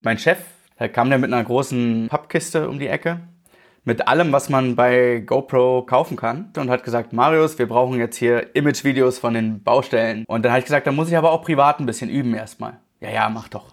Mein 0.00 0.16
Chef, 0.16 0.38
der 0.78 0.88
kam 0.88 1.10
dann 1.10 1.20
mit 1.20 1.32
einer 1.32 1.42
großen 1.42 2.06
Pappkiste 2.08 2.68
um 2.68 2.78
die 2.78 2.86
Ecke 2.86 3.18
mit 3.82 4.06
allem, 4.06 4.30
was 4.30 4.48
man 4.48 4.76
bei 4.76 5.24
GoPro 5.26 5.82
kaufen 5.82 6.16
kann 6.16 6.52
und 6.56 6.70
hat 6.70 6.84
gesagt, 6.84 7.12
Marius, 7.12 7.58
wir 7.58 7.66
brauchen 7.66 7.98
jetzt 7.98 8.16
hier 8.16 8.54
Image-Videos 8.54 9.18
von 9.18 9.34
den 9.34 9.60
Baustellen. 9.64 10.24
Und 10.28 10.44
dann 10.44 10.52
habe 10.52 10.60
ich 10.60 10.66
gesagt, 10.66 10.86
da 10.86 10.92
muss 10.92 11.08
ich 11.08 11.16
aber 11.16 11.32
auch 11.32 11.42
privat 11.42 11.80
ein 11.80 11.86
bisschen 11.86 12.10
üben 12.10 12.32
erstmal. 12.32 12.78
Ja, 13.00 13.10
ja, 13.10 13.28
mach 13.28 13.48
doch. 13.48 13.72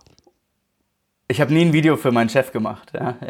Ich 1.27 1.41
habe 1.41 1.53
nie 1.53 1.65
ein 1.65 1.73
Video 1.73 1.95
für 1.95 2.11
meinen 2.11 2.29
Chef 2.29 2.51
gemacht. 2.51 2.91
Ja. 2.95 3.17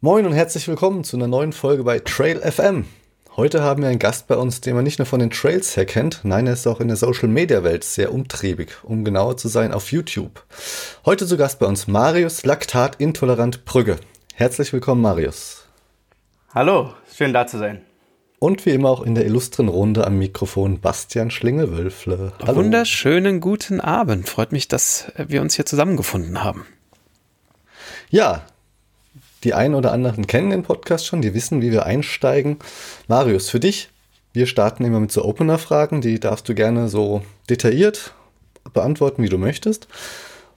Moin 0.00 0.26
und 0.26 0.32
herzlich 0.32 0.66
willkommen 0.66 1.04
zu 1.04 1.16
einer 1.16 1.28
neuen 1.28 1.52
Folge 1.52 1.84
bei 1.84 2.00
Trail 2.00 2.40
FM. 2.40 2.86
Heute 3.36 3.62
haben 3.62 3.82
wir 3.82 3.90
einen 3.90 3.98
Gast 3.98 4.28
bei 4.28 4.36
uns, 4.36 4.62
den 4.62 4.74
man 4.74 4.84
nicht 4.84 4.98
nur 4.98 5.04
von 5.04 5.20
den 5.20 5.30
Trails 5.30 5.76
her 5.76 5.84
kennt, 5.84 6.20
nein, 6.22 6.46
er 6.46 6.54
ist 6.54 6.66
auch 6.66 6.80
in 6.80 6.88
der 6.88 6.96
Social 6.96 7.28
Media 7.28 7.62
Welt 7.62 7.84
sehr 7.84 8.14
umtriebig, 8.14 8.70
um 8.82 9.04
genauer 9.04 9.36
zu 9.36 9.48
sein 9.48 9.74
auf 9.74 9.92
YouTube. 9.92 10.42
Heute 11.04 11.26
zu 11.26 11.36
Gast 11.36 11.58
bei 11.58 11.66
uns 11.66 11.86
Marius 11.86 12.46
Laktat 12.46 12.96
Intolerant 12.96 13.66
Brügge. 13.66 13.98
Herzlich 14.32 14.72
willkommen, 14.72 15.02
Marius. 15.02 15.66
Hallo, 16.54 16.94
schön 17.14 17.34
da 17.34 17.46
zu 17.46 17.58
sein. 17.58 17.82
Und 18.38 18.64
wie 18.64 18.70
immer 18.70 18.88
auch 18.88 19.02
in 19.02 19.14
der 19.14 19.26
illustren 19.26 19.68
Runde 19.68 20.06
am 20.06 20.16
Mikrofon 20.16 20.80
Bastian 20.80 21.30
Schlinge-Wölfle. 21.30 22.32
Wunderschönen 22.40 23.42
guten 23.42 23.82
Abend. 23.82 24.30
Freut 24.30 24.52
mich, 24.52 24.66
dass 24.66 25.12
wir 25.18 25.42
uns 25.42 25.56
hier 25.56 25.66
zusammengefunden 25.66 26.42
haben. 26.42 26.66
Ja, 28.08 28.46
die 29.44 29.54
einen 29.54 29.74
oder 29.74 29.92
anderen 29.92 30.26
kennen 30.26 30.50
den 30.50 30.62
Podcast 30.62 31.06
schon, 31.06 31.22
die 31.22 31.34
wissen, 31.34 31.62
wie 31.62 31.72
wir 31.72 31.86
einsteigen. 31.86 32.58
Marius, 33.08 33.50
für 33.50 33.60
dich, 33.60 33.90
wir 34.32 34.46
starten 34.46 34.84
immer 34.84 35.00
mit 35.00 35.12
so 35.12 35.24
Opener-Fragen, 35.24 36.00
die 36.00 36.20
darfst 36.20 36.48
du 36.48 36.54
gerne 36.54 36.88
so 36.88 37.22
detailliert 37.48 38.14
beantworten, 38.72 39.22
wie 39.22 39.28
du 39.28 39.38
möchtest. 39.38 39.88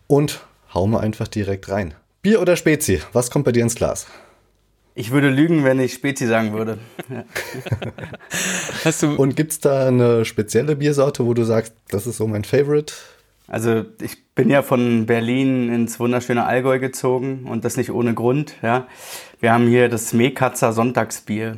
Und 0.08 0.42
hau 0.74 0.88
mal 0.88 1.00
einfach 1.00 1.28
direkt 1.28 1.70
rein. 1.70 1.94
Bier 2.22 2.42
oder 2.42 2.56
Spezi? 2.56 3.02
Was 3.14 3.32
kommt 3.32 3.46
bei 3.46 3.52
dir 3.52 3.64
ins 3.64 3.76
Glas? 3.76 4.08
Ich 4.96 5.12
würde 5.12 5.30
lügen, 5.30 5.64
wenn 5.64 5.80
ich 5.80 5.94
Spezi 5.94 6.28
sagen 6.28 6.52
würde. 6.52 6.78
Hast 8.84 9.04
du 9.04 9.16
Und 9.16 9.36
gibt 9.36 9.54
es 9.54 9.60
da 9.60 9.88
eine 9.88 10.26
spezielle 10.26 10.76
Biersorte, 10.76 11.26
wo 11.26 11.34
du 11.34 11.44
sagst, 11.44 11.74
das 11.90 12.06
ist 12.06 12.18
so 12.18 12.28
mein 12.28 12.44
Favorite? 12.44 12.94
Also 13.50 13.84
ich 14.00 14.24
bin 14.36 14.50
ja 14.50 14.62
von 14.62 15.08
Berlin 15.08 15.74
ins 15.74 16.00
wunderschöne 16.00 16.46
Allgäu 16.46 16.80
gezogen 16.80 17.46
und 17.46 17.66
das 17.66 17.78
nicht 17.78 17.92
ohne 17.92 18.14
Grund. 18.14 18.56
Ja. 18.62 18.88
Wir 19.40 19.52
haben 19.52 19.68
hier 19.68 19.90
das 19.90 20.14
Mekatzer 20.14 20.72
Sonntagsbier. 20.72 21.58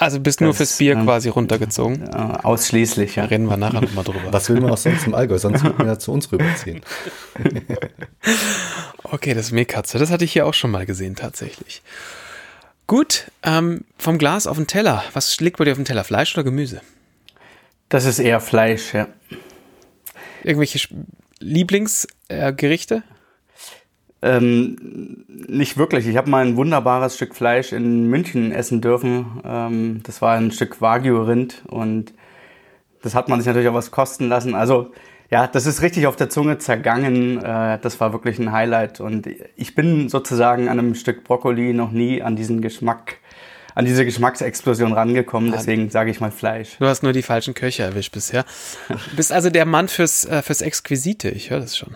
Also 0.00 0.18
bist 0.18 0.40
das, 0.40 0.44
nur 0.44 0.54
fürs 0.54 0.78
Bier 0.78 0.94
ähm, 0.94 1.04
quasi 1.04 1.28
runtergezogen? 1.28 2.08
Äh, 2.08 2.38
ausschließlich, 2.42 3.16
ja. 3.16 3.24
Da 3.24 3.28
reden 3.28 3.46
wir 3.46 3.56
nachher 3.56 3.82
nochmal 3.82 4.04
drüber. 4.04 4.20
Was 4.30 4.48
will 4.48 4.60
man 4.60 4.70
auch 4.70 4.76
sonst 4.78 5.06
im 5.06 5.14
Allgäu? 5.14 5.38
Sonst 5.38 5.62
würden 5.62 5.78
wir 5.78 5.86
ja 5.86 5.98
zu 5.98 6.12
uns 6.12 6.32
rüberziehen. 6.32 6.80
okay, 9.04 9.34
das 9.34 9.52
Mekatzer, 9.52 9.98
das 9.98 10.10
hatte 10.10 10.24
ich 10.24 10.32
hier 10.32 10.46
auch 10.46 10.54
schon 10.54 10.70
mal 10.70 10.86
gesehen 10.86 11.14
tatsächlich. 11.14 11.82
Gut, 12.86 13.30
ähm, 13.42 13.84
vom 13.98 14.18
Glas 14.18 14.46
auf 14.46 14.56
den 14.56 14.66
Teller. 14.66 15.04
Was 15.12 15.38
liegt 15.40 15.58
bei 15.58 15.64
dir 15.64 15.72
auf 15.72 15.78
dem 15.78 15.84
Teller? 15.84 16.04
Fleisch 16.04 16.34
oder 16.34 16.44
Gemüse? 16.44 16.80
Das 17.88 18.06
ist 18.06 18.18
eher 18.18 18.40
Fleisch, 18.40 18.94
ja. 18.94 19.08
Irgendwelche 20.46 20.88
Lieblingsgerichte? 21.40 23.02
Äh, 24.20 24.36
ähm, 24.36 25.24
nicht 25.26 25.76
wirklich. 25.76 26.06
Ich 26.06 26.16
habe 26.16 26.30
mal 26.30 26.46
ein 26.46 26.56
wunderbares 26.56 27.16
Stück 27.16 27.34
Fleisch 27.34 27.72
in 27.72 28.08
München 28.08 28.52
essen 28.52 28.80
dürfen. 28.80 29.40
Ähm, 29.44 30.00
das 30.04 30.22
war 30.22 30.36
ein 30.36 30.52
Stück 30.52 30.80
Wagyu-Rind 30.80 31.64
und 31.66 32.14
das 33.02 33.16
hat 33.16 33.28
man 33.28 33.40
sich 33.40 33.48
natürlich 33.48 33.68
auch 33.68 33.74
was 33.74 33.90
kosten 33.90 34.28
lassen. 34.28 34.54
Also 34.54 34.92
ja, 35.32 35.48
das 35.48 35.66
ist 35.66 35.82
richtig 35.82 36.06
auf 36.06 36.14
der 36.14 36.30
Zunge 36.30 36.58
zergangen. 36.58 37.42
Äh, 37.42 37.80
das 37.80 37.98
war 37.98 38.12
wirklich 38.12 38.38
ein 38.38 38.52
Highlight 38.52 39.00
und 39.00 39.28
ich 39.56 39.74
bin 39.74 40.08
sozusagen 40.08 40.68
an 40.68 40.78
einem 40.78 40.94
Stück 40.94 41.24
Brokkoli 41.24 41.72
noch 41.72 41.90
nie 41.90 42.22
an 42.22 42.36
diesen 42.36 42.60
Geschmack 42.62 43.16
an 43.76 43.84
diese 43.84 44.06
Geschmacksexplosion 44.06 44.94
rangekommen, 44.94 45.52
deswegen 45.52 45.90
sage 45.90 46.10
ich 46.10 46.18
mal 46.18 46.30
Fleisch. 46.30 46.78
Du 46.78 46.86
hast 46.86 47.02
nur 47.02 47.12
die 47.12 47.22
falschen 47.22 47.52
Köche 47.52 47.82
erwischt 47.82 48.10
bisher. 48.10 48.46
Du 48.88 48.96
bist 49.16 49.32
also 49.32 49.50
der 49.50 49.66
Mann 49.66 49.88
fürs, 49.88 50.24
äh, 50.24 50.40
fürs 50.40 50.62
Exquisite, 50.62 51.28
ich 51.28 51.50
höre 51.50 51.60
das 51.60 51.76
schon. 51.76 51.94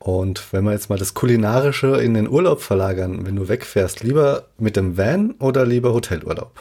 Und 0.00 0.52
wenn 0.52 0.64
wir 0.64 0.72
jetzt 0.72 0.90
mal 0.90 0.98
das 0.98 1.14
Kulinarische 1.14 2.02
in 2.02 2.14
den 2.14 2.28
Urlaub 2.28 2.62
verlagern, 2.62 3.24
wenn 3.24 3.36
du 3.36 3.48
wegfährst, 3.48 4.02
lieber 4.02 4.48
mit 4.58 4.74
dem 4.74 4.98
Van 4.98 5.36
oder 5.38 5.64
lieber 5.64 5.92
Hotelurlaub? 5.92 6.60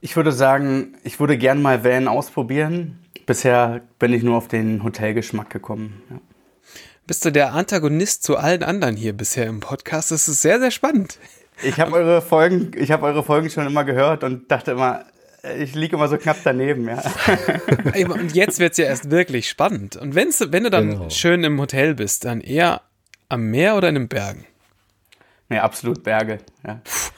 Ich 0.00 0.16
würde 0.16 0.32
sagen, 0.32 0.94
ich 1.04 1.20
würde 1.20 1.36
gern 1.36 1.60
mal 1.60 1.84
Van 1.84 2.08
ausprobieren. 2.08 3.00
Bisher 3.26 3.82
bin 3.98 4.14
ich 4.14 4.22
nur 4.22 4.38
auf 4.38 4.48
den 4.48 4.82
Hotelgeschmack 4.82 5.50
gekommen. 5.50 6.02
Ja 6.08 6.20
bist 7.06 7.24
du 7.24 7.30
der 7.30 7.52
Antagonist 7.52 8.22
zu 8.22 8.36
allen 8.36 8.62
anderen 8.62 8.96
hier 8.96 9.12
bisher 9.12 9.46
im 9.46 9.60
Podcast. 9.60 10.10
Das 10.10 10.28
ist 10.28 10.42
sehr, 10.42 10.60
sehr 10.60 10.70
spannend. 10.70 11.18
Ich 11.62 11.78
habe 11.78 11.92
eure 11.92 12.22
Folgen, 12.22 12.72
ich 12.76 12.90
habe 12.90 13.06
eure 13.06 13.22
Folgen 13.22 13.50
schon 13.50 13.66
immer 13.66 13.84
gehört 13.84 14.24
und 14.24 14.50
dachte 14.50 14.72
immer, 14.72 15.04
ich 15.58 15.74
liege 15.74 15.96
immer 15.96 16.08
so 16.08 16.18
knapp 16.18 16.38
daneben, 16.44 16.86
ja. 16.86 17.02
und 18.08 18.34
jetzt 18.34 18.58
wird 18.58 18.72
es 18.72 18.78
ja 18.78 18.84
erst 18.84 19.10
wirklich 19.10 19.48
spannend. 19.48 19.96
Und 19.96 20.14
wenn's, 20.14 20.44
wenn 20.50 20.64
du 20.64 20.70
dann 20.70 20.90
genau. 20.90 21.10
schön 21.10 21.44
im 21.44 21.60
Hotel 21.60 21.94
bist, 21.94 22.24
dann 22.24 22.40
eher 22.40 22.82
am 23.28 23.50
Meer 23.50 23.76
oder 23.76 23.88
in 23.88 23.94
den 23.94 24.08
Bergen? 24.08 24.46
Nee, 25.48 25.58
absolut 25.58 26.02
Berge, 26.02 26.38
ja. 26.64 26.80
Puh, 26.84 27.10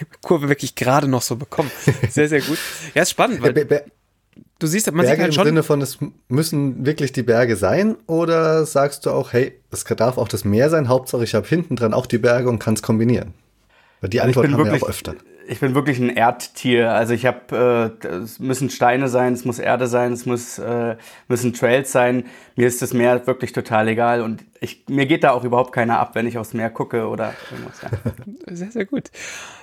die 0.00 0.06
Kurve 0.22 0.48
wirklich 0.48 0.74
gerade 0.76 1.08
noch 1.08 1.22
so 1.22 1.36
bekommen. 1.36 1.70
Sehr, 2.08 2.28
sehr 2.28 2.40
gut. 2.40 2.58
Ja, 2.94 3.02
ist 3.02 3.10
spannend, 3.10 3.42
weil. 3.42 3.66
Ja, 3.70 3.80
du 4.58 4.66
siehst, 4.66 4.90
man 4.92 5.04
Berge 5.04 5.10
sieht 5.10 5.22
halt 5.22 5.34
schon. 5.34 5.42
Im 5.42 5.48
Sinne 5.48 5.62
von, 5.62 5.82
es 5.82 5.98
müssen 6.28 6.86
wirklich 6.86 7.12
die 7.12 7.22
Berge 7.22 7.56
sein? 7.56 7.96
Oder 8.06 8.66
sagst 8.66 9.06
du 9.06 9.10
auch, 9.10 9.32
hey, 9.32 9.58
es 9.70 9.84
darf 9.84 10.18
auch 10.18 10.28
das 10.28 10.44
Meer 10.44 10.70
sein, 10.70 10.88
Hauptsache 10.88 11.24
ich 11.24 11.34
habe 11.34 11.46
hinten 11.46 11.76
dran 11.76 11.94
auch 11.94 12.06
die 12.06 12.18
Berge 12.18 12.48
und 12.48 12.58
kann 12.58 12.74
es 12.74 12.82
kombinieren? 12.82 13.34
Weil 14.00 14.10
die 14.10 14.20
Antwort 14.20 14.46
haben 14.46 14.58
wirklich, 14.58 14.82
wir 14.82 14.86
auch 14.86 14.90
öfter. 14.90 15.14
Ich 15.48 15.60
bin 15.60 15.74
wirklich 15.74 15.98
ein 15.98 16.10
Erdtier. 16.10 16.92
Also 16.92 17.14
ich 17.14 17.24
habe, 17.24 17.96
äh, 18.02 18.06
es 18.06 18.40
müssen 18.40 18.68
Steine 18.68 19.08
sein, 19.08 19.32
es 19.32 19.44
muss 19.44 19.58
Erde 19.58 19.86
sein, 19.86 20.12
es 20.12 20.26
muss, 20.26 20.58
äh, 20.58 20.96
müssen 21.28 21.52
Trails 21.52 21.92
sein. 21.92 22.24
Mir 22.56 22.66
ist 22.66 22.82
das 22.82 22.92
Meer 22.92 23.26
wirklich 23.26 23.52
total 23.52 23.88
egal 23.88 24.22
und 24.22 24.44
ich, 24.60 24.84
mir 24.88 25.06
geht 25.06 25.24
da 25.24 25.30
auch 25.30 25.44
überhaupt 25.44 25.72
keiner 25.72 25.98
ab, 25.98 26.14
wenn 26.14 26.26
ich 26.26 26.36
aufs 26.36 26.52
Meer 26.52 26.70
gucke 26.70 27.06
oder 27.06 27.32
irgendwas. 27.50 27.82
Ja. 27.82 27.90
Sehr, 28.56 28.70
sehr 28.70 28.84
gut. 28.84 29.10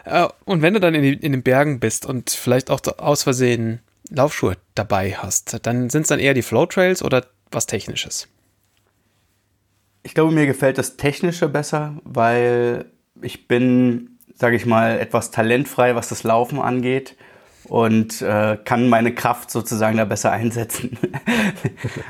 Äh, 0.06 0.28
und 0.46 0.62
wenn 0.62 0.74
du 0.74 0.80
dann 0.80 0.94
in, 0.94 1.04
die, 1.04 1.14
in 1.14 1.32
den 1.32 1.44
Bergen 1.44 1.80
bist 1.80 2.06
und 2.06 2.30
vielleicht 2.30 2.70
auch 2.70 2.82
aus 2.98 3.24
Versehen 3.24 3.80
Laufschuhe 4.14 4.58
dabei 4.76 5.14
hast, 5.14 5.60
dann 5.66 5.90
sind 5.90 6.04
es 6.04 6.08
dann 6.08 6.20
eher 6.20 6.34
die 6.34 6.42
Flow 6.42 6.66
Trails 6.66 7.04
oder 7.04 7.26
was 7.52 7.66
Technisches? 7.66 8.28
Ich 10.04 10.14
glaube, 10.14 10.32
mir 10.32 10.46
gefällt 10.46 10.78
das 10.78 10.98
Technische 10.98 11.48
besser, 11.48 11.96
weil 12.04 12.86
ich 13.22 13.48
bin, 13.48 14.18
sage 14.36 14.56
ich 14.56 14.66
mal, 14.66 15.00
etwas 15.00 15.32
talentfrei, 15.32 15.96
was 15.96 16.10
das 16.10 16.24
Laufen 16.24 16.60
angeht 16.60 17.16
und 17.66 18.22
äh, 18.22 18.58
kann 18.64 18.90
meine 18.90 19.16
Kraft 19.16 19.50
sozusagen 19.50 19.98
da 19.98 20.06
besser 20.06 20.32
einsetzen 20.32 20.98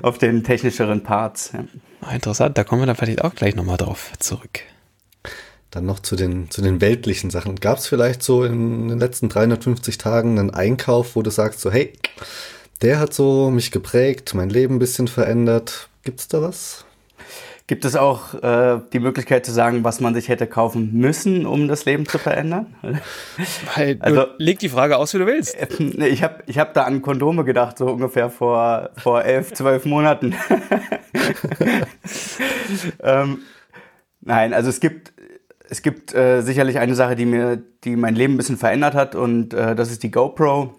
auf 0.01 0.17
den 0.17 0.43
technischeren 0.43 1.03
Parts. 1.03 1.51
Ja. 1.53 1.65
Ah, 2.01 2.13
interessant, 2.15 2.57
da 2.57 2.63
kommen 2.63 2.81
wir 2.81 2.87
dann 2.87 2.95
vielleicht 2.95 3.23
auch 3.23 3.35
gleich 3.35 3.55
nochmal 3.55 3.77
drauf 3.77 4.11
zurück. 4.19 4.61
Dann 5.73 5.87
noch 5.87 5.99
zu 5.99 6.15
den, 6.15 6.51
zu 6.51 6.61
den 6.61 6.81
weltlichen 6.81 7.31
Sachen. 7.31 7.55
Gab 7.55 7.79
es 7.79 7.87
vielleicht 7.87 8.21
so 8.21 8.43
in 8.43 8.89
den 8.89 8.99
letzten 8.99 9.27
350 9.27 9.97
Tagen 9.97 10.37
einen 10.37 10.51
Einkauf, 10.51 11.15
wo 11.15 11.23
du 11.23 11.31
sagst 11.31 11.61
so, 11.61 11.71
hey, 11.71 11.91
der 12.83 12.99
hat 12.99 13.11
so 13.11 13.49
mich 13.49 13.71
geprägt, 13.71 14.35
mein 14.35 14.51
Leben 14.51 14.75
ein 14.75 14.79
bisschen 14.79 15.07
verändert. 15.07 15.89
Gibt 16.03 16.19
es 16.19 16.27
da 16.27 16.43
was? 16.43 16.85
Gibt 17.65 17.85
es 17.85 17.95
auch 17.95 18.35
äh, 18.35 18.81
die 18.91 18.99
Möglichkeit 18.99 19.47
zu 19.47 19.51
sagen, 19.51 19.83
was 19.83 19.99
man 19.99 20.13
sich 20.13 20.29
hätte 20.29 20.45
kaufen 20.45 20.91
müssen, 20.93 21.47
um 21.47 21.67
das 21.67 21.85
Leben 21.85 22.05
zu 22.05 22.19
verändern? 22.19 22.75
Weil 23.75 23.97
also, 24.01 24.27
leg 24.37 24.59
die 24.59 24.69
Frage 24.69 24.97
aus, 24.97 25.11
wie 25.15 25.17
du 25.17 25.25
willst. 25.25 25.55
Äh, 25.55 26.07
ich 26.07 26.21
habe 26.21 26.43
ich 26.45 26.59
hab 26.59 26.75
da 26.75 26.83
an 26.83 27.01
Kondome 27.01 27.45
gedacht, 27.45 27.79
so 27.79 27.87
ungefähr 27.87 28.29
vor, 28.29 28.91
vor 28.97 29.23
elf, 29.23 29.53
zwölf 29.53 29.85
Monaten. 29.85 30.35
ähm, 33.01 33.39
nein, 34.21 34.53
also 34.53 34.69
es 34.69 34.79
gibt 34.79 35.12
es 35.69 35.81
gibt 35.81 36.13
äh, 36.13 36.41
sicherlich 36.41 36.79
eine 36.79 36.95
Sache, 36.95 37.15
die 37.15 37.25
mir, 37.25 37.61
die 37.83 37.95
mein 37.95 38.15
Leben 38.15 38.33
ein 38.33 38.37
bisschen 38.37 38.57
verändert 38.57 38.93
hat 38.93 39.15
und 39.15 39.53
äh, 39.53 39.75
das 39.75 39.91
ist 39.91 40.03
die 40.03 40.11
GoPro, 40.11 40.73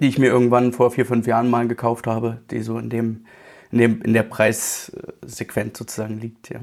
die 0.00 0.08
ich 0.08 0.18
mir 0.18 0.26
irgendwann 0.26 0.72
vor 0.72 0.90
vier, 0.90 1.06
fünf 1.06 1.26
Jahren 1.26 1.50
mal 1.50 1.68
gekauft 1.68 2.06
habe, 2.06 2.40
die 2.50 2.62
so 2.62 2.78
in 2.78 2.90
dem, 2.90 3.26
in 3.70 3.78
dem, 3.78 4.02
in 4.02 4.12
der 4.12 4.22
Preissequenz 4.22 5.78
sozusagen 5.78 6.18
liegt, 6.18 6.50
ja. 6.50 6.60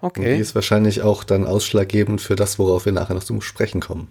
Okay. 0.00 0.20
Und 0.20 0.36
die 0.36 0.40
ist 0.40 0.54
wahrscheinlich 0.54 1.02
auch 1.02 1.24
dann 1.24 1.44
ausschlaggebend 1.44 2.20
für 2.20 2.36
das, 2.36 2.58
worauf 2.58 2.84
wir 2.84 2.92
nachher 2.92 3.14
noch 3.14 3.24
zum 3.24 3.40
Sprechen 3.40 3.80
kommen. 3.80 4.08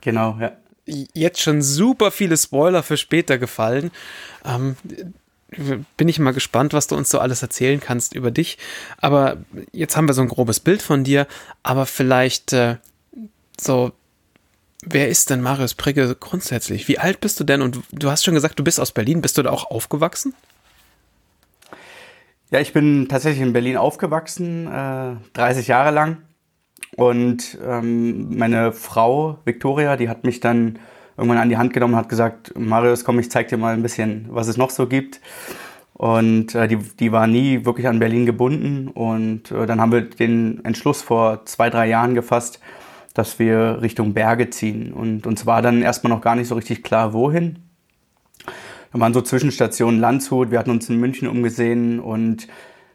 Genau, 0.00 0.38
ja. 0.40 0.52
Jetzt 0.84 1.40
schon 1.40 1.62
super 1.62 2.10
viele 2.10 2.36
Spoiler 2.36 2.82
für 2.82 2.96
später 2.96 3.38
gefallen. 3.38 3.90
Ähm, 4.44 4.76
bin 5.96 6.08
ich 6.08 6.18
mal 6.18 6.32
gespannt, 6.32 6.72
was 6.72 6.86
du 6.86 6.96
uns 6.96 7.10
so 7.10 7.18
alles 7.18 7.42
erzählen 7.42 7.80
kannst 7.80 8.14
über 8.14 8.30
dich. 8.30 8.58
Aber 8.98 9.38
jetzt 9.72 9.96
haben 9.96 10.08
wir 10.08 10.14
so 10.14 10.22
ein 10.22 10.28
grobes 10.28 10.60
Bild 10.60 10.82
von 10.82 11.04
dir, 11.04 11.26
aber 11.62 11.86
vielleicht 11.86 12.52
äh, 12.52 12.76
so 13.60 13.92
Wer 14.84 15.08
ist 15.08 15.30
denn 15.30 15.40
Marius 15.40 15.74
Prigge 15.74 16.16
grundsätzlich? 16.18 16.88
Wie 16.88 16.98
alt 16.98 17.20
bist 17.20 17.38
du 17.38 17.44
denn? 17.44 17.62
Und 17.62 17.78
du 17.92 18.10
hast 18.10 18.24
schon 18.24 18.34
gesagt, 18.34 18.58
du 18.58 18.64
bist 18.64 18.80
aus 18.80 18.90
Berlin. 18.90 19.22
Bist 19.22 19.38
du 19.38 19.42
da 19.42 19.50
auch 19.50 19.70
aufgewachsen? 19.70 20.34
Ja, 22.50 22.58
ich 22.60 22.72
bin 22.72 23.08
tatsächlich 23.08 23.42
in 23.42 23.52
Berlin 23.52 23.76
aufgewachsen, 23.76 24.66
äh, 24.66 25.14
30 25.34 25.68
Jahre 25.68 25.92
lang. 25.92 26.18
Und 26.96 27.56
ähm, 27.64 28.36
meine 28.36 28.72
Frau 28.72 29.38
Victoria, 29.44 29.96
die 29.96 30.08
hat 30.08 30.24
mich 30.24 30.40
dann 30.40 30.80
irgendwann 31.16 31.38
an 31.38 31.48
die 31.48 31.56
Hand 31.56 31.72
genommen 31.72 31.94
und 31.94 32.00
hat 32.00 32.08
gesagt, 32.08 32.52
Marius, 32.58 33.04
komm, 33.04 33.18
ich 33.18 33.30
zeig 33.30 33.48
dir 33.48 33.56
mal 33.56 33.74
ein 33.74 33.82
bisschen, 33.82 34.26
was 34.30 34.48
es 34.48 34.56
noch 34.56 34.70
so 34.70 34.86
gibt. 34.86 35.20
Und 35.94 36.54
äh, 36.54 36.68
die, 36.68 36.78
die 36.78 37.12
war 37.12 37.26
nie 37.26 37.64
wirklich 37.64 37.86
an 37.86 37.98
Berlin 37.98 38.26
gebunden. 38.26 38.88
Und 38.88 39.50
äh, 39.50 39.66
dann 39.66 39.80
haben 39.80 39.92
wir 39.92 40.02
den 40.02 40.64
Entschluss 40.64 41.02
vor 41.02 41.44
zwei, 41.44 41.70
drei 41.70 41.86
Jahren 41.86 42.14
gefasst, 42.14 42.60
dass 43.14 43.38
wir 43.38 43.78
Richtung 43.82 44.14
Berge 44.14 44.50
ziehen. 44.50 44.92
Und 44.92 45.26
uns 45.26 45.46
war 45.46 45.62
dann 45.62 45.82
erstmal 45.82 46.12
noch 46.12 46.22
gar 46.22 46.34
nicht 46.34 46.48
so 46.48 46.54
richtig 46.54 46.82
klar, 46.82 47.12
wohin. 47.12 47.58
Da 48.92 49.00
waren 49.00 49.14
so 49.14 49.22
Zwischenstationen 49.22 50.00
Landshut, 50.00 50.50
wir 50.50 50.58
hatten 50.58 50.70
uns 50.70 50.88
in 50.88 50.98
München 50.98 51.26
umgesehen 51.26 51.98
und 51.98 52.46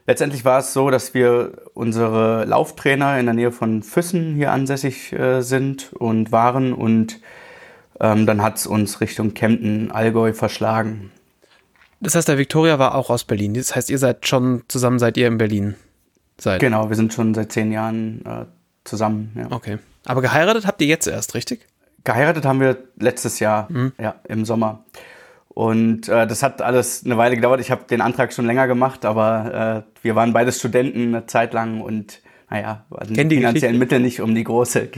letztendlich 0.06 0.44
war 0.44 0.60
es 0.60 0.72
so, 0.72 0.90
dass 0.90 1.12
wir 1.12 1.52
unsere 1.74 2.44
Lauftrainer 2.44 3.18
in 3.18 3.26
der 3.26 3.34
Nähe 3.34 3.50
von 3.50 3.82
Füssen 3.82 4.36
hier 4.36 4.52
ansässig 4.52 5.12
äh, 5.12 5.42
sind 5.42 5.92
und 5.92 6.30
waren 6.30 6.72
und 6.72 7.20
ähm, 8.00 8.26
dann 8.26 8.42
hat 8.42 8.56
es 8.56 8.66
uns 8.66 9.00
Richtung 9.00 9.34
Kempten, 9.34 9.90
Allgäu 9.90 10.32
verschlagen. 10.32 11.10
Das 12.00 12.14
heißt, 12.14 12.28
der 12.28 12.38
Victoria 12.38 12.78
war 12.78 12.94
auch 12.94 13.10
aus 13.10 13.24
Berlin. 13.24 13.54
Das 13.54 13.74
heißt, 13.74 13.90
ihr 13.90 13.98
seid 13.98 14.26
schon 14.26 14.62
zusammen, 14.68 14.98
seid 14.98 15.16
ihr 15.16 15.26
in 15.26 15.38
Berlin? 15.38 15.74
Seid. 16.40 16.60
Genau, 16.60 16.88
wir 16.88 16.96
sind 16.96 17.12
schon 17.12 17.34
seit 17.34 17.50
zehn 17.50 17.72
Jahren 17.72 18.24
äh, 18.24 18.44
zusammen. 18.84 19.32
Ja. 19.36 19.50
Okay. 19.50 19.78
Aber 20.04 20.22
geheiratet 20.22 20.66
habt 20.66 20.80
ihr 20.80 20.86
jetzt 20.86 21.08
erst, 21.08 21.34
richtig? 21.34 21.66
Geheiratet 22.04 22.44
haben 22.46 22.60
wir 22.60 22.78
letztes 22.96 23.40
Jahr, 23.40 23.66
mhm. 23.70 23.92
ja, 24.00 24.14
im 24.28 24.44
Sommer. 24.44 24.84
Und 25.48 26.08
äh, 26.08 26.26
das 26.28 26.44
hat 26.44 26.62
alles 26.62 27.04
eine 27.04 27.18
Weile 27.18 27.34
gedauert. 27.34 27.60
Ich 27.60 27.72
habe 27.72 27.82
den 27.84 28.00
Antrag 28.00 28.32
schon 28.32 28.46
länger 28.46 28.68
gemacht, 28.68 29.04
aber 29.04 29.84
äh, 29.84 30.04
wir 30.04 30.14
waren 30.14 30.32
beide 30.32 30.52
Studenten 30.52 31.14
eine 31.14 31.26
Zeit 31.26 31.52
lang 31.52 31.80
und 31.80 32.20
naja, 32.50 32.84
hatten 32.90 33.28
die 33.28 33.36
finanziellen 33.36 33.78
Mittel 33.78 34.00
nicht, 34.00 34.20
um 34.20 34.34
die 34.34 34.44
große 34.44 34.88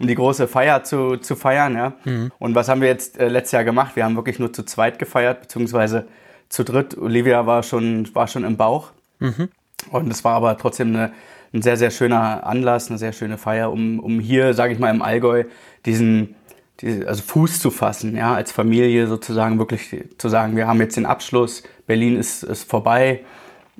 um 0.00 0.06
die 0.06 0.14
große 0.14 0.48
Feier 0.48 0.82
zu, 0.82 1.16
zu 1.16 1.36
feiern. 1.36 1.74
Ja. 1.74 1.92
Mhm. 2.04 2.32
Und 2.38 2.54
was 2.54 2.68
haben 2.68 2.80
wir 2.80 2.88
jetzt 2.88 3.18
äh, 3.18 3.28
letztes 3.28 3.52
Jahr 3.52 3.64
gemacht? 3.64 3.96
Wir 3.96 4.04
haben 4.04 4.16
wirklich 4.16 4.38
nur 4.38 4.52
zu 4.52 4.64
zweit 4.64 4.98
gefeiert, 4.98 5.42
beziehungsweise 5.42 6.08
zu 6.48 6.64
dritt. 6.64 6.98
Olivia 6.98 7.46
war 7.46 7.62
schon, 7.62 8.12
war 8.14 8.26
schon 8.26 8.44
im 8.44 8.56
Bauch. 8.56 8.90
Mhm. 9.20 9.48
Und 9.90 10.10
es 10.10 10.24
war 10.24 10.34
aber 10.34 10.56
trotzdem 10.58 10.88
eine 10.88 11.12
ein 11.52 11.62
sehr, 11.62 11.76
sehr 11.76 11.90
schöner 11.90 12.46
Anlass, 12.46 12.88
eine 12.88 12.98
sehr 12.98 13.12
schöne 13.12 13.38
Feier, 13.38 13.72
um, 13.72 14.00
um 14.00 14.20
hier, 14.20 14.54
sage 14.54 14.72
ich 14.72 14.78
mal, 14.78 14.90
im 14.90 15.02
Allgäu 15.02 15.44
diesen, 15.86 16.34
die, 16.80 17.06
also 17.06 17.22
Fuß 17.22 17.60
zu 17.60 17.70
fassen, 17.70 18.16
ja, 18.16 18.34
als 18.34 18.52
Familie 18.52 19.06
sozusagen 19.06 19.58
wirklich 19.58 19.96
zu 20.18 20.28
sagen, 20.28 20.56
wir 20.56 20.66
haben 20.66 20.80
jetzt 20.80 20.96
den 20.96 21.06
Abschluss, 21.06 21.62
Berlin 21.86 22.16
ist, 22.16 22.42
ist 22.42 22.68
vorbei, 22.68 23.24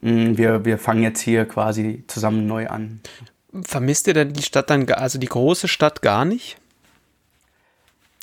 wir, 0.01 0.65
wir 0.65 0.79
fangen 0.79 1.03
jetzt 1.03 1.21
hier 1.21 1.45
quasi 1.45 2.05
zusammen 2.07 2.47
neu 2.47 2.69
an. 2.69 3.01
Vermisst 3.63 4.07
ihr 4.07 4.15
denn 4.15 4.33
die 4.33 4.43
Stadt 4.43 4.71
dann, 4.71 4.89
also 4.91 5.19
die 5.19 5.27
große 5.27 5.69
Stadt 5.69 6.03
gar 6.03 6.25
nicht? 6.25 6.57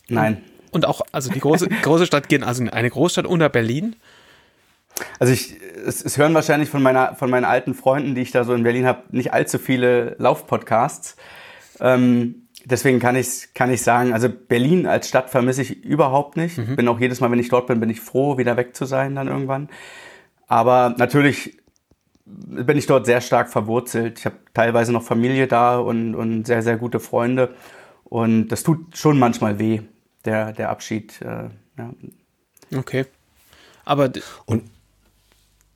Nein. 0.08 0.42
Und 0.72 0.86
auch, 0.86 1.02
also 1.12 1.32
die 1.32 1.40
große, 1.40 1.68
große 1.68 2.06
Stadt 2.06 2.30
gehen, 2.30 2.44
also 2.44 2.64
eine 2.70 2.90
Großstadt 2.90 3.26
unter 3.26 3.50
Berlin? 3.50 3.96
Also 5.20 5.34
ich, 5.34 5.56
es, 5.86 6.04
es 6.04 6.18
hören 6.18 6.34
wahrscheinlich 6.34 6.70
von, 6.70 6.82
meiner, 6.82 7.16
von 7.16 7.30
meinen 7.30 7.46
alten 7.46 7.74
Freunden, 7.74 8.16
die 8.16 8.22
ich 8.22 8.32
da 8.32 8.44
so 8.44 8.54
in 8.54 8.64
Berlin 8.64 8.86
habe, 8.86 9.04
nicht 9.10 9.34
allzu 9.34 9.58
viele 9.58 10.16
Laufpodcasts. 10.20 11.16
Ähm, 11.80 12.48
deswegen 12.64 13.00
kann 13.00 13.16
ich, 13.16 13.54
kann 13.54 13.72
ich 13.72 13.82
sagen, 13.82 14.14
also 14.14 14.30
Berlin 14.30 14.86
als 14.86 15.10
Stadt 15.10 15.30
vermisse 15.30 15.62
ich 15.62 15.84
überhaupt 15.84 16.38
nicht. 16.38 16.58
Mhm. 16.58 16.76
Bin 16.76 16.88
auch 16.88 17.00
jedes 17.00 17.20
Mal, 17.20 17.32
wenn 17.32 17.40
ich 17.40 17.50
dort 17.50 17.68
bin, 17.68 17.80
bin 17.80 17.90
ich 17.90 18.00
froh, 18.00 18.38
wieder 18.38 18.58
weg 18.58 18.76
zu 18.76 18.86
sein 18.86 19.16
dann 19.16 19.28
irgendwann. 19.28 19.70
Aber 20.48 20.94
natürlich 20.98 21.58
bin 22.26 22.78
ich 22.78 22.88
dort 22.88 23.06
sehr 23.06 23.22
stark 23.22 23.50
verwurzelt. 23.50 24.20
Ich 24.20 24.26
habe 24.26 24.38
teilweise 24.54 24.92
noch 24.92 25.04
Familie 25.04 25.48
da 25.48 25.78
und, 25.78 26.16
und 26.16 26.48
sehr, 26.48 26.64
sehr 26.64 26.78
gute 26.78 27.00
Freunde. 27.00 27.54
Und 28.04 28.48
das 28.50 28.64
tut 28.64 28.98
schon 28.98 29.20
manchmal 29.20 29.60
weh, 29.60 29.82
der, 30.26 30.54
der 30.54 30.70
Abschied. 30.70 31.22
Äh, 31.22 31.50
ja. 31.78 31.94
Okay. 32.76 33.06
Aber 33.84 34.12
und 34.46 34.64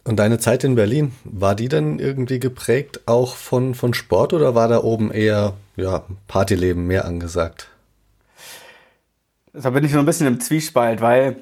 und 0.06 0.16
deine 0.16 0.40
Zeit 0.40 0.64
in 0.64 0.74
Berlin, 0.74 1.12
war 1.24 1.54
die 1.54 1.68
dann 1.68 2.00
irgendwie 2.00 2.40
geprägt 2.40 3.02
auch 3.06 3.36
von, 3.36 3.76
von 3.76 3.94
Sport 3.94 4.34
oder 4.34 4.56
war 4.56 4.68
da 4.68 4.82
oben 4.82 5.12
eher 5.12 5.54
ja, 5.76 6.04
Partyleben 6.28 6.88
mehr 6.88 7.06
angesagt? 7.06 7.70
Da 9.54 9.70
bin 9.70 9.84
ich 9.84 9.92
so 9.92 10.00
ein 10.00 10.06
bisschen 10.06 10.26
im 10.26 10.40
Zwiespalt, 10.40 11.02
weil 11.02 11.36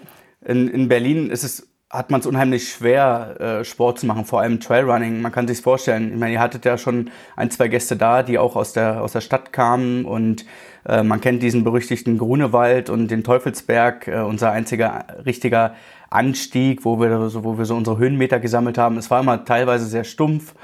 in, 0.44 0.68
in 0.68 0.88
Berlin 0.90 1.30
ist 1.30 1.46
es, 1.46 1.67
hat 1.90 2.12
man 2.12 2.20
es 2.20 2.28
unheimlich 2.28 2.70
schwer, 2.70 3.36
äh, 3.40 3.64
Sport 3.64 4.00
zu 4.00 4.06
machen, 4.06 4.26
vor 4.26 4.42
allem 4.42 4.60
Trailrunning. 4.60 5.22
Man 5.22 5.32
kann 5.32 5.48
sich 5.48 5.62
vorstellen, 5.62 6.12
ich 6.14 6.20
meine, 6.20 6.34
ihr 6.34 6.42
hattet 6.42 6.66
ja 6.66 6.78
schon 6.78 7.10
ein, 7.38 7.50
zwei 7.50 7.70
Gäste 7.70 7.96
da, 7.96 8.24
die 8.24 8.38
auch 8.38 8.58
aus 8.58 8.74
der, 8.74 9.02
aus 9.02 9.14
der 9.14 9.22
Stadt 9.22 9.54
kamen 9.54 10.04
und 10.04 10.46
äh, 10.86 11.04
man 11.04 11.22
kennt 11.22 11.42
diesen 11.44 11.64
berüchtigten 11.64 12.18
Grunewald 12.18 12.90
und 12.90 13.10
den 13.10 13.24
Teufelsberg, 13.24 14.08
äh, 14.10 14.20
unser 14.20 14.52
einziger 14.52 15.06
richtiger 15.26 15.76
Anstieg, 16.10 16.84
wo 16.84 17.00
wir, 17.00 17.30
so, 17.30 17.46
wo 17.46 17.58
wir 17.58 17.66
so 17.66 17.76
unsere 17.76 17.98
Höhenmeter 17.98 18.40
gesammelt 18.40 18.78
haben. 18.78 18.98
Es 18.98 19.10
war 19.10 19.22
immer 19.22 19.46
teilweise 19.46 19.86
sehr 19.86 20.04
stumpf. 20.04 20.56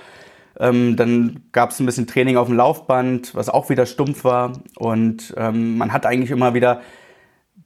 Ähm, 0.60 0.96
dann 0.98 1.44
gab 1.52 1.72
es 1.72 1.80
ein 1.80 1.86
bisschen 1.86 2.06
Training 2.06 2.38
auf 2.38 2.48
dem 2.48 2.58
Laufband, 2.58 3.34
was 3.34 3.50
auch 3.50 3.70
wieder 3.70 3.86
stumpf 3.86 4.24
war. 4.24 4.54
Und 4.78 5.34
ähm, 5.38 5.78
man 5.78 5.94
hat 5.94 6.06
eigentlich 6.06 6.32
immer 6.32 6.54
wieder 6.54 6.82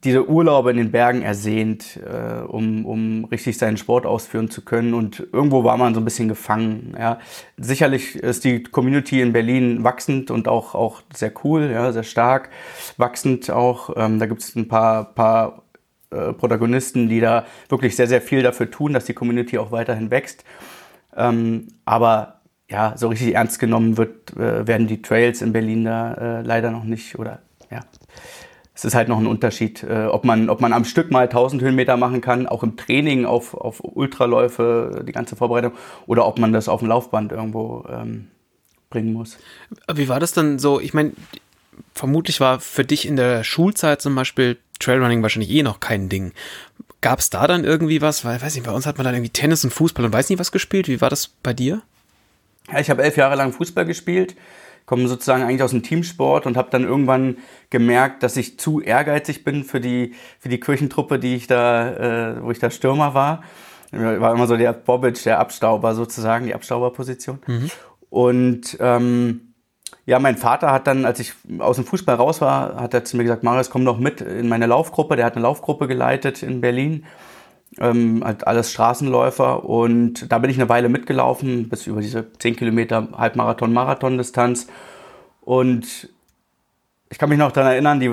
diese 0.04 0.28
Urlaube 0.28 0.70
in 0.70 0.76
den 0.76 0.92
Bergen 0.92 1.22
ersehnt, 1.22 1.96
äh, 1.96 2.42
um, 2.42 2.86
um 2.86 3.24
richtig 3.26 3.58
seinen 3.58 3.76
Sport 3.76 4.06
ausführen 4.06 4.50
zu 4.50 4.62
können. 4.64 4.94
Und 4.94 5.26
irgendwo 5.32 5.64
war 5.64 5.76
man 5.76 5.94
so 5.94 6.00
ein 6.00 6.04
bisschen 6.04 6.28
gefangen. 6.28 6.94
Ja. 6.98 7.18
Sicherlich 7.56 8.16
ist 8.16 8.44
die 8.44 8.62
Community 8.62 9.20
in 9.20 9.32
Berlin 9.32 9.82
wachsend 9.82 10.30
und 10.30 10.46
auch, 10.46 10.74
auch 10.74 11.02
sehr 11.12 11.32
cool, 11.44 11.70
ja, 11.72 11.90
sehr 11.92 12.04
stark 12.04 12.50
wachsend 12.96 13.50
auch. 13.50 13.90
Ähm, 13.96 14.18
da 14.18 14.26
gibt 14.26 14.42
es 14.42 14.54
ein 14.54 14.68
paar, 14.68 15.14
paar 15.14 15.62
äh, 16.10 16.32
Protagonisten, 16.32 17.08
die 17.08 17.20
da 17.20 17.46
wirklich 17.68 17.96
sehr, 17.96 18.06
sehr 18.06 18.22
viel 18.22 18.42
dafür 18.42 18.70
tun, 18.70 18.92
dass 18.92 19.04
die 19.04 19.14
Community 19.14 19.58
auch 19.58 19.72
weiterhin 19.72 20.10
wächst. 20.10 20.44
Ähm, 21.16 21.68
aber 21.84 22.40
ja, 22.70 22.94
so 22.96 23.08
richtig 23.08 23.34
ernst 23.34 23.58
genommen 23.58 23.96
wird, 23.96 24.36
äh, 24.36 24.66
werden 24.66 24.86
die 24.86 25.02
Trails 25.02 25.42
in 25.42 25.52
Berlin 25.52 25.84
da 25.84 26.14
äh, 26.14 26.42
leider 26.42 26.70
noch 26.70 26.84
nicht 26.84 27.18
oder 27.18 27.40
ja. 27.70 27.80
Es 28.78 28.84
ist 28.84 28.94
halt 28.94 29.08
noch 29.08 29.18
ein 29.18 29.26
Unterschied, 29.26 29.82
äh, 29.82 30.04
ob, 30.04 30.24
man, 30.24 30.48
ob 30.48 30.60
man 30.60 30.72
am 30.72 30.84
Stück 30.84 31.10
mal 31.10 31.24
1000 31.24 31.60
Höhenmeter 31.62 31.96
machen 31.96 32.20
kann, 32.20 32.46
auch 32.46 32.62
im 32.62 32.76
Training 32.76 33.24
auf, 33.24 33.54
auf 33.54 33.80
Ultraläufe, 33.82 35.02
die 35.04 35.10
ganze 35.10 35.34
Vorbereitung, 35.34 35.72
oder 36.06 36.24
ob 36.28 36.38
man 36.38 36.52
das 36.52 36.68
auf 36.68 36.78
dem 36.78 36.88
Laufband 36.88 37.32
irgendwo 37.32 37.84
ähm, 37.90 38.28
bringen 38.88 39.12
muss. 39.12 39.36
Wie 39.92 40.08
war 40.08 40.20
das 40.20 40.30
dann 40.30 40.60
so? 40.60 40.78
Ich 40.78 40.94
meine, 40.94 41.10
vermutlich 41.92 42.38
war 42.38 42.60
für 42.60 42.84
dich 42.84 43.08
in 43.08 43.16
der 43.16 43.42
Schulzeit 43.42 44.00
zum 44.00 44.14
Beispiel 44.14 44.58
Trailrunning 44.78 45.22
wahrscheinlich 45.22 45.50
eh 45.50 45.64
noch 45.64 45.80
kein 45.80 46.08
Ding. 46.08 46.30
Gab 47.00 47.18
es 47.18 47.30
da 47.30 47.48
dann 47.48 47.64
irgendwie 47.64 48.00
was? 48.00 48.24
Weil, 48.24 48.40
weiß 48.40 48.54
nicht, 48.54 48.64
bei 48.64 48.72
uns 48.72 48.86
hat 48.86 48.96
man 48.96 49.04
dann 49.06 49.14
irgendwie 49.16 49.32
Tennis 49.32 49.64
und 49.64 49.72
Fußball 49.72 50.04
und 50.04 50.12
weiß 50.12 50.30
nicht 50.30 50.38
was 50.38 50.52
gespielt. 50.52 50.86
Wie 50.86 51.00
war 51.00 51.10
das 51.10 51.26
bei 51.42 51.52
dir? 51.52 51.82
Ja, 52.70 52.78
ich 52.78 52.90
habe 52.90 53.02
elf 53.02 53.16
Jahre 53.16 53.34
lang 53.34 53.52
Fußball 53.52 53.86
gespielt, 53.86 54.36
komme 54.88 55.06
sozusagen 55.06 55.42
eigentlich 55.42 55.62
aus 55.62 55.72
dem 55.72 55.82
Teamsport 55.82 56.46
und 56.46 56.56
habe 56.56 56.70
dann 56.70 56.82
irgendwann 56.82 57.36
gemerkt, 57.68 58.22
dass 58.22 58.38
ich 58.38 58.58
zu 58.58 58.80
ehrgeizig 58.80 59.44
bin 59.44 59.62
für 59.62 59.80
die, 59.80 60.14
für 60.38 60.48
die 60.48 60.58
Kirchentruppe, 60.58 61.18
die 61.18 61.36
ich 61.36 61.46
da, 61.46 61.90
äh, 62.36 62.42
wo 62.42 62.50
ich 62.50 62.58
da 62.58 62.70
Stürmer 62.70 63.12
war. 63.12 63.42
Ich 63.92 64.00
war 64.00 64.32
immer 64.32 64.46
so 64.46 64.56
der 64.56 64.72
Bobic, 64.72 65.22
der 65.24 65.40
Abstauber 65.40 65.94
sozusagen, 65.94 66.46
die 66.46 66.54
Abstauberposition. 66.54 67.38
Mhm. 67.46 67.70
Und 68.08 68.78
ähm, 68.80 69.52
ja, 70.06 70.18
mein 70.18 70.38
Vater 70.38 70.72
hat 70.72 70.86
dann, 70.86 71.04
als 71.04 71.20
ich 71.20 71.34
aus 71.58 71.76
dem 71.76 71.84
Fußball 71.84 72.16
raus 72.16 72.40
war, 72.40 72.76
hat 72.76 72.94
er 72.94 73.04
zu 73.04 73.18
mir 73.18 73.24
gesagt, 73.24 73.42
Marius, 73.42 73.68
komm 73.68 73.84
doch 73.84 73.98
mit 73.98 74.22
in 74.22 74.48
meine 74.48 74.64
Laufgruppe. 74.64 75.16
Der 75.16 75.26
hat 75.26 75.34
eine 75.34 75.42
Laufgruppe 75.42 75.86
geleitet 75.86 76.42
in 76.42 76.62
Berlin, 76.62 77.04
ähm, 77.80 78.22
halt 78.24 78.46
alles 78.46 78.72
Straßenläufer. 78.72 79.64
Und 79.64 80.30
da 80.30 80.38
bin 80.38 80.50
ich 80.50 80.58
eine 80.58 80.68
Weile 80.68 80.88
mitgelaufen, 80.88 81.68
bis 81.68 81.86
über 81.86 82.00
diese 82.00 82.32
10 82.38 82.56
Kilometer 82.56 83.08
Halbmarathon, 83.16 83.72
Marathon-Distanz. 83.72 84.68
Und 85.40 86.08
ich 87.10 87.18
kann 87.18 87.28
mich 87.28 87.38
noch 87.38 87.52
daran 87.52 87.72
erinnern, 87.72 88.00
die 88.00 88.10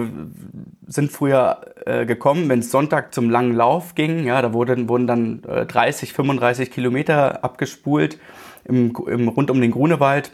sind 0.88 1.12
früher 1.12 1.60
äh, 1.86 2.06
gekommen, 2.06 2.48
wenn 2.48 2.60
es 2.60 2.72
Sonntag 2.72 3.14
zum 3.14 3.30
langen 3.30 3.54
Lauf 3.54 3.96
ging. 3.96 4.26
Ja, 4.26 4.42
da 4.42 4.54
wurden, 4.54 4.88
wurden 4.88 5.08
dann 5.08 5.44
äh, 5.44 5.66
30, 5.66 6.14
35 6.14 6.72
Kilometer 6.72 7.44
abgespult 7.44 8.18
im, 8.64 8.96
im, 9.08 9.28
rund 9.28 9.52
um 9.52 9.60
den 9.60 9.72
Grunewald. 9.72 10.32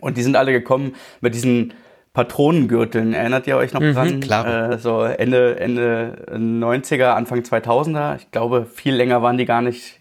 Und 0.00 0.16
die 0.16 0.22
sind 0.22 0.36
alle 0.36 0.52
gekommen 0.52 0.94
mit 1.20 1.34
diesen 1.34 1.72
Patronengürteln. 2.18 3.14
Erinnert 3.14 3.46
ihr 3.46 3.56
euch 3.56 3.72
noch 3.72 3.80
mhm, 3.80 3.94
dran? 3.94 4.18
Klar. 4.18 4.72
Äh, 4.72 4.78
so 4.78 5.02
Ende, 5.02 5.60
Ende 5.60 6.26
90er, 6.32 7.10
Anfang 7.10 7.42
2000er. 7.42 8.16
Ich 8.16 8.32
glaube, 8.32 8.66
viel 8.66 8.92
länger 8.92 9.22
waren 9.22 9.38
die 9.38 9.44
gar 9.44 9.62
nicht. 9.62 10.00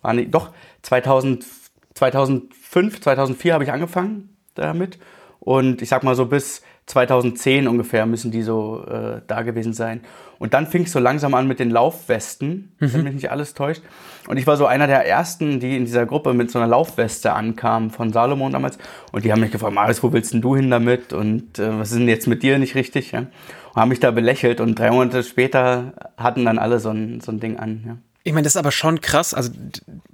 Waren 0.00 0.16
die, 0.16 0.30
doch, 0.30 0.48
2000, 0.80 1.44
2005, 1.92 3.02
2004 3.02 3.52
habe 3.52 3.64
ich 3.64 3.70
angefangen 3.70 4.34
damit. 4.54 4.98
Und 5.40 5.82
ich 5.82 5.90
sag 5.90 6.04
mal 6.04 6.14
so 6.14 6.24
bis 6.24 6.62
2010 6.86 7.68
ungefähr 7.68 8.06
müssen 8.06 8.30
die 8.30 8.42
so 8.42 8.84
äh, 8.86 9.20
da 9.26 9.42
gewesen 9.42 9.72
sein. 9.72 10.00
Und 10.38 10.54
dann 10.54 10.66
fing 10.66 10.82
es 10.82 10.92
so 10.92 10.98
langsam 10.98 11.34
an 11.34 11.46
mit 11.46 11.60
den 11.60 11.70
Laufwesten, 11.70 12.74
mhm. 12.80 12.92
wenn 12.92 13.04
mich 13.04 13.14
nicht 13.14 13.30
alles 13.30 13.54
täuscht. 13.54 13.82
Und 14.26 14.36
ich 14.36 14.46
war 14.46 14.56
so 14.56 14.66
einer 14.66 14.88
der 14.88 15.06
ersten, 15.06 15.60
die 15.60 15.76
in 15.76 15.84
dieser 15.84 16.04
Gruppe 16.04 16.34
mit 16.34 16.50
so 16.50 16.58
einer 16.58 16.66
Laufweste 16.66 17.32
ankamen 17.32 17.90
von 17.90 18.12
Salomon 18.12 18.52
damals. 18.52 18.78
Und 19.12 19.24
die 19.24 19.32
haben 19.32 19.40
mich 19.40 19.52
gefragt, 19.52 19.74
Marius, 19.74 20.02
wo 20.02 20.12
willst 20.12 20.32
denn 20.32 20.40
du 20.40 20.56
hin 20.56 20.70
damit? 20.70 21.12
Und 21.12 21.60
äh, 21.60 21.78
was 21.78 21.92
ist 21.92 21.98
denn 21.98 22.08
jetzt 22.08 22.26
mit 22.26 22.42
dir 22.42 22.58
nicht 22.58 22.74
richtig? 22.74 23.12
Ja? 23.12 23.20
Und 23.20 23.76
haben 23.76 23.88
mich 23.88 24.00
da 24.00 24.10
belächelt. 24.10 24.60
Und 24.60 24.78
drei 24.78 24.90
Monate 24.90 25.22
später 25.22 25.92
hatten 26.16 26.44
dann 26.44 26.58
alle 26.58 26.80
so 26.80 26.90
ein, 26.90 27.20
so 27.20 27.30
ein 27.30 27.38
Ding 27.38 27.56
an. 27.58 27.84
Ja. 27.86 27.96
Ich 28.24 28.32
meine, 28.32 28.44
das 28.44 28.52
ist 28.52 28.58
aber 28.58 28.70
schon 28.70 29.00
krass. 29.00 29.34
Also 29.34 29.50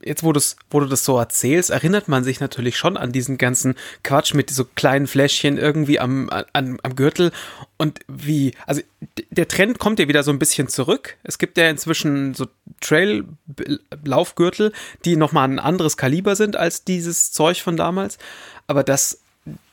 jetzt, 0.03 0.23
wo, 0.23 0.33
wo 0.71 0.81
du 0.81 0.87
das 0.87 1.05
so 1.05 1.19
erzählst, 1.19 1.71
erinnert 1.71 2.09
man 2.09 2.25
sich 2.25 2.41
natürlich 2.41 2.77
schon 2.77 2.97
an 2.97 3.13
diesen 3.13 3.37
ganzen 3.37 3.75
Quatsch 4.03 4.33
mit 4.35 4.51
so 4.51 4.65
kleinen 4.65 5.07
Fläschchen 5.07 5.59
irgendwie 5.59 6.01
am, 6.01 6.31
am, 6.31 6.81
am 6.83 6.97
Gürtel. 6.97 7.33
Und 7.77 8.01
wie, 8.09 8.55
also 8.67 8.81
der 9.31 9.49
Trend 9.49 9.79
kommt 9.79 9.99
ja 9.99 10.09
wieder 10.09 10.23
so 10.23 10.31
ein 10.31 10.39
bisschen 10.39 10.69
zurück. 10.69 11.17
Es 11.23 11.39
gibt 11.39 11.59
ja 11.59 11.69
inzwischen 11.69 12.33
so 12.35 12.47
Trail-Laufgürtel, 12.81 14.73
die 15.05 15.17
nochmal 15.17 15.49
ein 15.49 15.59
anderes 15.59 15.97
Kaliber 15.97 16.35
sind 16.35 16.57
als 16.57 16.85
dieses 16.85 17.31
Zeug 17.33 17.63
von 17.63 17.77
damals. 17.77 18.17
Aber 18.67 18.85
das 18.85 19.21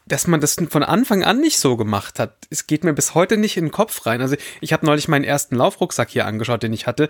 dass 0.06 0.28
man 0.28 0.40
das 0.40 0.56
von 0.70 0.84
Anfang 0.84 1.24
an 1.24 1.40
nicht 1.40 1.58
so 1.58 1.78
gemacht 1.78 2.20
hat. 2.20 2.36
Es 2.50 2.68
geht 2.68 2.84
mir 2.84 2.94
bis 2.94 3.16
heute 3.16 3.38
nicht 3.38 3.58
in 3.58 3.66
den 3.66 3.72
Kopf 3.72 4.06
rein. 4.06 4.22
Also 4.22 4.36
ich 4.62 4.72
habe 4.72 4.86
neulich 4.86 5.08
meinen 5.08 5.24
ersten 5.24 5.56
Laufrucksack 5.56 6.10
hier 6.10 6.26
angeschaut, 6.26 6.62
den 6.62 6.74
ich 6.74 6.86
hatte. 6.86 7.10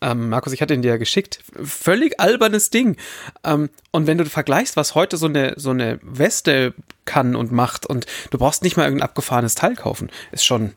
Ähm, 0.00 0.30
Markus, 0.30 0.52
ich 0.52 0.62
hatte 0.62 0.74
ihn 0.74 0.82
dir 0.82 0.92
ja 0.92 0.96
geschickt. 0.96 1.40
Völlig 1.62 2.20
albernes 2.20 2.70
Ding. 2.70 2.96
Ähm, 3.44 3.68
und 3.90 4.06
wenn 4.06 4.18
du 4.18 4.24
vergleichst, 4.24 4.76
was 4.76 4.94
heute 4.94 5.16
so 5.18 5.26
eine, 5.26 5.54
so 5.56 5.70
eine 5.70 5.98
Weste 6.02 6.74
kann 7.04 7.36
und 7.36 7.52
macht 7.52 7.84
und 7.84 8.06
du 8.30 8.38
brauchst 8.38 8.62
nicht 8.62 8.76
mal 8.76 8.84
irgendein 8.84 9.08
abgefahrenes 9.08 9.54
Teil 9.54 9.76
kaufen, 9.76 10.10
ist 10.30 10.44
schon 10.44 10.72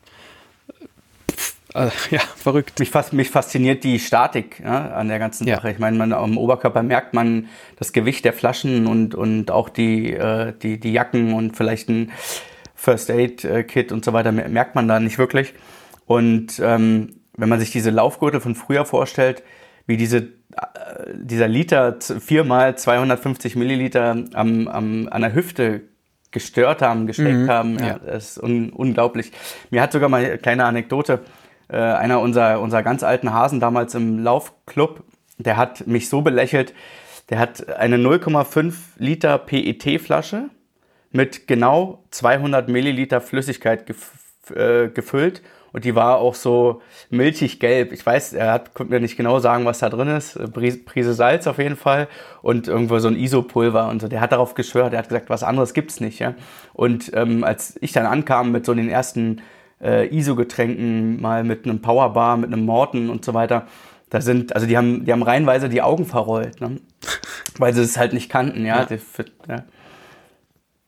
äh, 1.76 1.90
ja, 2.12 2.20
verrückt. 2.20 2.80
Mich, 2.80 2.90
fas 2.90 3.12
mich 3.12 3.30
fasziniert 3.30 3.84
die 3.84 4.00
Statik 4.00 4.62
ja, 4.64 4.92
an 4.92 5.08
der 5.08 5.20
ganzen 5.20 5.46
Sache. 5.48 5.72
Ich 5.72 5.80
meine, 5.80 5.98
man, 5.98 6.14
am 6.14 6.38
Oberkörper 6.38 6.84
merkt 6.84 7.14
man 7.14 7.48
das 7.78 7.94
Gewicht 7.94 8.26
der 8.26 8.34
Flaschen 8.34 8.88
und, 8.88 9.16
und 9.16 9.52
auch 9.52 9.70
die, 9.70 10.14
äh, 10.14 10.54
die, 10.62 10.80
die 10.80 10.94
Jacken 10.94 11.34
und 11.34 11.56
vielleicht 11.56 11.90
ein 11.90 12.12
First 12.74 13.10
Aid 13.10 13.44
äh, 13.44 13.64
Kit 13.64 13.92
und 13.92 14.06
so 14.06 14.14
weiter 14.14 14.32
merkt 14.32 14.76
man 14.76 14.88
da 14.88 15.00
nicht 15.00 15.18
wirklich. 15.18 15.54
Und 16.06 16.60
ähm, 16.64 17.22
wenn 17.36 17.50
man 17.50 17.60
sich 17.60 17.72
diese 17.72 17.90
Laufgurte 17.90 18.42
von 18.42 18.56
früher 18.56 18.86
vorstellt, 18.86 19.44
wie 19.88 19.98
diese, 19.98 20.18
äh, 20.18 20.26
dieser 21.14 21.48
Liter 21.48 21.98
viermal 22.00 22.78
250 22.78 23.56
Milliliter 23.56 24.24
am, 24.34 24.68
am, 24.68 25.08
an 25.10 25.22
der 25.22 25.34
Hüfte 25.34 25.82
gestört 26.32 26.82
haben, 26.82 27.08
gesteckt 27.08 27.40
mhm, 27.40 27.50
haben, 27.50 27.80
ja, 27.80 27.88
ja. 27.88 28.00
das 28.00 28.32
ist 28.32 28.44
un 28.44 28.70
unglaublich. 28.70 29.32
Mir 29.72 29.82
hat 29.82 29.94
sogar 29.94 30.10
mal 30.10 30.24
eine 30.24 30.38
kleine 30.38 30.66
Anekdote 30.66 31.22
äh, 31.68 31.78
einer 31.78 32.20
unserer, 32.22 32.60
unserer 32.60 32.84
ganz 32.84 33.04
alten 33.04 33.34
Hasen 33.34 33.60
damals 33.60 33.96
im 33.96 34.20
Laufclub, 34.20 35.04
der 35.38 35.58
hat 35.58 35.88
mich 35.88 36.10
so 36.10 36.22
belächelt, 36.22 36.74
der 37.30 37.40
hat 37.40 37.76
eine 37.78 37.98
0,5 37.98 38.74
Liter 38.98 39.38
PET-Flasche 39.38 40.50
mit 41.12 41.48
genau 41.48 42.04
200 42.12 42.70
Milliliter 42.70 43.22
Flüssigkeit 43.22 43.86
gef 43.86 44.12
äh, 44.56 44.90
gefüllt 44.90 45.42
und 45.76 45.84
die 45.84 45.94
war 45.94 46.20
auch 46.20 46.36
so 46.36 46.82
milchig 47.10 47.60
gelb. 47.60 47.92
Ich 47.92 48.06
weiß, 48.06 48.32
er 48.32 48.54
hat, 48.54 48.74
konnte 48.74 48.94
mir 48.94 49.02
nicht 49.02 49.18
genau 49.18 49.40
sagen, 49.40 49.66
was 49.66 49.80
da 49.80 49.90
drin 49.90 50.08
ist. 50.08 50.40
Prise 50.54 51.14
Salz 51.14 51.48
auf 51.48 51.58
jeden 51.58 51.76
Fall 51.76 52.08
und 52.42 52.70
irgendwo 52.70 52.98
so 53.00 53.10
ein 53.10 53.18
Isopulver 53.18 53.90
und 53.90 54.02
so. 54.02 54.08
Der 54.08 54.22
hat 54.22 54.32
darauf 54.32 54.54
geschwört, 54.54 54.94
der 54.94 55.00
hat 55.00 55.10
gesagt, 55.10 55.30
was 55.30 55.44
anderes 55.44 55.74
gibt's 55.74 56.00
nicht. 56.00 56.20
Ja? 56.20 56.36
Und 56.72 57.12
ähm, 57.14 57.44
als 57.44 57.76
ich 57.82 57.92
dann 57.92 58.06
ankam 58.06 58.54
mit 58.54 58.66
so 58.66 58.74
den 58.74 58.88
ersten 58.88 59.42
äh, 59.82 60.08
ISO-Getränken, 60.08 61.22
mal 61.22 61.44
mit 61.44 61.66
einem 61.66 61.82
Powerbar, 61.82 62.38
mit 62.38 62.52
einem 62.52 62.66
Morten 62.66 63.10
und 63.10 63.26
so 63.26 63.34
weiter. 63.34 63.68
Da 64.10 64.22
sind, 64.22 64.54
also 64.56 64.68
die 64.68 64.78
haben, 64.78 65.06
die 65.06 65.12
haben 65.12 65.24
reihenweise 65.24 65.70
die 65.70 65.82
Augen 65.82 66.06
verrollt, 66.06 66.62
ne? 66.62 66.80
weil 67.58 67.74
sie 67.74 67.82
es 67.82 67.98
halt 67.98 68.14
nicht 68.14 68.30
kannten, 68.30 68.66
ja. 68.66 68.82
ja. 68.82 68.86
Die, 68.86 69.00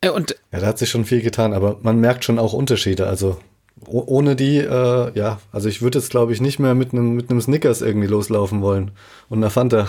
ja. 0.03 0.11
Und 0.11 0.35
ja, 0.51 0.59
da 0.59 0.67
hat 0.67 0.77
sich 0.77 0.89
schon 0.89 1.05
viel 1.05 1.21
getan, 1.21 1.53
aber 1.53 1.77
man 1.81 1.99
merkt 1.99 2.23
schon 2.23 2.39
auch 2.39 2.53
Unterschiede. 2.53 3.07
Also 3.07 3.37
ohne 3.85 4.35
die, 4.35 4.57
äh, 4.57 5.11
ja, 5.13 5.39
also 5.51 5.69
ich 5.69 5.81
würde 5.81 5.99
jetzt 5.99 6.09
glaube 6.09 6.33
ich 6.33 6.41
nicht 6.41 6.59
mehr 6.59 6.75
mit 6.75 6.93
einem 6.93 7.15
mit 7.15 7.29
einem 7.29 7.41
Snickers 7.41 7.81
irgendwie 7.81 8.07
loslaufen 8.07 8.61
wollen 8.61 8.91
und 9.29 9.39
einer 9.39 9.49
Fanta. 9.49 9.87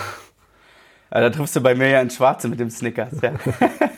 Ja, 1.12 1.20
da 1.20 1.30
triffst 1.30 1.56
du 1.56 1.60
bei 1.60 1.74
mir 1.74 1.88
ja 1.88 2.00
ins 2.00 2.16
Schwarze 2.16 2.48
mit 2.48 2.60
dem 2.60 2.70
Snickers. 2.70 3.20
Ja. 3.22 3.32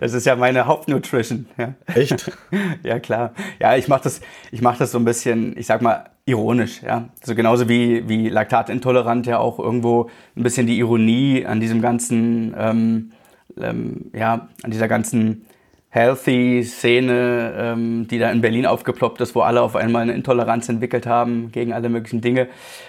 das 0.00 0.12
ist 0.14 0.26
ja 0.26 0.36
meine 0.36 0.66
Hauptnutrition. 0.66 1.46
Ja. 1.56 1.74
Echt? 1.94 2.30
ja, 2.82 2.98
klar. 2.98 3.32
Ja, 3.60 3.76
ich 3.76 3.88
mache 3.88 4.04
das, 4.04 4.20
ich 4.50 4.62
mach 4.62 4.76
das 4.78 4.92
so 4.92 4.98
ein 4.98 5.04
bisschen, 5.04 5.56
ich 5.56 5.66
sag 5.66 5.82
mal, 5.82 6.10
ironisch. 6.24 6.82
Ja. 6.82 7.08
So 7.22 7.34
genauso 7.34 7.68
wie, 7.68 8.08
wie 8.08 8.28
Laktatintolerant 8.28 9.26
ja 9.26 9.38
auch 9.38 9.58
irgendwo 9.58 10.10
ein 10.36 10.42
bisschen 10.42 10.66
die 10.66 10.78
Ironie 10.78 11.46
an 11.46 11.60
diesem 11.60 11.80
ganzen, 11.80 12.54
ähm, 12.56 13.12
ähm, 13.60 14.10
ja, 14.14 14.48
an 14.62 14.70
dieser 14.70 14.88
ganzen 14.88 15.46
Healthy-Szene, 15.90 17.54
ähm, 17.56 18.08
die 18.08 18.18
da 18.18 18.30
in 18.30 18.42
Berlin 18.42 18.66
aufgeploppt 18.66 19.20
ist, 19.22 19.34
wo 19.34 19.40
alle 19.40 19.62
auf 19.62 19.74
einmal 19.74 20.02
eine 20.02 20.12
Intoleranz 20.12 20.68
entwickelt 20.68 21.06
haben 21.06 21.50
gegen 21.50 21.72
alle 21.72 21.88
möglichen 21.88 22.20
Dinge. 22.20 22.48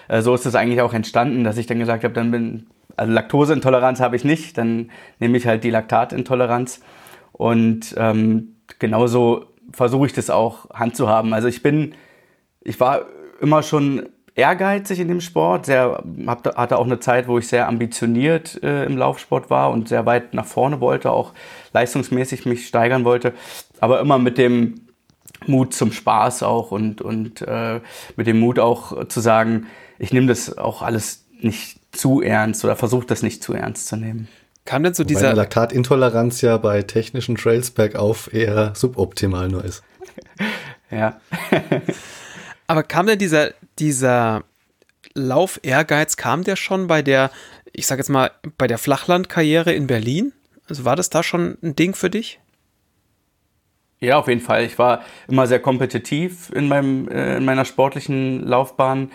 Äh, 0.10 0.22
so 0.22 0.36
ist 0.36 0.46
es 0.46 0.56
eigentlich 0.56 0.82
auch 0.82 0.94
entstanden, 0.94 1.46
dass 1.46 1.58
ich 1.58 1.66
dann 1.66 1.80
gesagt 1.80 2.04
habe, 2.04 2.14
dann 2.14 2.32
bin 2.32 2.68
also 3.00 3.14
Laktoseintoleranz 3.14 4.02
habe 4.02 4.16
ich 4.16 4.24
nicht, 4.24 4.58
dann 4.58 4.92
nehme 5.20 5.38
ich 5.38 5.48
halt 5.48 5.64
die 5.64 5.70
Laktatintoleranz. 5.70 6.82
Und 7.32 7.96
ähm, 7.98 8.58
genauso 8.78 9.46
versuche 9.72 10.08
ich 10.08 10.14
das 10.14 10.30
auch 10.30 10.70
handzuhaben. 10.72 11.34
Also 11.34 11.48
ich 11.48 11.64
bin, 11.64 11.94
ich 12.62 12.80
war 12.80 13.06
immer 13.40 13.64
schon 13.64 14.10
ehrgeizig 14.36 15.00
in 15.00 15.08
dem 15.08 15.22
Sport, 15.22 15.66
sehr, 15.66 16.04
hab, 16.28 16.58
hatte 16.58 16.78
auch 16.78 16.86
eine 16.86 17.00
Zeit, 17.00 17.28
wo 17.28 17.38
ich 17.38 17.48
sehr 17.48 17.68
ambitioniert 17.68 18.62
äh, 18.64 18.86
im 18.86 18.98
Laufsport 18.98 19.50
war 19.50 19.72
und 19.72 19.88
sehr 19.88 20.06
weit 20.06 20.34
nach 20.34 20.46
vorne 20.46 20.82
wollte, 20.82 21.12
auch 21.12 21.34
leistungsmäßig 21.74 22.46
mich 22.46 22.68
steigern 22.68 23.06
wollte, 23.06 23.34
aber 23.80 24.00
immer 24.00 24.18
mit 24.18 24.38
dem 24.38 24.88
Mut 25.46 25.74
zum 25.74 25.92
Spaß 25.92 26.44
auch 26.44 26.72
und, 26.72 27.02
und 27.02 27.42
äh, 27.42 27.80
mit 28.18 28.28
dem 28.28 28.40
Mut 28.40 28.60
auch 28.60 29.08
zu 29.08 29.20
sagen, 29.20 29.68
ich 29.98 30.14
nehme 30.14 30.28
das 30.28 30.58
auch 30.58 30.82
alles 30.82 31.26
nicht 31.42 31.79
zu 32.00 32.22
ernst 32.22 32.64
oder 32.64 32.76
versucht 32.76 33.12
das 33.12 33.24
nicht 33.24 33.44
zu 33.44 33.54
ernst 33.54 33.88
zu 33.88 33.96
nehmen. 33.96 34.28
Kam 34.66 34.84
denn 34.84 34.94
so 34.94 35.04
Wobei 35.04 35.08
dieser 35.08 35.34
Laktatintoleranz 35.34 36.42
ja 36.42 36.58
bei 36.58 36.84
technischen 36.84 37.36
Trails 37.36 37.72
bergauf 37.72 38.34
eher 38.34 38.74
suboptimal 38.76 39.48
nur 39.50 39.64
ist. 39.66 39.84
ja. 40.92 41.20
Aber 42.68 42.84
kam 42.84 43.08
denn 43.08 43.18
dieser 43.18 43.52
dieser 43.80 44.44
Lauf-Ehrgeiz, 45.14 46.18
kam 46.18 46.44
der 46.44 46.56
schon 46.56 46.88
bei 46.88 47.02
der, 47.02 47.32
ich 47.74 47.88
sag 47.88 47.98
jetzt 47.98 48.10
mal, 48.10 48.32
bei 48.58 48.68
der 48.68 48.78
Flachlandkarriere 48.78 49.74
in 49.74 49.88
Berlin? 49.88 50.34
Also 50.68 50.86
war 50.86 50.96
das 50.96 51.10
da 51.10 51.24
schon 51.24 51.58
ein 51.64 51.76
Ding 51.76 51.96
für 51.96 52.10
dich? 52.10 52.40
Ja, 54.00 54.18
auf 54.18 54.28
jeden 54.28 54.42
Fall. 54.42 54.64
Ich 54.64 54.80
war 54.80 55.04
immer 55.28 55.48
sehr 55.48 55.60
kompetitiv 55.60 56.52
in, 56.52 56.68
meinem, 56.68 57.08
äh, 57.10 57.38
in 57.38 57.46
meiner 57.46 57.66
sportlichen 57.66 58.46
Laufbahn. 58.46 59.12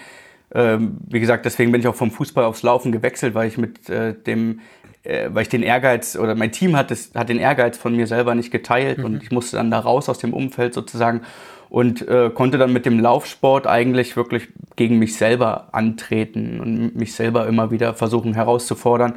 Ähm, 0.52 0.98
wie 1.08 1.20
gesagt, 1.20 1.44
deswegen 1.46 1.72
bin 1.72 1.80
ich 1.80 1.88
auch 1.88 1.94
vom 1.94 2.10
Fußball 2.10 2.44
aufs 2.44 2.62
Laufen 2.62 2.92
gewechselt, 2.92 3.34
weil 3.34 3.48
ich 3.48 3.58
mit 3.58 3.88
äh, 3.88 4.14
dem, 4.14 4.60
äh, 5.02 5.28
weil 5.32 5.42
ich 5.42 5.48
den 5.48 5.62
Ehrgeiz 5.62 6.16
oder 6.16 6.34
mein 6.34 6.52
Team 6.52 6.76
hat, 6.76 6.90
das, 6.90 7.12
hat 7.14 7.28
den 7.28 7.38
Ehrgeiz 7.38 7.76
von 7.76 7.94
mir 7.96 8.06
selber 8.06 8.34
nicht 8.34 8.50
geteilt 8.50 8.98
mhm. 8.98 9.04
und 9.04 9.22
ich 9.22 9.30
musste 9.30 9.56
dann 9.56 9.70
da 9.70 9.78
raus 9.78 10.08
aus 10.08 10.18
dem 10.18 10.32
Umfeld 10.32 10.74
sozusagen 10.74 11.22
und 11.70 12.06
äh, 12.06 12.30
konnte 12.32 12.58
dann 12.58 12.72
mit 12.72 12.86
dem 12.86 13.00
Laufsport 13.00 13.66
eigentlich 13.66 14.16
wirklich 14.16 14.48
gegen 14.76 14.98
mich 14.98 15.16
selber 15.16 15.68
antreten 15.72 16.60
und 16.60 16.94
mich 16.94 17.14
selber 17.14 17.46
immer 17.48 17.70
wieder 17.70 17.94
versuchen 17.94 18.34
herauszufordern. 18.34 19.14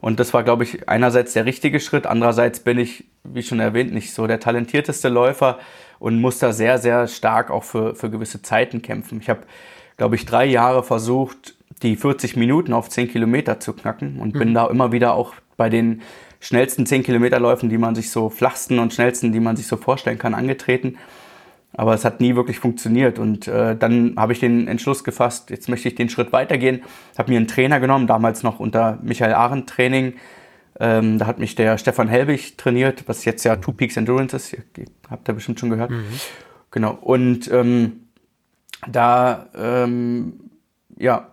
Und 0.00 0.20
das 0.20 0.34
war, 0.34 0.42
glaube 0.42 0.64
ich, 0.64 0.88
einerseits 0.88 1.32
der 1.32 1.46
richtige 1.46 1.80
Schritt, 1.80 2.06
andererseits 2.06 2.60
bin 2.60 2.78
ich, 2.78 3.04
wie 3.22 3.42
schon 3.42 3.60
erwähnt, 3.60 3.94
nicht 3.94 4.12
so 4.12 4.26
der 4.26 4.40
talentierteste 4.40 5.08
Läufer 5.08 5.58
und 5.98 6.20
muss 6.20 6.38
da 6.38 6.52
sehr, 6.52 6.78
sehr 6.78 7.06
stark 7.06 7.50
auch 7.50 7.64
für, 7.64 7.94
für 7.94 8.10
gewisse 8.10 8.42
Zeiten 8.42 8.82
kämpfen. 8.82 9.20
Ich 9.20 9.30
habe 9.30 9.42
glaube 9.96 10.16
ich, 10.16 10.26
drei 10.26 10.44
Jahre 10.44 10.82
versucht, 10.82 11.54
die 11.82 11.96
40 11.96 12.36
Minuten 12.36 12.72
auf 12.72 12.88
10 12.88 13.08
Kilometer 13.08 13.60
zu 13.60 13.72
knacken 13.72 14.18
und 14.20 14.34
mhm. 14.34 14.38
bin 14.38 14.54
da 14.54 14.66
immer 14.66 14.92
wieder 14.92 15.14
auch 15.14 15.34
bei 15.56 15.68
den 15.68 16.02
schnellsten 16.40 16.86
10 16.86 17.02
Kilometerläufen, 17.02 17.68
die 17.68 17.78
man 17.78 17.94
sich 17.94 18.10
so 18.10 18.28
flachsten 18.28 18.78
und 18.78 18.92
schnellsten, 18.92 19.32
die 19.32 19.40
man 19.40 19.56
sich 19.56 19.66
so 19.66 19.76
vorstellen 19.76 20.18
kann, 20.18 20.34
angetreten. 20.34 20.98
Aber 21.76 21.94
es 21.94 22.04
hat 22.04 22.20
nie 22.20 22.36
wirklich 22.36 22.60
funktioniert. 22.60 23.18
Und 23.18 23.48
äh, 23.48 23.76
dann 23.76 24.14
habe 24.16 24.32
ich 24.32 24.40
den 24.40 24.68
Entschluss 24.68 25.02
gefasst, 25.02 25.50
jetzt 25.50 25.68
möchte 25.68 25.88
ich 25.88 25.94
den 25.94 26.08
Schritt 26.08 26.32
weitergehen. 26.32 26.82
Habe 27.18 27.32
mir 27.32 27.38
einen 27.38 27.48
Trainer 27.48 27.80
genommen, 27.80 28.06
damals 28.06 28.42
noch 28.42 28.60
unter 28.60 28.98
Michael 29.02 29.34
Arendt 29.34 29.68
Training. 29.68 30.14
Ähm, 30.78 31.18
da 31.18 31.26
hat 31.26 31.38
mich 31.38 31.54
der 31.54 31.78
Stefan 31.78 32.08
Helbig 32.08 32.56
trainiert, 32.56 33.04
was 33.06 33.24
jetzt 33.24 33.44
ja 33.44 33.56
Two 33.56 33.72
Peaks 33.72 33.96
Endurance 33.96 34.36
ist. 34.36 34.52
Ihr, 34.52 34.60
habt 35.10 35.28
ihr 35.28 35.34
bestimmt 35.34 35.58
schon 35.58 35.70
gehört. 35.70 35.90
Mhm. 35.90 36.04
Genau. 36.70 36.92
Und 37.00 37.50
ähm, 37.50 38.03
da, 38.88 39.46
ähm, 39.56 40.50
ja, 40.96 41.28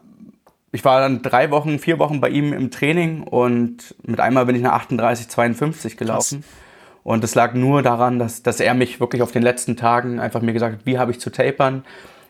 ich 0.72 0.86
war 0.86 1.02
dann 1.02 1.22
drei 1.22 1.52
Wochen, 1.52 1.80
vier 1.80 2.00
Wochen 2.00 2.22
bei 2.22 2.30
ihm 2.30 2.54
im 2.54 2.72
Training 2.72 3.24
und 3.24 3.96
mit 4.04 4.20
einmal 4.20 4.46
bin 4.46 4.56
ich 4.56 4.62
nach 4.62 4.74
38, 4.74 5.28
52 5.28 5.98
gelaufen. 5.98 6.42
Krass. 6.42 6.52
Und 7.04 7.24
es 7.24 7.36
lag 7.36 7.54
nur 7.54 7.82
daran, 7.82 8.20
dass, 8.20 8.44
dass 8.44 8.60
er 8.60 8.74
mich 8.74 9.00
wirklich 9.00 9.22
auf 9.22 9.32
den 9.32 9.42
letzten 9.42 9.76
Tagen 9.76 10.20
einfach 10.20 10.42
mir 10.42 10.54
gesagt 10.54 10.78
hat, 10.78 10.86
wie 10.86 11.00
habe 11.00 11.12
ich 11.12 11.20
zu 11.20 11.32
tapern, 11.32 11.84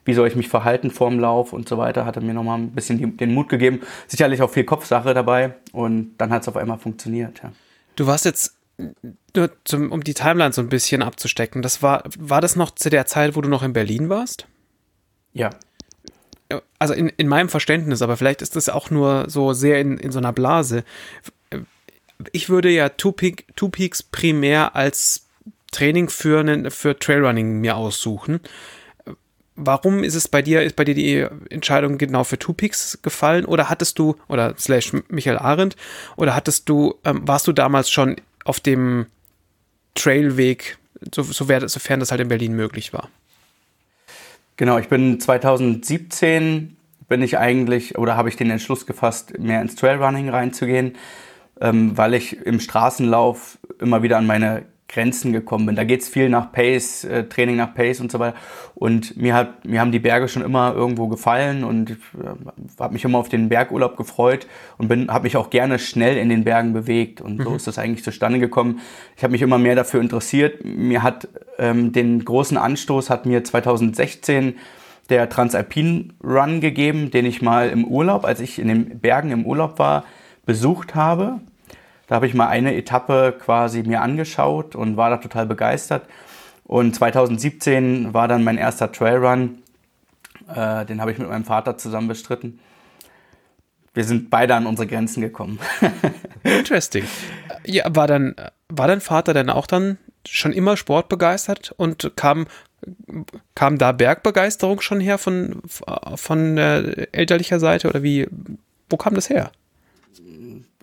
wie 0.05 0.13
soll 0.13 0.27
ich 0.27 0.35
mich 0.35 0.47
verhalten 0.47 0.91
vorm 0.91 1.19
Lauf 1.19 1.53
und 1.53 1.67
so 1.67 1.77
weiter, 1.77 2.05
hat 2.05 2.15
er 2.15 2.23
mir 2.23 2.33
nochmal 2.33 2.57
ein 2.57 2.71
bisschen 2.71 2.97
die, 2.97 3.05
den 3.05 3.33
Mut 3.33 3.49
gegeben. 3.49 3.81
Sicherlich 4.07 4.41
auch 4.41 4.49
viel 4.49 4.63
Kopfsache 4.63 5.13
dabei 5.13 5.55
und 5.73 6.15
dann 6.17 6.31
hat 6.31 6.43
es 6.43 6.47
auf 6.47 6.57
einmal 6.57 6.77
funktioniert. 6.77 7.41
Ja. 7.43 7.51
Du 7.95 8.07
warst 8.07 8.25
jetzt 8.25 8.55
nur 9.35 9.51
zum, 9.65 9.91
um 9.91 10.03
die 10.03 10.13
Timeline 10.13 10.53
so 10.53 10.61
ein 10.61 10.69
bisschen 10.69 11.03
abzustecken. 11.03 11.61
Das 11.61 11.83
war, 11.83 12.03
war 12.17 12.41
das 12.41 12.55
noch 12.55 12.71
zu 12.71 12.89
der 12.89 13.05
Zeit, 13.05 13.35
wo 13.35 13.41
du 13.41 13.49
noch 13.49 13.61
in 13.61 13.73
Berlin 13.73 14.09
warst? 14.09 14.47
Ja. 15.33 15.49
Also 16.79 16.93
in, 16.93 17.09
in 17.09 17.27
meinem 17.27 17.49
Verständnis, 17.49 18.01
aber 18.01 18.17
vielleicht 18.17 18.41
ist 18.41 18.55
das 18.55 18.67
auch 18.67 18.89
nur 18.89 19.29
so 19.29 19.53
sehr 19.53 19.79
in, 19.79 19.97
in 19.97 20.11
so 20.11 20.19
einer 20.19 20.33
Blase. 20.33 20.83
Ich 22.33 22.49
würde 22.49 22.69
ja 22.69 22.89
Two, 22.89 23.13
Peak, 23.13 23.45
Two 23.55 23.69
Peaks 23.69 24.03
primär 24.03 24.75
als 24.75 25.27
Training 25.71 26.09
für, 26.09 26.69
für 26.69 26.99
Trailrunning 26.99 27.61
mir 27.61 27.77
aussuchen. 27.77 28.41
Warum 29.55 30.03
ist 30.03 30.15
es 30.15 30.27
bei 30.27 30.41
dir, 30.41 30.63
ist 30.63 30.75
bei 30.75 30.83
dir 30.83 30.95
die 30.95 31.27
Entscheidung 31.49 31.97
genau 31.97 32.23
für 32.23 32.37
Two 32.37 32.53
Peaks 32.53 32.99
gefallen? 33.01 33.45
Oder 33.45 33.69
hattest 33.69 33.99
du, 33.99 34.15
oder 34.27 34.55
slash 34.57 34.91
Michael 35.07 35.37
Arendt, 35.37 35.75
oder 36.17 36.35
hattest 36.35 36.67
du, 36.67 36.95
ähm, 37.05 37.27
warst 37.27 37.47
du 37.47 37.53
damals 37.53 37.89
schon 37.89 38.17
auf 38.43 38.59
dem 38.59 39.05
Trailweg, 39.95 40.77
so, 41.13 41.23
so 41.23 41.47
wär, 41.47 41.67
sofern 41.69 41.99
das 41.99 42.11
halt 42.11 42.21
in 42.21 42.27
Berlin 42.27 42.53
möglich 42.53 42.91
war? 42.91 43.09
Genau, 44.61 44.77
ich 44.77 44.89
bin 44.89 45.19
2017 45.19 46.77
bin 47.09 47.23
ich 47.23 47.39
eigentlich 47.39 47.97
oder 47.97 48.15
habe 48.15 48.29
ich 48.29 48.35
den 48.35 48.51
Entschluss 48.51 48.85
gefasst, 48.85 49.39
mehr 49.39 49.59
ins 49.59 49.75
Trailrunning 49.75 50.29
reinzugehen, 50.29 50.97
ähm, 51.59 51.97
weil 51.97 52.13
ich 52.13 52.37
im 52.45 52.59
Straßenlauf 52.59 53.57
immer 53.79 54.03
wieder 54.03 54.19
an 54.19 54.27
meine 54.27 54.67
Grenzen 54.91 55.31
gekommen 55.31 55.65
bin. 55.65 55.75
Da 55.75 55.83
geht 55.83 56.01
es 56.01 56.09
viel 56.09 56.29
nach 56.29 56.51
Pace, 56.51 57.05
äh, 57.05 57.23
Training 57.23 57.55
nach 57.55 57.73
Pace 57.73 58.01
und 58.01 58.11
so 58.11 58.19
weiter. 58.19 58.35
Und 58.75 59.15
mir, 59.17 59.33
hat, 59.33 59.65
mir 59.65 59.79
haben 59.79 59.91
die 59.91 59.99
Berge 59.99 60.27
schon 60.27 60.43
immer 60.43 60.73
irgendwo 60.73 61.07
gefallen 61.07 61.63
und 61.63 61.91
ich 61.91 61.97
äh, 62.19 62.79
habe 62.79 62.93
mich 62.93 63.05
immer 63.05 63.17
auf 63.17 63.29
den 63.29 63.49
Bergurlaub 63.49 63.95
gefreut 63.95 64.47
und 64.77 64.91
habe 65.09 65.23
mich 65.23 65.37
auch 65.37 65.49
gerne 65.49 65.79
schnell 65.79 66.17
in 66.17 66.29
den 66.29 66.43
Bergen 66.43 66.73
bewegt. 66.73 67.21
Und 67.21 67.39
mhm. 67.39 67.43
so 67.43 67.55
ist 67.55 67.67
das 67.67 67.77
eigentlich 67.79 68.03
zustande 68.03 68.39
gekommen. 68.39 68.81
Ich 69.15 69.23
habe 69.23 69.31
mich 69.31 69.41
immer 69.41 69.57
mehr 69.57 69.75
dafür 69.75 70.01
interessiert. 70.01 70.65
Mir 70.65 71.03
hat 71.03 71.27
ähm, 71.57 71.93
den 71.93 72.25
großen 72.25 72.57
Anstoß 72.57 73.09
hat 73.09 73.25
mir 73.25 73.43
2016 73.43 74.55
der 75.09 75.29
Transalpin 75.29 76.13
Run 76.23 76.61
gegeben, 76.61 77.11
den 77.11 77.25
ich 77.25 77.41
mal 77.41 77.69
im 77.69 77.85
Urlaub, 77.85 78.25
als 78.25 78.39
ich 78.39 78.59
in 78.59 78.67
den 78.67 78.99
Bergen 78.99 79.31
im 79.31 79.45
Urlaub 79.45 79.79
war, 79.79 80.05
besucht 80.45 80.95
habe. 80.95 81.39
Da 82.11 82.15
habe 82.15 82.27
ich 82.27 82.33
mal 82.33 82.49
eine 82.49 82.75
Etappe 82.75 83.33
quasi 83.39 83.83
mir 83.83 84.01
angeschaut 84.01 84.75
und 84.75 84.97
war 84.97 85.09
da 85.09 85.15
total 85.15 85.45
begeistert. 85.45 86.09
Und 86.65 86.93
2017 86.93 88.13
war 88.13 88.27
dann 88.27 88.43
mein 88.43 88.57
erster 88.57 88.91
Trailrun. 88.91 89.59
Äh, 90.53 90.85
den 90.85 90.99
habe 90.99 91.13
ich 91.13 91.19
mit 91.19 91.29
meinem 91.29 91.45
Vater 91.45 91.77
zusammen 91.77 92.09
bestritten. 92.09 92.59
Wir 93.93 94.03
sind 94.03 94.29
beide 94.29 94.55
an 94.55 94.65
unsere 94.65 94.89
Grenzen 94.89 95.21
gekommen. 95.21 95.57
Interesting. 96.43 97.05
Ja, 97.65 97.85
war 97.95 98.07
dann 98.07 98.35
war 98.67 98.89
dein 98.89 98.99
Vater 98.99 99.33
denn 99.33 99.49
auch 99.49 99.65
dann 99.65 99.97
schon 100.27 100.51
immer 100.51 100.75
sportbegeistert 100.75 101.73
und 101.77 102.11
kam 102.17 102.45
kam 103.55 103.77
da 103.77 103.93
Bergbegeisterung 103.93 104.81
schon 104.81 104.99
her 104.99 105.17
von 105.17 105.61
von 106.15 106.57
äh, 106.57 107.07
elterlicher 107.13 107.61
Seite 107.61 107.87
oder 107.87 108.03
wie 108.03 108.27
wo 108.89 108.97
kam 108.97 109.13
das 109.13 109.29
her? 109.29 109.53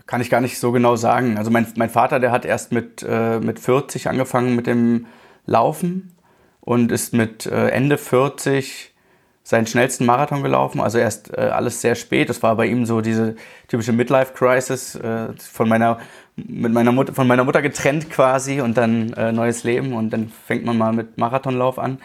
Kann 0.08 0.22
ich 0.22 0.30
gar 0.30 0.40
nicht 0.40 0.58
so 0.58 0.72
genau 0.72 0.96
sagen. 0.96 1.36
Also 1.36 1.50
mein, 1.50 1.66
mein 1.76 1.90
Vater, 1.90 2.18
der 2.18 2.32
hat 2.32 2.46
erst 2.46 2.72
mit, 2.72 3.04
äh, 3.06 3.40
mit 3.40 3.60
40 3.60 4.08
angefangen 4.08 4.56
mit 4.56 4.66
dem 4.66 5.04
Laufen 5.44 6.14
und 6.62 6.90
ist 6.90 7.12
mit 7.12 7.44
äh, 7.44 7.68
Ende 7.68 7.98
40 7.98 8.94
seinen 9.42 9.66
schnellsten 9.66 10.06
Marathon 10.06 10.42
gelaufen. 10.42 10.80
Also 10.80 10.96
erst 10.96 11.36
äh, 11.36 11.42
alles 11.42 11.82
sehr 11.82 11.94
spät. 11.94 12.30
Das 12.30 12.42
war 12.42 12.56
bei 12.56 12.64
ihm 12.64 12.86
so 12.86 13.02
diese 13.02 13.36
typische 13.68 13.92
Midlife-Crisis 13.92 14.94
äh, 14.94 15.28
von 15.36 15.68
meiner 15.68 15.99
mit 16.36 16.73
meiner 16.73 16.92
Mutter, 16.92 17.12
von 17.12 17.26
meiner 17.26 17.44
Mutter 17.44 17.60
getrennt 17.60 18.08
quasi 18.08 18.62
und 18.62 18.78
dann 18.78 19.12
äh, 19.12 19.30
neues 19.30 19.62
Leben 19.62 19.92
und 19.92 20.10
dann 20.10 20.32
fängt 20.47 20.64
man 20.64 20.78
mal 20.78 20.94
mit 20.94 21.18
Marathonlauf 21.18 21.78
an. 21.78 21.99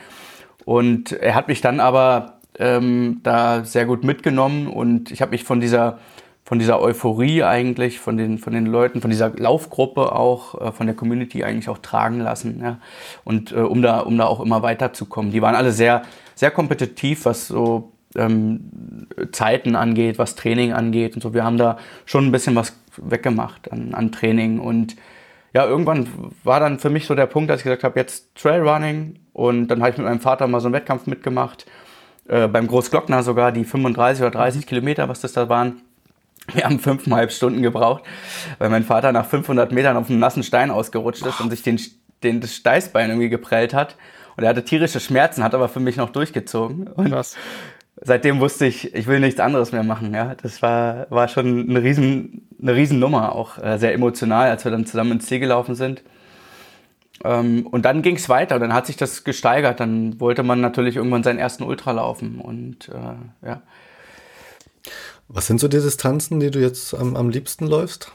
Und 0.66 1.14
er 1.14 1.36
hat 1.36 1.48
mich 1.48 1.62
dann 1.62 1.80
aber 1.80 2.40
ähm, 2.60 3.22
da 3.24 3.64
sehr 3.64 3.86
gut 3.86 4.04
mitgenommen 4.04 4.68
und 4.68 5.10
ich 5.10 5.22
habe 5.22 5.32
mich 5.32 5.46
von 5.46 5.62
dieser 5.62 6.00
von 6.46 6.60
dieser 6.60 6.82
Euphorie 6.82 7.44
eigentlich, 7.44 8.00
von 8.00 8.18
den, 8.18 8.38
von 8.38 8.54
den 8.54 8.66
Leuten, 8.66 9.02
von 9.02 9.10
dieser 9.10 9.30
Laufgruppe 9.30 10.12
auch, 10.12 10.60
äh, 10.60 10.72
von 10.72 10.88
der 10.88 10.96
Community 10.96 11.44
eigentlich 11.44 11.70
auch 11.70 11.78
tragen 11.78 12.20
lassen. 12.20 12.60
Ja? 12.62 12.80
Und 13.24 13.52
äh, 13.52 13.56
um, 13.56 13.82
da, 13.82 14.00
um 14.02 14.18
da 14.18 14.26
auch 14.26 14.42
immer 14.42 14.62
weiterzukommen. 14.62 15.32
Die 15.32 15.42
waren 15.42 15.56
alle 15.56 15.72
sehr, 15.72 16.02
sehr 16.36 16.52
kompetitiv, 16.52 17.26
was 17.26 17.48
so 17.48 17.94
ähm, 18.16 19.08
Zeiten 19.32 19.76
angeht, 19.76 20.20
was 20.20 20.36
Training 20.36 20.74
angeht 20.74 21.16
und 21.16 21.22
so. 21.22 21.34
Wir 21.34 21.46
haben 21.46 21.58
da 21.58 21.78
schon 22.06 22.28
ein 22.28 22.32
bisschen 22.32 22.56
was 22.56 22.78
weggemacht 22.98 23.72
an, 23.72 23.94
an 23.94 24.12
Training. 24.12 24.60
Und 24.60 24.98
ja, 25.54 25.66
irgendwann 25.66 26.08
war 26.44 26.60
dann 26.60 26.78
für 26.78 26.90
mich 26.90 27.06
so 27.06 27.16
der 27.16 27.26
Punkt, 27.26 27.50
dass 27.50 27.62
ich 27.62 27.64
gesagt 27.64 27.86
habe, 27.86 28.00
jetzt 28.00 28.36
Trailrunning. 28.36 29.20
Und 29.32 29.68
dann 29.70 29.82
habe 29.82 29.92
ich 29.92 29.98
mit 29.98 30.06
meinem 30.06 30.20
Vater 30.20 30.48
mal 30.48 30.60
so 30.60 30.68
einen 30.68 30.76
Wettkampf 30.76 31.08
mitgemacht. 31.08 31.66
Äh, 32.28 32.48
beim 32.48 32.68
Großglockner 32.68 33.24
sogar 33.24 33.52
die 33.52 33.64
35 33.64 34.22
oder 34.22 34.32
30 34.32 34.68
Kilometer, 34.68 35.08
was 35.08 35.22
das 35.22 35.34
da 35.34 35.48
waren. 35.48 35.82
Wir 36.52 36.66
haben 36.66 36.80
fünfeinhalb 36.80 37.32
Stunden 37.32 37.62
gebraucht, 37.62 38.04
weil 38.60 38.70
mein 38.70 38.84
Vater 38.84 39.12
nach 39.12 39.26
500 39.26 39.72
Metern 39.72 39.96
auf 39.96 40.10
einem 40.10 40.20
nassen 40.20 40.44
Stein 40.44 40.72
ausgerutscht 40.72 41.26
ist 41.26 41.40
und 41.40 41.50
sich 41.50 41.62
den, 41.62 41.80
den, 42.24 42.42
das 42.42 42.56
Steißbein 42.56 43.10
irgendwie 43.10 43.30
geprellt 43.30 43.74
hat. 43.74 43.96
Und 44.36 44.44
er 44.44 44.50
hatte 44.50 44.66
tierische 44.66 45.00
Schmerzen, 45.00 45.44
hat 45.44 45.54
aber 45.54 45.70
für 45.70 45.80
mich 45.80 45.96
noch 45.96 46.10
durchgezogen. 46.10 46.88
Und 46.88 47.12
Was? 47.12 47.36
seitdem 48.02 48.40
wusste 48.40 48.66
ich, 48.66 48.94
ich 48.94 49.08
will 49.08 49.20
nichts 49.20 49.40
anderes 49.40 49.72
mehr 49.72 49.84
machen. 49.84 50.14
Ja, 50.14 50.36
das 50.36 50.62
war, 50.62 51.08
war 51.10 51.28
schon 51.28 51.70
eine 51.70 51.82
riesen, 51.82 52.48
eine 52.62 52.76
riesen 52.76 53.00
Nummer, 53.00 53.34
auch 53.34 53.58
äh, 53.58 53.78
sehr 53.78 53.94
emotional, 53.94 54.50
als 54.50 54.66
wir 54.66 54.72
dann 54.72 54.86
zusammen 54.86 55.14
ins 55.14 55.26
Ziel 55.28 55.40
gelaufen 55.40 55.76
sind. 55.76 56.04
Ähm, 57.24 57.68
und 57.68 57.86
dann 57.86 58.02
ging 58.02 58.16
es 58.16 58.30
weiter, 58.30 58.60
dann 58.60 58.74
hat 58.74 58.88
sich 58.88 58.98
das 58.98 59.24
gesteigert. 59.24 59.80
Dann 59.80 60.20
wollte 60.20 60.44
man 60.44 60.62
natürlich 60.62 60.96
irgendwann 60.96 61.24
seinen 61.24 61.40
ersten 61.40 61.64
Ultra 61.64 61.92
laufen 61.92 62.40
und 62.40 62.90
äh, 62.90 63.48
ja. 63.48 63.62
Was 65.28 65.48
sind 65.48 65.60
so 65.60 65.68
die 65.68 65.80
Distanzen, 65.80 66.40
die 66.40 66.52
du 66.52 66.60
jetzt 66.60 66.94
am, 66.94 67.16
am 67.16 67.30
liebsten 67.30 67.68
läufst? 67.68 68.12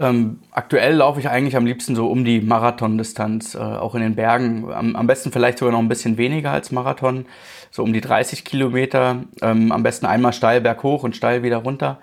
Ähm, 0.00 0.40
aktuell 0.50 0.96
laufe 0.96 1.20
ich 1.20 1.28
eigentlich 1.28 1.56
am 1.56 1.66
liebsten 1.66 1.94
so 1.94 2.08
um 2.08 2.24
die 2.24 2.40
Marathondistanz, 2.40 3.54
äh, 3.54 3.58
auch 3.58 3.94
in 3.94 4.00
den 4.00 4.16
Bergen. 4.16 4.72
Am, 4.72 4.96
am, 4.96 5.06
besten 5.06 5.30
vielleicht 5.30 5.58
sogar 5.58 5.72
noch 5.72 5.78
ein 5.78 5.88
bisschen 5.88 6.16
weniger 6.16 6.50
als 6.50 6.72
Marathon, 6.72 7.26
so 7.70 7.84
um 7.84 7.92
die 7.92 8.00
30 8.00 8.44
Kilometer. 8.44 9.22
Ähm, 9.40 9.70
am 9.70 9.82
besten 9.84 10.06
einmal 10.06 10.32
steil 10.32 10.60
berghoch 10.60 11.04
und 11.04 11.14
steil 11.14 11.44
wieder 11.44 11.58
runter. 11.58 12.00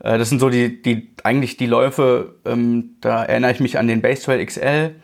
Äh, 0.00 0.18
das 0.18 0.28
sind 0.28 0.40
so 0.40 0.50
die, 0.50 0.82
die 0.82 1.12
eigentlich 1.22 1.56
die 1.56 1.66
Läufe, 1.66 2.34
ähm, 2.44 2.96
da 3.00 3.24
erinnere 3.24 3.52
ich 3.52 3.60
mich 3.60 3.78
an 3.78 3.86
den 3.86 4.02
Base 4.02 4.22
Trail 4.22 4.44
XL. 4.44 4.96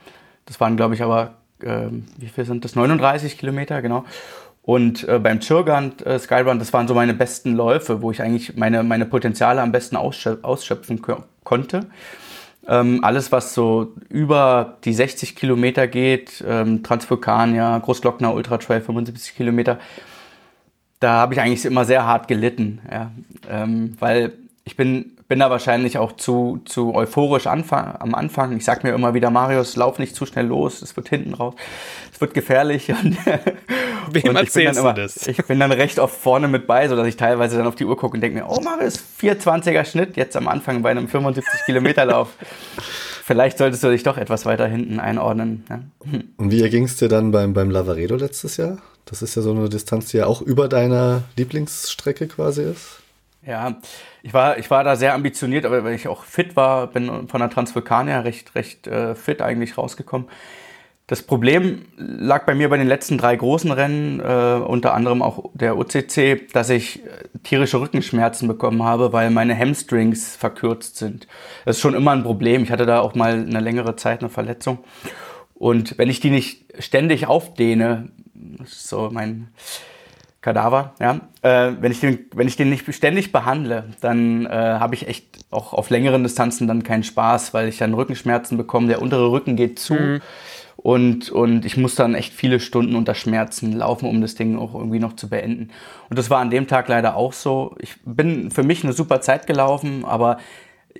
Das 0.47 0.61
waren, 0.61 0.77
glaube 0.77 0.95
ich, 0.95 1.03
aber, 1.03 1.35
äh, 1.61 1.89
wie 2.19 2.29
viel 2.29 2.45
sind 2.45 2.65
das? 2.65 2.75
39 2.75 3.39
Kilometer, 3.39 3.83
genau. 3.83 4.05
Und 4.67 5.09
äh, 5.09 5.21
beim 5.21 5.39
Chirgand 5.39 6.05
äh, 6.05 6.19
Skyrun, 6.19 6.59
das 6.59 6.73
waren 6.73 6.89
so 6.89 6.95
meine 6.95 7.15
besten 7.15 7.55
Läufe, 7.55 8.03
wo 8.03 8.11
ich 8.11 8.21
eigentlich 8.21 8.57
meine, 8.57 8.83
meine 8.83 9.07
Potenziale 9.07 9.63
am 9.63 9.71
besten 9.71 9.95
ausschöp 9.95 10.45
ausschöpfen 10.45 11.01
konnte. 11.45 11.87
Ähm, 12.67 13.05
alles, 13.05 13.31
was 13.31 13.55
so 13.55 13.95
über 14.09 14.79
die 14.85 14.93
60 14.93 15.37
Kilometer 15.37 15.87
geht, 15.87 16.45
ähm, 16.45 16.83
Transvulkania, 16.83 17.79
Großglockner 17.79 18.35
Ultra 18.35 18.59
Trail 18.59 18.81
75 18.81 19.37
Kilometer, 19.37 19.79
da 20.99 21.13
habe 21.13 21.35
ich 21.35 21.41
eigentlich 21.41 21.65
immer 21.65 21.85
sehr 21.85 22.05
hart 22.05 22.27
gelitten, 22.27 22.81
ja. 22.91 23.13
ähm, 23.49 23.97
weil 24.01 24.33
ich 24.65 24.77
bin 24.77 25.16
bin 25.29 25.41
da 25.41 25.51
wahrscheinlich 25.51 25.99
auch 25.99 26.13
zu, 26.13 26.61
zu 26.65 26.95
euphorisch 26.95 27.47
Anfang, 27.47 27.97
am 27.99 28.15
Anfang. 28.15 28.57
Ich 28.57 28.65
sag 28.65 28.85
mir 28.85 28.95
immer 28.95 29.15
wieder, 29.15 29.31
Marius, 29.31 29.77
lauf 29.77 29.99
nicht 29.99 30.15
zu 30.15 30.27
schnell 30.27 30.47
los, 30.47 30.83
es 30.83 30.97
wird 30.97 31.09
hinten 31.09 31.35
raus, 31.35 31.55
es 32.13 32.21
wird 32.21 32.35
gefährlich. 32.35 32.91
Und, 34.07 34.15
Wem 34.15 34.29
und 34.29 34.37
erzählst 34.37 34.79
immer, 34.79 34.93
du 34.93 35.03
das? 35.03 35.27
Ich 35.27 35.45
bin 35.47 35.59
dann 35.59 35.73
recht 35.73 35.99
oft 35.99 36.15
vorne 36.15 36.47
mit 36.47 36.69
bei, 36.69 36.87
sodass 36.87 37.09
ich 37.09 37.17
teilweise 37.17 37.57
dann 37.57 37.67
auf 37.67 37.75
die 37.75 37.85
Uhr 37.85 37.97
gucke 37.97 38.15
und 38.15 38.21
denke 38.21 38.39
mir, 38.39 38.49
oh 38.49 38.61
Marius, 38.61 39.03
420er 39.21 39.85
Schnitt, 39.85 40.17
jetzt 40.17 40.37
am 40.37 40.47
Anfang 40.47 40.83
bei 40.83 40.93
einem 40.93 41.09
75 41.09 41.65
Kilometer 41.65 42.05
Lauf. 42.05 42.29
Vielleicht 43.25 43.59
solltest 43.59 43.83
du 43.83 43.91
dich 43.91 44.05
doch 44.05 44.17
etwas 44.17 44.47
weiter 44.47 44.69
hinten 44.69 45.01
einordnen. 45.01 45.65
Ja. 45.69 45.81
Und 46.37 46.53
wie 46.53 46.63
erging 46.63 46.85
es 46.85 46.99
dir 46.99 47.09
dann 47.09 47.33
beim, 47.33 47.53
beim 47.53 47.73
Lavaredo 47.73 48.15
letztes 48.15 48.59
Jahr? 48.59 48.79
Das 49.07 49.23
ist 49.23 49.35
ja 49.35 49.43
so 49.43 49.51
eine 49.51 49.69
Distanz, 49.69 50.11
die 50.11 50.19
ja 50.19 50.27
auch 50.27 50.41
über 50.41 50.69
deiner 50.69 51.25
Lieblingsstrecke 51.37 52.29
quasi 52.29 52.63
ist. 52.63 53.01
Ja, 53.47 53.77
ich 54.25 54.35
war, 54.35 54.59
ich 54.59 54.71
war 54.71 54.83
da 54.83 54.97
sehr 54.97 55.15
ambitioniert, 55.15 55.65
aber 55.65 55.85
weil 55.85 55.95
ich 55.95 56.09
auch 56.09 56.25
fit 56.25 56.57
war, 56.57 56.89
bin 56.89 57.29
von 57.29 57.41
der 57.41 57.49
Transvulkania 57.49 58.21
recht, 58.21 58.57
recht 58.57 58.89
äh, 58.89 59.15
fit 59.15 59.41
eigentlich 59.41 59.79
rausgekommen. 59.79 60.29
Das 61.07 61.23
Problem 61.23 61.87
lag 61.97 62.45
bei 62.47 62.57
mir 62.57 62.69
bei 62.69 62.79
den 62.79 62.89
letzten 62.89 63.17
drei 63.17 63.37
großen 63.37 63.71
Rennen, 63.71 64.19
äh, 64.19 64.61
unter 64.67 64.93
anderem 64.95 65.23
auch 65.23 65.51
der 65.55 65.79
OCC, 65.79 66.53
dass 66.53 66.69
ich 66.69 67.05
äh, 67.05 67.29
tierische 67.45 67.81
Rückenschmerzen 67.81 68.49
bekommen 68.49 68.83
habe, 68.83 69.13
weil 69.13 69.31
meine 69.31 69.57
Hamstrings 69.57 70.35
verkürzt 70.35 70.97
sind. 70.97 71.29
Das 71.65 71.77
ist 71.77 71.83
schon 71.83 71.95
immer 71.95 72.11
ein 72.11 72.25
Problem. 72.25 72.65
Ich 72.65 72.73
hatte 72.73 72.87
da 72.87 72.99
auch 72.99 73.15
mal 73.15 73.35
eine 73.35 73.61
längere 73.61 73.95
Zeit 73.95 74.21
eine 74.21 74.31
Verletzung. 74.31 74.79
Und 75.55 75.97
wenn 75.99 76.11
ich 76.11 76.19
die 76.19 76.31
nicht 76.31 76.65
ständig 76.81 77.29
aufdehne, 77.29 78.09
so 78.65 79.09
mein 79.13 79.49
Kadaver, 80.47 80.95
ja, 81.01 81.19
äh, 81.43 81.73
wenn, 81.81 81.91
ich 81.91 81.99
den, 81.99 82.21
wenn 82.33 82.47
ich 82.47 82.55
den 82.55 82.71
nicht 82.71 82.95
ständig 82.95 83.33
behandle, 83.33 83.83
dann 84.01 84.47
äh, 84.47 84.51
habe 84.51 84.95
ich 84.95 85.09
echt 85.09 85.27
auch 85.51 85.73
auf 85.73 85.91
längeren 85.91 86.23
Distanzen 86.23 86.69
dann 86.69 86.85
keinen 86.85 87.03
Spaß, 87.03 87.53
weil 87.53 87.69
ich 87.69 87.79
dann 87.79 87.95
Rückenschmerzen 87.95 88.57
bekomme, 88.57 88.87
der 88.87 89.03
untere 89.03 89.33
Rücken 89.33 89.57
geht 89.57 89.81
zu. 89.81 89.95
Mhm. 89.95 90.21
Und, 90.77 91.31
und 91.31 91.65
ich 91.65 91.77
muss 91.77 91.97
dann 91.97 92.15
echt 92.15 92.33
viele 92.33 92.61
Stunden 92.61 92.95
unter 92.95 93.17
Schmerzen 93.17 93.73
laufen, 93.73 94.09
um 94.09 94.21
das 94.21 94.37
Ding 94.37 94.57
auch 94.57 94.77
irgendwie 94.77 95.01
noch 95.01 95.17
zu 95.17 95.29
beenden. 95.29 95.71
Und 96.11 96.17
das 96.17 96.31
war 96.31 96.39
an 96.39 96.51
dem 96.51 96.69
Tag 96.69 96.87
leider 96.87 97.17
auch 97.17 97.33
so. 97.33 97.75
Ich 97.81 97.97
bin 98.05 98.53
für 98.53 98.63
mich 98.63 98.85
eine 98.85 98.93
super 98.93 99.21
Zeit 99.21 99.49
gelaufen, 99.49 100.05
aber 100.05 100.39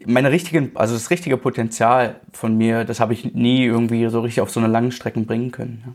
meine 0.07 0.33
richtigen, 0.33 0.73
also 0.75 0.95
das 0.95 1.11
richtige 1.11 1.37
Potenzial 1.37 2.17
von 2.33 2.59
mir, 2.59 2.83
das 2.83 2.99
habe 2.99 3.13
ich 3.13 3.33
nie 3.33 3.65
irgendwie 3.65 4.09
so 4.09 4.23
richtig 4.23 4.41
auf 4.41 4.51
so 4.51 4.59
eine 4.59 4.69
langen 4.69 4.91
Strecken 4.91 5.25
bringen 5.25 5.53
können. 5.53 5.85
Ja. 5.87 5.93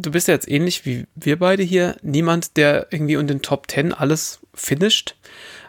Du 0.00 0.12
bist 0.12 0.28
ja 0.28 0.34
jetzt 0.34 0.48
ähnlich 0.48 0.86
wie 0.86 1.06
wir 1.16 1.38
beide 1.38 1.62
hier, 1.62 1.96
niemand, 2.02 2.56
der 2.56 2.86
irgendwie 2.92 3.14
in 3.14 3.26
den 3.26 3.42
Top 3.42 3.66
Ten 3.66 3.92
alles 3.92 4.38
finisht. 4.54 5.16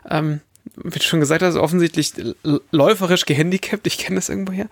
Ähm, 0.10 0.42
wie 0.76 1.00
du 1.00 1.04
schon 1.04 1.20
gesagt 1.20 1.42
hast, 1.42 1.56
offensichtlich 1.56 2.13
läuferisch 2.72 3.26
gehandicapt, 3.26 3.88
ich 3.88 3.98
kenne 3.98 4.18
das 4.18 4.30
irgendwo 4.30 4.54
her. 4.54 4.70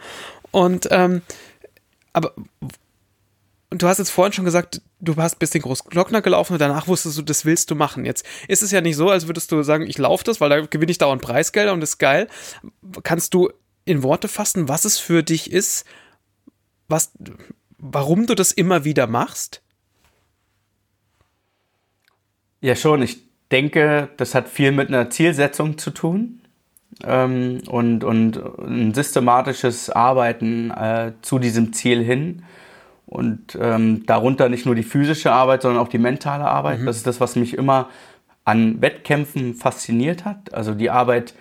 Und 0.52 0.88
ähm, 0.91 1.22
aber 2.13 2.34
und 3.70 3.82
du 3.82 3.88
hast 3.88 3.98
jetzt 3.98 4.12
vorhin 4.12 4.32
schon 4.32 4.46
gesagt, 4.46 4.82
du 5.02 5.15
hast 5.17 5.39
bis 5.39 5.50
den 5.50 5.62
Großglockner 5.62 6.22
gelaufen 6.22 6.54
und 6.54 6.60
danach 6.60 6.88
wusstest 6.88 7.17
du, 7.17 7.22
das 7.22 7.43
willst 7.43 7.70
du 7.70 7.76
machen. 7.76 8.06
Jetzt 8.06 8.26
ist 8.48 8.63
es 8.63 8.72
ja 8.72 8.80
nicht 8.80 8.96
so, 8.96 9.10
als 9.10 9.28
würdest 9.28 9.52
du 9.52 9.62
sagen, 9.63 9.88
ich 9.88 9.98
laufe 9.98 10.24
das, 10.24 10.39
weil 10.39 10.50
da 10.50 10.62
gewinne 10.62 10.91
ich 10.91 10.98
dauernd 10.98 11.22
Preisgelder 11.22 11.74
und 11.74 11.82
das 11.82 11.91
ist 11.91 11.98
geil. 11.98 12.28
Kannst 13.04 13.34
du 13.34 13.52
in 13.84 14.04
Worte 14.04 14.30
fassen, 14.30 14.70
was 14.70 14.86
es 14.86 15.00
für 15.00 15.22
dich 15.22 15.52
ist, 15.52 15.86
was, 16.88 17.12
warum 17.78 18.26
du 18.26 18.36
das 18.36 18.52
immer 18.52 18.84
wieder 18.84 19.08
machst? 19.08 19.62
Ja, 22.62 22.76
schon. 22.76 23.02
Ich 23.02 23.20
denke, 23.52 24.10
das 24.18 24.36
hat 24.36 24.50
viel 24.50 24.72
mit 24.72 24.88
einer 24.90 25.10
Zielsetzung 25.10 25.78
zu 25.78 25.92
tun 25.92 26.42
ähm, 27.04 27.62
und, 27.68 28.04
und 28.04 28.38
ein 28.60 28.94
systematisches 28.94 29.90
Arbeiten 29.90 30.72
äh, 30.72 31.13
zu 31.22 31.40
diesem 31.40 31.74
Ziel 31.74 32.04
hin. 32.04 32.44
Und 33.06 33.58
ähm, 33.62 34.06
darunter 34.06 34.50
nicht 34.50 34.66
nur 34.66 34.76
die 34.76 34.84
physische 34.84 35.32
Arbeit, 35.32 35.62
sondern 35.62 35.82
auch 35.82 35.88
die 35.88 35.98
mentale 35.98 36.46
Arbeit. 36.46 36.82
Mhm. 36.82 36.88
Das 36.88 36.98
ist 36.98 37.08
das, 37.08 37.22
was 37.22 37.38
mich 37.38 37.54
immer 37.54 37.90
an 38.44 38.82
Wettkämpfen 38.82 39.56
fasziniert 39.56 40.26
hat. 40.26 40.54
Also 40.54 40.74
die 40.74 40.90
Arbeit 40.90 41.34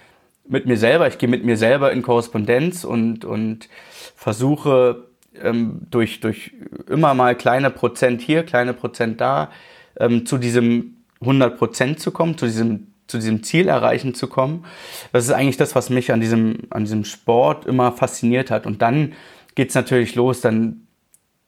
mit 0.49 0.67
mir 0.67 0.77
selber. 0.77 1.09
Ich 1.09 1.19
gehe 1.19 1.29
mit 1.29 1.45
mir 1.45 1.57
selber 1.57 1.93
in 1.93 2.03
Korrespondenz 2.03 2.85
und, 2.85 3.25
und 3.25 3.69
versuche 4.15 5.07
ähm, 5.43 5.83
durch, 5.91 6.21
durch 6.21 6.53
immer 6.89 7.15
mal 7.15 7.35
kleine 7.35 7.71
Prozent 7.71 8.21
hier, 8.21 8.45
kleine 8.45 8.73
Prozent 8.73 9.21
da 9.21 9.51
ähm, 9.99 10.27
zu 10.27 10.39
diesem 10.39 10.97
100 11.21 11.57
Prozent 11.59 12.01
zu 12.01 12.11
kommen, 12.11 12.37
zu 12.37 12.47
diesem 12.47 12.89
zu 13.07 13.19
diesem 13.19 13.43
Ziel 13.43 13.69
erreichen 13.69 14.15
zu 14.15 14.27
kommen. 14.27 14.65
Das 15.13 15.25
ist 15.25 15.31
eigentlich 15.31 15.57
das, 15.57 15.75
was 15.75 15.91
mich 15.91 16.13
an 16.13 16.21
diesem, 16.21 16.59
an 16.71 16.85
diesem 16.85 17.05
Sport 17.05 17.67
immer 17.67 17.93
fasziniert 17.93 18.51
hat. 18.51 18.67
Und 18.67 18.83
dann 18.83 19.13
geht 19.55 19.69
es 19.69 19.75
natürlich 19.75 20.15
los, 20.15 20.41
dann 20.41 20.87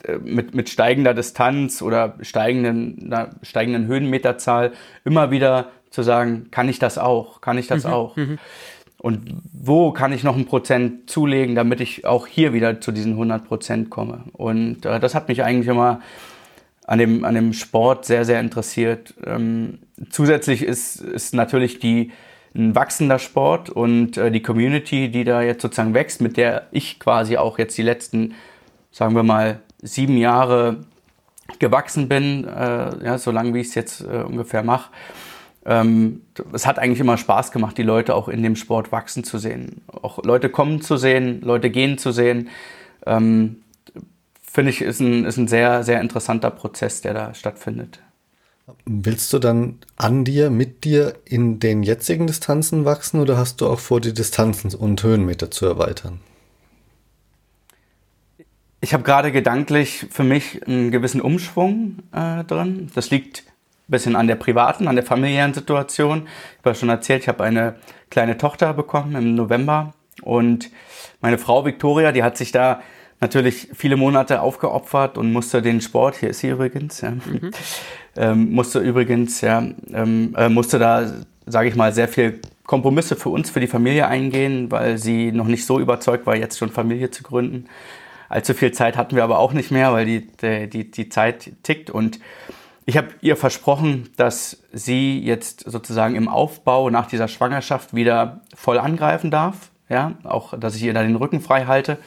äh, 0.05 0.19
mit, 0.19 0.55
mit 0.55 0.69
steigender 0.69 1.15
Distanz 1.15 1.83
oder 1.83 2.17
steigenden, 2.21 3.13
einer 3.13 3.31
steigenden 3.43 3.87
Höhenmeterzahl 3.87 4.73
immer 5.05 5.31
wieder 5.31 5.71
zu 5.91 6.03
sagen, 6.03 6.49
kann 6.51 6.69
ich 6.69 6.79
das 6.79 6.99
auch? 6.99 7.41
Kann 7.41 7.59
ich 7.59 7.67
das 7.67 7.85
mhm, 7.85 7.91
auch? 7.91 8.17
Mhm. 8.17 8.39
Und 9.01 9.41
wo 9.53 9.93
kann 9.93 10.13
ich 10.13 10.25
noch 10.25 10.37
ein 10.37 10.47
Prozent 10.47 11.09
zulegen, 11.09 11.55
damit 11.55 11.81
ich 11.81 12.05
auch 12.05 12.27
hier 12.27 12.53
wieder 12.53 12.81
zu 12.81 12.91
diesen 12.91 13.13
100 13.13 13.45
Prozent 13.47 13.91
komme? 13.91 14.25
Und 14.33 14.85
äh, 14.85 14.99
das 14.99 15.15
hat 15.15 15.29
mich 15.29 15.45
eigentlich 15.45 15.69
immer 15.69 16.01
an 16.87 16.99
dem, 16.99 17.25
an 17.25 17.35
dem 17.35 17.53
Sport 17.53 18.07
sehr, 18.07 18.25
sehr 18.25 18.41
interessiert. 18.41 19.15
Ähm, 19.25 19.79
zusätzlich 20.11 20.63
ist, 20.63 21.01
ist 21.01 21.35
natürlich 21.35 21.79
die, 21.79 22.11
ein 22.55 22.75
wachsender 22.75 23.19
Sport 23.19 23.71
und 23.71 24.17
äh, 24.17 24.31
die 24.31 24.43
Community, 24.43 25.11
die 25.11 25.25
da 25.25 25.43
jetzt 25.43 25.63
sozusagen 25.63 25.95
wächst, 25.95 26.21
mit 26.21 26.37
der 26.37 26.67
ich 26.73 26.99
quasi 26.99 27.37
auch 27.37 27.59
jetzt 27.59 27.77
die 27.79 27.83
letzten, 27.83 28.35
sagen 28.91 29.15
wir 29.15 29.23
mal, 29.23 29.61
sieben 29.81 30.17
Jahre 30.17 30.79
gewachsen 31.59 32.09
bin, 32.09 32.45
äh, 32.47 33.05
ja, 33.05 33.19
so 33.19 33.31
lange 33.31 33.55
wie 33.55 33.61
ich 33.61 33.69
es 33.69 33.75
jetzt 33.75 34.01
äh, 34.01 34.23
ungefähr 34.27 34.63
mache. 34.63 34.91
Ähm, 35.69 36.23
es 36.55 36.67
hat 36.67 36.79
eigentlich 36.79 37.01
immer 37.01 37.19
Spaß 37.19 37.53
gemacht, 37.53 37.77
die 37.77 37.83
Leute 37.83 38.15
auch 38.15 38.29
in 38.29 38.43
dem 38.43 38.57
Sport 38.57 38.91
wachsen 38.91 39.23
zu 39.23 39.37
sehen. 39.37 39.83
Auch 39.87 40.25
Leute 40.25 40.49
kommen 40.49 40.81
zu 40.81 40.97
sehen, 40.97 41.43
Leute 41.43 41.69
gehen 41.69 41.99
zu 41.99 42.11
sehen. 42.11 42.49
Ähm, 43.05 43.57
finde 44.43 44.71
ich, 44.71 44.81
ist 44.81 45.01
ein, 45.01 45.27
ist 45.27 45.37
ein 45.37 45.47
sehr, 45.47 45.85
sehr 45.85 46.01
interessanter 46.01 46.51
Prozess, 46.51 47.03
der 47.03 47.13
da 47.13 47.35
stattfindet. 47.35 48.01
Willst 48.87 49.31
du 49.35 49.39
dann 49.39 49.79
an 49.97 50.25
dir, 50.25 50.49
mit 50.49 50.85
dir 50.85 51.17
in 51.27 51.61
den 51.61 51.83
jetzigen 51.83 52.27
Distanzen 52.27 52.87
wachsen 52.87 53.21
oder 53.21 53.37
hast 53.37 53.61
du 53.61 53.67
auch 53.67 53.79
vor, 53.79 54.01
die 54.01 54.15
Distanzen 54.15 54.75
und 54.75 55.03
Höhenmeter 55.03 55.51
zu 55.51 55.67
erweitern? 55.67 56.21
Ich 58.81 58.95
habe 58.95 59.03
gerade 59.03 59.33
gedanklich 59.33 60.07
für 60.11 60.25
mich 60.25 60.67
einen 60.67 60.91
gewissen 60.91 61.21
Umschwung 61.21 61.99
äh, 62.13 62.43
drin. 62.45 62.91
Das 62.95 63.11
liegt 63.11 63.45
bisschen 63.89 64.17
an 64.17 64.27
der 64.27 64.37
privaten, 64.37 64.89
an 64.89 64.97
der 64.97 65.05
familiären 65.05 65.55
Situation. 65.55 66.29
Ich 66.53 66.59
habe 66.59 66.71
ja 66.71 66.75
schon 66.75 66.89
erzählt, 66.89 67.23
ich 67.23 67.29
habe 67.29 67.45
eine 67.45 67.77
kleine 68.11 68.39
Tochter 68.39 68.75
bekommen 68.75 69.15
im 69.15 69.35
November 69.35 69.93
und 70.23 70.71
meine 71.21 71.39
Frau 71.39 71.65
Victoria, 71.65 72.13
die 72.13 72.23
hat 72.23 72.37
sich 72.37 72.53
da 72.53 72.81
natürlich 73.21 73.69
viele 73.75 73.97
Monate 73.97 74.41
aufgeopfert 74.41 75.19
und 75.19 75.33
musste 75.33 75.63
den 75.63 75.81
Sport, 75.81 76.17
hier 76.17 76.31
ist 76.31 76.41
sie 76.41 76.51
übrigens, 76.51 77.01
ja, 77.01 77.11
mhm. 77.11 77.51
ähm, 78.17 78.53
musste 78.53 78.79
übrigens, 78.79 79.41
ja, 79.41 79.65
ähm, 79.93 80.35
äh, 80.37 80.49
musste 80.49 80.79
da, 80.79 81.11
sage 81.47 81.69
ich 81.69 81.75
mal, 81.75 81.93
sehr 81.93 82.09
viel 82.09 82.41
Kompromisse 82.65 83.17
für 83.17 83.31
uns, 83.31 83.51
für 83.51 83.61
die 83.61 83.67
Familie 83.67 84.07
eingehen, 84.07 84.71
weil 84.71 84.99
sie 84.99 85.33
noch 85.33 85.47
nicht 85.47 85.65
so 85.65 85.81
überzeugt 85.81 86.27
war, 86.27 86.37
jetzt 86.37 86.59
schon 86.59 86.71
Familie 86.71 87.11
zu 87.11 87.23
gründen. 87.23 87.65
Allzu 88.29 88.53
viel 88.53 88.73
Zeit 88.73 88.97
hatten 88.99 89.17
wir 89.17 89.25
aber 89.25 89.39
auch 89.39 89.55
nicht 89.55 89.71
mehr, 89.71 89.93
weil 89.93 90.05
die, 90.05 90.69
die, 90.69 90.91
die 90.91 91.09
Zeit 91.09 91.51
tickt. 91.63 91.89
Und 91.89 92.21
ich 92.89 92.97
habe 92.97 93.09
ihr 93.21 93.37
versprochen, 93.37 94.09
dass 94.17 94.63
sie 94.73 95.21
jetzt 95.21 95.71
sozusagen 95.71 96.17
im 96.17 96.27
Aufbau 96.27 96.89
nach 96.89 97.07
dieser 97.07 97.29
Schwangerschaft 97.29 97.95
wieder 97.95 98.41
voll 98.57 98.79
angreifen 98.79 99.31
darf. 99.31 99.71
Ja, 99.91 100.15
auch, 100.25 100.59
dass 100.59 100.75
ich 100.75 100.83
ihr 100.83 100.95
da 100.95 101.03
den 101.03 101.17
Rücken 101.17 101.41
frei 101.41 101.67
halte 101.67 101.99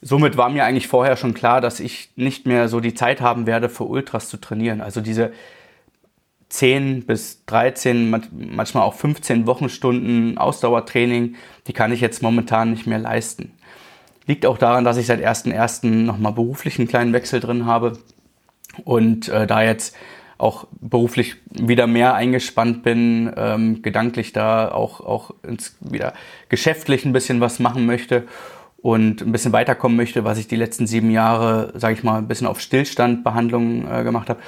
somit 0.00 0.36
war 0.36 0.48
mir 0.48 0.64
eigentlich 0.64 0.88
vorher 0.88 1.16
schon 1.16 1.34
klar, 1.34 1.60
dass 1.60 1.80
ich 1.80 2.10
nicht 2.16 2.46
mehr 2.46 2.68
so 2.68 2.80
die 2.80 2.94
Zeit 2.94 3.20
haben 3.20 3.46
werde, 3.46 3.68
für 3.68 3.84
Ultras 3.84 4.28
zu 4.28 4.36
trainieren. 4.36 4.80
Also 4.80 5.00
diese 5.00 5.32
10 6.50 7.04
bis 7.04 7.44
13, 7.46 8.10
manchmal 8.10 8.84
auch 8.84 8.94
15 8.94 9.46
Wochenstunden 9.46 10.38
Ausdauertraining, 10.38 11.34
die 11.66 11.72
kann 11.72 11.92
ich 11.92 12.00
jetzt 12.00 12.22
momentan 12.22 12.70
nicht 12.70 12.86
mehr 12.86 12.98
leisten. 12.98 13.52
Liegt 14.26 14.46
auch 14.46 14.58
daran, 14.58 14.84
dass 14.84 14.98
ich 14.98 15.06
seit 15.06 15.20
1.1. 15.20 15.86
nochmal 15.86 16.32
beruflich 16.32 16.78
einen 16.78 16.88
kleinen 16.88 17.12
Wechsel 17.12 17.40
drin 17.40 17.66
habe 17.66 17.98
und 18.84 19.28
äh, 19.28 19.46
da 19.46 19.62
jetzt 19.62 19.96
auch 20.38 20.68
beruflich 20.80 21.36
wieder 21.50 21.86
mehr 21.86 22.14
eingespannt 22.14 22.84
bin, 22.84 23.32
ähm, 23.36 23.82
gedanklich 23.82 24.32
da 24.32 24.70
auch, 24.70 25.00
auch 25.00 25.34
ins, 25.42 25.76
wieder 25.80 26.12
geschäftlich 26.48 27.04
ein 27.04 27.12
bisschen 27.12 27.40
was 27.40 27.58
machen 27.58 27.86
möchte 27.86 28.24
und 28.80 29.20
ein 29.20 29.32
bisschen 29.32 29.52
weiterkommen 29.52 29.96
möchte, 29.96 30.24
was 30.24 30.38
ich 30.38 30.46
die 30.46 30.56
letzten 30.56 30.86
sieben 30.86 31.10
Jahre, 31.10 31.72
sage 31.74 31.94
ich 31.94 32.04
mal, 32.04 32.18
ein 32.18 32.28
bisschen 32.28 32.46
auf 32.46 32.60
Stillstandbehandlung 32.60 33.90
äh, 33.90 34.04
gemacht 34.04 34.30
habe. 34.30 34.40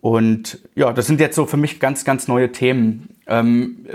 Und 0.00 0.58
ja, 0.74 0.92
das 0.92 1.06
sind 1.06 1.20
jetzt 1.20 1.36
so 1.36 1.46
für 1.46 1.56
mich 1.56 1.78
ganz, 1.78 2.04
ganz 2.04 2.26
neue 2.26 2.50
Themen. 2.50 3.10
Ähm, 3.28 3.86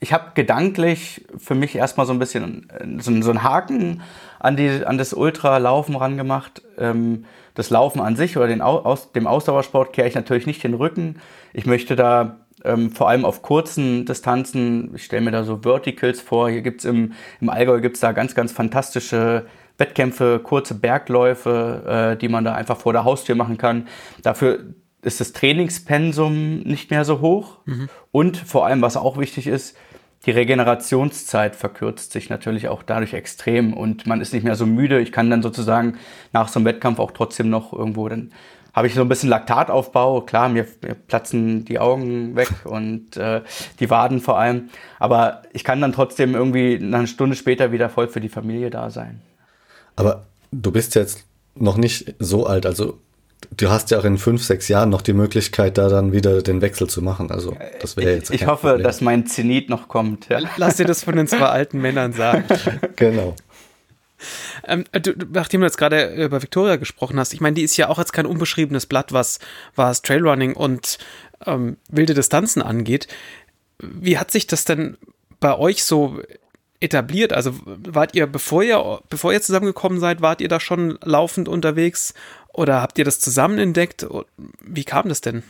ich 0.00 0.12
habe 0.12 0.32
gedanklich 0.34 1.24
für 1.38 1.54
mich 1.54 1.76
erstmal 1.76 2.04
so 2.04 2.12
ein 2.12 2.18
bisschen 2.18 2.68
äh, 2.70 3.00
so, 3.00 3.22
so 3.22 3.30
einen 3.30 3.44
Haken 3.44 4.02
an, 4.40 4.56
die, 4.56 4.84
an 4.84 4.98
das 4.98 5.14
Ultralaufen 5.14 5.94
rangemacht. 5.94 6.62
Ähm, 6.76 7.26
das 7.56 7.70
Laufen 7.70 8.00
an 8.00 8.14
sich 8.14 8.36
oder 8.36 8.46
den, 8.46 8.60
aus, 8.60 9.12
dem 9.12 9.26
Ausdauersport 9.26 9.92
kehre 9.92 10.06
ich 10.06 10.14
natürlich 10.14 10.46
nicht 10.46 10.62
den 10.62 10.74
Rücken. 10.74 11.16
Ich 11.52 11.66
möchte 11.66 11.96
da 11.96 12.36
ähm, 12.64 12.90
vor 12.90 13.08
allem 13.08 13.24
auf 13.24 13.42
kurzen 13.42 14.04
Distanzen. 14.04 14.94
Ich 14.94 15.04
stelle 15.04 15.22
mir 15.22 15.30
da 15.32 15.42
so 15.42 15.60
Verticals 15.62 16.20
vor. 16.20 16.50
Hier 16.50 16.62
gibt 16.62 16.80
es 16.80 16.84
im, 16.84 17.12
im 17.40 17.48
Allgäu 17.48 17.80
gibt's 17.80 18.00
da 18.00 18.12
ganz, 18.12 18.34
ganz 18.34 18.52
fantastische 18.52 19.46
Wettkämpfe, 19.78 20.40
kurze 20.42 20.74
Bergläufe, 20.74 22.12
äh, 22.14 22.16
die 22.16 22.28
man 22.28 22.44
da 22.44 22.54
einfach 22.54 22.76
vor 22.76 22.92
der 22.92 23.04
Haustür 23.04 23.34
machen 23.34 23.56
kann. 23.56 23.88
Dafür 24.22 24.60
ist 25.02 25.20
das 25.20 25.32
Trainingspensum 25.32 26.60
nicht 26.60 26.90
mehr 26.90 27.04
so 27.04 27.20
hoch. 27.20 27.58
Mhm. 27.64 27.88
Und 28.12 28.36
vor 28.36 28.66
allem, 28.66 28.82
was 28.82 28.98
auch 28.98 29.16
wichtig 29.16 29.46
ist, 29.46 29.76
die 30.26 30.32
Regenerationszeit 30.32 31.56
verkürzt 31.56 32.12
sich 32.12 32.28
natürlich 32.28 32.68
auch 32.68 32.82
dadurch 32.82 33.14
extrem 33.14 33.72
und 33.72 34.06
man 34.06 34.20
ist 34.20 34.32
nicht 34.32 34.42
mehr 34.42 34.56
so 34.56 34.66
müde. 34.66 35.00
Ich 35.00 35.12
kann 35.12 35.30
dann 35.30 35.42
sozusagen 35.42 35.98
nach 36.32 36.48
so 36.48 36.58
einem 36.58 36.66
Wettkampf 36.66 36.98
auch 36.98 37.12
trotzdem 37.12 37.48
noch 37.48 37.72
irgendwo 37.72 38.08
dann 38.08 38.32
habe 38.76 38.88
ich 38.88 38.94
so 38.94 39.00
ein 39.00 39.08
bisschen 39.08 39.30
Laktataufbau. 39.30 40.20
Klar, 40.20 40.50
mir, 40.50 40.66
mir 40.82 40.94
platzen 40.94 41.64
die 41.64 41.78
Augen 41.78 42.36
weg 42.36 42.50
und 42.64 43.16
äh, 43.16 43.40
die 43.80 43.88
Waden 43.88 44.20
vor 44.20 44.38
allem. 44.38 44.68
Aber 44.98 45.42
ich 45.54 45.64
kann 45.64 45.80
dann 45.80 45.94
trotzdem 45.94 46.34
irgendwie 46.34 46.76
eine 46.76 47.06
Stunde 47.06 47.36
später 47.36 47.72
wieder 47.72 47.88
voll 47.88 48.06
für 48.06 48.20
die 48.20 48.28
Familie 48.28 48.68
da 48.68 48.90
sein. 48.90 49.22
Aber 49.96 50.26
du 50.52 50.70
bist 50.70 50.94
jetzt 50.94 51.24
noch 51.54 51.78
nicht 51.78 52.16
so 52.18 52.46
alt, 52.46 52.66
also 52.66 52.98
du 53.56 53.70
hast 53.70 53.90
ja 53.90 53.98
auch 53.98 54.04
in 54.04 54.18
fünf, 54.18 54.42
sechs 54.42 54.68
Jahren 54.68 54.90
noch 54.90 55.02
die 55.02 55.12
Möglichkeit, 55.12 55.78
da 55.78 55.88
dann 55.88 56.12
wieder 56.12 56.42
den 56.42 56.60
Wechsel 56.60 56.88
zu 56.88 57.02
machen. 57.02 57.30
Also 57.30 57.56
das 57.80 57.96
wäre 57.96 58.14
jetzt. 58.14 58.30
Ich, 58.30 58.46
hoffe, 58.46 58.68
Problem. 58.68 58.84
dass 58.84 59.00
mein 59.00 59.26
Zenit 59.26 59.68
noch 59.68 59.88
kommt. 59.88 60.28
Ja. 60.28 60.40
Lass 60.56 60.76
dir 60.76 60.86
das 60.86 61.04
von 61.04 61.16
den 61.16 61.26
zwei 61.26 61.46
alten 61.46 61.80
Männern 61.80 62.12
sagen. 62.12 62.44
genau. 62.96 63.34
Ähm, 64.66 64.84
du, 64.92 65.12
nachdem 65.32 65.60
du 65.60 65.66
jetzt 65.66 65.78
gerade 65.78 66.14
über 66.14 66.42
Victoria 66.42 66.76
gesprochen 66.76 67.18
hast, 67.18 67.34
ich 67.34 67.40
meine, 67.40 67.54
die 67.54 67.62
ist 67.62 67.76
ja 67.76 67.88
auch 67.88 67.98
jetzt 67.98 68.12
kein 68.12 68.26
unbeschriebenes 68.26 68.86
Blatt, 68.86 69.12
was, 69.12 69.38
was 69.74 70.02
Trailrunning 70.02 70.54
und 70.54 70.98
ähm, 71.44 71.76
wilde 71.88 72.14
Distanzen 72.14 72.62
angeht. 72.62 73.08
Wie 73.78 74.18
hat 74.18 74.30
sich 74.30 74.46
das 74.46 74.64
denn 74.64 74.96
bei 75.38 75.56
euch 75.56 75.84
so 75.84 76.20
etabliert? 76.80 77.32
Also 77.32 77.52
wart 77.64 78.14
ihr, 78.14 78.26
bevor 78.26 78.62
ihr, 78.62 79.00
bevor 79.10 79.32
ihr 79.32 79.42
zusammengekommen 79.42 80.00
seid, 80.00 80.22
wart 80.22 80.40
ihr 80.40 80.48
da 80.48 80.60
schon 80.60 80.98
laufend 81.02 81.48
unterwegs 81.48 82.14
oder 82.56 82.80
habt 82.80 82.98
ihr 82.98 83.04
das 83.04 83.20
zusammen 83.20 83.58
entdeckt? 83.58 84.06
Wie 84.62 84.84
kam 84.84 85.08
das 85.08 85.20
denn? 85.20 85.42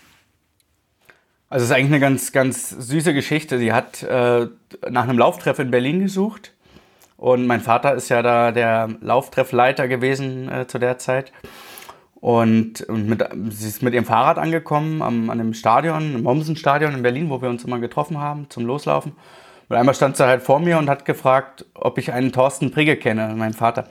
Also 1.48 1.62
es 1.62 1.70
ist 1.70 1.76
eigentlich 1.76 1.92
eine 1.92 2.00
ganz, 2.00 2.32
ganz 2.32 2.70
süße 2.70 3.14
Geschichte. 3.14 3.58
Sie 3.58 3.72
hat 3.72 4.02
äh, 4.02 4.48
nach 4.90 5.04
einem 5.04 5.18
Lauftreff 5.18 5.60
in 5.60 5.70
Berlin 5.70 6.00
gesucht 6.00 6.52
und 7.16 7.46
mein 7.46 7.60
Vater 7.60 7.94
ist 7.94 8.08
ja 8.08 8.22
da 8.22 8.50
der 8.50 8.88
Lauftreffleiter 9.00 9.86
gewesen 9.86 10.50
äh, 10.50 10.66
zu 10.66 10.78
der 10.78 10.98
Zeit. 10.98 11.32
Und, 12.16 12.80
und 12.82 13.08
mit, 13.08 13.24
sie 13.50 13.68
ist 13.68 13.82
mit 13.82 13.94
ihrem 13.94 14.04
Fahrrad 14.04 14.38
angekommen 14.38 15.00
am, 15.00 15.30
an 15.30 15.38
dem 15.38 15.54
Stadion, 15.54 16.16
im 16.16 16.22
Mommsen-Stadion 16.24 16.94
in 16.94 17.02
Berlin, 17.02 17.30
wo 17.30 17.40
wir 17.40 17.48
uns 17.48 17.62
immer 17.62 17.78
getroffen 17.78 18.18
haben 18.18 18.50
zum 18.50 18.66
Loslaufen. 18.66 19.12
Und 19.68 19.76
einmal 19.76 19.94
stand 19.94 20.16
sie 20.16 20.26
halt 20.26 20.42
vor 20.42 20.58
mir 20.58 20.78
und 20.78 20.88
hat 20.88 21.04
gefragt, 21.04 21.66
ob 21.74 21.98
ich 21.98 22.12
einen 22.12 22.32
Thorsten 22.32 22.72
Prigge 22.72 22.96
kenne, 22.96 23.34
meinen 23.36 23.54
Vater. 23.54 23.88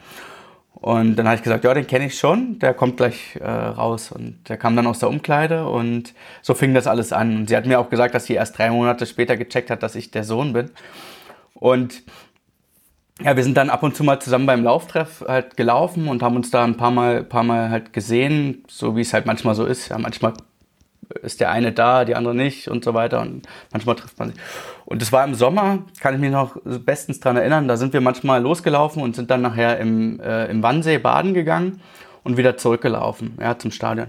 Und 0.82 1.16
dann 1.16 1.26
habe 1.26 1.38
ich 1.38 1.44
gesagt, 1.44 1.64
ja, 1.64 1.74
den 1.74 1.88
kenne 1.88 2.06
ich 2.06 2.18
schon, 2.20 2.60
der 2.60 2.74
kommt 2.74 2.98
gleich 2.98 3.38
äh, 3.38 3.48
raus. 3.48 4.12
Und 4.12 4.48
der 4.50 4.58
kam 4.58 4.76
dann 4.76 4.88
aus 4.88 5.00
der 5.00 5.10
Umkleide 5.10 5.68
und 5.68 6.14
so 6.42 6.54
fing 6.54 6.74
das 6.74 6.86
alles 6.86 7.14
an. 7.14 7.36
Und 7.38 7.50
sie 7.50 7.56
hat 7.56 7.66
mir 7.66 7.80
auch 7.80 7.90
gesagt, 7.90 8.14
dass 8.14 8.26
sie 8.26 8.34
erst 8.34 8.58
drei 8.58 8.70
Monate 8.70 9.06
später 9.06 9.38
gecheckt 9.38 9.72
hat, 9.72 9.84
dass 9.84 9.96
ich 9.96 10.12
der 10.12 10.24
Sohn 10.24 10.54
bin. 10.54 10.70
Und 11.54 12.04
ja, 13.22 13.36
wir 13.36 13.44
sind 13.44 13.56
dann 13.56 13.70
ab 13.70 13.82
und 13.84 13.96
zu 13.96 14.04
mal 14.04 14.20
zusammen 14.20 14.46
beim 14.46 14.64
Lauftreff 14.64 15.24
halt 15.26 15.56
gelaufen 15.56 16.10
und 16.10 16.22
haben 16.22 16.36
uns 16.36 16.52
da 16.52 16.66
ein 16.66 16.76
paar 16.76 16.92
Mal, 16.92 17.24
paar 17.24 17.44
Mal 17.44 17.70
halt 17.70 17.94
gesehen, 17.94 18.64
so 18.68 18.98
wie 18.98 19.02
es 19.02 19.14
halt 19.14 19.26
manchmal 19.26 19.56
so 19.56 19.66
ist. 19.66 19.90
Ja, 19.90 19.98
manchmal 19.98 20.34
ist 21.22 21.39
der 21.39 21.52
eine 21.52 21.72
da, 21.72 22.06
die 22.06 22.15
andere 22.15 22.36
nicht 22.36 22.68
und 22.68 22.84
so 22.84 22.94
weiter 22.94 23.22
und 23.22 23.48
manchmal 23.72 23.96
trifft 23.96 24.18
man 24.20 24.30
sich. 24.32 24.39
Und 24.86 25.02
das 25.02 25.12
war 25.12 25.24
im 25.24 25.36
Sommer, 25.36 25.80
kann 26.00 26.13
ich 26.13 26.20
mich 26.20 26.32
noch 26.32 26.58
bestens 26.63 27.20
dran 27.20 27.38
erinnern, 27.38 27.68
da 27.68 27.78
sind 27.78 27.94
wir 27.94 28.02
manchmal 28.02 28.41
losgelaufen 28.41 29.02
und 29.02 29.15
sind 29.15 29.32
dann 29.32 29.41
nachher 29.41 29.80
im, 29.80 30.20
äh, 30.20 30.46
im 30.46 30.63
Wannsee 30.63 30.98
baden 30.98 31.34
gegangen 31.34 31.82
und 32.24 32.38
wieder 32.38 32.58
zurückgelaufen, 32.58 33.38
ja, 33.39 33.58
zum 33.58 33.72
Stadion. 33.72 34.08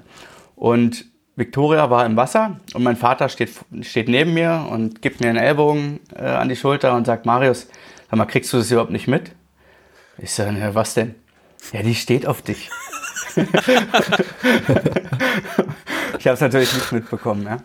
Und 0.54 1.06
Victoria 1.36 1.90
war 1.90 2.06
im 2.06 2.16
Wasser 2.16 2.60
und 2.74 2.82
mein 2.82 2.96
Vater 2.96 3.28
steht, 3.28 3.50
steht 3.82 4.08
neben 4.08 4.32
mir 4.32 4.66
und 4.70 5.02
gibt 5.02 5.20
mir 5.20 5.28
einen 5.28 5.38
Ellbogen 5.38 6.00
äh, 6.14 6.22
an 6.22 6.48
die 6.48 6.56
Schulter 6.56 6.94
und 6.94 7.04
sagt, 7.04 7.26
Marius, 7.26 7.68
Sag 8.08 8.18
mal, 8.18 8.26
kriegst 8.26 8.52
du 8.52 8.58
das 8.58 8.70
überhaupt 8.70 8.92
nicht 8.92 9.08
mit? 9.08 9.32
Ich 10.18 10.30
sage, 10.32 10.58
ja, 10.58 10.74
was 10.74 10.94
denn? 10.94 11.16
Ja, 11.72 11.82
die 11.82 11.94
steht 11.96 12.26
auf 12.26 12.42
dich. 12.42 12.70
ich 16.18 16.26
habe 16.26 16.34
es 16.34 16.40
natürlich 16.40 16.72
nicht 16.74 16.92
mitbekommen. 16.92 17.44
Ja. 17.44 17.58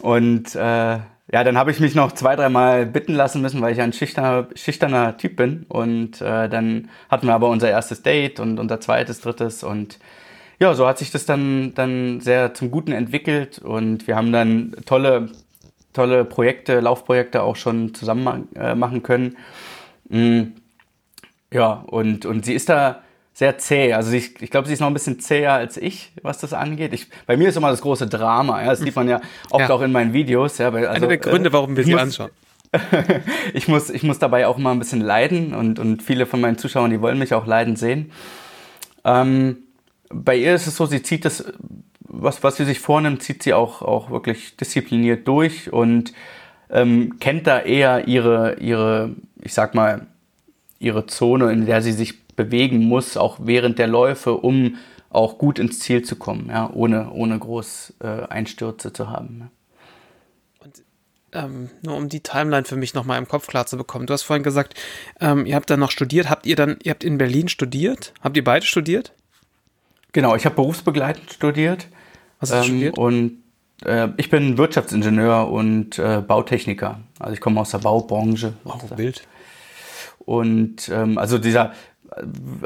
Und 0.00 0.54
äh, 0.54 0.58
ja, 0.58 1.44
dann 1.44 1.56
habe 1.56 1.70
ich 1.70 1.80
mich 1.80 1.94
noch 1.94 2.12
zwei, 2.12 2.36
dreimal 2.36 2.86
bitten 2.86 3.14
lassen 3.14 3.40
müssen, 3.42 3.60
weil 3.62 3.72
ich 3.72 3.80
ein 3.80 3.92
schüchterner, 3.92 4.48
schüchterner 4.54 5.16
Typ 5.16 5.36
bin. 5.36 5.64
Und 5.68 6.20
äh, 6.20 6.48
dann 6.48 6.90
hatten 7.10 7.26
wir 7.26 7.34
aber 7.34 7.48
unser 7.48 7.70
erstes 7.70 8.02
Date 8.02 8.40
und 8.40 8.58
unser 8.58 8.80
zweites, 8.80 9.20
drittes. 9.20 9.62
Und 9.62 9.98
ja, 10.58 10.74
so 10.74 10.86
hat 10.86 10.98
sich 10.98 11.10
das 11.10 11.24
dann, 11.24 11.74
dann 11.74 12.20
sehr 12.20 12.54
zum 12.54 12.70
Guten 12.70 12.92
entwickelt. 12.92 13.58
Und 13.58 14.06
wir 14.06 14.16
haben 14.16 14.32
dann 14.32 14.74
tolle 14.84 15.30
tolle 15.92 16.24
Projekte, 16.24 16.80
Laufprojekte 16.80 17.42
auch 17.42 17.56
schon 17.56 17.94
zusammen 17.94 18.48
äh, 18.54 18.74
machen 18.74 19.02
können. 19.02 19.36
Mm, 20.08 20.42
ja, 21.52 21.72
und, 21.72 22.26
und 22.26 22.44
sie 22.44 22.54
ist 22.54 22.68
da 22.68 23.02
sehr 23.42 23.58
zäh. 23.58 23.92
Also 23.92 24.12
ich, 24.12 24.40
ich 24.40 24.52
glaube, 24.52 24.68
sie 24.68 24.74
ist 24.74 24.78
noch 24.78 24.86
ein 24.86 24.92
bisschen 24.92 25.18
zäher 25.18 25.54
als 25.54 25.76
ich, 25.76 26.12
was 26.22 26.38
das 26.38 26.52
angeht. 26.52 26.92
Ich, 26.92 27.08
bei 27.26 27.36
mir 27.36 27.48
ist 27.48 27.56
immer 27.56 27.70
das 27.70 27.80
große 27.80 28.06
Drama. 28.06 28.62
Ja? 28.62 28.68
Das 28.68 28.78
sieht 28.78 28.94
man 28.94 29.08
ja 29.08 29.20
oft 29.50 29.68
ja. 29.68 29.74
auch 29.74 29.80
in 29.80 29.90
meinen 29.90 30.12
Videos. 30.12 30.58
Ja? 30.58 30.72
Weil, 30.72 30.86
also, 30.86 30.98
Einer 30.98 31.08
der 31.08 31.18
Gründe, 31.18 31.48
äh, 31.48 31.52
warum 31.52 31.76
wir 31.76 31.82
sie 31.82 31.96
anschauen. 31.96 32.30
ich, 33.52 33.66
muss, 33.66 33.90
ich 33.90 34.04
muss 34.04 34.20
dabei 34.20 34.46
auch 34.46 34.58
mal 34.58 34.70
ein 34.70 34.78
bisschen 34.78 35.00
leiden 35.00 35.54
und, 35.54 35.80
und 35.80 36.04
viele 36.04 36.24
von 36.24 36.40
meinen 36.40 36.56
Zuschauern, 36.56 36.92
die 36.92 37.00
wollen 37.00 37.18
mich 37.18 37.34
auch 37.34 37.46
leiden 37.46 37.74
sehen. 37.74 38.12
Ähm, 39.04 39.58
bei 40.08 40.36
ihr 40.36 40.54
ist 40.54 40.68
es 40.68 40.76
so, 40.76 40.86
sie 40.86 41.02
zieht 41.02 41.24
das 41.24 41.44
was, 42.00 42.44
was 42.44 42.56
sie 42.58 42.64
sich 42.64 42.78
vornimmt, 42.78 43.22
zieht 43.22 43.42
sie 43.42 43.54
auch, 43.54 43.82
auch 43.82 44.10
wirklich 44.10 44.56
diszipliniert 44.56 45.26
durch 45.26 45.72
und 45.72 46.12
ähm, 46.70 47.18
kennt 47.18 47.46
da 47.48 47.58
eher 47.58 48.06
ihre, 48.06 48.54
ihre, 48.60 49.16
ich 49.40 49.54
sag 49.54 49.74
mal, 49.74 50.06
ihre 50.78 51.06
Zone, 51.06 51.50
in 51.52 51.64
der 51.66 51.80
sie 51.80 51.92
sich 51.92 52.21
bewegen 52.44 52.78
muss, 52.84 53.16
auch 53.16 53.38
während 53.40 53.78
der 53.78 53.86
Läufe, 53.86 54.34
um 54.34 54.76
auch 55.10 55.38
gut 55.38 55.58
ins 55.58 55.78
Ziel 55.80 56.02
zu 56.02 56.16
kommen, 56.16 56.48
ja, 56.48 56.70
ohne, 56.72 57.10
ohne 57.10 57.38
groß 57.38 57.94
äh, 58.02 58.06
Einstürze 58.28 58.92
zu 58.92 59.10
haben. 59.10 59.40
Ja. 59.40 59.50
Und 60.64 60.82
ähm, 61.32 61.70
nur 61.82 61.96
um 61.96 62.08
die 62.08 62.20
Timeline 62.20 62.64
für 62.64 62.76
mich 62.76 62.94
nochmal 62.94 63.18
im 63.18 63.28
Kopf 63.28 63.46
klar 63.46 63.66
zu 63.66 63.76
bekommen. 63.76 64.06
Du 64.06 64.14
hast 64.14 64.22
vorhin 64.22 64.42
gesagt, 64.42 64.74
ähm, 65.20 65.44
ihr 65.44 65.54
habt 65.54 65.68
dann 65.68 65.80
noch 65.80 65.90
studiert. 65.90 66.30
Habt 66.30 66.46
ihr 66.46 66.56
dann, 66.56 66.78
ihr 66.82 66.90
habt 66.90 67.04
in 67.04 67.18
Berlin 67.18 67.48
studiert? 67.48 68.14
Habt 68.22 68.36
ihr 68.36 68.44
beide 68.44 68.64
studiert? 68.64 69.12
Genau, 70.12 70.34
ich 70.36 70.44
habe 70.44 70.56
berufsbegleitend 70.56 71.32
studiert. 71.32 71.88
Was 72.40 72.52
hast 72.52 72.68
du 72.68 72.72
ähm, 72.72 72.78
studiert? 72.78 72.98
Und 72.98 73.42
äh, 73.84 74.08
ich 74.16 74.30
bin 74.30 74.58
Wirtschaftsingenieur 74.58 75.50
und 75.50 75.98
äh, 75.98 76.22
Bautechniker. 76.26 77.00
Also 77.18 77.34
ich 77.34 77.40
komme 77.40 77.60
aus 77.60 77.70
der 77.70 77.78
Baubranche. 77.78 78.54
Oh, 78.64 78.78
Bild. 78.94 79.26
Und 80.18 80.88
ähm, 80.88 81.18
also 81.18 81.38
dieser, 81.38 81.72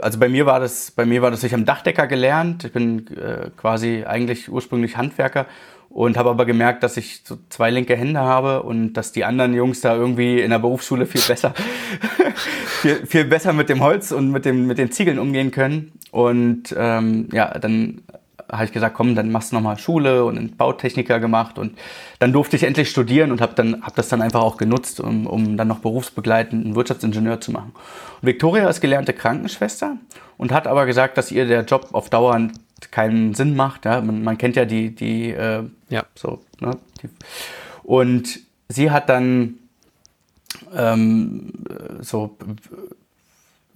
also 0.02 0.18
bei 0.18 0.28
mir 0.28 0.46
war 0.46 0.60
das, 0.60 0.90
bei 0.90 1.04
mir 1.04 1.22
war 1.22 1.30
das, 1.30 1.44
ich 1.44 1.52
habe 1.52 1.62
Dachdecker 1.64 2.06
gelernt. 2.06 2.64
Ich 2.64 2.72
bin 2.72 3.06
äh, 3.16 3.50
quasi 3.56 4.04
eigentlich 4.06 4.50
ursprünglich 4.50 4.96
Handwerker 4.96 5.46
und 5.88 6.16
habe 6.16 6.30
aber 6.30 6.44
gemerkt, 6.44 6.82
dass 6.82 6.96
ich 6.96 7.22
so 7.24 7.38
zwei 7.48 7.70
linke 7.70 7.96
Hände 7.96 8.20
habe 8.20 8.62
und 8.62 8.92
dass 8.94 9.12
die 9.12 9.24
anderen 9.24 9.54
Jungs 9.54 9.80
da 9.80 9.94
irgendwie 9.94 10.40
in 10.40 10.50
der 10.50 10.58
Berufsschule 10.58 11.06
viel 11.06 11.22
besser, 11.22 11.54
viel, 12.82 13.06
viel 13.06 13.24
besser 13.24 13.52
mit 13.52 13.68
dem 13.68 13.80
Holz 13.80 14.12
und 14.12 14.30
mit, 14.30 14.44
dem, 14.44 14.66
mit 14.66 14.78
den 14.78 14.90
Ziegeln 14.90 15.18
umgehen 15.18 15.50
können. 15.50 15.92
Und 16.10 16.74
ähm, 16.76 17.28
ja, 17.32 17.58
dann 17.58 18.02
habe 18.50 18.64
ich 18.64 18.72
gesagt, 18.72 18.94
komm, 18.94 19.14
dann 19.14 19.30
machst 19.30 19.52
du 19.52 19.56
nochmal 19.56 19.78
Schule 19.78 20.24
und 20.24 20.38
einen 20.38 20.56
Bautechniker 20.56 21.20
gemacht 21.20 21.58
und 21.58 21.76
dann 22.18 22.32
durfte 22.32 22.56
ich 22.56 22.62
endlich 22.62 22.90
studieren 22.90 23.32
und 23.32 23.40
habe 23.40 23.54
dann 23.54 23.82
hab 23.82 23.94
das 23.96 24.08
dann 24.08 24.22
einfach 24.22 24.42
auch 24.42 24.56
genutzt, 24.56 25.00
um, 25.00 25.26
um 25.26 25.56
dann 25.56 25.68
noch 25.68 25.80
berufsbegleitend 25.80 26.64
einen 26.64 26.74
Wirtschaftsingenieur 26.76 27.40
zu 27.40 27.52
machen. 27.52 27.72
Und 28.20 28.26
Victoria 28.26 28.68
ist 28.68 28.80
gelernte 28.80 29.12
Krankenschwester 29.12 29.96
und 30.36 30.52
hat 30.52 30.66
aber 30.66 30.86
gesagt, 30.86 31.18
dass 31.18 31.30
ihr 31.30 31.46
der 31.46 31.64
Job 31.64 31.88
auf 31.92 32.10
Dauer 32.10 32.48
keinen 32.90 33.34
Sinn 33.34 33.56
macht. 33.56 33.84
Ja? 33.84 34.00
Man, 34.00 34.22
man 34.22 34.38
kennt 34.38 34.56
ja 34.56 34.64
die, 34.64 34.94
die, 34.94 35.30
äh, 35.30 35.64
ja. 35.88 36.04
so, 36.14 36.42
ne? 36.60 36.76
Die, 37.02 37.08
und 37.82 38.40
sie 38.68 38.90
hat 38.90 39.08
dann 39.08 39.54
ähm, 40.74 41.52
so 42.00 42.36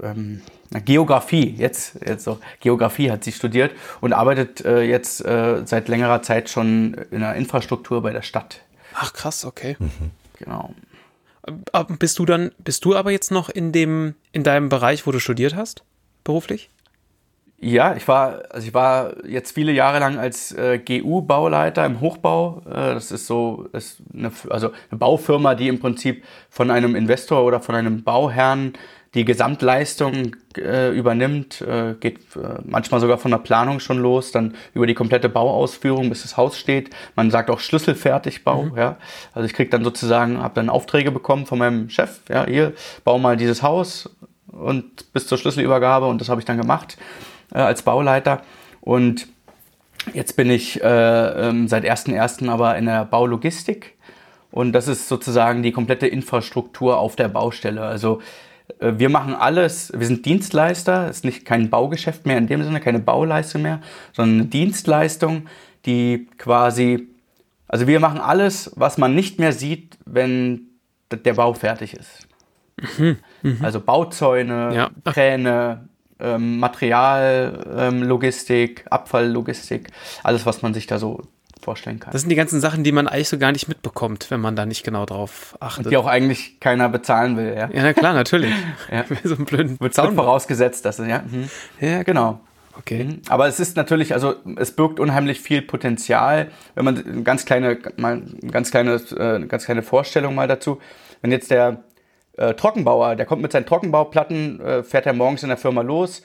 ähm, 0.03 0.43
Geografie, 0.85 1.55
jetzt, 1.57 1.99
jetzt 2.07 2.25
so, 2.25 2.39
Geografie 2.61 3.11
hat 3.11 3.25
sie 3.25 3.33
studiert 3.33 3.73
und 4.01 4.13
arbeitet 4.13 4.65
äh, 4.65 4.83
jetzt 4.83 5.25
äh, 5.25 5.63
seit 5.65 5.89
längerer 5.89 6.23
Zeit 6.23 6.49
schon 6.49 6.95
in 7.11 7.21
der 7.21 7.35
Infrastruktur 7.35 8.03
bei 8.03 8.13
der 8.13 8.23
Stadt. 8.23 8.61
Ach 8.95 9.13
krass, 9.13 9.45
okay. 9.45 9.77
Mhm. 9.79 10.11
Genau. 10.39 10.75
Bist 11.99 12.19
du 12.19 12.27
dann, 12.27 12.53
bist 12.59 12.85
du 12.85 12.95
aber 12.97 13.11
jetzt 13.11 13.31
noch 13.31 13.49
in 13.49 13.73
dem, 13.73 14.15
in 14.33 14.45
deinem 14.45 14.69
Bereich, 14.69 15.07
wo 15.07 15.13
du 15.13 15.19
studiert 15.19 15.57
hast, 15.57 15.85
beruflich? 16.25 16.71
Ja, 17.63 17.95
ich 17.95 18.09
war, 18.09 18.43
also 18.51 18.67
ich 18.67 18.73
war 18.73 19.27
jetzt 19.27 19.53
viele 19.53 19.73
Jahre 19.73 19.99
lang 19.99 20.19
als 20.19 20.51
äh, 20.53 20.79
GU-Bauleiter 20.79 21.85
im 21.85 22.01
Hochbau. 22.01 22.63
Äh, 22.67 22.95
das 22.95 23.13
ist 23.13 23.27
so, 23.27 23.69
ist 23.73 23.99
eine, 24.15 24.33
also 24.49 24.71
eine 24.91 24.99
Baufirma, 24.99 25.55
die 25.55 25.69
im 25.69 25.79
Prinzip 25.79 26.25
von 26.49 26.71
einem 26.71 26.95
Investor 26.95 27.45
oder 27.45 27.61
von 27.61 27.75
einem 27.75 28.03
Bauherrn 28.03 28.73
die 29.15 29.25
Gesamtleistung 29.25 30.37
äh, 30.57 30.97
übernimmt, 30.97 31.61
äh, 31.63 31.95
geht 31.99 32.19
äh, 32.37 32.61
manchmal 32.65 33.01
sogar 33.01 33.19
von 33.19 33.33
der 33.33 33.39
Planung 33.39 33.81
schon 33.81 33.99
los, 33.99 34.31
dann 34.31 34.55
über 34.73 34.87
die 34.87 34.95
komplette 34.95 35.29
Bauausführung, 35.29 36.09
bis 36.09 36.23
das 36.23 36.37
Haus 36.37 36.57
steht. 36.57 36.91
Man 37.17 37.31
sagt 37.31 37.51
auch 37.51 37.59
Schlüsselfertigbau, 37.59 38.65
mhm. 38.65 38.77
ja. 38.77 38.97
Also 39.35 39.47
ich 39.47 39.55
krieg 39.55 39.71
dann 39.73 39.83
sozusagen, 39.83 40.41
habe 40.41 40.55
dann 40.55 40.71
Aufträge 40.71 41.11
bekommen 41.11 41.47
von 41.47 41.59
meinem 41.59 41.91
Chef, 41.91 42.21
ja, 42.29 42.47
hier, 42.47 42.73
bau 43.03 43.19
mal 43.19 43.37
dieses 43.37 43.65
Haus 43.65 44.09
und 44.47 45.13
bis 45.13 45.27
zur 45.27 45.39
Schlüsselübergabe 45.39 46.07
und 46.07 46.21
das 46.21 46.29
habe 46.29 46.41
ich 46.41 46.45
dann 46.45 46.57
gemacht 46.59 46.97
äh, 47.53 47.59
als 47.59 47.83
Bauleiter. 47.83 48.43
Und 48.81 49.27
jetzt 50.15 50.37
bin 50.37 50.51
ich 50.51 50.81
äh, 50.83 51.49
ähm, 51.49 51.67
seit 51.67 51.85
1.1. 51.85 52.49
aber 52.49 52.79
in 52.79 52.87
der 52.87 53.07
Baulogistik 53.07 53.97
und 54.53 54.73
das 54.73 54.87
ist 54.87 55.09
sozusagen 55.09 55.65
die 55.65 55.73
komplette 55.73 56.07
Infrastruktur 56.07 56.99
auf 56.99 57.17
der 57.17 57.29
Baustelle. 57.29 57.83
Also 57.83 58.21
wir 58.81 59.11
machen 59.11 59.35
alles, 59.35 59.93
wir 59.95 60.07
sind 60.07 60.25
Dienstleister, 60.25 61.09
es 61.09 61.19
ist 61.19 61.25
nicht 61.25 61.45
kein 61.45 61.69
Baugeschäft 61.69 62.25
mehr 62.27 62.39
in 62.39 62.47
dem 62.47 62.63
Sinne, 62.63 62.81
keine 62.81 62.99
Bauleistung 62.99 63.61
mehr, 63.63 63.81
sondern 64.13 64.41
eine 64.41 64.49
Dienstleistung, 64.49 65.47
die 65.87 66.29
quasi, 66.39 67.09
also 67.69 67.87
wir 67.87 68.01
machen 68.01 68.21
alles, 68.21 68.73
was 68.77 68.99
man 68.99 69.15
nicht 69.15 69.39
mehr 69.39 69.53
sieht, 69.53 69.97
wenn 70.07 70.63
der 71.13 71.35
Bau 71.35 71.55
fertig 71.55 71.95
ist. 71.95 72.27
Mhm, 72.99 73.19
mh. 73.43 73.57
Also 73.63 73.81
Bauzäune, 73.81 74.75
ja. 74.75 74.91
Kräne, 75.05 75.89
ähm, 76.19 76.59
Materiallogistik, 76.59 78.81
ähm, 78.81 78.87
Abfalllogistik, 78.91 79.91
alles, 80.23 80.47
was 80.47 80.63
man 80.63 80.73
sich 80.73 80.87
da 80.87 80.99
so 80.99 81.21
vorstellen 81.61 82.01
kann. 82.01 82.13
Das 82.13 82.23
sind 82.23 82.31
die 82.31 82.37
ganzen 82.37 82.61
Sachen, 82.61 82.85
die 82.85 82.93
man 82.93 83.07
eigentlich 83.07 83.29
so 83.29 83.39
gar 83.39 83.53
nicht 83.53 83.69
mitbekommt, 83.69 84.31
wenn 84.31 84.41
man 84.41 84.57
da 84.57 84.67
nicht 84.67 84.85
genau 84.85 85.07
drauf 85.07 85.57
achtet. 85.61 85.87
Und 85.87 85.91
die 85.93 85.97
auch 85.97 86.07
eigentlich 86.07 86.61
keiner 86.61 86.89
bezahlen 86.89 87.37
will, 87.37 87.55
ja. 87.57 87.71
Ja, 87.71 87.83
na 87.83 87.93
klar, 87.93 88.15
natürlich. 88.15 88.55
ja. 88.91 89.05
so 89.25 89.35
einen 89.35 89.45
blöden 89.45 89.81
wird, 89.81 89.95
vorausgesetzt, 89.95 90.85
dass 90.85 90.99
ja. 90.99 91.23
Mhm. 91.31 91.49
Ja, 91.81 92.03
genau. 92.03 92.41
Okay. 92.79 93.05
Mhm. 93.05 93.23
Aber 93.29 93.47
es 93.47 93.61
ist 93.61 93.77
natürlich, 93.77 94.15
also 94.15 94.35
es 94.57 94.73
birgt 94.73 95.01
unheimlich 95.01 95.41
viel 95.41 95.63
Potenzial, 95.63 96.51
wenn 96.75 96.85
man 96.85 97.05
eine 97.05 97.23
ganz 97.23 97.45
kleine, 97.45 97.79
mal 97.97 98.23
ganz 98.51 98.71
kleine, 98.71 98.95
äh, 98.95 99.47
ganz 99.47 99.65
kleine 99.65 99.83
Vorstellung 99.83 100.35
mal 100.35 100.49
dazu. 100.49 100.81
Wenn 101.21 101.33
jetzt 101.33 101.51
der 101.51 101.85
äh, 102.37 102.55
Trockenbauer, 102.55 103.17
der 103.17 103.27
kommt 103.27 103.43
mit 103.43 103.53
seinen 103.53 103.67
Trockenbauplatten, 103.67 104.61
äh, 104.61 104.83
fährt 104.83 105.07
er 105.07 105.13
morgens 105.13 105.43
in 105.43 105.49
der 105.49 105.59
Firma 105.59 105.83
los, 105.83 106.23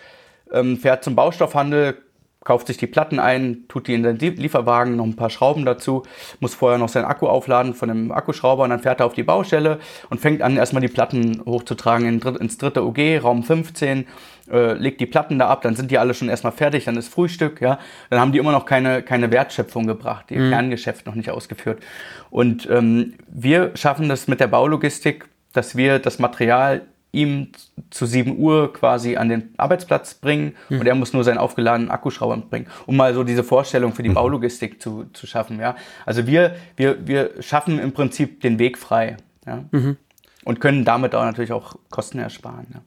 ähm, 0.51 0.77
fährt 0.77 1.03
zum 1.03 1.15
Baustoffhandel, 1.15 1.97
kauft 2.45 2.67
sich 2.67 2.77
die 2.77 2.87
Platten 2.87 3.19
ein, 3.19 3.65
tut 3.67 3.87
die 3.87 3.95
in 3.95 4.03
den 4.03 4.17
Lieferwagen, 4.17 4.95
noch 4.95 5.05
ein 5.05 5.15
paar 5.15 5.31
Schrauben 5.31 5.65
dazu, 5.65 6.03
muss 6.39 6.53
vorher 6.53 6.77
noch 6.77 6.89
seinen 6.89 7.05
Akku 7.05 7.27
aufladen 7.27 7.73
von 7.73 7.89
dem 7.89 8.11
Akkuschrauber 8.11 8.63
und 8.63 8.69
dann 8.69 8.79
fährt 8.79 9.01
er 9.01 9.07
auf 9.07 9.13
die 9.13 9.23
Baustelle 9.23 9.79
und 10.09 10.21
fängt 10.21 10.41
an, 10.41 10.55
erstmal 10.55 10.81
die 10.81 10.87
Platten 10.87 11.41
hochzutragen 11.45 12.21
ins 12.21 12.57
dritte 12.57 12.85
OG, 12.85 13.23
Raum 13.23 13.43
15, 13.43 14.05
äh, 14.51 14.73
legt 14.73 15.01
die 15.01 15.07
Platten 15.07 15.39
da 15.39 15.49
ab, 15.49 15.63
dann 15.63 15.75
sind 15.75 15.89
die 15.89 15.97
alle 15.97 16.13
schon 16.13 16.29
erstmal 16.29 16.53
fertig, 16.53 16.85
dann 16.85 16.97
ist 16.97 17.11
Frühstück, 17.11 17.61
ja, 17.61 17.79
dann 18.11 18.19
haben 18.19 18.31
die 18.31 18.37
immer 18.37 18.51
noch 18.51 18.67
keine, 18.67 19.01
keine 19.01 19.31
Wertschöpfung 19.31 19.87
gebracht, 19.87 20.29
ihr 20.29 20.39
mhm. 20.39 20.51
Kerngeschäft 20.51 21.07
noch 21.07 21.15
nicht 21.15 21.31
ausgeführt. 21.31 21.81
Und 22.29 22.69
ähm, 22.69 23.15
wir 23.27 23.71
schaffen 23.73 24.07
das 24.07 24.27
mit 24.27 24.39
der 24.39 24.47
Baulogistik, 24.47 25.27
dass 25.51 25.75
wir 25.75 25.97
das 25.97 26.19
Material 26.19 26.83
ihm 27.15 27.47
zu 27.89 28.05
7 28.05 28.37
Uhr 28.37 28.71
quasi 28.73 29.15
an 29.15 29.29
den 29.29 29.53
Arbeitsplatz 29.57 30.15
bringen 30.15 30.55
mhm. 30.69 30.81
und 30.81 30.87
er 30.87 30.95
muss 30.95 31.13
nur 31.13 31.23
seinen 31.23 31.37
aufgeladenen 31.37 31.89
Akkuschrauber 31.89 32.35
mitbringen, 32.35 32.67
um 32.85 32.95
mal 32.95 33.13
so 33.13 33.23
diese 33.23 33.43
Vorstellung 33.43 33.93
für 33.93 34.03
die 34.03 34.09
mhm. 34.09 34.15
Baulogistik 34.15 34.81
zu, 34.81 35.05
zu 35.13 35.25
schaffen. 35.25 35.59
Ja? 35.59 35.75
Also 36.05 36.27
wir, 36.27 36.55
wir, 36.75 37.07
wir 37.07 37.41
schaffen 37.41 37.79
im 37.79 37.93
Prinzip 37.93 38.41
den 38.41 38.59
Weg 38.59 38.77
frei 38.77 39.17
ja? 39.45 39.65
Mhm. 39.71 39.97
und 40.43 40.59
können 40.59 40.85
damit 40.85 41.15
auch 41.15 41.23
natürlich 41.23 41.51
auch 41.51 41.75
Kosten 41.89 42.19
ersparen. 42.19 42.67
Ja? 42.73 42.81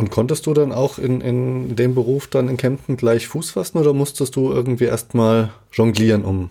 Und 0.00 0.10
konntest 0.10 0.46
du 0.46 0.54
dann 0.54 0.72
auch 0.72 0.98
in, 0.98 1.20
in 1.20 1.76
dem 1.76 1.94
Beruf 1.94 2.26
dann 2.26 2.48
in 2.48 2.56
Kempten 2.56 2.96
gleich 2.96 3.28
Fuß 3.28 3.50
fassen 3.50 3.78
oder 3.78 3.92
musstest 3.92 4.34
du 4.34 4.50
irgendwie 4.50 4.84
erstmal 4.84 5.50
jonglieren, 5.72 6.24
um, 6.24 6.48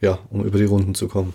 ja, 0.00 0.18
um 0.30 0.44
über 0.44 0.58
die 0.58 0.64
Runden 0.64 0.94
zu 0.96 1.06
kommen? 1.06 1.32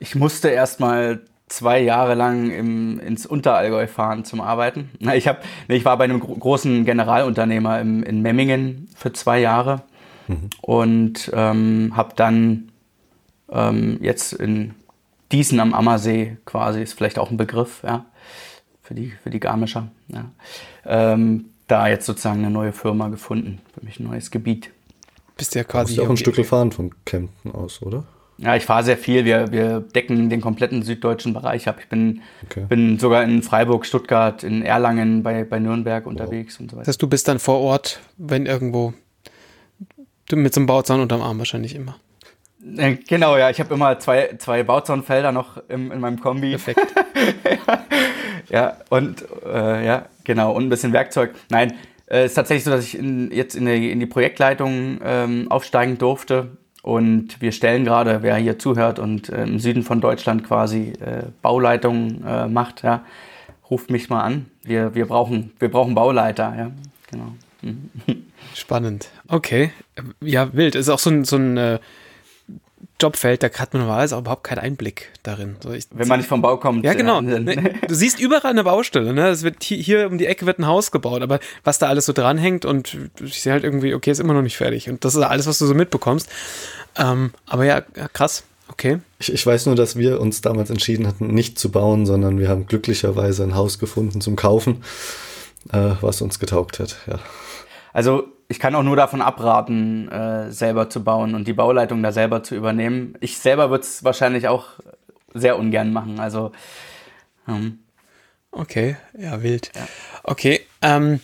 Ich 0.00 0.14
musste 0.14 0.48
erstmal 0.48 1.22
zwei 1.48 1.80
Jahre 1.80 2.14
lang 2.14 2.50
im, 2.50 3.00
ins 3.00 3.26
Unterallgäu 3.26 3.86
fahren 3.86 4.24
zum 4.24 4.40
Arbeiten. 4.40 4.90
Ich, 5.14 5.26
hab, 5.26 5.44
ich 5.68 5.84
war 5.84 5.96
bei 5.96 6.04
einem 6.04 6.20
großen 6.20 6.84
Generalunternehmer 6.84 7.80
im, 7.80 8.02
in 8.02 8.22
Memmingen 8.22 8.88
für 8.96 9.12
zwei 9.12 9.40
Jahre 9.40 9.82
mhm. 10.26 10.50
und 10.60 11.30
ähm, 11.34 11.92
habe 11.96 12.14
dann 12.16 12.70
ähm, 13.50 13.98
jetzt 14.00 14.32
in 14.32 14.74
Diesen 15.32 15.60
am 15.60 15.74
Ammersee 15.74 16.38
quasi, 16.46 16.82
ist 16.82 16.94
vielleicht 16.94 17.18
auch 17.18 17.30
ein 17.30 17.36
Begriff, 17.36 17.82
ja, 17.82 18.06
für 18.82 18.94
die, 18.94 19.12
für 19.22 19.30
die 19.30 19.40
Garmischer, 19.40 19.88
ja, 20.08 20.30
ähm, 20.86 21.46
da 21.66 21.88
jetzt 21.88 22.06
sozusagen 22.06 22.38
eine 22.38 22.50
neue 22.50 22.72
Firma 22.72 23.08
gefunden, 23.08 23.60
für 23.74 23.84
mich 23.84 24.00
ein 24.00 24.04
neues 24.04 24.30
Gebiet. 24.30 24.70
Bist 25.36 25.54
ja 25.54 25.64
quasi. 25.64 25.96
Du 25.96 26.02
auch 26.02 26.10
ein 26.10 26.16
Stück 26.16 26.36
gefahren 26.36 26.72
von 26.72 26.94
Kempten 27.04 27.52
aus, 27.52 27.82
oder? 27.82 28.04
Ja, 28.38 28.54
ich 28.54 28.64
fahre 28.64 28.84
sehr 28.84 28.96
viel. 28.96 29.24
Wir, 29.24 29.50
wir 29.50 29.80
decken 29.80 30.30
den 30.30 30.40
kompletten 30.40 30.82
süddeutschen 30.82 31.34
Bereich 31.34 31.68
ab. 31.68 31.78
Ich 31.80 31.88
bin, 31.88 32.22
okay. 32.44 32.66
bin 32.68 32.98
sogar 32.98 33.24
in 33.24 33.42
Freiburg, 33.42 33.84
Stuttgart, 33.84 34.44
in 34.44 34.62
Erlangen, 34.62 35.24
bei, 35.24 35.42
bei 35.42 35.58
Nürnberg 35.58 36.06
unterwegs 36.06 36.54
wow. 36.54 36.60
und 36.60 36.70
so 36.70 36.76
weiter. 36.76 36.82
Das 36.82 36.88
heißt, 36.94 37.02
du 37.02 37.08
bist 37.08 37.26
dann 37.26 37.40
vor 37.40 37.58
Ort, 37.60 38.00
wenn 38.16 38.46
irgendwo 38.46 38.94
du 40.28 40.36
mit 40.36 40.54
so 40.54 40.60
einem 40.60 40.66
Bauzaun 40.66 41.00
unterm 41.00 41.20
Arm 41.20 41.38
wahrscheinlich 41.38 41.74
immer. 41.74 41.96
Äh, 42.76 42.96
genau, 43.08 43.36
ja. 43.36 43.50
Ich 43.50 43.58
habe 43.58 43.74
immer 43.74 43.98
zwei, 43.98 44.36
zwei 44.38 44.62
Bauzaunfelder 44.62 45.32
noch 45.32 45.56
im, 45.68 45.90
in 45.90 45.98
meinem 45.98 46.20
Kombi. 46.20 46.50
Perfekt. 46.50 46.80
ja, 47.44 47.68
ja, 48.50 48.76
und 48.88 49.24
äh, 49.44 49.84
ja, 49.84 50.06
genau. 50.22 50.52
Und 50.52 50.64
ein 50.64 50.68
bisschen 50.68 50.92
Werkzeug. 50.92 51.34
Nein, 51.50 51.74
es 52.06 52.16
äh, 52.16 52.26
ist 52.26 52.34
tatsächlich 52.34 52.64
so, 52.64 52.70
dass 52.70 52.84
ich 52.84 52.96
in, 52.96 53.32
jetzt 53.32 53.56
in 53.56 53.66
die, 53.66 53.90
in 53.90 53.98
die 53.98 54.06
Projektleitung 54.06 55.00
ähm, 55.04 55.50
aufsteigen 55.50 55.98
durfte 55.98 56.56
und 56.88 57.42
wir 57.42 57.52
stellen 57.52 57.84
gerade, 57.84 58.22
wer 58.22 58.36
hier 58.36 58.58
zuhört 58.58 58.98
und 58.98 59.28
äh, 59.28 59.42
im 59.42 59.58
Süden 59.58 59.82
von 59.82 60.00
Deutschland 60.00 60.42
quasi 60.42 60.94
äh, 61.04 61.24
Bauleitung 61.42 62.24
äh, 62.24 62.48
macht, 62.48 62.82
ja, 62.82 63.04
ruft 63.70 63.90
mich 63.90 64.08
mal 64.08 64.22
an. 64.22 64.46
Wir, 64.62 64.94
wir, 64.94 65.04
brauchen, 65.04 65.52
wir 65.58 65.70
brauchen 65.70 65.94
Bauleiter, 65.94 66.54
ja, 66.56 66.70
genau. 67.10 67.34
Spannend. 68.54 69.10
Okay. 69.28 69.70
Ja, 70.22 70.54
wild. 70.54 70.76
Ist 70.76 70.88
auch 70.88 70.98
so 70.98 71.10
ein, 71.10 71.24
so 71.26 71.36
ein 71.36 71.58
äh, 71.58 71.78
Jobfeld, 73.00 73.42
da 73.42 73.48
hat 73.48 73.72
man 73.72 73.82
normalerweise 73.82 74.16
auch 74.16 74.20
überhaupt 74.20 74.44
keinen 74.44 74.58
Einblick 74.58 75.10
darin. 75.22 75.56
So, 75.62 75.72
ich, 75.72 75.86
Wenn 75.90 76.08
man 76.08 76.18
nicht 76.18 76.28
vom 76.28 76.42
Bau 76.42 76.56
kommt. 76.56 76.84
Ja, 76.84 76.94
genau. 76.94 77.20
Ne, 77.28 77.74
du 77.86 77.94
siehst 77.94 78.18
überall 78.20 78.50
eine 78.50 78.64
Baustelle. 78.64 79.12
Ne? 79.12 79.28
Es 79.28 79.42
wird 79.42 79.62
hier, 79.62 79.78
hier, 79.78 80.06
um 80.06 80.18
die 80.18 80.26
Ecke 80.26 80.46
wird 80.46 80.58
ein 80.58 80.66
Haus 80.66 80.90
gebaut, 80.90 81.22
aber 81.22 81.38
was 81.62 81.78
da 81.78 81.88
alles 81.88 82.06
so 82.06 82.12
dranhängt 82.12 82.64
und 82.64 82.96
ich 83.20 83.42
sehe 83.42 83.52
halt 83.52 83.64
irgendwie, 83.64 83.94
okay, 83.94 84.10
ist 84.10 84.18
immer 84.18 84.34
noch 84.34 84.42
nicht 84.42 84.56
fertig. 84.56 84.88
Und 84.88 85.04
das 85.04 85.14
ist 85.14 85.22
alles, 85.22 85.46
was 85.46 85.58
du 85.58 85.66
so 85.66 85.74
mitbekommst. 85.74 86.28
Ähm, 86.96 87.32
aber 87.46 87.64
ja, 87.64 87.80
krass. 88.12 88.44
Okay. 88.68 88.98
Ich, 89.18 89.32
ich, 89.32 89.46
weiß 89.46 89.66
nur, 89.66 89.76
dass 89.76 89.96
wir 89.96 90.20
uns 90.20 90.40
damals 90.40 90.70
entschieden 90.70 91.06
hatten, 91.06 91.28
nicht 91.28 91.58
zu 91.58 91.70
bauen, 91.70 92.06
sondern 92.06 92.38
wir 92.38 92.48
haben 92.48 92.66
glücklicherweise 92.66 93.44
ein 93.44 93.54
Haus 93.54 93.78
gefunden 93.78 94.20
zum 94.20 94.36
Kaufen, 94.36 94.82
äh, 95.72 95.92
was 96.00 96.20
uns 96.20 96.38
getaugt 96.38 96.78
hat. 96.78 96.96
Ja. 97.06 97.18
Also 97.92 98.28
ich 98.48 98.58
kann 98.58 98.74
auch 98.74 98.82
nur 98.82 98.96
davon 98.96 99.20
abraten, 99.20 100.08
äh, 100.10 100.50
selber 100.50 100.88
zu 100.88 101.04
bauen 101.04 101.34
und 101.34 101.46
die 101.46 101.52
Bauleitung 101.52 102.02
da 102.02 102.12
selber 102.12 102.42
zu 102.42 102.54
übernehmen. 102.54 103.14
Ich 103.20 103.38
selber 103.38 103.70
würde 103.70 103.84
es 103.84 104.04
wahrscheinlich 104.04 104.48
auch 104.48 104.66
sehr 105.34 105.58
ungern 105.58 105.92
machen. 105.92 106.18
Also 106.18 106.52
ähm. 107.46 107.80
okay, 108.50 108.96
ja 109.18 109.42
wild. 109.42 109.70
Ja. 109.74 109.86
Okay, 110.22 110.62
ähm, 110.80 111.20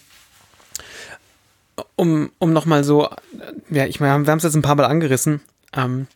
um 1.96 2.30
um 2.38 2.52
noch 2.52 2.66
mal 2.66 2.84
so, 2.84 3.08
ja, 3.70 3.86
ich 3.86 4.00
meine, 4.00 4.24
wir 4.24 4.30
haben 4.30 4.38
es 4.38 4.44
jetzt 4.44 4.54
ein 4.54 4.62
paar 4.62 4.76
Mal 4.76 4.84
angerissen. 4.84 5.40
Ähm, 5.74 6.06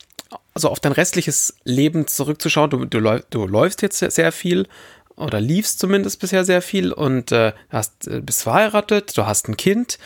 also 0.53 0.69
auf 0.69 0.79
dein 0.79 0.91
restliches 0.91 1.55
Leben 1.63 2.05
zurückzuschauen. 2.05 2.69
Du, 2.69 2.85
du, 2.85 3.23
du 3.29 3.47
läufst 3.47 3.81
jetzt 3.81 3.97
sehr, 3.97 4.11
sehr 4.11 4.31
viel 4.31 4.67
oder 5.15 5.41
liefst 5.41 5.79
zumindest 5.79 6.19
bisher 6.19 6.45
sehr 6.45 6.61
viel 6.61 6.93
und 6.93 7.31
äh, 7.31 7.53
hast, 7.69 8.07
äh, 8.07 8.21
bist 8.21 8.43
verheiratet, 8.43 9.17
du 9.17 9.25
hast 9.25 9.49
ein 9.49 9.57
Kind. 9.57 9.99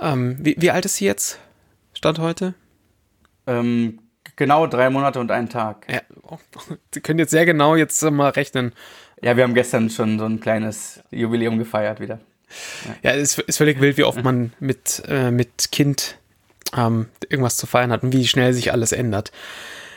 Ähm, 0.00 0.36
wie, 0.40 0.56
wie, 0.58 0.70
alt 0.70 0.84
ist 0.84 0.96
sie 0.96 1.06
jetzt? 1.06 1.38
Stand 1.92 2.18
heute? 2.18 2.54
Ähm, 3.46 4.00
genau 4.36 4.66
drei 4.66 4.90
Monate 4.90 5.20
und 5.20 5.30
einen 5.30 5.48
Tag. 5.48 5.86
Ja, 5.90 6.00
oh, 6.22 6.38
Sie 6.94 7.00
können 7.00 7.18
jetzt 7.18 7.30
sehr 7.30 7.46
genau 7.46 7.76
jetzt 7.76 8.02
mal 8.02 8.30
rechnen. 8.30 8.72
Ja, 9.22 9.36
wir 9.36 9.44
haben 9.44 9.54
gestern 9.54 9.90
schon 9.90 10.18
so 10.18 10.24
ein 10.24 10.40
kleines 10.40 11.00
Jubiläum 11.10 11.58
gefeiert 11.58 12.00
wieder. 12.00 12.20
Ja, 13.02 13.12
es 13.12 13.36
ist, 13.36 13.40
ist 13.40 13.58
völlig 13.58 13.80
wild, 13.80 13.96
wie 13.96 14.04
oft 14.04 14.22
man 14.22 14.52
mit, 14.58 15.02
äh, 15.06 15.30
mit 15.30 15.70
Kind 15.72 16.16
ähm, 16.76 17.08
irgendwas 17.28 17.56
zu 17.56 17.66
feiern 17.66 17.92
hat 17.92 18.02
und 18.02 18.12
wie 18.12 18.26
schnell 18.26 18.52
sich 18.52 18.72
alles 18.72 18.92
ändert. 18.92 19.32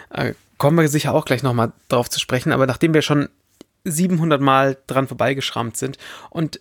Äh, 0.09 0.33
kommen 0.57 0.77
wir 0.77 0.87
sicher 0.87 1.13
auch 1.13 1.25
gleich 1.25 1.43
nochmal 1.43 1.71
drauf 1.87 2.09
zu 2.09 2.19
sprechen, 2.19 2.51
aber 2.51 2.67
nachdem 2.67 2.93
wir 2.93 3.01
schon 3.01 3.29
700 3.83 4.41
Mal 4.41 4.77
dran 4.87 5.07
vorbeigeschrammt 5.07 5.77
sind 5.77 5.97
und 6.29 6.59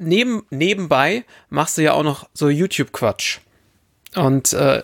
neben, 0.00 0.42
nebenbei 0.50 1.24
machst 1.48 1.78
du 1.78 1.82
ja 1.82 1.92
auch 1.92 2.02
noch 2.02 2.28
so 2.34 2.48
YouTube-Quatsch. 2.48 3.38
Und 4.16 4.52
äh, 4.52 4.82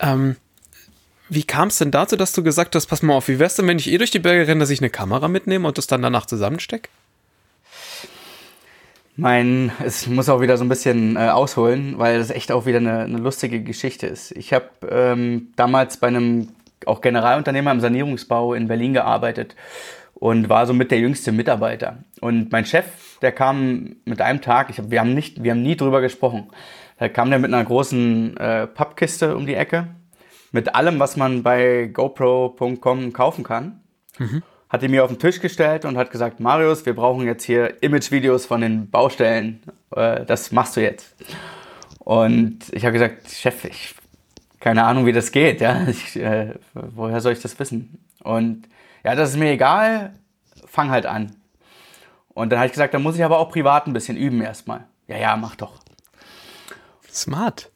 ähm, 0.00 0.36
wie 1.28 1.44
kam 1.44 1.68
es 1.68 1.78
denn 1.78 1.90
dazu, 1.90 2.16
dass 2.16 2.32
du 2.32 2.42
gesagt 2.42 2.74
hast, 2.74 2.86
pass 2.86 3.02
mal 3.02 3.14
auf, 3.14 3.28
wie 3.28 3.38
wär's 3.38 3.56
denn, 3.56 3.66
wenn 3.66 3.78
ich 3.78 3.90
eh 3.90 3.98
durch 3.98 4.10
die 4.10 4.18
Berge 4.18 4.46
renne, 4.46 4.60
dass 4.60 4.70
ich 4.70 4.80
eine 4.80 4.90
Kamera 4.90 5.28
mitnehme 5.28 5.66
und 5.66 5.78
das 5.78 5.86
dann 5.86 6.02
danach 6.02 6.26
zusammenstecke? 6.26 6.90
Mein, 9.16 9.70
es 9.82 10.08
muss 10.08 10.28
auch 10.28 10.40
wieder 10.40 10.56
so 10.56 10.64
ein 10.64 10.68
bisschen 10.68 11.16
äh, 11.16 11.28
ausholen, 11.28 11.98
weil 11.98 12.18
das 12.18 12.30
echt 12.30 12.50
auch 12.50 12.66
wieder 12.66 12.78
eine, 12.78 13.00
eine 13.00 13.18
lustige 13.18 13.62
Geschichte 13.62 14.08
ist. 14.08 14.32
Ich 14.32 14.52
habe 14.52 14.66
ähm, 14.90 15.48
damals 15.56 15.98
bei 15.98 16.08
einem 16.08 16.48
auch 16.84 17.00
Generalunternehmer 17.00 17.70
im 17.70 17.80
Sanierungsbau 17.80 18.54
in 18.54 18.66
Berlin 18.66 18.92
gearbeitet 18.92 19.54
und 20.14 20.48
war 20.48 20.66
somit 20.66 20.90
der 20.90 20.98
jüngste 20.98 21.32
Mitarbeiter. 21.32 21.98
Und 22.20 22.50
mein 22.50 22.66
Chef, 22.66 22.86
der 23.24 23.32
kam 23.32 23.96
mit 24.04 24.20
einem 24.20 24.40
Tag, 24.40 24.70
ich 24.70 24.78
hab, 24.78 24.90
wir, 24.90 25.00
haben 25.00 25.14
nicht, 25.14 25.42
wir 25.42 25.50
haben 25.50 25.62
nie 25.62 25.76
drüber 25.76 26.00
gesprochen, 26.00 26.50
da 26.98 27.08
kam 27.08 27.30
der 27.30 27.40
mit 27.40 27.52
einer 27.52 27.64
großen 27.64 28.36
äh, 28.36 28.66
Pappkiste 28.68 29.36
um 29.36 29.46
die 29.46 29.54
Ecke, 29.54 29.88
mit 30.52 30.76
allem, 30.76 31.00
was 31.00 31.16
man 31.16 31.42
bei 31.42 31.90
GoPro.com 31.92 33.12
kaufen 33.12 33.42
kann. 33.42 33.80
Mhm. 34.18 34.42
Hat 34.68 34.82
die 34.82 34.88
mir 34.88 35.04
auf 35.04 35.10
den 35.10 35.18
Tisch 35.18 35.40
gestellt 35.40 35.84
und 35.84 35.96
hat 35.96 36.12
gesagt, 36.12 36.38
Marius, 36.38 36.86
wir 36.86 36.94
brauchen 36.94 37.26
jetzt 37.26 37.44
hier 37.44 37.82
Image-Videos 37.82 38.46
von 38.46 38.60
den 38.60 38.88
Baustellen. 38.88 39.62
Äh, 39.94 40.24
das 40.24 40.52
machst 40.52 40.76
du 40.76 40.80
jetzt. 40.80 41.16
Und 41.98 42.72
ich 42.72 42.84
habe 42.84 42.92
gesagt, 42.92 43.30
Chef, 43.30 43.64
ich 43.64 43.94
keine 44.64 44.84
Ahnung, 44.84 45.04
wie 45.04 45.12
das 45.12 45.30
geht. 45.30 45.60
Ja? 45.60 45.86
Ich, 45.88 46.16
äh, 46.16 46.54
woher 46.72 47.20
soll 47.20 47.34
ich 47.34 47.42
das 47.42 47.58
wissen? 47.58 47.98
Und 48.22 48.66
ja, 49.04 49.14
das 49.14 49.30
ist 49.30 49.36
mir 49.36 49.50
egal, 49.50 50.14
fang 50.66 50.90
halt 50.90 51.04
an. 51.04 51.36
Und 52.34 52.50
dann 52.50 52.58
habe 52.58 52.66
ich 52.66 52.72
gesagt, 52.72 52.92
dann 52.94 53.02
muss 53.02 53.16
ich 53.16 53.24
aber 53.24 53.38
auch 53.38 53.50
privat 53.50 53.86
ein 53.86 53.92
bisschen 53.92 54.16
üben 54.16 54.40
erstmal. 54.42 54.84
Ja, 55.06 55.16
ja, 55.16 55.36
mach 55.36 55.54
doch. 55.56 55.78
Smart. 57.10 57.70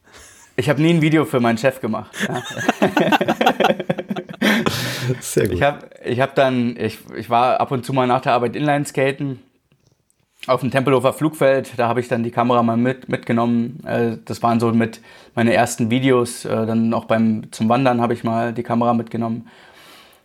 Ich 0.57 0.69
habe 0.69 0.81
nie 0.81 0.93
ein 0.93 1.01
Video 1.01 1.23
für 1.23 1.39
meinen 1.39 1.57
Chef 1.57 1.79
gemacht. 1.79 2.13
Ja. 2.27 2.43
Sehr 5.21 5.47
gut. 5.47 5.55
Ich 5.55 5.63
habe 5.63 5.89
ich 6.03 6.19
hab 6.19 6.35
dann, 6.35 6.75
ich, 6.77 6.99
ich 7.15 7.29
war 7.29 7.61
ab 7.61 7.71
und 7.71 7.85
zu 7.85 7.93
mal 7.93 8.07
nach 8.07 8.19
der 8.21 8.33
Arbeit 8.33 8.57
Inline-Skaten 8.57 9.39
auf 10.47 10.61
dem 10.61 10.71
Tempelhofer 10.71 11.13
Flugfeld. 11.13 11.71
Da 11.77 11.87
habe 11.87 12.01
ich 12.01 12.09
dann 12.09 12.23
die 12.23 12.31
Kamera 12.31 12.63
mal 12.63 12.75
mit, 12.75 13.07
mitgenommen. 13.07 13.79
Äh, 13.85 14.17
das 14.25 14.43
waren 14.43 14.59
so 14.59 14.73
mit 14.73 14.99
meine 15.35 15.53
ersten 15.53 15.89
Videos. 15.89 16.43
Äh, 16.43 16.65
dann 16.65 16.93
auch 16.93 17.05
beim 17.05 17.49
zum 17.51 17.69
Wandern 17.69 18.01
habe 18.01 18.13
ich 18.13 18.25
mal 18.25 18.51
die 18.53 18.63
Kamera 18.63 18.93
mitgenommen. 18.93 19.47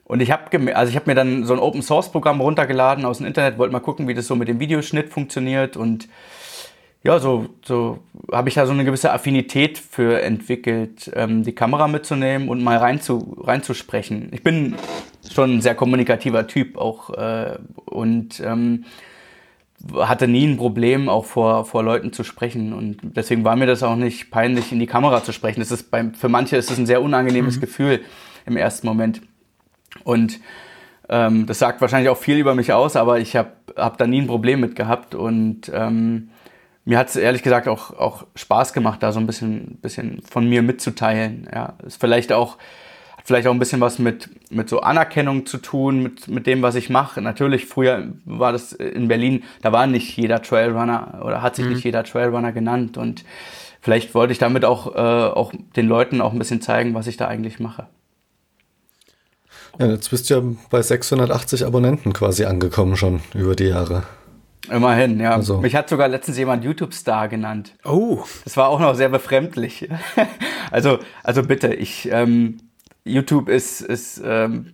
Und 0.05 0.21
ich 0.21 0.31
habe 0.31 0.77
also 0.77 0.91
ich 0.91 0.97
habe 0.97 1.11
mir 1.11 1.15
dann 1.15 1.45
so 1.45 1.55
ein 1.55 1.59
Open 1.59 1.83
Source 1.83 2.13
Programm 2.13 2.41
runtergeladen 2.41 3.05
aus 3.05 3.19
dem 3.19 3.27
Internet, 3.27 3.59
wollte 3.59 3.73
mal 3.73 3.81
gucken, 3.81 4.07
wie 4.07 4.15
das 4.15 4.27
so 4.27 4.37
mit 4.37 4.49
dem 4.49 4.61
Videoschnitt 4.61 5.11
funktioniert 5.11 5.77
und 5.77 6.09
ja, 7.05 7.19
so, 7.19 7.51
so 7.63 7.99
habe 8.33 8.49
ich 8.49 8.55
da 8.55 8.65
so 8.65 8.73
eine 8.73 8.85
gewisse 8.85 9.13
Affinität 9.13 9.77
für 9.77 10.23
entwickelt, 10.23 11.11
ähm, 11.15 11.43
die 11.43 11.55
Kamera 11.55 11.87
mitzunehmen 11.87 12.49
und 12.49 12.65
mal 12.65 12.79
rein 12.79 12.99
zu, 12.99 13.37
reinzusprechen. 13.43 14.31
Ich 14.33 14.43
bin 14.43 14.75
schon 15.31 15.57
ein 15.57 15.61
sehr 15.61 15.75
kommunikativer 15.75 16.47
Typ 16.47 16.79
auch 16.79 17.11
äh, 17.11 17.59
und 17.85 18.41
ähm, 18.41 18.87
hatte 19.95 20.29
nie 20.29 20.47
ein 20.47 20.57
Problem, 20.57 21.11
auch 21.11 21.27
vor, 21.27 21.67
vor 21.67 21.83
Leuten 21.83 22.15
zu 22.15 22.25
sprechen. 22.25 22.73
Und 22.73 23.01
deswegen 23.03 23.45
war 23.45 23.55
mir 23.55 23.67
das 23.67 23.83
auch 23.83 23.97
nicht 23.97 24.31
peinlich, 24.31 24.73
in 24.73 24.81
die 24.81 24.87
Kamera 24.87 25.23
zu 25.23 25.33
sprechen. 25.33 25.61
Das 25.61 25.71
ist 25.71 25.91
beim, 25.91 26.15
für 26.15 26.31
manche 26.31 26.57
ist 26.57 26.71
es 26.71 26.79
ein 26.79 26.87
sehr 26.87 27.03
unangenehmes 27.03 27.57
mhm. 27.57 27.61
Gefühl 27.61 28.01
im 28.47 28.57
ersten 28.57 28.87
Moment. 28.87 29.21
Und 30.03 30.41
ähm, 31.09 31.47
das 31.47 31.59
sagt 31.59 31.81
wahrscheinlich 31.81 32.09
auch 32.09 32.17
viel 32.17 32.39
über 32.39 32.55
mich 32.55 32.73
aus, 32.73 32.97
aber 32.97 33.21
ich 33.21 33.37
habe 33.37 33.53
hab 33.77 33.99
da 33.99 34.07
nie 34.07 34.21
ein 34.21 34.27
Problem 34.27 34.61
mit 34.61 34.75
gehabt. 34.77 35.15
Und 35.15 35.71
ähm, 35.73 36.31
mir 36.85 36.99
hat 36.99 37.09
es 37.09 37.17
ehrlich 37.17 37.43
gesagt 37.43 37.69
auch, 37.69 37.97
auch 37.97 38.27
Spaß 38.35 38.73
gemacht, 38.73 39.03
da 39.03 39.13
so 39.13 39.21
ein 39.21 39.27
bisschen, 39.27 39.79
bisschen 39.81 40.23
von 40.23 40.49
mir 40.49 40.63
mitzuteilen. 40.63 41.49
Ja, 41.53 41.75
ist 41.85 42.01
vielleicht 42.01 42.33
auch 42.33 42.59
vielleicht 43.25 43.49
auch 43.49 43.53
ein 43.53 43.59
bisschen 43.59 43.81
was 43.81 43.99
mit, 43.99 44.29
mit 44.51 44.69
so 44.69 44.81
Anerkennung 44.81 45.47
zu 45.47 45.57
tun, 45.59 46.03
mit, 46.03 46.29
mit 46.29 46.47
dem, 46.47 46.61
was 46.63 46.75
ich 46.75 46.91
mache. 46.91 47.23
Natürlich, 47.23 47.65
früher 47.67 48.13
war 48.27 48.53
das 48.53 48.73
in 48.73 49.09
Berlin, 49.09 49.45
da 49.63 49.73
war 49.73 49.87
nicht 49.87 50.15
jeder 50.17 50.43
Trailrunner 50.43 51.23
oder 51.25 51.41
hat 51.41 51.57
sich 51.57 51.65
mhm. 51.65 51.73
nicht 51.73 51.85
jeder 51.85 52.05
Trailrunner 52.05 52.53
genannt. 52.53 52.99
Und 52.99 53.25
vielleicht 53.81 54.15
wollte 54.15 54.33
ich 54.33 54.39
damit 54.39 54.67
auch, 54.67 54.95
äh, 54.95 54.99
auch 54.99 55.53
den 55.75 55.89
Leuten 55.89 56.21
auch 56.21 56.33
ein 56.33 56.39
bisschen 56.39 56.61
zeigen, 56.61 56.93
was 56.93 57.07
ich 57.07 57.17
da 57.17 57.27
eigentlich 57.27 57.59
mache. 57.59 57.87
Ja, 59.79 59.87
jetzt 59.87 60.11
bist 60.11 60.31
du 60.31 60.35
ja 60.35 60.43
bei 60.71 60.83
680 60.83 61.65
Abonnenten 61.67 62.13
quasi 62.13 62.45
angekommen 62.45 62.97
schon 62.97 63.21
über 63.35 63.57
die 63.57 63.65
Jahre. 63.65 64.05
Immerhin, 64.71 65.21
ja. 65.21 65.33
Also. 65.33 65.61
Mich 65.61 65.75
hat 65.75 65.89
sogar 65.89 66.09
letztens 66.09 66.39
jemand 66.39 66.65
YouTube-Star 66.65 67.29
genannt. 67.29 67.75
Oh. 67.85 68.21
Das 68.45 68.57
war 68.57 68.69
auch 68.69 68.81
noch 68.81 68.95
sehr 68.95 69.09
befremdlich. 69.11 69.89
also, 70.71 70.99
also 71.23 71.43
bitte, 71.43 71.75
ich, 71.75 72.09
ähm, 72.11 72.59
YouTube 73.05 73.49
ist, 73.49 73.83
ist 73.83 74.23
ähm, 74.25 74.73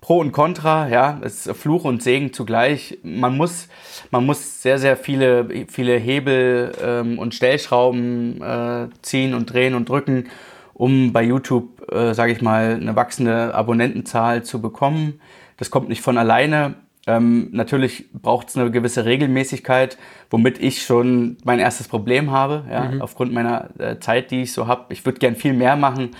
Pro 0.00 0.20
und 0.20 0.32
Contra, 0.32 0.88
ja, 0.88 1.20
es 1.22 1.46
ist 1.46 1.56
Fluch 1.58 1.84
und 1.84 2.02
Segen 2.02 2.32
zugleich. 2.32 2.98
Man 3.02 3.36
muss, 3.36 3.68
man 4.10 4.24
muss 4.24 4.62
sehr, 4.62 4.78
sehr 4.78 4.96
viele, 4.96 5.66
viele 5.68 5.98
Hebel 5.98 6.72
ähm, 6.82 7.18
und 7.18 7.34
Stellschrauben 7.34 8.40
äh, 8.40 8.88
ziehen 9.02 9.34
und 9.34 9.52
drehen 9.52 9.74
und 9.74 9.90
drücken, 9.90 10.28
um 10.72 11.12
bei 11.12 11.22
YouTube, 11.22 11.77
äh, 11.92 12.14
sage 12.14 12.32
ich 12.32 12.42
mal, 12.42 12.78
eine 12.80 12.96
wachsende 12.96 13.54
Abonnentenzahl 13.54 14.42
zu 14.42 14.60
bekommen. 14.60 15.20
Das 15.56 15.70
kommt 15.70 15.88
nicht 15.88 16.02
von 16.02 16.18
alleine. 16.18 16.74
Ähm, 17.06 17.48
natürlich 17.52 18.12
braucht 18.12 18.50
es 18.50 18.56
eine 18.56 18.70
gewisse 18.70 19.06
Regelmäßigkeit, 19.06 19.96
womit 20.28 20.60
ich 20.60 20.82
schon 20.82 21.38
mein 21.42 21.58
erstes 21.58 21.88
Problem 21.88 22.30
habe, 22.30 22.64
ja, 22.70 22.84
mhm. 22.84 23.00
aufgrund 23.00 23.32
meiner 23.32 23.70
äh, 23.78 23.98
Zeit, 23.98 24.30
die 24.30 24.42
ich 24.42 24.52
so 24.52 24.66
habe. 24.66 24.92
Ich 24.92 25.06
würde 25.06 25.18
gern 25.18 25.34
viel 25.34 25.54
mehr 25.54 25.76
machen, 25.76 26.10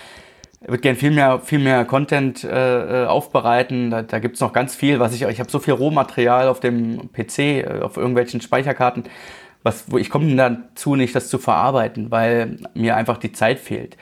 würde 0.62 0.80
gern 0.80 0.96
viel 0.96 1.10
mehr, 1.10 1.40
viel 1.40 1.58
mehr 1.58 1.84
Content 1.84 2.42
äh, 2.42 3.04
äh 3.04 3.06
aufbereiten. 3.06 3.90
Da, 3.90 4.02
da 4.02 4.18
gibt 4.18 4.36
es 4.36 4.40
noch 4.40 4.54
ganz 4.54 4.74
viel, 4.74 4.98
was 4.98 5.14
ich, 5.14 5.22
ich 5.22 5.40
habe 5.40 5.50
so 5.50 5.58
viel 5.58 5.74
Rohmaterial 5.74 6.48
auf 6.48 6.60
dem 6.60 7.12
PC, 7.12 7.38
äh, 7.38 7.80
auf 7.82 7.98
irgendwelchen 7.98 8.40
Speicherkarten, 8.40 9.04
was, 9.62 9.92
wo 9.92 9.98
ich 9.98 10.08
komme 10.08 10.34
dazu 10.36 10.96
nicht, 10.96 11.14
das 11.14 11.28
zu 11.28 11.36
verarbeiten, 11.36 12.10
weil 12.10 12.56
mir 12.72 12.96
einfach 12.96 13.18
die 13.18 13.32
Zeit 13.32 13.58
fehlt. 13.58 13.98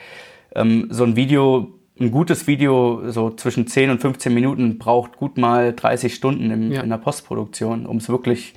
Ähm, 0.55 0.87
so 0.89 1.03
ein 1.03 1.15
Video 1.15 1.77
ein 1.99 2.11
gutes 2.11 2.47
Video 2.47 3.09
so 3.09 3.31
zwischen 3.31 3.67
10 3.67 3.89
und 3.89 4.01
15 4.01 4.33
Minuten 4.33 4.77
braucht 4.77 5.17
gut 5.17 5.37
mal 5.37 5.73
30 5.73 6.13
Stunden 6.13 6.51
im, 6.51 6.71
ja. 6.71 6.81
in 6.81 6.89
der 6.89 6.97
Postproduktion, 6.97 7.85
um 7.85 7.97
es 7.97 8.09
wirklich 8.09 8.53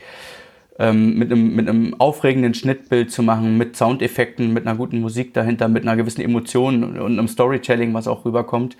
ähm, 0.78 1.14
mit, 1.16 1.32
einem, 1.32 1.54
mit 1.54 1.68
einem 1.68 1.94
aufregenden 1.98 2.54
Schnittbild 2.54 3.10
zu 3.10 3.22
machen, 3.22 3.56
mit 3.56 3.76
Soundeffekten, 3.76 4.52
mit 4.52 4.66
einer 4.66 4.76
guten 4.76 5.00
Musik 5.00 5.34
dahinter, 5.34 5.68
mit 5.68 5.82
einer 5.84 5.96
gewissen 5.96 6.20
Emotion 6.20 6.84
und, 6.84 6.98
und 6.98 7.18
einem 7.18 7.28
Storytelling, 7.28 7.94
was 7.94 8.08
auch 8.08 8.24
rüberkommt. 8.24 8.76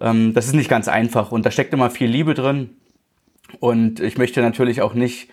Ähm, 0.00 0.32
das 0.32 0.46
ist 0.46 0.54
nicht 0.54 0.70
ganz 0.70 0.88
einfach 0.88 1.32
und 1.32 1.44
da 1.44 1.50
steckt 1.50 1.72
immer 1.72 1.90
viel 1.90 2.08
Liebe 2.08 2.34
drin. 2.34 2.70
Und 3.60 4.00
ich 4.00 4.16
möchte 4.16 4.40
natürlich 4.40 4.80
auch 4.80 4.94
nicht 4.94 5.28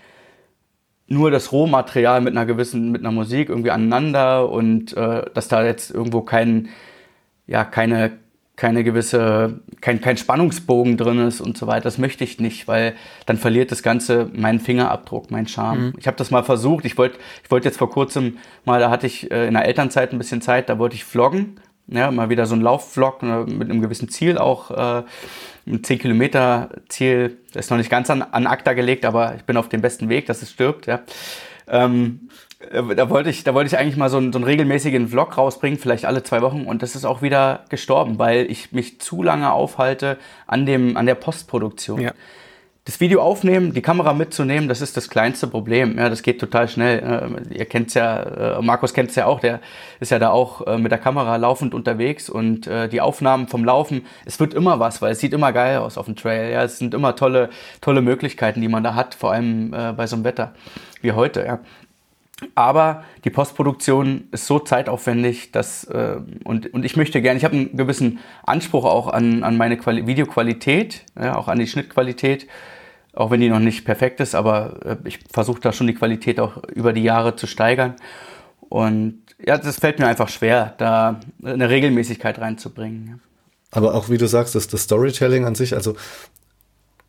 nur 1.10 1.32
das 1.32 1.52
Rohmaterial 1.52 2.22
mit 2.22 2.36
einer 2.36 2.46
gewissen, 2.46 2.92
mit 2.92 3.02
einer 3.02 3.12
Musik 3.12 3.50
irgendwie 3.50 3.72
aneinander 3.72 4.50
und 4.50 4.96
äh, 4.96 5.26
dass 5.34 5.48
da 5.48 5.66
jetzt 5.66 5.92
irgendwo 5.92 6.22
kein, 6.22 6.70
ja, 7.48 7.66
keine, 7.66 8.12
keine 8.56 8.84
gewisse, 8.84 9.62
kein, 9.82 10.02
kein 10.02 10.18
Spannungsbogen 10.18 10.98
drin 10.98 11.20
ist 11.28 11.42
und 11.42 11.58
so 11.58 11.66
weiter. 11.66 11.84
Das 11.84 11.98
möchte 11.98 12.24
ich 12.24 12.40
nicht, 12.40 12.68
weil 12.68 12.94
dann 13.26 13.38
verliert 13.38 13.72
das 13.72 13.84
Ganze 13.84 14.30
meinen 14.34 14.60
Fingerabdruck, 14.60 15.32
meinen 15.32 15.48
Charme. 15.48 15.88
Mhm. 15.88 15.94
Ich 15.98 16.08
habe 16.08 16.18
das 16.18 16.30
mal 16.30 16.44
versucht. 16.44 16.86
Ich 16.86 16.98
wollte 16.98 17.18
ich 17.44 17.50
wollte 17.50 17.68
jetzt 17.68 17.78
vor 17.78 17.90
kurzem 17.90 18.38
mal, 18.66 18.80
da 18.80 18.90
hatte 18.90 19.08
ich 19.08 19.32
äh, 19.32 19.48
in 19.48 19.54
der 19.54 19.66
Elternzeit 19.66 20.12
ein 20.12 20.18
bisschen 20.20 20.42
Zeit, 20.42 20.70
da 20.70 20.78
wollte 20.78 20.96
ich 20.96 21.06
vloggen. 21.06 21.60
Ja, 21.88 22.12
mal 22.12 22.30
wieder 22.30 22.46
so 22.46 22.54
ein 22.54 22.62
Laufvlog 22.62 23.24
ne, 23.24 23.46
mit 23.48 23.70
einem 23.70 23.82
gewissen 23.82 24.10
Ziel 24.10 24.38
auch. 24.38 24.70
Äh, 24.70 25.04
ein 25.70 25.84
10 25.84 26.00
Kilometer 26.00 26.70
Ziel, 26.88 27.38
das 27.54 27.66
ist 27.66 27.72
noch 27.72 27.78
nicht 27.78 27.90
ganz 27.90 28.10
an, 28.10 28.22
an 28.22 28.48
ACTA 28.48 28.74
gelegt, 28.74 29.06
aber 29.06 29.36
ich 29.36 29.44
bin 29.44 29.58
auf 29.58 29.70
dem 29.70 29.82
besten 29.82 30.10
Weg, 30.10 30.26
dass 30.26 30.42
es 30.42 30.52
stirbt. 30.52 30.88
Ja. 30.88 31.02
Ähm, 31.68 32.30
äh, 32.72 32.96
da 32.96 33.10
wollte 33.10 33.30
ich, 33.30 33.44
da 33.44 33.54
wollte 33.54 33.68
ich 33.68 33.78
eigentlich 33.78 33.98
mal 33.98 34.10
so 34.10 34.18
einen, 34.18 34.34
so 34.34 34.40
einen 34.40 34.46
regelmäßigen 34.46 35.08
Vlog 35.08 35.38
rausbringen, 35.38 35.80
vielleicht 35.80 36.06
alle 36.06 36.24
zwei 36.24 36.42
Wochen. 36.42 36.66
Und 36.66 36.82
das 36.82 36.96
ist 36.96 37.06
auch 37.06 37.22
wieder 37.22 37.66
gestorben, 37.70 38.20
weil 38.20 38.50
ich 38.50 38.72
mich 38.72 39.00
zu 39.00 39.24
lange 39.24 39.52
aufhalte 39.52 40.18
an 40.48 40.66
dem, 40.66 40.98
an 40.98 41.06
der 41.06 41.16
Postproduktion. 41.16 42.02
Ja. 42.02 42.14
Das 42.90 43.00
Video 43.00 43.22
aufnehmen, 43.22 43.72
die 43.76 43.84
Kamera 43.84 44.14
mitzunehmen, 44.14 44.68
das 44.68 44.82
ist 44.82 44.98
das 44.98 45.12
kleinste 45.12 45.46
Problem. 45.46 46.00
Ja, 46.00 46.10
das 46.10 46.24
geht 46.24 46.40
total 46.40 46.68
schnell. 46.68 47.44
Äh, 47.52 47.60
ihr 47.60 47.66
kennt's 47.66 47.94
ja, 47.94 48.58
äh, 48.58 48.62
Markus 48.64 48.96
kennt's 48.96 49.14
ja 49.14 49.28
auch, 49.28 49.40
der 49.40 49.60
ist 50.00 50.10
ja 50.10 50.18
da 50.18 50.32
auch 50.32 50.66
mit 50.80 50.92
der 50.92 50.98
Kamera 50.98 51.36
laufend 51.36 51.76
unterwegs 51.76 52.32
und 52.32 52.68
die 52.92 53.00
Aufnahmen 53.00 53.48
vom 53.48 53.64
Laufen, 53.64 54.08
es 54.26 54.40
wird 54.40 54.56
immer 54.56 54.80
was, 54.80 55.04
weil 55.04 55.12
es 55.12 55.20
sieht 55.20 55.34
immer 55.34 55.52
geil 55.52 55.78
aus 55.78 56.00
auf 56.00 56.06
dem 56.08 56.16
Trail. 56.16 56.52
Ja, 56.52 56.64
es 56.64 56.80
sind 56.80 56.96
immer 56.96 57.16
tolle, 57.16 57.50
tolle 57.82 58.02
Möglichkeiten, 58.02 58.60
die 58.60 58.70
man 58.70 58.84
da 58.84 58.96
hat, 58.96 59.14
vor 59.14 59.34
allem 59.34 59.70
bei 59.70 60.08
so 60.08 60.16
einem 60.16 60.24
Wetter 60.26 60.54
wie 61.02 61.12
heute. 61.12 61.46
Ja. 61.46 61.60
Aber 62.56 63.04
die 63.26 63.30
Postproduktion 63.30 64.30
ist 64.32 64.48
so 64.48 64.60
zeitaufwendig, 64.60 65.52
dass 65.52 65.84
äh, 65.84 66.22
und, 66.44 66.74
und 66.74 66.86
ich 66.86 66.96
möchte 66.96 67.22
gerne, 67.22 67.38
ich 67.38 67.44
habe 67.44 67.56
einen 67.56 67.76
gewissen 67.76 68.20
Anspruch 68.44 68.86
auch 68.86 69.08
an, 69.08 69.44
an 69.44 69.58
meine 69.58 69.78
Quali 69.78 70.08
Videoqualität, 70.08 71.04
ja, 71.20 71.36
auch 71.36 71.50
an 71.50 71.60
die 71.60 71.68
Schnittqualität, 71.68 72.48
auch 73.14 73.32
wenn 73.32 73.42
die 73.42 73.50
noch 73.50 73.60
nicht 73.60 73.86
perfekt 73.86 74.20
ist, 74.20 74.36
aber 74.36 74.80
äh, 74.86 74.98
ich 75.06 75.20
versuche 75.32 75.62
da 75.62 75.74
schon 75.74 75.88
die 75.88 75.96
Qualität 75.96 76.40
auch 76.40 76.64
über 76.74 76.94
die 76.94 77.04
Jahre 77.04 77.36
zu 77.36 77.48
steigern. 77.48 77.96
Und 78.70 79.22
ja, 79.46 79.58
das 79.58 79.80
fällt 79.80 80.00
mir 80.00 80.08
einfach 80.08 80.30
schwer, 80.30 80.76
da 80.78 81.20
eine 81.44 81.70
Regelmäßigkeit 81.70 82.40
reinzubringen. 82.40 83.22
Aber 83.72 83.96
auch 83.96 84.10
wie 84.10 84.18
du 84.18 84.28
sagst, 84.28 84.56
das, 84.56 84.68
das 84.68 84.84
Storytelling 84.84 85.46
an 85.46 85.56
sich, 85.56 85.76
also 85.76 85.96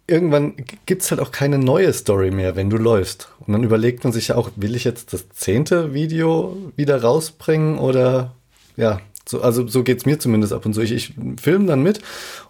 irgendwann 0.07 0.55
gibt 0.87 1.03
es 1.03 1.11
halt 1.11 1.21
auch 1.21 1.31
keine 1.31 1.59
neue 1.59 1.93
Story 1.93 2.31
mehr, 2.31 2.57
wenn 2.57 2.71
du 2.71 2.77
läufst. 2.77 3.29
Und 3.41 3.53
dann 3.53 3.63
überlegt 3.63 4.05
man 4.05 4.13
sich 4.13 4.29
ja 4.29 4.37
auch, 4.37 4.51
will 4.57 4.75
ich 4.75 4.85
jetzt 4.85 5.13
das 5.13 5.29
zehnte 5.31 5.95
Video 5.95 6.57
wieder 6.77 7.01
rausbringen 7.03 7.79
oder 7.79 8.35
ja, 8.77 9.01
so, 9.27 9.41
also 9.41 9.67
so 9.67 9.85
geht 9.85 9.99
es 9.99 10.07
mir 10.07 10.19
zumindest 10.19 10.53
ab 10.53 10.67
und 10.67 10.75
zu. 10.75 10.81
Ich, 10.81 10.93
ich 10.93 11.15
filme 11.41 11.67
dann 11.67 11.83
mit 11.83 12.01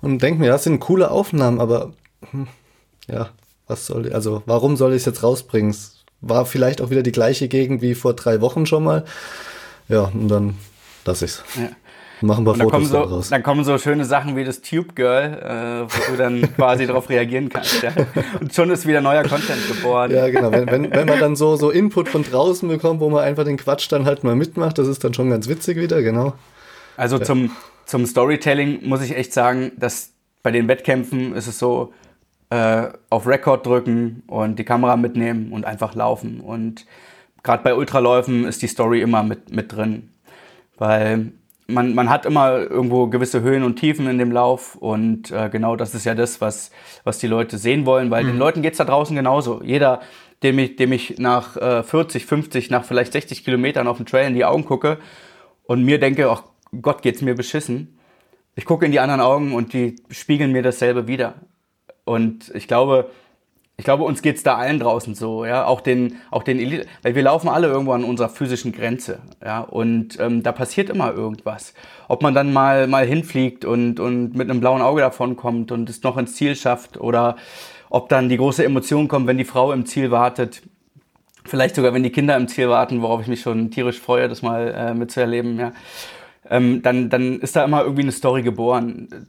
und 0.01 0.23
denke 0.23 0.41
mir, 0.41 0.49
das 0.49 0.65
sind 0.65 0.81
coole 0.81 1.11
Aufnahmen, 1.11 1.61
aber 1.61 1.93
hm, 2.31 2.49
ja, 3.09 3.31
was 3.71 3.87
soll, 3.87 4.12
also 4.12 4.43
warum 4.47 4.77
soll 4.77 4.93
ich 4.93 4.99
es 4.99 5.07
jetzt 5.07 5.23
rausbringen? 5.23 5.71
Es 5.71 6.05
war 6.21 6.45
vielleicht 6.45 6.83
auch 6.83 6.91
wieder 6.91 7.03
die 7.03 7.12
gleiche 7.12 7.49
Gegend 7.49 7.81
wie 7.81 7.95
vor 7.95 8.14
drei 8.14 8.41
Wochen 8.41 8.66
schon 8.66 8.85
mal. 8.85 9.05
Ja, 9.89 10.11
und 10.12 10.29
dann 10.29 10.57
lasse 11.05 11.25
ich 11.25 11.31
es. 11.33 11.45
Ja. 11.57 11.71
Machen 12.23 12.45
wir 12.45 12.55
Fotos 12.55 12.71
kommen, 12.71 12.85
so, 12.85 13.23
dann 13.31 13.43
kommen 13.43 13.64
so 13.64 13.79
schöne 13.79 14.05
Sachen 14.05 14.37
wie 14.37 14.45
das 14.45 14.61
Tube 14.61 14.95
Girl, 14.95 15.89
äh, 15.89 15.91
wo 15.91 16.12
du 16.12 16.18
dann 16.18 16.55
quasi 16.57 16.87
darauf 16.87 17.09
reagieren 17.09 17.49
kannst. 17.49 17.83
Ja. 17.83 17.93
Und 18.41 18.55
schon 18.55 18.71
ist 18.71 18.87
wieder 18.87 19.01
neuer 19.01 19.23
Content 19.23 19.66
geboren. 19.68 20.11
Ja, 20.11 20.29
genau. 20.29 20.53
Wenn, 20.53 20.66
wenn, 20.66 20.91
wenn 20.91 21.07
man 21.07 21.18
dann 21.18 21.35
so, 21.37 21.57
so 21.57 21.71
Input 21.71 22.11
von 22.11 22.23
draußen 22.23 22.68
bekommt, 22.68 23.01
wo 23.01 23.09
man 23.09 23.25
einfach 23.25 23.45
den 23.45 23.57
Quatsch 23.57 23.91
dann 23.91 24.05
halt 24.05 24.23
mal 24.23 24.37
mitmacht, 24.37 24.77
das 24.77 24.87
ist 24.87 25.03
dann 25.03 25.14
schon 25.14 25.31
ganz 25.31 25.49
witzig 25.49 25.79
wieder, 25.79 26.03
genau. 26.03 26.35
Also 26.99 27.16
ja. 27.16 27.25
zum, 27.25 27.53
zum 27.87 28.05
Storytelling 28.05 28.87
muss 28.87 29.01
ich 29.01 29.16
echt 29.16 29.33
sagen, 29.33 29.73
dass 29.79 30.11
bei 30.43 30.51
den 30.51 30.68
Wettkämpfen 30.68 31.35
ist 31.35 31.47
es 31.47 31.59
so, 31.59 31.95
äh, 32.51 32.89
auf 33.09 33.27
Record 33.27 33.65
drücken 33.65 34.23
und 34.27 34.59
die 34.59 34.65
Kamera 34.65 34.97
mitnehmen 34.97 35.53
und 35.53 35.65
einfach 35.65 35.95
laufen. 35.95 36.41
Und 36.41 36.85
gerade 37.43 37.63
bei 37.63 37.75
Ultraläufen 37.75 38.45
ist 38.45 38.63
die 38.63 38.67
Story 38.67 39.01
immer 39.01 39.23
mit, 39.23 39.51
mit 39.55 39.73
drin. 39.73 40.11
Weil 40.77 41.33
man, 41.71 41.95
man 41.95 42.11
hat 42.11 42.27
immer 42.27 42.59
irgendwo 42.59 43.07
gewisse 43.07 43.43
Höhen 43.43 43.63
und 43.63 43.77
Tiefen 43.77 44.07
in 44.09 44.19
dem 44.19 44.33
Lauf 44.33 44.75
und 44.75 45.31
äh, 45.31 45.49
genau 45.51 45.77
das 45.77 45.95
ist 45.95 46.05
ja 46.05 46.15
das, 46.15 46.41
was, 46.41 46.71
was 47.05 47.19
die 47.19 47.27
Leute 47.27 47.59
sehen 47.59 47.87
wollen, 47.87 48.11
weil 48.11 48.25
mhm. 48.25 48.29
den 48.29 48.39
Leuten 48.39 48.63
geht's 48.63 48.79
da 48.79 48.85
draußen 48.85 49.15
genauso. 49.15 49.63
Jeder, 49.63 50.01
dem 50.43 50.59
ich, 50.59 50.77
dem 50.77 50.93
ich 50.93 51.19
nach 51.19 51.57
äh, 51.57 51.83
40, 51.83 52.27
50, 52.27 52.71
nach 52.71 52.85
vielleicht 52.85 53.13
60 53.13 53.45
Kilometern 53.45 53.87
auf 53.87 53.99
dem 53.99 54.07
Trail 54.07 54.29
in 54.29 54.35
die 54.35 54.45
Augen 54.45 54.65
gucke 54.65 54.99
und 55.65 55.85
mir 55.85 56.01
denke, 56.01 56.29
ach 56.31 56.43
Gott, 56.83 57.03
geht's 57.03 57.23
mir 57.23 57.35
beschissen. 57.35 57.99
Ich 58.57 58.65
gucke 58.65 58.85
in 58.85 58.93
die 58.93 59.01
anderen 59.01 59.21
Augen 59.21 59.55
und 59.55 59.73
die 59.73 59.97
spiegeln 60.11 60.53
mir 60.53 60.63
dasselbe 60.63 61.07
wieder. 61.07 61.35
Und 62.11 62.51
ich 62.57 62.67
glaube, 62.67 63.09
ich 63.77 63.85
glaube, 63.85 64.03
uns 64.03 64.21
geht's 64.21 64.43
da 64.43 64.57
allen 64.57 64.81
draußen 64.81 65.15
so, 65.15 65.45
ja, 65.45 65.65
auch 65.65 65.81
den, 65.81 66.17
auch 66.33 66.43
den 66.43 66.59
Elite, 66.59 66.89
weil 67.03 67.15
wir 67.15 67.23
laufen 67.23 67.49
alle 67.49 67.69
irgendwo 67.69 67.93
an 67.93 68.03
unserer 68.03 68.29
physischen 68.29 68.73
Grenze, 68.73 69.21
ja, 69.41 69.61
und 69.61 70.19
ähm, 70.19 70.43
da 70.43 70.51
passiert 70.51 70.91
immer 70.91 71.15
irgendwas. 71.15 71.73
Ob 72.09 72.21
man 72.25 72.35
dann 72.35 72.53
mal, 72.53 72.89
mal 72.89 73.07
hinfliegt 73.07 73.65
und, 73.65 74.01
und 74.01 74.35
mit 74.35 74.51
einem 74.51 74.59
blauen 74.59 74.83
Auge 74.83 75.03
davon 75.03 75.37
kommt 75.37 75.71
und 75.71 75.89
es 75.89 76.03
noch 76.03 76.17
ins 76.17 76.35
Ziel 76.35 76.57
schafft 76.57 76.99
oder 76.99 77.37
ob 77.91 78.09
dann 78.09 78.29
die 78.29 78.39
große 78.39 78.65
Emotion 78.65 79.07
kommt, 79.07 79.29
wenn 79.29 79.39
die 79.39 79.45
Frau 79.45 79.71
im 79.71 79.87
Ziel 79.87 80.11
wartet. 80.11 80.63
Vielleicht 81.45 81.77
sogar, 81.77 81.95
wenn 81.95 82.03
die 82.03 82.11
Kinder 82.11 82.37
im 82.37 82.49
Ziel 82.49 82.69
warten, 82.69 83.03
worauf 83.03 83.21
ich 83.21 83.29
mich 83.29 83.41
schon 83.41 83.71
tierisch 83.71 84.01
freue, 84.01 84.29
das 84.29 84.43
mal 84.43 84.75
äh, 84.77 84.95
mitzuerleben, 84.95 85.61
ja. 85.61 85.73
Ähm, 86.51 86.83
dann, 86.83 87.09
dann 87.09 87.39
ist 87.39 87.55
da 87.55 87.65
immer 87.65 87.83
irgendwie 87.83 88.03
eine 88.03 88.13
Story 88.13 88.43
geboren. 88.43 89.29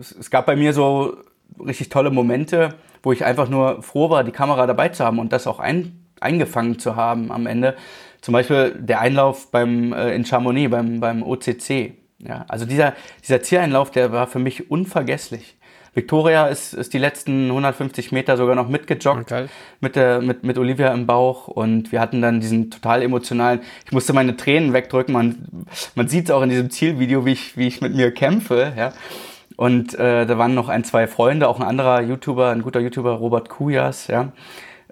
Es 0.00 0.28
gab 0.28 0.46
bei 0.46 0.56
mir 0.56 0.72
so 0.72 1.16
richtig 1.58 1.88
tolle 1.88 2.10
Momente, 2.10 2.74
wo 3.02 3.12
ich 3.12 3.24
einfach 3.24 3.48
nur 3.48 3.82
froh 3.82 4.10
war, 4.10 4.24
die 4.24 4.32
Kamera 4.32 4.66
dabei 4.66 4.88
zu 4.88 5.04
haben 5.04 5.18
und 5.18 5.32
das 5.32 5.46
auch 5.46 5.58
ein, 5.58 6.06
eingefangen 6.20 6.78
zu 6.78 6.96
haben 6.96 7.32
am 7.32 7.46
Ende. 7.46 7.76
Zum 8.20 8.32
Beispiel 8.32 8.76
der 8.78 9.00
Einlauf 9.00 9.50
beim, 9.50 9.92
äh, 9.92 10.14
in 10.14 10.24
Chamonix, 10.24 10.70
beim, 10.70 11.00
beim 11.00 11.22
OCC. 11.22 11.94
Ja, 12.18 12.44
also 12.48 12.64
dieser, 12.64 12.94
dieser 13.22 13.42
Zieleinlauf, 13.42 13.90
der 13.90 14.12
war 14.12 14.28
für 14.28 14.38
mich 14.38 14.70
unvergesslich. 14.70 15.56
Victoria 15.94 16.46
ist, 16.46 16.72
ist 16.72 16.94
die 16.94 16.98
letzten 16.98 17.48
150 17.48 18.12
Meter 18.12 18.38
sogar 18.38 18.54
noch 18.54 18.68
mitgejoggt 18.68 19.30
okay. 19.30 19.46
mit, 19.80 19.94
der, 19.94 20.22
mit, 20.22 20.42
mit 20.42 20.56
Olivia 20.56 20.92
im 20.92 21.06
Bauch 21.06 21.48
und 21.48 21.92
wir 21.92 22.00
hatten 22.00 22.22
dann 22.22 22.40
diesen 22.40 22.70
total 22.70 23.02
emotionalen, 23.02 23.60
ich 23.84 23.92
musste 23.92 24.14
meine 24.14 24.36
Tränen 24.36 24.72
wegdrücken, 24.72 25.12
man, 25.12 25.66
man 25.94 26.08
sieht 26.08 26.26
es 26.26 26.30
auch 26.30 26.42
in 26.42 26.48
diesem 26.48 26.70
Zielvideo, 26.70 27.26
wie 27.26 27.32
ich, 27.32 27.58
wie 27.58 27.66
ich 27.66 27.82
mit 27.82 27.94
mir 27.94 28.10
kämpfe, 28.12 28.72
ja. 28.74 28.92
Und 29.62 29.94
äh, 29.94 30.26
da 30.26 30.38
waren 30.38 30.56
noch 30.56 30.68
ein, 30.68 30.82
zwei 30.82 31.06
Freunde, 31.06 31.46
auch 31.46 31.60
ein 31.60 31.64
anderer 31.64 32.02
YouTuber, 32.02 32.50
ein 32.50 32.62
guter 32.62 32.80
YouTuber, 32.80 33.12
Robert 33.12 33.48
Kujas, 33.48 34.08
ja, 34.08 34.32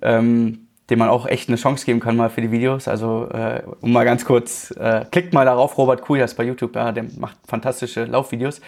ähm, 0.01 0.69
dem 0.89 1.01
man 1.01 1.09
auch 1.09 1.27
echt 1.27 1.49
eine 1.49 1.57
Chance 1.57 1.85
geben 1.85 1.99
kann 1.99 2.17
mal 2.17 2.31
für 2.31 2.41
die 2.41 2.53
Videos. 2.53 2.87
Also 2.87 3.29
äh, 3.33 3.65
um 3.81 3.91
mal 3.91 4.05
ganz 4.05 4.25
kurz, 4.25 4.71
äh, 4.79 5.07
klickt 5.11 5.35
mal 5.35 5.45
darauf, 5.45 5.77
Robert 5.77 6.03
Kujas 6.03 6.35
bei 6.35 6.45
YouTube, 6.45 6.77
ja, 6.77 6.93
der 6.93 7.05
macht 7.19 7.37
fantastische 7.49 8.05
Laufvideos. 8.05 8.61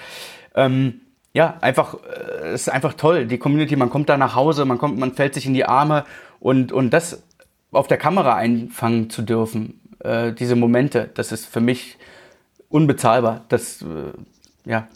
Ähm, 0.56 1.02
ja, 1.34 1.58
einfach, 1.60 1.98
äh, 2.42 2.52
ist 2.52 2.68
einfach 2.68 2.94
toll. 2.94 3.26
Die 3.26 3.38
Community, 3.38 3.76
man 3.76 3.88
kommt 3.88 4.08
da 4.08 4.16
nach 4.16 4.34
Hause, 4.34 4.64
man 4.64 4.78
kommt, 4.78 4.98
man 4.98 5.12
fällt 5.12 5.34
sich 5.34 5.46
in 5.46 5.54
die 5.54 5.66
Arme 5.66 6.04
und, 6.40 6.72
und 6.72 6.90
das 6.90 7.22
auf 7.70 7.86
der 7.86 7.98
Kamera 7.98 8.34
einfangen 8.34 9.08
zu 9.08 9.22
dürfen, 9.22 9.80
äh, 10.00 10.32
diese 10.32 10.56
Momente, 10.56 11.10
das 11.14 11.30
ist 11.30 11.46
für 11.46 11.60
mich 11.60 11.96
unbezahlbar. 12.68 13.44
Das, 13.48 13.82
äh, 13.82 14.68
ja. 14.68 14.88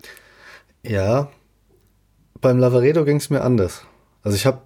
Ja, 0.87 1.31
beim 2.41 2.59
Lavaredo 2.59 3.05
ging 3.05 3.17
es 3.17 3.31
mir 3.31 3.43
anders. 3.43 3.83
Also 4.23 4.37
ich 4.37 4.47
habe 4.47 4.61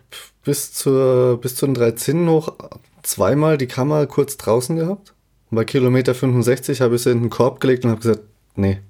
bis, 0.45 0.73
zur, 0.73 1.41
bis 1.41 1.57
zu 1.57 1.67
den 1.67 1.75
drei 1.75 1.93
Zinnen 1.93 2.29
hoch 2.29 2.55
zweimal 3.03 3.59
die 3.59 3.67
Kamera 3.67 4.07
kurz 4.07 4.37
draußen 4.37 4.77
gehabt. 4.77 5.15
Und 5.51 5.57
bei 5.57 5.65
Kilometer 5.65 6.15
65 6.15 6.81
habe 6.81 6.97
ich 6.97 7.03
sie 7.03 7.11
in 7.11 7.23
den 7.23 7.31
Korb 7.31 7.61
gelegt 7.61 7.85
und 7.85 7.91
habe 7.91 8.01
gesagt, 8.01 8.23
nee, 8.55 8.81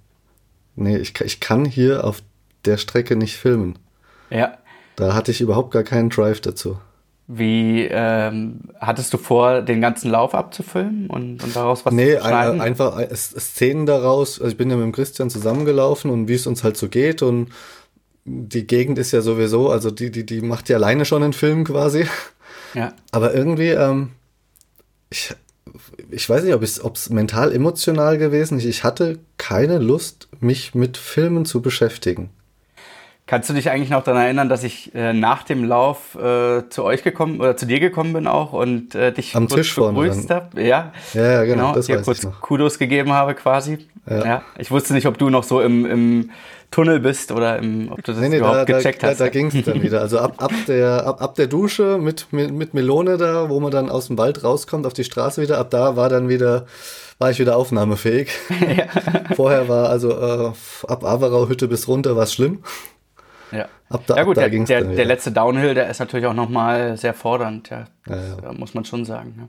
nee, 0.76 0.96
ich, 0.96 1.18
ich 1.20 1.40
kann 1.40 1.64
hier 1.64 2.04
auf 2.04 2.22
der 2.64 2.76
Strecke 2.76 3.16
nicht 3.16 3.36
filmen. 3.36 3.78
Ja. 4.30 4.58
Da 4.96 5.14
hatte 5.14 5.30
ich 5.30 5.40
überhaupt 5.40 5.70
gar 5.70 5.84
keinen 5.84 6.10
Drive 6.10 6.40
dazu. 6.40 6.78
Wie 7.32 7.84
ähm, 7.84 8.60
hattest 8.80 9.14
du 9.14 9.18
vor, 9.18 9.62
den 9.62 9.80
ganzen 9.80 10.10
Lauf 10.10 10.34
abzufilmen 10.34 11.06
und, 11.08 11.44
und 11.44 11.54
daraus 11.54 11.86
was 11.86 11.94
nee, 11.94 12.16
zu 12.16 12.22
schneiden? 12.22 12.56
Nee, 12.56 12.62
einfach 12.62 12.98
äh, 12.98 13.14
Szenen 13.14 13.86
daraus. 13.86 14.40
Also 14.40 14.50
ich 14.50 14.56
bin 14.56 14.68
ja 14.68 14.76
mit 14.76 14.84
dem 14.84 14.92
Christian 14.92 15.30
zusammengelaufen 15.30 16.10
und 16.10 16.26
wie 16.26 16.34
es 16.34 16.48
uns 16.48 16.64
halt 16.64 16.76
so 16.76 16.88
geht 16.88 17.22
und 17.22 17.50
die 18.24 18.66
Gegend 18.66 18.98
ist 18.98 19.12
ja 19.12 19.20
sowieso, 19.20 19.70
also 19.70 19.92
die, 19.92 20.10
die, 20.10 20.26
die 20.26 20.40
macht 20.40 20.68
ja 20.68 20.76
alleine 20.76 21.04
schon 21.04 21.22
einen 21.22 21.32
Film 21.32 21.64
quasi. 21.64 22.06
Ja. 22.74 22.94
Aber 23.12 23.34
irgendwie, 23.34 23.70
ähm, 23.70 24.10
ich, 25.08 25.34
ich 26.10 26.28
weiß 26.28 26.44
nicht, 26.44 26.54
ob 26.54 26.62
es 26.62 27.10
mental 27.10 27.52
emotional 27.52 28.18
gewesen 28.18 28.58
ist. 28.58 28.64
Ich 28.64 28.84
hatte 28.84 29.18
keine 29.38 29.78
Lust, 29.78 30.28
mich 30.40 30.74
mit 30.74 30.96
Filmen 30.96 31.44
zu 31.44 31.62
beschäftigen. 31.62 32.30
Kannst 33.30 33.48
du 33.48 33.54
dich 33.54 33.70
eigentlich 33.70 33.90
noch 33.90 34.02
daran 34.02 34.22
erinnern, 34.22 34.48
dass 34.48 34.64
ich 34.64 34.92
äh, 34.92 35.12
nach 35.12 35.44
dem 35.44 35.62
Lauf 35.62 36.16
äh, 36.16 36.68
zu 36.68 36.82
euch 36.82 37.04
gekommen 37.04 37.38
oder 37.38 37.56
zu 37.56 37.64
dir 37.64 37.78
gekommen 37.78 38.12
bin 38.12 38.26
auch 38.26 38.52
und 38.52 38.96
äh, 38.96 39.12
dich 39.12 39.36
Am 39.36 39.46
kurz 39.46 39.54
Tisch 39.54 39.76
begrüßt 39.76 40.30
habe? 40.30 40.60
Ja, 40.60 40.92
ja, 41.14 41.22
ja, 41.22 41.44
genau. 41.44 41.54
genau 41.68 41.74
das 41.74 41.86
dir 41.86 42.02
kurz 42.02 42.26
Kudos 42.40 42.76
gegeben 42.76 43.12
habe 43.12 43.36
quasi. 43.36 43.86
Ja. 44.08 44.24
ja. 44.24 44.42
Ich 44.58 44.72
wusste 44.72 44.94
nicht, 44.94 45.06
ob 45.06 45.16
du 45.16 45.30
noch 45.30 45.44
so 45.44 45.60
im, 45.60 45.86
im 45.86 46.30
Tunnel 46.72 46.98
bist 46.98 47.30
oder 47.30 47.60
im, 47.60 47.92
ob 47.92 48.02
du 48.02 48.10
das 48.10 48.20
nee, 48.20 48.30
nee, 48.30 48.38
überhaupt 48.38 48.68
da, 48.68 48.78
gecheckt 48.78 49.04
da, 49.04 49.10
hast. 49.10 49.20
Da, 49.20 49.26
da 49.26 49.30
ging 49.30 49.46
es 49.46 49.64
dann 49.64 49.80
wieder. 49.80 50.00
Also 50.00 50.18
ab, 50.18 50.34
ab, 50.38 50.50
der, 50.66 51.06
ab, 51.06 51.22
ab 51.22 51.36
der 51.36 51.46
Dusche 51.46 51.98
mit, 51.98 52.32
mit, 52.32 52.52
mit 52.52 52.74
Melone 52.74 53.16
da, 53.16 53.48
wo 53.48 53.60
man 53.60 53.70
dann 53.70 53.90
aus 53.90 54.08
dem 54.08 54.18
Wald 54.18 54.42
rauskommt 54.42 54.86
auf 54.86 54.92
die 54.92 55.04
Straße 55.04 55.40
wieder, 55.40 55.58
ab 55.58 55.70
da 55.70 55.94
war 55.94 56.08
dann 56.08 56.28
wieder 56.28 56.66
war 57.20 57.30
ich 57.30 57.38
wieder 57.38 57.56
aufnahmefähig. 57.56 58.30
Ja. 58.76 58.86
Vorher 59.36 59.68
war 59.68 59.88
also 59.88 60.10
äh, 60.10 60.52
ab 60.88 61.04
Averau 61.04 61.48
Hütte 61.48 61.68
bis 61.68 61.86
runter 61.86 62.16
war 62.16 62.24
es 62.24 62.32
schlimm. 62.32 62.64
Ja. 63.52 63.68
Ab 63.88 64.02
da, 64.06 64.16
ja 64.16 64.22
gut, 64.24 64.36
der, 64.36 64.48
der, 64.48 64.82
der, 64.82 65.04
letzte 65.04 65.32
Downhill, 65.32 65.74
der 65.74 65.88
ist 65.90 65.98
natürlich 65.98 66.26
auch 66.26 66.34
nochmal 66.34 66.96
sehr 66.96 67.14
fordernd, 67.14 67.70
ja. 67.70 67.86
Das 68.06 68.38
ja, 68.38 68.44
ja. 68.44 68.52
muss 68.52 68.74
man 68.74 68.84
schon 68.84 69.04
sagen. 69.04 69.34
Ja. 69.38 69.48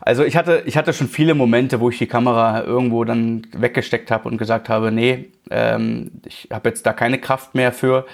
Also 0.00 0.24
ich 0.24 0.36
hatte, 0.36 0.62
ich 0.66 0.76
hatte 0.76 0.92
schon 0.92 1.08
viele 1.08 1.34
Momente, 1.34 1.80
wo 1.80 1.88
ich 1.88 1.98
die 1.98 2.06
Kamera 2.06 2.62
irgendwo 2.64 3.04
dann 3.04 3.46
weggesteckt 3.52 4.10
habe 4.10 4.28
und 4.28 4.38
gesagt 4.38 4.68
habe, 4.68 4.92
nee, 4.92 5.30
ähm, 5.50 6.10
ich 6.26 6.48
habe 6.52 6.68
jetzt 6.68 6.84
da 6.84 6.92
keine 6.92 7.18
Kraft 7.18 7.54
mehr 7.54 7.72
für. 7.72 8.06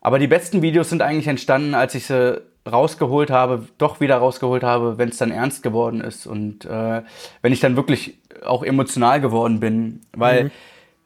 Aber 0.00 0.18
die 0.18 0.26
besten 0.26 0.62
Videos 0.62 0.90
sind 0.90 1.02
eigentlich 1.02 1.26
entstanden, 1.26 1.74
als 1.74 1.94
ich 1.94 2.06
sie 2.06 2.42
rausgeholt 2.70 3.30
habe, 3.30 3.66
doch 3.78 4.00
wieder 4.00 4.18
rausgeholt 4.18 4.62
habe, 4.62 4.98
wenn 4.98 5.08
es 5.08 5.16
dann 5.16 5.30
ernst 5.30 5.62
geworden 5.62 6.00
ist 6.00 6.26
und 6.26 6.64
äh, 6.64 7.02
wenn 7.42 7.52
ich 7.52 7.60
dann 7.60 7.76
wirklich 7.76 8.18
auch 8.44 8.62
emotional 8.62 9.20
geworden 9.20 9.60
bin, 9.60 10.00
weil 10.12 10.44
mhm 10.44 10.50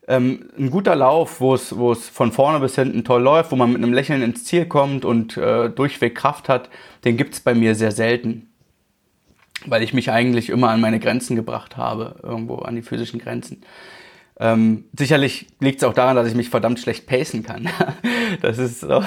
ähm, 0.08 0.48
ein 0.58 0.70
guter 0.70 0.96
Lauf, 0.96 1.40
wo 1.40 1.54
es, 1.54 1.76
wo 1.76 1.92
es 1.92 2.08
von 2.08 2.32
vorne 2.32 2.60
bis 2.60 2.74
hinten 2.74 3.04
toll 3.04 3.22
läuft, 3.22 3.52
wo 3.52 3.56
man 3.56 3.70
mit 3.70 3.82
einem 3.82 3.92
Lächeln 3.92 4.22
ins 4.22 4.44
Ziel 4.44 4.64
kommt 4.64 5.04
und 5.04 5.36
äh, 5.36 5.68
durchweg 5.68 6.14
Kraft 6.14 6.48
hat, 6.48 6.70
den 7.04 7.18
gibt 7.18 7.34
es 7.34 7.40
bei 7.40 7.54
mir 7.54 7.74
sehr 7.74 7.92
selten. 7.92 8.48
Weil 9.66 9.82
ich 9.82 9.92
mich 9.92 10.10
eigentlich 10.10 10.48
immer 10.48 10.70
an 10.70 10.80
meine 10.80 10.98
Grenzen 10.98 11.36
gebracht 11.36 11.76
habe, 11.76 12.20
irgendwo 12.22 12.56
an 12.56 12.74
die 12.74 12.82
physischen 12.82 13.20
Grenzen. 13.20 13.62
Ähm, 14.40 14.84
sicherlich 14.96 15.48
liegt 15.60 15.78
es 15.78 15.84
auch 15.84 15.94
daran, 15.94 16.16
dass 16.16 16.28
ich 16.28 16.34
mich 16.34 16.48
verdammt 16.48 16.78
schlecht 16.78 17.06
pacen 17.06 17.42
kann. 17.42 17.68
das 18.40 18.56
ist 18.56 18.80
so. 18.80 19.02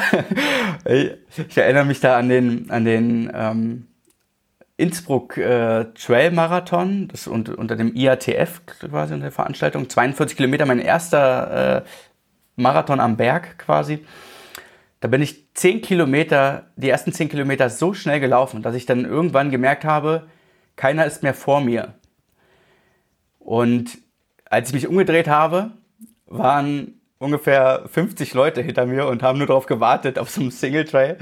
ich 0.86 1.58
erinnere 1.58 1.86
mich 1.86 2.00
da 2.00 2.18
an 2.18 2.30
den, 2.30 2.70
an 2.70 2.86
den 2.86 3.32
ähm, 3.34 3.88
Innsbruck 4.78 5.38
äh, 5.38 5.86
Trail 5.94 6.32
Marathon, 6.32 7.08
das 7.10 7.28
unter, 7.28 7.58
unter 7.58 7.76
dem 7.76 7.96
IATF 7.96 8.66
quasi 8.66 9.14
in 9.14 9.22
der 9.22 9.32
Veranstaltung, 9.32 9.90
42 9.90 10.38
Kilometer, 10.38 10.66
mein 10.66 10.80
erster 10.80 11.78
äh, 11.78 11.90
Marathon 12.56 13.00
am 13.00 13.18
Berg 13.18 13.58
quasi. 13.58 14.06
da 15.00 15.08
bin 15.08 15.22
ich 15.22 15.54
zehn 15.54 15.82
Kilometer, 15.82 16.68
die 16.76 16.90
ersten 16.90 17.12
zehn 17.12 17.30
Kilometer 17.30 17.70
so 17.70 17.94
schnell 17.94 18.20
gelaufen, 18.20 18.62
dass 18.62 18.76
ich 18.76 18.86
dann 18.86 19.06
irgendwann 19.06 19.52
gemerkt 19.52 19.84
habe, 19.84 20.28
keiner 20.76 21.06
ist 21.06 21.24
mehr 21.24 21.34
vor 21.34 21.62
mir. 21.62 21.96
Und 23.40 23.98
als 24.46 24.70
ich 24.70 24.74
mich 24.74 24.88
umgedreht 24.88 25.28
habe, 25.28 25.72
waren 26.28 27.01
ungefähr 27.22 27.84
50 27.86 28.34
Leute 28.34 28.62
hinter 28.64 28.88
mir 28.88 29.06
und 29.06 29.22
haben 29.22 29.38
nur 29.38 29.46
darauf 29.46 29.68
gewartet, 29.68 30.18
auf 30.18 30.32
so 30.32 30.42
einem 30.42 30.50
Single 30.50 30.86
Trail, 30.86 31.18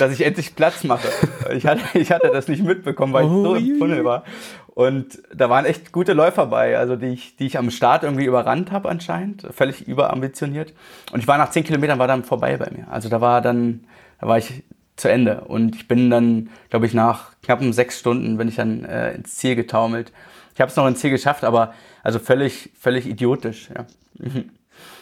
dass 0.00 0.12
ich 0.12 0.26
endlich 0.26 0.56
Platz 0.56 0.82
mache. 0.82 1.08
Ich 1.54 1.66
hatte, 1.66 1.82
ich 1.98 2.10
hatte 2.10 2.30
das 2.32 2.48
nicht 2.48 2.64
mitbekommen, 2.64 3.12
weil 3.12 3.24
ich 3.24 3.30
so 3.30 3.54
im 3.54 3.78
Tunnel 3.78 4.04
war. 4.04 4.24
Und 4.68 5.22
da 5.32 5.48
waren 5.50 5.64
echt 5.64 5.92
gute 5.92 6.12
Läufer 6.12 6.46
bei, 6.46 6.76
also 6.76 6.96
die 6.96 7.06
ich, 7.06 7.36
die 7.36 7.46
ich 7.46 7.56
am 7.56 7.70
Start 7.70 8.02
irgendwie 8.02 8.24
überrannt 8.24 8.72
habe 8.72 8.88
anscheinend, 8.88 9.46
völlig 9.52 9.86
überambitioniert. 9.86 10.72
Und 11.12 11.20
ich 11.20 11.28
war 11.28 11.38
nach 11.38 11.50
10 11.50 11.62
Kilometern 11.62 12.00
war 12.00 12.08
dann 12.08 12.24
vorbei 12.24 12.56
bei 12.56 12.70
mir. 12.76 12.88
Also 12.90 13.08
da 13.08 13.20
war 13.20 13.40
dann, 13.40 13.84
da 14.20 14.26
war 14.26 14.38
ich 14.38 14.64
zu 14.96 15.08
Ende. 15.08 15.42
Und 15.42 15.76
ich 15.76 15.86
bin 15.86 16.10
dann, 16.10 16.50
glaube 16.70 16.86
ich, 16.86 16.94
nach 16.94 17.30
knappen 17.42 17.72
sechs 17.72 18.00
Stunden 18.00 18.36
bin 18.36 18.48
ich 18.48 18.56
dann 18.56 18.84
äh, 18.84 19.14
ins 19.14 19.36
Ziel 19.36 19.54
getaumelt. 19.54 20.12
Ich 20.54 20.60
habe 20.60 20.70
es 20.70 20.76
noch 20.76 20.88
ins 20.88 20.98
Ziel 20.98 21.10
geschafft, 21.10 21.44
aber 21.44 21.74
also 22.02 22.18
völlig, 22.18 22.70
völlig 22.76 23.06
idiotisch. 23.06 23.68
Ja. 23.76 23.86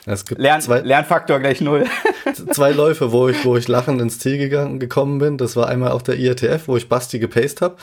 Es 0.04 0.24
gibt 0.24 0.40
Lern, 0.40 0.60
zwei, 0.60 0.80
Lernfaktor 0.80 1.38
gleich 1.38 1.60
null. 1.60 1.84
zwei 2.52 2.72
Läufe, 2.72 3.12
wo 3.12 3.28
ich, 3.28 3.44
wo 3.44 3.56
ich 3.56 3.68
lachend 3.68 4.00
ins 4.00 4.18
Ziel 4.18 4.38
gegangen, 4.38 4.80
gekommen 4.80 5.18
bin. 5.18 5.38
Das 5.38 5.54
war 5.54 5.68
einmal 5.68 5.92
auf 5.92 6.02
der 6.02 6.18
IATF, 6.18 6.66
wo 6.66 6.76
ich 6.76 6.88
Basti 6.88 7.18
gepaced 7.18 7.60
habe. 7.60 7.76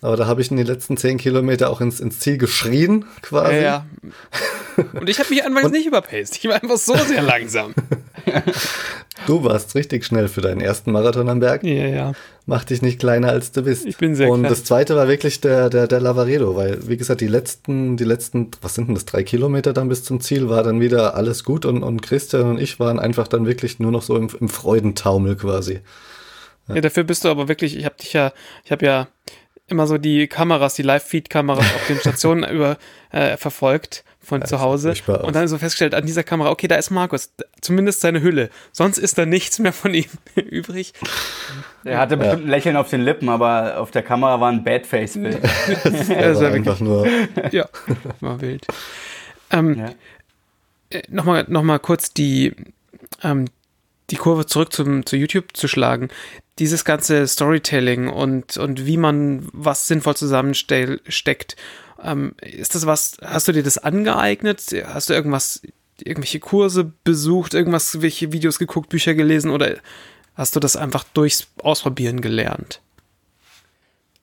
Aber 0.00 0.16
da 0.16 0.26
habe 0.26 0.40
ich 0.40 0.50
in 0.50 0.56
die 0.56 0.64
letzten 0.64 0.96
zehn 0.96 1.16
Kilometer 1.16 1.70
auch 1.70 1.80
ins, 1.80 2.00
ins 2.00 2.18
Ziel 2.18 2.36
geschrien, 2.36 3.04
quasi. 3.22 3.54
Ja, 3.54 3.62
ja. 3.62 3.86
Und 4.92 5.08
ich 5.08 5.18
habe 5.18 5.30
mich 5.30 5.44
anfangs 5.44 5.70
nicht 5.70 5.86
überpaced. 5.86 6.36
Ich 6.36 6.44
war 6.46 6.62
einfach 6.62 6.76
so 6.76 6.96
sehr 6.96 7.22
langsam. 7.22 7.74
Du 9.26 9.44
warst 9.44 9.74
richtig 9.74 10.04
schnell 10.04 10.28
für 10.28 10.40
deinen 10.40 10.60
ersten 10.60 10.92
Marathon 10.92 11.28
am 11.28 11.40
Berg. 11.40 11.62
Ja, 11.62 11.86
ja. 11.86 12.12
Mach 12.46 12.64
dich 12.64 12.82
nicht 12.82 12.98
kleiner 12.98 13.28
als 13.28 13.52
du 13.52 13.62
bist. 13.62 13.86
Ich 13.86 13.96
bin 13.96 14.14
sehr 14.14 14.28
Und 14.28 14.40
klein. 14.40 14.50
das 14.50 14.64
zweite 14.64 14.96
war 14.96 15.06
wirklich 15.06 15.40
der, 15.40 15.70
der, 15.70 15.86
der 15.86 16.00
Lavaredo, 16.00 16.56
weil, 16.56 16.88
wie 16.88 16.96
gesagt, 16.96 17.20
die 17.20 17.28
letzten, 17.28 17.96
die 17.96 18.04
letzten, 18.04 18.50
was 18.60 18.74
sind 18.74 18.88
denn 18.88 18.94
das, 18.94 19.04
drei 19.04 19.22
Kilometer 19.22 19.72
dann 19.72 19.88
bis 19.88 20.02
zum 20.02 20.20
Ziel, 20.20 20.48
war 20.48 20.62
dann 20.64 20.80
wieder 20.80 21.14
alles 21.14 21.44
gut 21.44 21.64
und, 21.66 21.82
und 21.82 22.02
Christian 22.02 22.42
und 22.50 22.60
ich 22.60 22.80
waren 22.80 22.98
einfach 22.98 23.28
dann 23.28 23.46
wirklich 23.46 23.78
nur 23.78 23.92
noch 23.92 24.02
so 24.02 24.16
im, 24.16 24.28
im 24.40 24.48
Freudentaumel 24.48 25.36
quasi. 25.36 25.80
Ja, 26.68 26.80
dafür 26.80 27.04
bist 27.04 27.24
du 27.24 27.28
aber 27.28 27.48
wirklich, 27.48 27.76
ich 27.76 27.84
habe 27.84 27.96
dich 28.00 28.12
ja, 28.12 28.32
ich 28.64 28.72
habe 28.72 28.86
ja 28.86 29.08
immer 29.66 29.86
so 29.86 29.98
die 29.98 30.26
Kameras, 30.26 30.74
die 30.74 30.82
Live-Feed-Kameras 30.82 31.64
auf 31.64 31.86
den 31.88 31.98
Stationen 31.98 32.44
über 32.50 32.76
äh, 33.10 33.36
verfolgt 33.36 34.04
von 34.22 34.40
Das 34.40 34.50
zu 34.50 34.60
Hause 34.60 34.94
und 35.22 35.34
dann 35.34 35.48
so 35.48 35.58
festgestellt 35.58 35.94
an 35.94 36.06
dieser 36.06 36.22
Kamera, 36.22 36.50
okay, 36.50 36.68
da 36.68 36.76
ist 36.76 36.90
Markus, 36.90 37.32
zumindest 37.60 38.00
seine 38.00 38.22
Hülle, 38.22 38.50
sonst 38.70 38.98
ist 38.98 39.18
da 39.18 39.26
nichts 39.26 39.58
mehr 39.58 39.72
von 39.72 39.92
ihm 39.94 40.04
übrig. 40.36 40.92
Er 41.84 41.98
hatte 41.98 42.16
bestimmt 42.16 42.44
ein 42.44 42.48
Lächeln 42.48 42.76
auf 42.76 42.88
den 42.88 43.00
Lippen, 43.02 43.28
aber 43.28 43.78
auf 43.78 43.90
der 43.90 44.02
Kamera 44.02 44.40
war 44.40 44.50
ein 44.50 44.62
Badface-Bild. 44.64 45.40
Das 45.84 46.08
Er 46.08 46.34
war 46.36 46.40
war 46.42 46.52
einfach 46.52 46.80
nur, 46.80 47.06
ja, 47.50 47.68
war 48.20 48.40
wild. 48.40 48.66
Ähm, 49.50 49.74
Ja. 49.78 49.90
äh, 50.90 51.02
Nochmal 51.08 51.44
noch 51.48 51.62
mal 51.62 51.78
kurz 51.78 52.12
die, 52.14 52.54
ähm, 53.22 53.46
die 54.10 54.16
Kurve 54.16 54.46
zurück 54.46 54.72
zum, 54.72 55.04
zu 55.06 55.16
YouTube 55.16 55.56
zu 55.56 55.66
schlagen. 55.68 56.08
Dieses 56.58 56.84
ganze 56.84 57.26
Storytelling 57.26 58.08
und, 58.08 58.56
und 58.58 58.86
wie 58.86 58.98
man 58.98 59.48
was 59.52 59.88
sinnvoll 59.88 60.14
zusammensteckt. 60.16 61.56
Ähm, 62.02 62.34
ist 62.40 62.74
das 62.74 62.86
was, 62.86 63.16
hast 63.22 63.48
du 63.48 63.52
dir 63.52 63.62
das 63.62 63.78
angeeignet? 63.78 64.74
Hast 64.86 65.10
du 65.10 65.14
irgendwas, 65.14 65.62
irgendwelche 65.98 66.40
Kurse 66.40 66.92
besucht, 67.04 67.54
irgendwas, 67.54 68.02
welche 68.02 68.32
Videos 68.32 68.58
geguckt, 68.58 68.88
Bücher 68.88 69.14
gelesen 69.14 69.50
oder 69.50 69.76
hast 70.34 70.56
du 70.56 70.60
das 70.60 70.76
einfach 70.76 71.04
durchs 71.14 71.48
Ausprobieren 71.62 72.20
gelernt? 72.20 72.80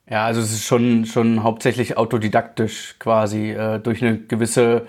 Ja, 0.09 0.25
also 0.25 0.41
es 0.41 0.51
ist 0.51 0.65
schon, 0.65 1.05
schon 1.05 1.43
hauptsächlich 1.43 1.95
autodidaktisch 1.95 2.95
quasi, 2.97 3.51
äh, 3.51 3.80
durch 3.80 4.03
eine 4.03 4.17
gewisse 4.17 4.88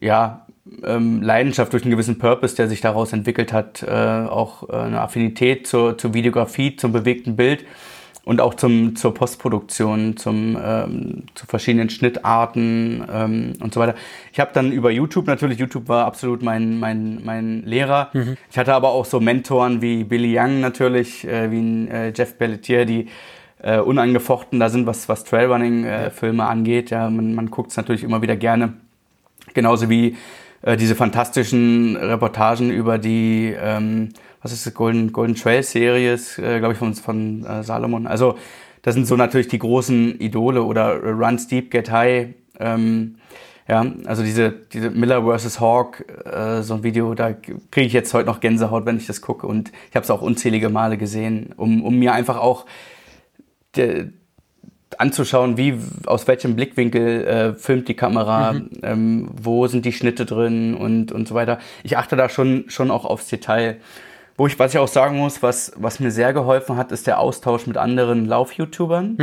ja, 0.00 0.46
ähm, 0.84 1.22
Leidenschaft, 1.22 1.72
durch 1.72 1.82
einen 1.82 1.90
gewissen 1.90 2.18
Purpose, 2.18 2.54
der 2.54 2.68
sich 2.68 2.80
daraus 2.80 3.12
entwickelt 3.12 3.52
hat, 3.52 3.82
äh, 3.82 3.88
auch 3.88 4.68
äh, 4.68 4.76
eine 4.76 5.00
Affinität 5.00 5.66
zur, 5.66 5.98
zur 5.98 6.14
Videografie, 6.14 6.76
zum 6.76 6.92
bewegten 6.92 7.34
Bild 7.34 7.64
und 8.28 8.42
auch 8.42 8.52
zum, 8.52 8.94
zur 8.94 9.14
Postproduktion, 9.14 10.18
zum, 10.18 10.54
ähm, 10.62 11.22
zu 11.34 11.46
verschiedenen 11.46 11.88
Schnittarten 11.88 13.02
ähm, 13.10 13.54
und 13.58 13.72
so 13.72 13.80
weiter. 13.80 13.94
Ich 14.34 14.38
habe 14.38 14.50
dann 14.52 14.70
über 14.70 14.90
YouTube, 14.90 15.26
natürlich, 15.26 15.58
YouTube 15.58 15.88
war 15.88 16.04
absolut 16.04 16.42
mein, 16.42 16.78
mein, 16.78 17.22
mein 17.24 17.62
Lehrer. 17.64 18.10
Ich 18.50 18.58
hatte 18.58 18.74
aber 18.74 18.90
auch 18.90 19.06
so 19.06 19.18
Mentoren 19.18 19.80
wie 19.80 20.04
Billy 20.04 20.38
Young 20.38 20.60
natürlich, 20.60 21.26
äh, 21.26 21.50
wie 21.50 21.58
ein, 21.58 21.88
äh, 21.88 22.12
Jeff 22.14 22.36
Pelletier, 22.36 22.84
die 22.84 23.08
äh, 23.62 23.78
unangefochten 23.78 24.60
da 24.60 24.68
sind, 24.68 24.86
was, 24.86 25.08
was 25.08 25.24
Trailrunning-Filme 25.24 26.44
angeht. 26.44 26.90
Ja, 26.90 27.08
man, 27.08 27.34
man 27.34 27.50
guckt 27.50 27.70
es 27.70 27.78
natürlich 27.78 28.04
immer 28.04 28.20
wieder 28.20 28.36
gerne. 28.36 28.74
Genauso 29.54 29.88
wie 29.88 30.18
äh, 30.60 30.76
diese 30.76 30.94
fantastischen 30.94 31.96
Reportagen 31.96 32.70
über 32.70 32.98
die, 32.98 33.54
ähm, 33.58 34.10
was 34.42 34.52
ist 34.52 34.66
das, 34.66 34.74
Golden, 34.74 35.12
Golden 35.12 35.34
Trail 35.34 35.62
Series, 35.62 36.38
äh, 36.38 36.58
glaube 36.58 36.74
ich, 36.74 36.78
von, 36.78 36.94
von 36.94 37.44
äh, 37.44 37.62
Salomon. 37.62 38.06
Also 38.06 38.36
das 38.82 38.94
sind 38.94 39.06
so 39.06 39.16
natürlich 39.16 39.48
die 39.48 39.58
großen 39.58 40.20
Idole 40.20 40.62
oder 40.62 41.02
Run 41.02 41.38
Steep, 41.38 41.70
Get 41.70 41.90
High. 41.90 42.28
Ähm, 42.58 43.16
ja, 43.68 43.84
also 44.06 44.22
diese, 44.22 44.50
diese 44.50 44.90
Miller 44.90 45.22
vs. 45.22 45.60
Hawk, 45.60 46.04
äh, 46.24 46.62
so 46.62 46.74
ein 46.74 46.82
Video, 46.82 47.14
da 47.14 47.32
kriege 47.32 47.86
ich 47.86 47.92
jetzt 47.92 48.14
heute 48.14 48.26
noch 48.26 48.40
Gänsehaut, 48.40 48.86
wenn 48.86 48.96
ich 48.96 49.06
das 49.06 49.20
gucke. 49.20 49.46
Und 49.46 49.72
ich 49.90 49.96
habe 49.96 50.04
es 50.04 50.10
auch 50.10 50.22
unzählige 50.22 50.70
Male 50.70 50.96
gesehen, 50.96 51.52
um, 51.56 51.84
um 51.84 51.98
mir 51.98 52.14
einfach 52.14 52.38
auch 52.38 52.64
de, 53.76 54.08
anzuschauen, 54.96 55.58
wie 55.58 55.74
aus 56.06 56.26
welchem 56.26 56.56
Blickwinkel 56.56 57.26
äh, 57.26 57.54
filmt 57.54 57.88
die 57.88 57.94
Kamera, 57.94 58.56
ähm, 58.82 59.28
wo 59.34 59.66
sind 59.66 59.84
die 59.84 59.92
Schnitte 59.92 60.24
drin 60.24 60.74
und, 60.74 61.12
und 61.12 61.28
so 61.28 61.34
weiter. 61.34 61.58
Ich 61.82 61.98
achte 61.98 62.16
da 62.16 62.30
schon, 62.30 62.64
schon 62.68 62.90
auch 62.90 63.04
aufs 63.04 63.28
Detail. 63.28 63.76
Wo 64.38 64.46
ich, 64.46 64.56
was 64.58 64.72
ich 64.72 64.78
auch 64.78 64.88
sagen 64.88 65.18
muss, 65.18 65.42
was, 65.42 65.72
was 65.76 65.98
mir 65.98 66.12
sehr 66.12 66.32
geholfen 66.32 66.76
hat, 66.76 66.92
ist 66.92 67.08
der 67.08 67.18
Austausch 67.18 67.66
mit 67.66 67.76
anderen 67.76 68.24
Lauf-YouTubern. 68.24 69.16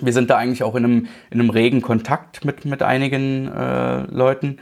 Wir 0.00 0.12
sind 0.12 0.30
da 0.30 0.36
eigentlich 0.36 0.62
auch 0.62 0.76
in 0.76 0.84
einem, 0.84 1.06
in 1.30 1.40
einem 1.40 1.50
regen 1.50 1.82
Kontakt 1.82 2.44
mit, 2.44 2.64
mit 2.64 2.82
einigen 2.82 3.48
äh, 3.48 4.02
Leuten. 4.02 4.58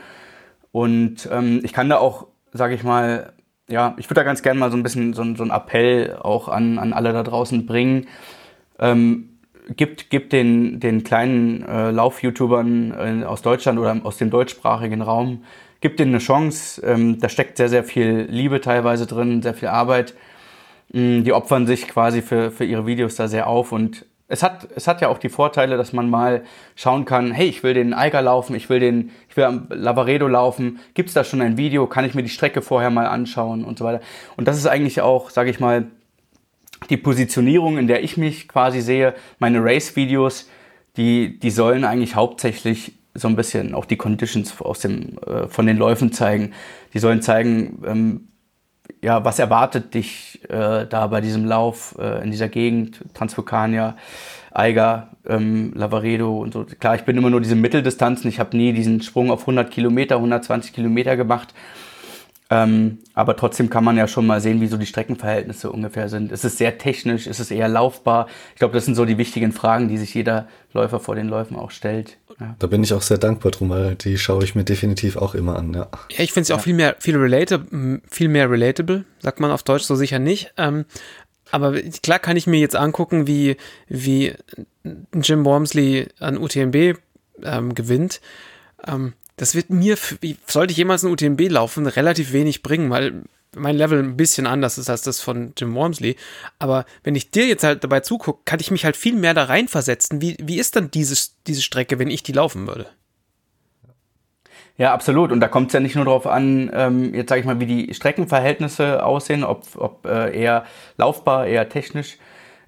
Und 0.71 1.29
ähm, 1.31 1.61
ich 1.63 1.71
kann 1.71 1.87
da 1.87 1.99
auch, 1.99 2.27
sage 2.51 2.73
ich 2.73 2.83
mal, 2.83 3.33
ja, 3.69 3.93
ich 3.97 4.09
würde 4.09 4.21
da 4.21 4.23
ganz 4.23 4.41
gerne 4.41 4.59
mal 4.59 4.71
so 4.71 4.77
ein 4.77 4.83
bisschen 4.83 5.13
so, 5.13 5.23
so 5.35 5.43
einen 5.43 5.51
Appell 5.51 6.17
auch 6.19 6.49
an, 6.49 6.79
an 6.79 6.91
alle 6.91 7.13
da 7.13 7.21
draußen 7.21 7.67
bringen. 7.67 8.07
Ähm, 8.79 9.37
gibt, 9.75 10.09
gibt 10.09 10.33
den, 10.33 10.79
den 10.79 11.03
kleinen 11.03 11.63
äh, 11.63 11.91
Lauf-YouTubern 11.91 13.21
äh, 13.21 13.25
aus 13.25 13.43
Deutschland 13.43 13.77
oder 13.77 14.01
aus 14.03 14.17
dem 14.17 14.31
deutschsprachigen 14.31 15.03
Raum, 15.03 15.43
gibt 15.83 15.99
denen 15.99 16.13
eine 16.13 16.19
Chance. 16.19 16.81
Ähm, 16.81 17.19
da 17.19 17.29
steckt 17.29 17.57
sehr, 17.57 17.69
sehr 17.69 17.83
viel 17.83 18.25
Liebe 18.29 18.61
teilweise 18.61 19.05
drin, 19.05 19.43
sehr 19.43 19.53
viel 19.53 19.67
Arbeit. 19.67 20.15
Mm, 20.93 21.23
Die 21.23 21.33
opfern 21.33 21.67
sich 21.67 21.87
quasi 21.87 22.21
für, 22.23 22.49
für 22.49 22.63
ihre 22.65 22.87
Videos 22.87 23.15
da 23.15 23.27
sehr 23.27 23.47
auf 23.47 23.71
und 23.71 24.05
es 24.29 24.41
hat, 24.41 24.67
es 24.75 24.87
hat 24.87 25.01
ja 25.01 25.09
auch 25.09 25.19
die 25.19 25.29
Vorteile, 25.29 25.77
dass 25.77 25.93
man 25.93 26.09
mal 26.09 26.43
schauen 26.75 27.05
kann, 27.05 27.31
hey, 27.31 27.47
ich 27.47 27.61
will 27.61 27.73
den 27.73 27.93
Eiger 27.93 28.21
laufen, 28.21 28.55
ich 28.55 28.69
will 28.69 28.79
den, 28.79 29.11
ich 29.29 29.37
will 29.37 29.43
am 29.43 29.67
Lavaredo 29.69 30.27
laufen, 30.27 30.79
gibt 30.95 31.09
es 31.09 31.13
da 31.13 31.23
schon 31.23 31.41
ein 31.41 31.57
Video, 31.57 31.85
kann 31.85 32.05
ich 32.05 32.15
mir 32.15 32.23
die 32.23 32.29
Strecke 32.29 32.61
vorher 32.63 32.89
mal 32.89 33.05
anschauen 33.05 33.63
und 33.63 33.77
so 33.77 33.85
weiter. 33.85 34.01
Und 34.37 34.47
das 34.47 34.57
ist 34.57 34.65
eigentlich 34.65 35.01
auch, 35.01 35.29
sage 35.29 35.51
ich 35.51 35.59
mal, 35.59 35.87
die 36.89 36.97
Positionierung, 36.97 37.77
in 37.77 37.87
der 37.87 38.03
ich 38.03 38.17
mich 38.17 38.47
quasi 38.47 38.81
sehe, 38.81 39.13
meine 39.37 39.63
Race-Videos, 39.63 40.49
die, 40.97 41.37
die 41.39 41.51
sollen 41.51 41.83
eigentlich 41.83 42.15
hauptsächlich 42.15 42.93
so 43.13 43.27
ein 43.27 43.35
bisschen 43.35 43.73
auch 43.73 43.85
die 43.85 43.97
Conditions 43.97 44.59
aus 44.61 44.79
dem, 44.79 45.17
äh, 45.19 45.47
von 45.47 45.65
den 45.65 45.77
Läufen 45.77 46.11
zeigen. 46.11 46.53
Die 46.93 46.99
sollen 46.99 47.21
zeigen, 47.21 47.81
ähm, 47.85 48.27
ja, 49.01 49.23
was 49.23 49.39
erwartet 49.39 49.93
dich 49.93 50.41
äh, 50.49 50.85
da 50.87 51.07
bei 51.07 51.21
diesem 51.21 51.45
Lauf 51.45 51.95
äh, 51.99 52.23
in 52.23 52.31
dieser 52.31 52.49
Gegend, 52.49 53.01
Transvulkania, 53.13 53.95
Eiger, 54.51 55.09
ähm, 55.27 55.73
Lavaredo 55.75 56.37
und 56.39 56.53
so. 56.53 56.65
Klar, 56.79 56.95
ich 56.95 57.03
bin 57.03 57.17
immer 57.17 57.29
nur 57.29 57.41
diese 57.41 57.55
Mitteldistanzen, 57.55 58.29
ich 58.29 58.39
habe 58.39 58.55
nie 58.57 58.73
diesen 58.73 59.01
Sprung 59.01 59.31
auf 59.31 59.41
100 59.41 59.71
Kilometer, 59.71 60.15
120 60.15 60.73
Kilometer 60.73 61.15
gemacht. 61.17 61.53
Ähm, 62.49 62.99
aber 63.13 63.35
trotzdem 63.35 63.69
kann 63.69 63.83
man 63.83 63.97
ja 63.97 64.07
schon 64.07 64.27
mal 64.27 64.41
sehen, 64.41 64.61
wie 64.61 64.67
so 64.67 64.77
die 64.77 64.85
Streckenverhältnisse 64.85 65.71
ungefähr 65.71 66.09
sind. 66.09 66.31
Ist 66.31 66.45
es 66.45 66.57
sehr 66.57 66.77
technisch? 66.77 67.25
Ist 67.25 67.39
es 67.39 67.51
eher 67.51 67.67
laufbar? 67.67 68.27
Ich 68.53 68.59
glaube, 68.59 68.73
das 68.73 68.85
sind 68.85 68.95
so 68.95 69.05
die 69.05 69.17
wichtigen 69.17 69.51
Fragen, 69.51 69.87
die 69.87 69.97
sich 69.97 70.13
jeder 70.13 70.47
Läufer 70.73 70.99
vor 70.99 71.15
den 71.15 71.29
Läufen 71.29 71.55
auch 71.57 71.71
stellt. 71.71 72.17
Ja. 72.39 72.55
Da 72.59 72.67
bin 72.67 72.83
ich 72.83 72.93
auch 72.93 73.01
sehr 73.01 73.17
dankbar 73.17 73.51
drum, 73.51 73.69
weil 73.69 73.95
die 73.95 74.17
schaue 74.17 74.43
ich 74.43 74.55
mir 74.55 74.63
definitiv 74.63 75.17
auch 75.17 75.35
immer 75.35 75.57
an, 75.57 75.73
ja. 75.73 75.87
Ja, 76.11 76.23
ich 76.23 76.33
finde 76.33 76.43
es 76.43 76.51
auch 76.51 76.59
viel 76.59 76.73
mehr, 76.73 76.95
viel, 76.99 77.15
relata 77.15 77.59
viel 78.09 78.27
mehr 78.27 78.49
relatable, 78.49 79.05
sagt 79.19 79.39
man 79.39 79.51
auf 79.51 79.63
Deutsch 79.63 79.83
so 79.83 79.95
sicher 79.95 80.19
nicht. 80.19 80.53
Ähm, 80.57 80.85
aber 81.51 81.79
klar 82.01 82.19
kann 82.19 82.35
ich 82.35 82.47
mir 82.47 82.59
jetzt 82.59 82.75
angucken, 82.75 83.27
wie, 83.27 83.57
wie 83.87 84.33
Jim 85.13 85.45
Wormsley 85.45 86.07
an 86.19 86.37
UTMB 86.37 86.97
ähm, 87.43 87.75
gewinnt. 87.75 88.21
Ähm, 88.87 89.13
das 89.37 89.55
wird 89.55 89.69
mir, 89.69 89.97
sollte 90.45 90.71
ich 90.71 90.77
jemals 90.77 91.03
ein 91.03 91.11
UTMB 91.11 91.49
laufen, 91.49 91.87
relativ 91.87 92.33
wenig 92.33 92.61
bringen, 92.61 92.89
weil 92.89 93.23
mein 93.55 93.75
Level 93.75 93.99
ein 93.99 94.17
bisschen 94.17 94.47
anders 94.47 94.77
ist 94.77 94.89
als 94.89 95.01
das 95.01 95.21
von 95.21 95.53
Jim 95.57 95.75
Wormsley. 95.75 96.15
Aber 96.59 96.85
wenn 97.03 97.15
ich 97.15 97.31
dir 97.31 97.45
jetzt 97.45 97.63
halt 97.63 97.83
dabei 97.83 97.99
zugucke, 97.99 98.41
kann 98.45 98.59
ich 98.59 98.71
mich 98.71 98.85
halt 98.85 98.97
viel 98.97 99.15
mehr 99.15 99.33
da 99.33 99.45
reinversetzen. 99.45 100.21
Wie, 100.21 100.37
wie 100.41 100.59
ist 100.59 100.75
dann 100.75 100.91
diese, 100.91 101.29
diese 101.47 101.61
Strecke, 101.61 101.99
wenn 101.99 102.09
ich 102.09 102.23
die 102.23 102.31
laufen 102.31 102.67
würde? 102.67 102.87
Ja, 104.77 104.93
absolut. 104.93 105.31
Und 105.31 105.39
da 105.39 105.47
kommt 105.47 105.67
es 105.67 105.73
ja 105.73 105.79
nicht 105.79 105.95
nur 105.95 106.05
darauf 106.05 106.25
an, 106.25 106.71
ähm, 106.73 107.13
jetzt 107.13 107.29
sage 107.29 107.41
ich 107.41 107.45
mal, 107.45 107.59
wie 107.59 107.67
die 107.67 107.93
Streckenverhältnisse 107.93 109.05
aussehen, 109.05 109.43
ob, 109.43 109.67
ob 109.75 110.05
äh, 110.05 110.35
eher 110.35 110.65
laufbar, 110.97 111.45
eher 111.45 111.69
technisch. 111.69 112.17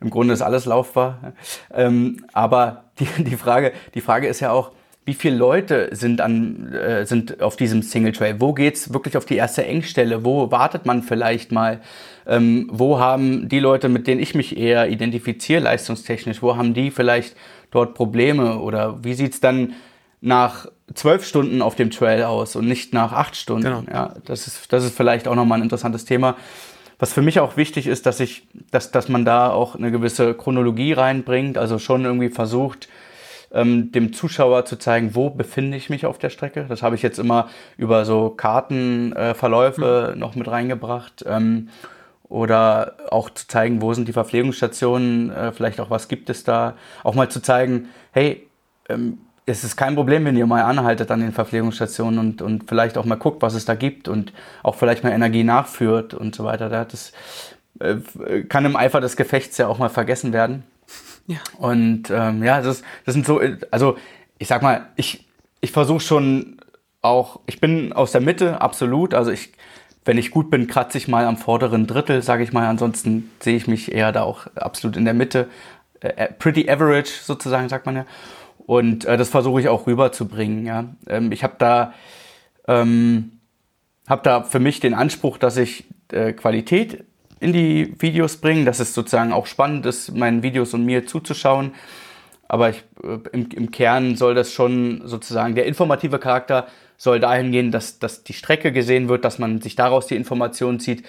Im 0.01 0.11
Grunde 0.11 0.33
ist 0.33 0.43
alles 0.43 0.65
laufbar. 0.65 1.33
Ähm, 1.73 2.25
aber 2.31 2.91
die, 2.99 3.07
die, 3.23 3.37
Frage, 3.37 3.73
die 3.95 4.01
Frage 4.01 4.27
ist 4.27 4.39
ja 4.39 4.51
auch, 4.51 4.71
wie 5.05 5.13
viele 5.13 5.35
Leute 5.35 5.89
sind, 5.91 6.19
an, 6.19 6.73
äh, 6.73 7.05
sind 7.05 7.41
auf 7.41 7.55
diesem 7.55 7.83
Single 7.83 8.11
Trail? 8.11 8.41
Wo 8.41 8.53
geht's 8.53 8.91
wirklich 8.91 9.15
auf 9.15 9.25
die 9.25 9.35
erste 9.35 9.63
Engstelle? 9.63 10.25
Wo 10.25 10.51
wartet 10.51 10.87
man 10.87 11.03
vielleicht 11.03 11.51
mal? 11.51 11.79
Ähm, 12.27 12.67
wo 12.71 12.99
haben 12.99 13.47
die 13.47 13.59
Leute, 13.59 13.87
mit 13.87 14.07
denen 14.07 14.19
ich 14.19 14.33
mich 14.33 14.57
eher 14.57 14.89
identifiziere, 14.89 15.61
leistungstechnisch, 15.61 16.41
wo 16.41 16.57
haben 16.57 16.73
die 16.73 16.89
vielleicht 16.89 17.35
dort 17.69 17.93
Probleme? 17.93 18.59
Oder 18.59 19.03
wie 19.03 19.13
sieht's 19.13 19.39
dann 19.39 19.73
nach 20.21 20.65
zwölf 20.95 21.23
Stunden 21.23 21.61
auf 21.61 21.75
dem 21.75 21.91
Trail 21.91 22.23
aus 22.23 22.55
und 22.55 22.67
nicht 22.67 22.91
nach 22.91 23.13
acht 23.13 23.35
Stunden? 23.35 23.63
Genau. 23.63 23.83
Ja, 23.91 24.15
das 24.25 24.47
ist, 24.47 24.73
das 24.73 24.83
ist 24.83 24.97
vielleicht 24.97 25.27
auch 25.27 25.35
nochmal 25.35 25.59
ein 25.59 25.63
interessantes 25.63 26.05
Thema. 26.05 26.35
Was 26.97 27.13
für 27.13 27.21
mich 27.21 27.39
auch 27.39 27.57
wichtig 27.57 27.85
ist, 27.85 28.07
dass 28.07 28.19
ich, 28.19 28.47
dass, 28.71 28.89
dass 28.89 29.07
man 29.07 29.23
da 29.23 29.51
auch 29.51 29.75
eine 29.75 29.91
gewisse 29.91 30.33
Chronologie 30.33 30.93
reinbringt, 30.93 31.59
also 31.59 31.77
schon 31.77 32.05
irgendwie 32.05 32.29
versucht, 32.29 32.87
ähm, 33.55 33.91
dem 33.91 34.13
Zuschauer 34.13 34.65
zu 34.65 34.75
zeigen, 34.75 35.15
wo 35.15 35.29
befinde 35.29 35.77
ich 35.77 35.89
mich 35.89 36.05
auf 36.05 36.19
der 36.19 36.29
Strecke. 36.29 36.65
Das 36.67 36.83
habe 36.83 36.95
ich 36.95 37.01
jetzt 37.01 37.17
immer 37.17 37.49
über 37.77 38.05
so 38.05 38.29
Kartenverläufe 38.29 40.09
äh, 40.11 40.13
mhm. 40.13 40.19
noch 40.19 40.35
mit 40.35 40.47
reingebracht. 40.47 41.25
Ähm, 41.27 41.69
oder 42.27 42.95
auch 43.11 43.29
zu 43.29 43.47
zeigen, 43.47 43.81
wo 43.81 43.93
sind 43.93 44.07
die 44.07 44.13
Verpflegungsstationen, 44.13 45.29
äh, 45.31 45.51
vielleicht 45.51 45.79
auch 45.79 45.89
was 45.89 46.07
gibt 46.07 46.29
es 46.29 46.43
da. 46.43 46.75
Auch 47.03 47.15
mal 47.15 47.29
zu 47.29 47.41
zeigen, 47.41 47.89
hey, 48.11 48.47
ähm, 48.89 49.19
es 49.45 49.63
ist 49.63 49.77
kein 49.77 49.95
Problem, 49.95 50.25
wenn 50.25 50.35
ihr 50.35 50.47
mal 50.47 50.63
anhaltet 50.63 51.11
an 51.11 51.19
den 51.19 51.31
Verpflegungsstationen 51.31 52.19
und, 52.19 52.41
und 52.41 52.67
vielleicht 52.67 52.97
auch 52.97 53.05
mal 53.05 53.15
guckt, 53.15 53.41
was 53.41 53.53
es 53.53 53.65
da 53.65 53.75
gibt 53.75 54.07
und 54.07 54.33
auch 54.63 54.75
vielleicht 54.75 55.03
mal 55.03 55.11
Energie 55.11 55.43
nachführt 55.43 56.15
und 56.15 56.35
so 56.35 56.43
weiter. 56.43 56.67
Das 56.69 57.13
äh, 57.79 58.41
kann 58.49 58.65
im 58.65 58.75
Eifer 58.75 59.01
des 59.01 59.15
Gefechts 59.15 59.57
ja 59.57 59.67
auch 59.67 59.77
mal 59.77 59.89
vergessen 59.89 60.33
werden. 60.33 60.63
Ja. 61.27 61.37
Und 61.57 62.09
ähm, 62.11 62.43
ja, 62.43 62.61
das, 62.61 62.83
das 63.05 63.13
sind 63.13 63.25
so, 63.25 63.41
also 63.71 63.97
ich 64.37 64.47
sag 64.47 64.61
mal, 64.61 64.87
ich, 64.95 65.27
ich 65.61 65.71
versuche 65.71 66.01
schon 66.01 66.57
auch, 67.01 67.39
ich 67.45 67.59
bin 67.59 67.93
aus 67.93 68.11
der 68.11 68.21
Mitte, 68.21 68.61
absolut. 68.61 69.13
Also 69.13 69.31
ich, 69.31 69.53
wenn 70.03 70.17
ich 70.17 70.31
gut 70.31 70.49
bin, 70.49 70.67
kratze 70.67 70.97
ich 70.97 71.07
mal 71.07 71.25
am 71.25 71.37
vorderen 71.37 71.87
Drittel, 71.87 72.21
sage 72.21 72.43
ich 72.43 72.53
mal. 72.53 72.67
Ansonsten 72.67 73.31
sehe 73.39 73.55
ich 73.55 73.67
mich 73.67 73.91
eher 73.91 74.11
da 74.11 74.23
auch 74.23 74.47
absolut 74.55 74.97
in 74.97 75.05
der 75.05 75.13
Mitte. 75.13 75.49
Äh, 76.01 76.09
äh 76.09 76.31
pretty 76.31 76.69
average 76.69 77.11
sozusagen, 77.23 77.69
sagt 77.69 77.85
man 77.85 77.95
ja. 77.95 78.05
Und 78.65 79.05
äh, 79.05 79.17
das 79.17 79.29
versuche 79.29 79.61
ich 79.61 79.69
auch 79.69 79.87
rüberzubringen. 79.87 80.65
Ja. 80.65 80.85
Ähm, 81.07 81.31
ich 81.31 81.43
habe 81.43 81.55
da, 81.57 81.93
ähm, 82.67 83.39
hab 84.07 84.23
da 84.23 84.43
für 84.43 84.59
mich 84.59 84.79
den 84.79 84.93
Anspruch, 84.93 85.37
dass 85.37 85.57
ich 85.57 85.85
äh, 86.11 86.33
Qualität 86.33 87.03
in 87.45 87.53
die 87.53 87.93
Videos 87.99 88.37
bringen, 88.37 88.65
dass 88.65 88.79
es 88.79 88.93
sozusagen 88.93 89.31
auch 89.31 89.45
spannend 89.45 89.85
ist, 89.85 90.15
meinen 90.15 90.41
Videos 90.41 90.73
und 90.73 90.83
mir 90.83 91.05
zuzuschauen. 91.05 91.73
Aber 92.47 92.71
ich, 92.71 92.83
äh, 93.03 93.19
im, 93.31 93.49
im, 93.51 93.71
Kern 93.71 94.15
soll 94.15 94.33
das 94.33 94.51
schon 94.51 95.03
sozusagen, 95.05 95.55
der 95.55 95.65
informative 95.65 96.17
Charakter 96.19 96.67
soll 96.97 97.19
dahin 97.19 97.51
gehen, 97.51 97.71
dass, 97.71 97.99
dass 97.99 98.23
die 98.23 98.33
Strecke 98.33 98.71
gesehen 98.71 99.09
wird, 99.09 99.25
dass 99.25 99.37
man 99.37 99.61
sich 99.61 99.75
daraus 99.75 100.07
die 100.07 100.15
Informationen 100.15 100.79
zieht. 100.79 101.05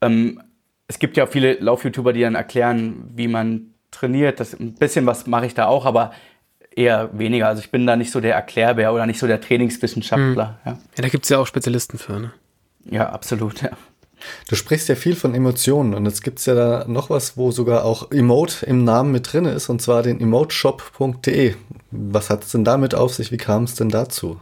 Ähm, 0.00 0.42
es 0.88 0.98
gibt 0.98 1.16
ja 1.16 1.26
viele 1.26 1.54
Lauf-YouTuber, 1.54 2.12
die 2.12 2.22
dann 2.22 2.34
erklären, 2.34 3.10
wie 3.14 3.28
man 3.28 3.74
trainiert. 3.90 4.40
Das, 4.40 4.58
ein 4.58 4.74
bisschen 4.74 5.06
was 5.06 5.26
mache 5.26 5.46
ich 5.46 5.54
da 5.54 5.66
auch, 5.66 5.86
aber 5.86 6.12
eher 6.74 7.10
weniger. 7.16 7.46
Also 7.46 7.60
ich 7.60 7.70
bin 7.70 7.86
da 7.86 7.94
nicht 7.96 8.10
so 8.10 8.20
der 8.20 8.34
Erklärbär 8.34 8.92
oder 8.92 9.06
nicht 9.06 9.20
so 9.20 9.28
der 9.28 9.40
Trainingswissenschaftler. 9.40 10.58
Mhm. 10.64 10.70
Ja. 10.70 10.72
ja, 10.72 11.02
da 11.02 11.08
gibt 11.08 11.24
es 11.24 11.30
ja 11.30 11.38
auch 11.38 11.46
Spezialisten 11.46 11.98
für, 11.98 12.18
ne? 12.18 12.32
Ja, 12.90 13.08
absolut, 13.10 13.62
ja. 13.62 13.70
Du 14.48 14.56
sprichst 14.56 14.88
ja 14.88 14.94
viel 14.94 15.16
von 15.16 15.34
Emotionen 15.34 15.94
und 15.94 16.06
jetzt 16.06 16.22
gibt 16.22 16.38
es 16.38 16.46
ja 16.46 16.54
da 16.54 16.84
noch 16.86 17.10
was, 17.10 17.36
wo 17.36 17.50
sogar 17.50 17.84
auch 17.84 18.10
Emote 18.10 18.66
im 18.66 18.84
Namen 18.84 19.12
mit 19.12 19.32
drin 19.32 19.46
ist 19.46 19.68
und 19.68 19.80
zwar 19.80 20.02
den 20.02 20.20
emoteshop.de. 20.20 21.54
Was 21.90 22.30
hat 22.30 22.44
es 22.44 22.52
denn 22.52 22.64
damit 22.64 22.94
auf 22.94 23.14
sich? 23.14 23.32
Wie 23.32 23.36
kam 23.36 23.64
es 23.64 23.74
denn 23.74 23.88
dazu? 23.88 24.40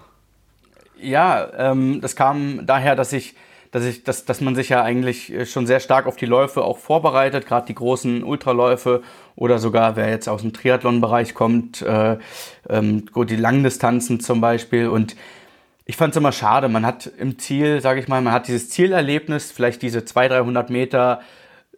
Ja, 1.01 1.49
ähm, 1.57 2.01
das 2.01 2.17
kam 2.17 2.65
daher, 2.65 2.95
dass 2.95 3.13
ich, 3.13 3.35
dass 3.73 3.85
ich, 3.85 4.05
dass, 4.05 4.25
dass 4.25 4.41
man 4.41 4.55
sich 4.55 4.69
ja 4.69 4.83
eigentlich 4.83 5.33
äh, 5.33 5.47
schon 5.47 5.67
sehr 5.67 5.81
stark 5.81 6.07
auf 6.07 6.17
die 6.17 6.27
Läufe 6.27 6.63
auch 6.63 6.79
vorbereitet, 6.79 7.47
gerade 7.47 7.67
die 7.67 7.75
großen 7.75 8.23
Ultraläufe 8.23 9.03
oder 9.35 9.59
sogar, 9.59 9.97
wer 9.97 10.09
jetzt 10.09 10.29
aus 10.29 10.43
dem 10.43 10.53
Triathlon-Bereich 10.53 11.35
kommt, 11.35 11.83
äh, 11.83 12.19
ähm, 12.69 13.07
die 13.29 13.37
Langdistanzen 13.37 14.21
zum 14.21 14.41
Beispiel 14.41 14.89
und 14.89 15.17
ich 15.85 15.97
fand 15.97 16.13
es 16.13 16.17
immer 16.17 16.33
schade. 16.33 16.69
Man 16.69 16.87
hat 16.87 17.11
im 17.19 17.39
Ziel, 17.39 17.81
sage 17.81 18.01
ich 18.01 18.09
mal, 18.09 18.21
man 18.23 18.33
hat 18.33 18.49
dieses 18.49 18.71
Zielerlebnis, 18.71 19.51
vielleicht 19.51 19.83
diese 19.83 20.05
200, 20.05 20.41
300 20.41 20.71
Meter 20.71 21.21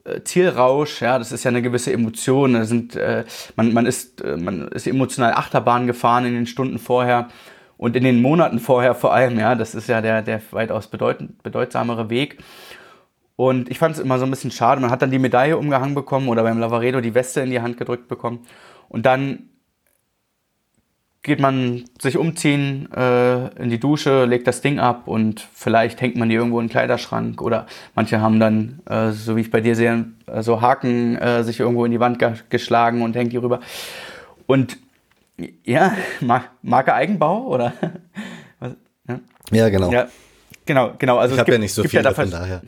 äh, 0.05 0.23
Zielrausch, 0.23 1.01
ja, 1.01 1.19
das 1.19 1.33
ist 1.33 1.45
ja 1.45 1.49
eine 1.49 1.63
gewisse 1.63 1.93
Emotion. 1.93 2.53
Da 2.55 2.65
sind, 2.65 2.97
äh, 2.97 3.25
man, 3.57 3.73
man, 3.73 3.87
ist, 3.87 4.21
äh, 4.21 4.37
man 4.37 4.69
ist 4.69 4.87
emotional 4.87 5.33
Achterbahn 5.33 5.87
gefahren 5.87 6.27
in 6.27 6.35
den 6.35 6.47
Stunden 6.47 6.79
vorher 6.79 7.29
und 7.77 7.97
in 7.97 8.05
den 8.05 8.21
Monaten 8.21 8.59
vorher 8.59 8.95
vor 8.95 9.15
allem, 9.15 9.39
ja, 9.39 9.55
das 9.55 9.75
ist 9.75 9.89
ja 9.89 10.01
der, 10.01 10.23
der 10.23 10.41
weitaus 10.51 10.89
bedeutend, 10.89 11.43
bedeutsamere 11.43 12.11
Weg. 12.11 12.39
Und 13.37 13.69
ich 13.69 13.79
fand 13.79 13.97
es 13.97 14.01
immer 14.01 14.19
so 14.19 14.25
ein 14.27 14.31
bisschen 14.31 14.53
schade. 14.53 14.81
Man 14.81 14.91
hat 14.91 15.03
dann 15.03 15.11
die 15.11 15.19
Medaille 15.19 15.57
umgehangen 15.57 15.95
bekommen 15.95 16.29
oder 16.29 16.45
beim 16.45 16.59
Lavaredo 16.59 17.01
die 17.01 17.15
Weste 17.15 17.41
in 17.41 17.51
die 17.51 17.61
Hand 17.61 17.79
gedrückt 17.79 18.07
bekommen. 18.07 18.47
Und 18.89 19.07
dann 19.07 19.49
geht 21.25 21.41
man 21.41 21.85
sich 21.99 22.19
umziehen 22.19 22.93
äh, 22.93 23.47
in 23.61 23.71
die 23.71 23.81
Dusche, 23.81 24.27
legt 24.27 24.47
das 24.47 24.61
Ding 24.61 24.79
ab 24.79 25.09
und 25.09 25.41
vielleicht 25.55 26.03
hängt 26.03 26.17
man 26.17 26.29
die 26.29 26.35
irgendwo 26.35 26.61
in 26.61 26.67
den 26.67 26.71
Kleiderschrank 26.71 27.41
oder 27.41 27.67
manche 27.95 28.21
haben 28.21 28.39
dann, 28.39 28.81
äh, 28.87 29.11
so 29.11 29.35
wie 29.35 29.41
ich 29.41 29.51
bei 29.51 29.63
dir 29.63 29.75
sehe, 29.75 30.05
äh, 30.27 30.43
so 30.43 30.61
Haken 30.61 31.17
äh, 31.17 31.43
sich 31.43 31.61
irgendwo 31.61 31.87
in 31.87 31.93
die 31.93 31.99
Wand 31.99 32.19
ge 32.19 32.35
geschlagen 32.51 33.01
und 33.01 33.17
hängt 33.17 33.33
die 33.33 33.39
rüber. 33.39 33.61
Und 34.47 34.77
ja, 35.65 35.97
Mar 36.21 36.45
Marke 36.61 36.93
Eigenbau 36.93 37.47
oder? 37.47 37.73
ja? 39.09 39.21
ja, 39.51 39.69
genau. 39.71 39.91
Ja, 39.91 40.09
genau, 40.67 40.93
genau. 40.99 41.17
Also 41.17 41.37
ich 41.37 41.41
habe 41.41 41.53
ja 41.53 41.59
nicht 41.59 41.73
so 41.73 41.85
viel 41.85 42.05
ja 42.05 42.13
von 42.13 42.31
daher. 42.31 42.61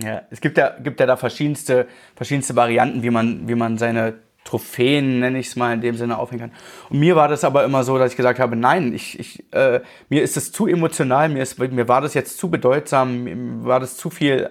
Ja, 0.00 0.22
es 0.30 0.40
gibt 0.40 0.56
ja, 0.56 0.76
gibt 0.80 1.00
ja 1.00 1.06
da 1.06 1.16
verschiedenste, 1.16 1.88
verschiedenste 2.14 2.54
Varianten, 2.54 3.02
wie 3.02 3.10
man, 3.10 3.48
wie 3.48 3.56
man 3.56 3.78
seine 3.78 4.14
Trophäen, 4.44 5.20
nenne 5.20 5.38
ich 5.38 5.48
es 5.48 5.56
mal 5.56 5.72
in 5.72 5.80
dem 5.80 5.96
Sinne, 5.96 6.18
aufhängen 6.18 6.50
kann. 6.50 6.52
Und 6.88 6.98
mir 6.98 7.14
war 7.14 7.28
das 7.28 7.44
aber 7.44 7.64
immer 7.64 7.84
so, 7.84 7.98
dass 7.98 8.12
ich 8.12 8.16
gesagt 8.16 8.38
habe, 8.38 8.56
nein, 8.56 8.94
ich, 8.94 9.18
ich, 9.18 9.52
äh, 9.52 9.80
mir 10.08 10.22
ist 10.22 10.36
es 10.36 10.50
zu 10.50 10.66
emotional, 10.66 11.28
mir, 11.28 11.42
ist, 11.42 11.58
mir 11.58 11.88
war 11.88 12.00
das 12.00 12.14
jetzt 12.14 12.38
zu 12.38 12.50
bedeutsam, 12.50 13.24
mir 13.24 13.64
war 13.64 13.80
das 13.80 13.96
zu 13.96 14.10
viel 14.10 14.50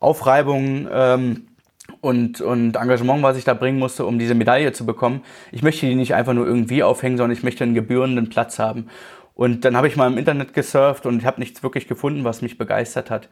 Aufreibung 0.00 0.88
ähm, 0.90 1.48
und, 2.00 2.40
und 2.40 2.76
Engagement, 2.76 3.22
was 3.22 3.36
ich 3.36 3.44
da 3.44 3.54
bringen 3.54 3.78
musste, 3.78 4.06
um 4.06 4.18
diese 4.18 4.34
Medaille 4.34 4.72
zu 4.72 4.86
bekommen. 4.86 5.22
Ich 5.52 5.62
möchte 5.62 5.86
die 5.86 5.94
nicht 5.94 6.14
einfach 6.14 6.32
nur 6.32 6.46
irgendwie 6.46 6.82
aufhängen, 6.82 7.16
sondern 7.16 7.36
ich 7.36 7.44
möchte 7.44 7.64
einen 7.64 7.74
gebührenden 7.74 8.30
Platz 8.30 8.58
haben. 8.58 8.88
Und 9.34 9.64
dann 9.64 9.76
habe 9.76 9.88
ich 9.88 9.96
mal 9.96 10.06
im 10.06 10.18
Internet 10.18 10.54
gesurft 10.54 11.06
und 11.06 11.18
ich 11.18 11.26
habe 11.26 11.40
nichts 11.40 11.62
wirklich 11.62 11.88
gefunden, 11.88 12.24
was 12.24 12.40
mich 12.40 12.56
begeistert 12.56 13.10
hat. 13.10 13.28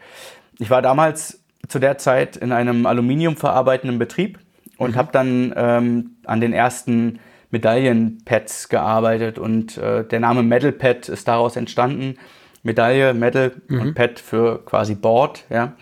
Ich 0.59 0.69
war 0.69 0.83
damals 0.83 1.45
zu 1.69 1.79
der 1.79 1.97
Zeit 1.99 2.37
in 2.37 2.53
einem 2.53 2.87
aluminiumverarbeitenden 2.87 3.99
Betrieb 3.99 4.39
und 4.83 4.93
mhm. 4.93 4.97
habe 4.97 5.13
dann 5.13 5.53
ähm, 5.57 6.17
an 6.25 6.41
den 6.41 6.53
ersten 6.53 7.21
Medaillenpads 7.51 8.69
gearbeitet 8.69 9.39
und 9.39 9.79
äh, 9.79 10.05
der 10.05 10.21
Name 10.21 10.43
Medal 10.43 10.73
Pad 10.73 11.09
ist 11.09 11.29
daraus 11.29 11.57
entstanden. 11.57 12.17
Medaille, 12.63 13.15
Medal 13.15 13.53
mhm. 13.69 13.81
und 13.81 13.95
Pad 13.95 14.19
für 14.19 14.65
quasi 14.65 14.95
Board, 14.95 15.45
ja. 15.51 15.73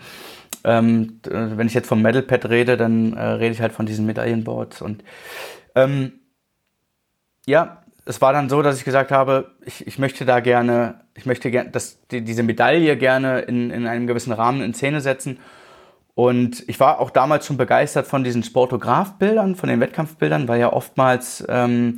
Ähm, 0.63 1.19
wenn 1.23 1.65
ich 1.65 1.73
jetzt 1.73 1.87
vom 1.87 2.03
Medal 2.03 2.21
Pad 2.21 2.47
rede, 2.49 2.77
dann 2.77 3.13
äh, 3.13 3.21
rede 3.21 3.53
ich 3.53 3.61
halt 3.61 3.71
von 3.71 3.87
diesen 3.87 4.05
Medaillenboards 4.05 4.83
und 4.83 5.03
ähm, 5.73 6.13
ja, 7.47 7.83
es 8.05 8.21
war 8.21 8.33
dann 8.33 8.49
so, 8.49 8.61
dass 8.61 8.77
ich 8.77 8.83
gesagt 8.83 9.11
habe, 9.11 9.51
ich, 9.65 9.87
ich 9.87 9.97
möchte 9.97 10.25
da 10.25 10.39
gerne, 10.39 11.01
ich 11.15 11.25
möchte 11.25 11.49
gerne, 11.49 11.71
dass 11.71 12.05
die, 12.09 12.21
diese 12.21 12.43
Medaille 12.43 12.95
gerne 12.97 13.39
in, 13.39 13.71
in 13.71 13.87
einem 13.87 14.05
gewissen 14.05 14.33
Rahmen 14.33 14.61
in 14.61 14.75
Szene 14.75 15.01
setzen 15.01 15.39
und 16.21 16.63
ich 16.67 16.79
war 16.79 16.99
auch 16.99 17.09
damals 17.09 17.47
schon 17.47 17.57
begeistert 17.57 18.05
von 18.05 18.23
diesen 18.23 18.43
Sportograf-Bildern, 18.43 19.55
von 19.55 19.69
den 19.69 19.79
Wettkampfbildern, 19.79 20.47
weil 20.47 20.59
ja 20.59 20.71
oftmals 20.71 21.43
ähm, 21.49 21.97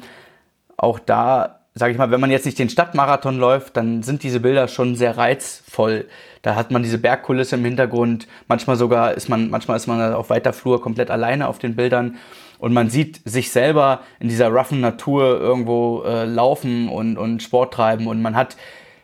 auch 0.77 0.97
da, 0.97 1.59
sage 1.75 1.91
ich 1.91 1.97
mal, 1.97 2.09
wenn 2.09 2.21
man 2.21 2.31
jetzt 2.31 2.45
nicht 2.45 2.57
den 2.57 2.69
Stadtmarathon 2.69 3.37
läuft, 3.37 3.75
dann 3.75 4.01
sind 4.01 4.23
diese 4.23 4.39
Bilder 4.39 4.69
schon 4.69 4.95
sehr 4.95 5.17
reizvoll. 5.17 6.07
Da 6.41 6.55
hat 6.55 6.71
man 6.71 6.83
diese 6.83 6.99
Bergkulisse 6.99 7.57
im 7.57 7.65
Hintergrund. 7.65 8.29
Manchmal 8.47 8.77
sogar 8.77 9.13
ist 9.13 9.27
man, 9.27 9.49
manchmal 9.49 9.75
ist 9.75 9.87
man 9.87 10.13
auf 10.13 10.29
weiter 10.29 10.53
Flur 10.53 10.81
komplett 10.81 11.11
alleine 11.11 11.49
auf 11.49 11.59
den 11.59 11.75
Bildern 11.75 12.15
und 12.59 12.71
man 12.71 12.89
sieht 12.89 13.19
sich 13.25 13.51
selber 13.51 14.03
in 14.21 14.29
dieser 14.29 14.47
roughen 14.47 14.79
Natur 14.79 15.37
irgendwo 15.37 16.03
äh, 16.03 16.23
laufen 16.23 16.87
und, 16.87 17.17
und 17.17 17.43
Sport 17.43 17.73
treiben 17.73 18.07
und 18.07 18.21
man 18.21 18.37
hat, 18.37 18.55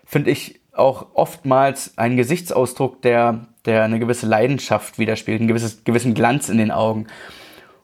finde 0.05 0.31
ich, 0.31 0.61
auch 0.71 1.07
oftmals 1.13 1.97
ein 1.97 2.15
Gesichtsausdruck, 2.15 3.01
der, 3.01 3.48
der 3.65 3.83
eine 3.83 3.99
gewisse 3.99 4.25
Leidenschaft 4.25 4.99
widerspiegelt, 4.99 5.41
einen 5.41 5.47
gewisses, 5.47 5.83
gewissen 5.83 6.13
Glanz 6.13 6.49
in 6.49 6.57
den 6.57 6.71
Augen. 6.71 7.07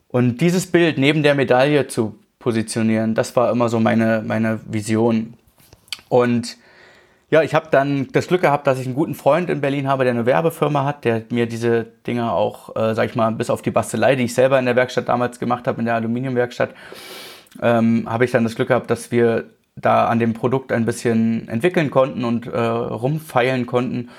Und 0.08 0.40
dieses 0.40 0.68
Bild 0.68 0.98
neben 0.98 1.24
der 1.24 1.36
Medaille 1.36 1.88
zu 1.88 2.18
positionieren, 2.40 3.16
das 3.16 3.36
war 3.36 3.52
immer 3.52 3.70
so 3.70 3.80
meine, 3.80 4.24
meine 4.26 4.60
Vision. 4.66 5.34
Und 6.10 6.58
ja, 7.30 7.42
ich 7.42 7.56
habe 7.56 7.68
dann 7.72 8.08
das 8.12 8.28
Glück 8.28 8.42
gehabt, 8.42 8.68
dass 8.68 8.80
ich 8.80 8.86
einen 8.86 8.96
guten 8.96 9.16
Freund 9.16 9.50
in 9.50 9.60
Berlin 9.60 9.88
habe, 9.88 10.04
der 10.04 10.14
eine 10.14 10.26
Werbefirma 10.26 10.86
hat, 10.86 11.04
der 11.06 11.24
mir 11.32 11.48
diese 11.48 11.86
Dinger 12.06 12.34
auch, 12.34 12.76
äh, 12.76 12.94
sag 12.94 13.10
ich 13.10 13.16
mal, 13.16 13.32
bis 13.32 13.50
auf 13.50 13.62
die 13.62 13.72
Bastelei, 13.72 14.16
die 14.16 14.26
ich 14.26 14.34
selber 14.34 14.60
in 14.60 14.66
der 14.66 14.76
Werkstatt 14.76 15.10
damals 15.10 15.40
gemacht 15.40 15.68
habe, 15.68 15.80
in 15.80 15.86
der 15.86 15.96
Aluminiumwerkstatt, 15.96 16.76
ähm, 17.62 18.08
habe 18.08 18.26
ich 18.26 18.32
dann 18.32 18.44
das 18.44 18.56
Glück 18.56 18.68
gehabt, 18.68 18.90
dass 18.90 19.12
wir 19.12 19.46
da 19.76 20.08
an 20.08 20.20
dem 20.20 20.34
Produkt 20.34 20.72
ein 20.72 20.86
bisschen 20.86 21.48
entwickeln 21.50 21.92
konnten 21.92 22.24
und 22.24 22.48
äh, 22.48 22.58
rumfeilen 22.58 23.66
konnten. 23.66 24.10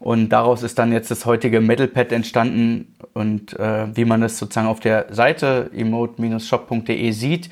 Und 0.00 0.30
daraus 0.30 0.62
ist 0.62 0.78
dann 0.78 0.92
jetzt 0.92 1.10
das 1.10 1.26
heutige 1.26 1.60
Metalpad 1.60 2.10
entstanden 2.12 2.96
und 3.12 3.58
äh, 3.58 3.94
wie 3.94 4.06
man 4.06 4.22
es 4.22 4.38
sozusagen 4.38 4.66
auf 4.66 4.80
der 4.80 5.06
Seite 5.10 5.70
emote-shop.de 5.74 7.10
sieht. 7.12 7.50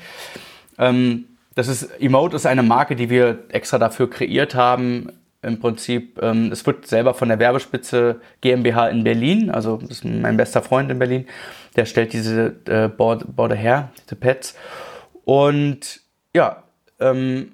Ähm, 0.79 1.25
das 1.53 1.67
ist, 1.67 1.83
Emote 2.01 2.35
ist 2.35 2.47
eine 2.47 2.63
Marke, 2.63 2.95
die 2.95 3.11
wir 3.11 3.45
extra 3.49 3.77
dafür 3.77 4.09
kreiert 4.09 4.55
haben. 4.55 5.11
Im 5.43 5.59
Prinzip, 5.59 6.19
ähm, 6.23 6.51
es 6.51 6.65
wird 6.65 6.87
selber 6.87 7.13
von 7.13 7.29
der 7.29 7.37
Werbespitze 7.37 8.19
GmbH 8.41 8.87
in 8.89 9.03
Berlin, 9.03 9.51
also 9.51 9.77
das 9.77 9.91
ist 9.91 10.05
mein 10.05 10.35
bester 10.35 10.61
Freund 10.61 10.89
in 10.91 10.99
Berlin, 10.99 11.27
der 11.75 11.85
stellt 11.85 12.13
diese 12.13 12.55
äh, 12.65 12.89
Borde 12.89 13.55
her, 13.55 13.91
diese 14.03 14.15
Pads. 14.15 14.55
Und 15.23 16.01
ja, 16.35 16.63
ähm, 16.99 17.51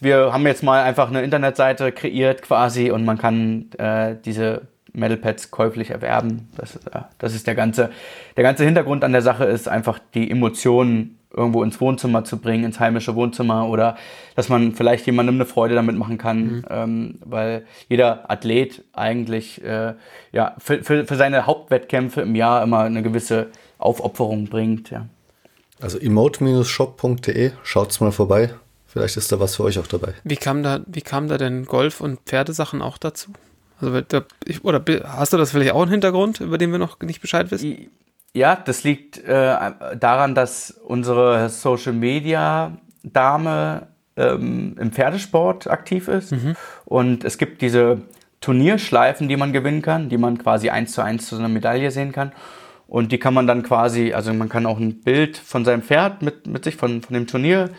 wir 0.00 0.32
haben 0.32 0.46
jetzt 0.46 0.62
mal 0.62 0.82
einfach 0.82 1.08
eine 1.08 1.22
Internetseite 1.22 1.92
kreiert 1.92 2.42
quasi 2.42 2.90
und 2.90 3.04
man 3.04 3.18
kann 3.18 3.70
äh, 3.78 4.16
diese 4.24 4.62
Metal 4.92 5.16
Pads 5.16 5.50
käuflich 5.50 5.90
erwerben. 5.90 6.48
Das, 6.56 6.76
äh, 6.76 7.00
das 7.18 7.34
ist 7.34 7.46
der 7.46 7.54
ganze, 7.54 7.90
der 8.36 8.44
ganze 8.44 8.64
Hintergrund 8.64 9.04
an 9.04 9.12
der 9.12 9.22
Sache 9.22 9.44
ist 9.44 9.68
einfach 9.68 9.98
die 10.14 10.30
Emotionen 10.30 11.18
irgendwo 11.34 11.62
ins 11.62 11.80
Wohnzimmer 11.80 12.24
zu 12.24 12.38
bringen, 12.38 12.64
ins 12.64 12.80
heimische 12.80 13.14
Wohnzimmer 13.14 13.68
oder 13.68 13.96
dass 14.34 14.48
man 14.48 14.72
vielleicht 14.72 15.06
jemandem 15.06 15.36
eine 15.36 15.46
Freude 15.46 15.74
damit 15.74 15.96
machen 15.96 16.16
kann, 16.16 16.42
mhm. 16.42 16.64
ähm, 16.70 17.14
weil 17.24 17.66
jeder 17.88 18.30
Athlet 18.30 18.82
eigentlich 18.94 19.62
äh, 19.62 19.94
ja, 20.32 20.54
für, 20.58 20.82
für, 20.82 21.04
für 21.04 21.16
seine 21.16 21.46
Hauptwettkämpfe 21.46 22.22
im 22.22 22.34
Jahr 22.34 22.62
immer 22.62 22.80
eine 22.80 23.02
gewisse 23.02 23.48
Aufopferung 23.78 24.46
bringt. 24.46 24.90
Ja. 24.90 25.06
Also 25.80 25.98
emote-shop.de, 25.98 27.52
schaut's 27.62 28.00
mal 28.00 28.10
vorbei. 28.10 28.50
Vielleicht 28.88 29.18
ist 29.18 29.30
da 29.30 29.38
was 29.38 29.56
für 29.56 29.64
euch 29.64 29.78
auch 29.78 29.86
dabei. 29.86 30.14
Wie 30.24 30.36
kam 30.36 30.62
da, 30.62 30.80
wie 30.86 31.02
kam 31.02 31.28
da 31.28 31.36
denn 31.36 31.66
Golf- 31.66 32.00
und 32.00 32.20
Pferdesachen 32.20 32.80
auch 32.82 32.96
dazu? 32.98 33.30
Also, 33.80 34.02
oder 34.62 34.82
hast 35.04 35.32
du 35.32 35.36
das 35.36 35.52
vielleicht 35.52 35.72
auch 35.72 35.82
einen 35.82 35.90
Hintergrund, 35.90 36.40
über 36.40 36.58
den 36.58 36.72
wir 36.72 36.78
noch 36.78 36.98
nicht 37.00 37.20
Bescheid 37.20 37.50
wissen? 37.50 37.90
Ja, 38.32 38.56
das 38.56 38.84
liegt 38.84 39.18
äh, 39.18 39.56
daran, 40.00 40.34
dass 40.34 40.70
unsere 40.70 41.48
Social 41.50 41.92
Media 41.92 42.76
Dame 43.02 43.88
ähm, 44.16 44.74
im 44.80 44.90
Pferdesport 44.90 45.68
aktiv 45.68 46.08
ist. 46.08 46.32
Mhm. 46.32 46.56
Und 46.84 47.24
es 47.24 47.38
gibt 47.38 47.62
diese 47.62 48.00
Turnierschleifen, 48.40 49.28
die 49.28 49.36
man 49.36 49.52
gewinnen 49.52 49.82
kann, 49.82 50.08
die 50.08 50.18
man 50.18 50.38
quasi 50.38 50.70
eins 50.70 50.92
zu 50.92 51.02
eins 51.02 51.28
zu 51.28 51.36
so 51.36 51.40
einer 51.40 51.48
Medaille 51.48 51.90
sehen 51.90 52.12
kann. 52.12 52.32
Und 52.86 53.12
die 53.12 53.18
kann 53.18 53.34
man 53.34 53.46
dann 53.46 53.62
quasi, 53.62 54.14
also 54.14 54.32
man 54.32 54.48
kann 54.48 54.64
auch 54.64 54.78
ein 54.78 55.00
Bild 55.00 55.36
von 55.36 55.64
seinem 55.64 55.82
Pferd 55.82 56.22
mit, 56.22 56.46
mit 56.46 56.64
sich, 56.64 56.76
von, 56.76 57.02
von 57.02 57.14
dem 57.14 57.26
Turnier 57.26 57.70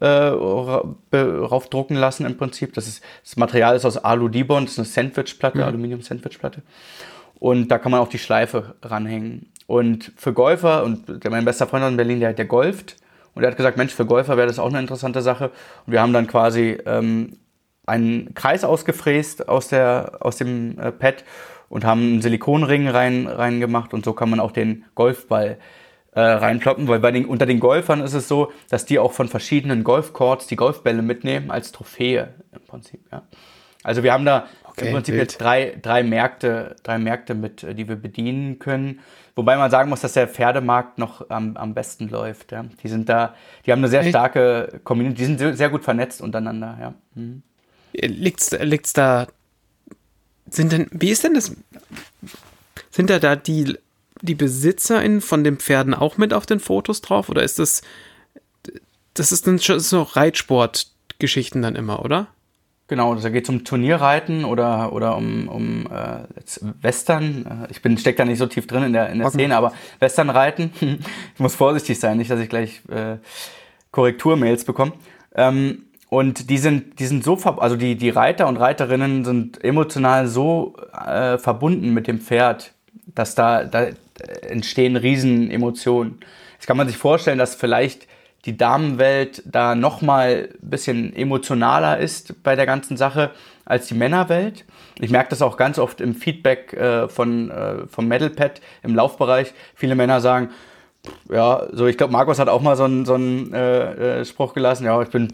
äh, 0.00 1.16
raufdrucken 1.16 1.96
lassen 1.96 2.26
im 2.26 2.36
Prinzip. 2.36 2.74
Das, 2.74 2.86
ist, 2.86 3.02
das 3.24 3.36
Material 3.36 3.76
ist 3.76 3.84
aus 3.84 3.96
Alu-Dibond, 3.96 4.68
das 4.68 4.72
ist 4.72 4.78
eine 4.78 4.86
Sandwichplatte, 4.86 5.58
mhm. 5.58 5.64
Aluminium-Sandwichplatte. 5.64 6.62
Und 7.38 7.68
da 7.68 7.78
kann 7.78 7.92
man 7.92 8.00
auch 8.00 8.08
die 8.08 8.18
Schleife 8.18 8.74
ranhängen. 8.82 9.52
Und 9.66 10.12
für 10.16 10.32
Golfer, 10.32 10.84
und 10.84 11.22
der, 11.22 11.30
mein 11.30 11.44
bester 11.44 11.66
Freund 11.66 11.84
in 11.84 11.96
Berlin, 11.96 12.20
der, 12.20 12.32
der 12.32 12.46
golft, 12.46 12.96
und 13.34 13.44
er 13.44 13.50
hat 13.50 13.56
gesagt, 13.56 13.76
Mensch, 13.76 13.94
für 13.94 14.06
Golfer 14.06 14.36
wäre 14.36 14.48
das 14.48 14.58
auch 14.58 14.68
eine 14.68 14.80
interessante 14.80 15.22
Sache. 15.22 15.50
Und 15.86 15.92
wir 15.92 16.00
haben 16.00 16.12
dann 16.12 16.26
quasi 16.26 16.78
ähm, 16.86 17.38
einen 17.86 18.34
Kreis 18.34 18.64
ausgefräst 18.64 19.48
aus, 19.48 19.68
der, 19.68 20.18
aus 20.20 20.36
dem 20.36 20.78
äh, 20.78 20.90
Pad 20.90 21.24
und 21.68 21.84
haben 21.84 22.00
einen 22.00 22.22
Silikonring 22.22 22.88
rein, 22.88 23.26
rein 23.26 23.60
gemacht 23.60 23.94
und 23.94 24.04
so 24.04 24.12
kann 24.12 24.30
man 24.30 24.40
auch 24.40 24.52
den 24.52 24.84
Golfball 24.94 25.58
äh, 26.18 26.20
reinploppen, 26.20 26.88
weil 26.88 26.98
bei 26.98 27.12
den, 27.12 27.26
unter 27.26 27.46
den 27.46 27.60
Golfern 27.60 28.00
ist 28.00 28.12
es 28.12 28.26
so, 28.26 28.50
dass 28.70 28.84
die 28.84 28.98
auch 28.98 29.12
von 29.12 29.28
verschiedenen 29.28 29.84
Golfcourts 29.84 30.48
die 30.48 30.56
Golfbälle 30.56 31.00
mitnehmen 31.00 31.52
als 31.52 31.70
Trophäe 31.70 32.34
im 32.52 32.60
Prinzip. 32.66 33.00
Ja. 33.12 33.22
Also 33.84 34.02
wir 34.02 34.12
haben 34.12 34.24
da 34.24 34.48
okay, 34.64 34.88
im 34.88 34.94
Prinzip 34.94 35.14
wild. 35.14 35.22
jetzt 35.22 35.38
drei, 35.38 35.78
drei 35.80 36.02
Märkte, 36.02 36.74
drei 36.82 36.98
Märkte 36.98 37.36
mit, 37.36 37.62
die 37.62 37.88
wir 37.88 37.94
bedienen 37.94 38.58
können. 38.58 38.98
Wobei 39.36 39.56
man 39.56 39.70
sagen 39.70 39.90
muss, 39.90 40.00
dass 40.00 40.14
der 40.14 40.26
Pferdemarkt 40.26 40.98
noch 40.98 41.30
am, 41.30 41.56
am 41.56 41.74
besten 41.74 42.08
läuft. 42.08 42.50
Ja. 42.50 42.64
Die 42.82 42.88
sind 42.88 43.08
da, 43.08 43.36
die 43.64 43.70
haben 43.70 43.78
eine 43.78 43.88
sehr 43.88 44.02
starke 44.02 44.80
Community, 44.82 45.18
die 45.18 45.36
sind 45.36 45.56
sehr 45.56 45.70
gut 45.70 45.84
vernetzt 45.84 46.20
untereinander. 46.20 46.78
Ja. 46.80 46.94
Mhm. 47.14 47.44
Liegt's, 47.92 48.50
liegt's 48.60 48.92
da? 48.92 49.28
Sind 50.50 50.72
denn, 50.72 50.88
wie 50.90 51.10
ist 51.10 51.22
denn 51.22 51.34
das? 51.34 51.54
Sind 52.90 53.08
da 53.08 53.20
da 53.20 53.36
die, 53.36 53.78
die 54.22 54.34
BesitzerInnen 54.34 55.20
von 55.20 55.44
den 55.44 55.56
Pferden 55.56 55.94
auch 55.94 56.16
mit 56.16 56.32
auf 56.32 56.46
den 56.46 56.60
Fotos 56.60 57.00
drauf? 57.00 57.28
Oder 57.28 57.42
ist 57.42 57.58
das, 57.58 57.82
das 59.14 59.32
ist 59.32 59.46
dann 59.46 59.58
schon 59.58 59.80
so 59.80 60.02
Reitsportgeschichten 60.02 61.62
dann 61.62 61.76
immer, 61.76 62.04
oder? 62.04 62.28
Genau, 62.88 63.14
da 63.14 63.28
geht 63.28 63.44
es 63.44 63.50
um 63.50 63.64
Turnierreiten 63.64 64.46
oder, 64.46 64.94
oder 64.94 65.16
um, 65.16 65.48
um 65.48 65.86
äh, 65.86 66.20
Western. 66.80 67.66
Äh, 67.68 67.70
ich 67.70 67.82
bin 67.82 67.98
steck 67.98 68.16
da 68.16 68.24
nicht 68.24 68.38
so 68.38 68.46
tief 68.46 68.66
drin 68.66 68.82
in 68.82 68.94
der, 68.94 69.10
in 69.10 69.18
der 69.18 69.26
okay. 69.26 69.36
Szene, 69.36 69.56
aber 69.56 69.74
Westernreiten. 70.00 70.72
ich 71.34 71.40
muss 71.40 71.54
vorsichtig 71.54 72.00
sein, 72.00 72.16
nicht, 72.16 72.30
dass 72.30 72.40
ich 72.40 72.48
gleich 72.48 72.80
äh, 72.88 73.18
Korrekturmails 73.90 74.64
bekomme. 74.64 74.92
Ähm, 75.34 75.84
und 76.08 76.48
die 76.48 76.56
sind, 76.56 76.98
die 76.98 77.04
sind 77.04 77.22
so, 77.22 77.34
also 77.58 77.76
die, 77.76 77.96
die 77.96 78.08
Reiter 78.08 78.48
und 78.48 78.56
Reiterinnen 78.56 79.26
sind 79.26 79.62
emotional 79.62 80.26
so 80.26 80.74
äh, 81.06 81.36
verbunden 81.36 81.92
mit 81.92 82.06
dem 82.06 82.20
Pferd, 82.20 82.72
dass 83.14 83.34
da, 83.34 83.64
da 83.64 83.88
entstehen 84.42 84.96
riesen 84.96 85.50
Emotionen. 85.50 86.20
Jetzt 86.54 86.66
kann 86.66 86.76
man 86.76 86.88
sich 86.88 86.96
vorstellen, 86.96 87.38
dass 87.38 87.54
vielleicht 87.54 88.06
die 88.44 88.56
Damenwelt 88.56 89.42
da 89.46 89.74
nochmal 89.74 90.48
ein 90.62 90.70
bisschen 90.70 91.14
emotionaler 91.14 91.98
ist 91.98 92.42
bei 92.42 92.56
der 92.56 92.66
ganzen 92.66 92.96
Sache 92.96 93.30
als 93.64 93.88
die 93.88 93.94
Männerwelt. 93.94 94.64
Ich 95.00 95.10
merke 95.10 95.30
das 95.30 95.42
auch 95.42 95.56
ganz 95.56 95.78
oft 95.78 96.00
im 96.00 96.14
Feedback 96.14 96.72
äh, 96.72 97.08
von, 97.08 97.50
äh, 97.50 97.86
vom 97.88 98.08
Metalpad 98.08 98.60
im 98.82 98.94
Laufbereich. 98.94 99.52
Viele 99.74 99.94
Männer 99.94 100.20
sagen, 100.20 100.50
ja, 101.30 101.66
so 101.72 101.86
ich 101.86 101.96
glaube, 101.96 102.12
Markus 102.12 102.38
hat 102.38 102.48
auch 102.48 102.60
mal 102.60 102.76
so 102.76 102.84
einen, 102.84 103.04
so 103.04 103.16
äh, 103.16 104.20
äh, 104.20 104.24
Spruch 104.24 104.54
gelassen, 104.54 104.84
ja, 104.84 105.00
ich 105.02 105.10
bin, 105.10 105.32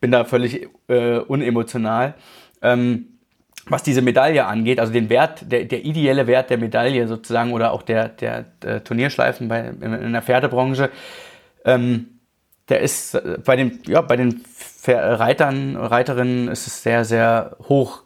bin 0.00 0.10
da 0.10 0.24
völlig 0.24 0.68
äh, 0.88 1.18
unemotional. 1.18 2.14
Ähm, 2.62 3.06
was 3.70 3.82
diese 3.82 4.02
Medaille 4.02 4.44
angeht, 4.44 4.80
also 4.80 4.92
den 4.92 5.08
Wert, 5.08 5.50
der, 5.50 5.64
der 5.64 5.84
ideelle 5.84 6.26
Wert 6.26 6.50
der 6.50 6.58
Medaille 6.58 7.06
sozusagen 7.06 7.52
oder 7.52 7.72
auch 7.72 7.82
der, 7.82 8.08
der, 8.08 8.44
der 8.62 8.84
Turnierschleifen 8.84 9.48
bei, 9.48 9.72
in, 9.80 9.92
in 9.94 10.12
der 10.12 10.22
Pferdebranche, 10.22 10.90
ähm, 11.64 12.06
der 12.68 12.80
ist 12.80 13.14
äh, 13.14 13.38
bei 13.44 13.56
den, 13.56 13.80
ja, 13.86 14.00
bei 14.00 14.16
den 14.16 14.42
Reitern, 14.86 15.76
Reiterinnen 15.76 16.48
ist 16.48 16.66
es 16.66 16.82
sehr, 16.82 17.04
sehr 17.04 17.56
hoch 17.68 18.02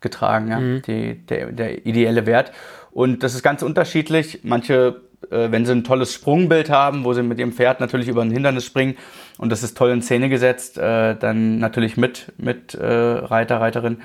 getragen, 0.00 0.48
ja, 0.48 0.60
mhm. 0.60 0.82
die, 0.82 1.14
der, 1.26 1.52
der 1.52 1.86
ideelle 1.86 2.26
Wert. 2.26 2.52
Und 2.90 3.22
das 3.22 3.34
ist 3.34 3.42
ganz 3.42 3.62
unterschiedlich. 3.62 4.40
Manche, 4.42 5.00
äh, 5.30 5.50
wenn 5.50 5.64
sie 5.64 5.72
ein 5.72 5.84
tolles 5.84 6.12
Sprungbild 6.12 6.68
haben, 6.70 7.04
wo 7.04 7.12
sie 7.14 7.22
mit 7.22 7.38
ihrem 7.38 7.52
Pferd 7.52 7.80
natürlich 7.80 8.08
über 8.08 8.22
ein 8.22 8.30
Hindernis 8.30 8.66
springen 8.66 8.96
und 9.38 9.50
das 9.50 9.62
ist 9.62 9.76
toll 9.76 9.90
in 9.90 10.02
Szene 10.02 10.28
gesetzt, 10.28 10.76
äh, 10.76 11.16
dann 11.16 11.58
natürlich 11.58 11.96
mit, 11.96 12.32
mit 12.36 12.76
Reiter, 12.78 13.60
Reiterin. 13.60 14.02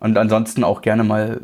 Und 0.00 0.16
ansonsten 0.16 0.62
auch 0.62 0.80
gerne 0.80 1.02
mal 1.02 1.40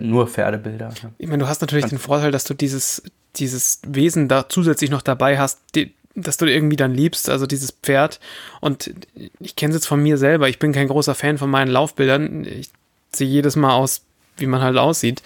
nur 0.00 0.26
Pferdebilder. 0.26 0.90
Ja. 1.02 1.10
Ich 1.18 1.28
meine, 1.28 1.42
du 1.42 1.48
hast 1.48 1.60
natürlich 1.60 1.86
den 1.86 1.98
Vorteil, 1.98 2.30
dass 2.30 2.44
du 2.44 2.54
dieses, 2.54 3.02
dieses 3.36 3.80
Wesen 3.86 4.28
da 4.28 4.48
zusätzlich 4.48 4.90
noch 4.90 5.02
dabei 5.02 5.38
hast, 5.38 5.60
die, 5.74 5.94
dass 6.14 6.38
du 6.38 6.46
irgendwie 6.46 6.76
dann 6.76 6.94
liebst, 6.94 7.28
also 7.28 7.46
dieses 7.46 7.70
Pferd. 7.70 8.18
Und 8.60 8.92
ich 9.40 9.56
kenne 9.56 9.72
es 9.72 9.80
jetzt 9.80 9.86
von 9.86 10.02
mir 10.02 10.16
selber. 10.16 10.48
Ich 10.48 10.58
bin 10.58 10.72
kein 10.72 10.88
großer 10.88 11.14
Fan 11.14 11.38
von 11.38 11.50
meinen 11.50 11.70
Laufbildern. 11.70 12.44
Ich 12.44 12.70
sehe 13.12 13.28
jedes 13.28 13.56
Mal 13.56 13.74
aus, 13.74 14.02
wie 14.38 14.46
man 14.46 14.62
halt 14.62 14.78
aussieht. 14.78 15.22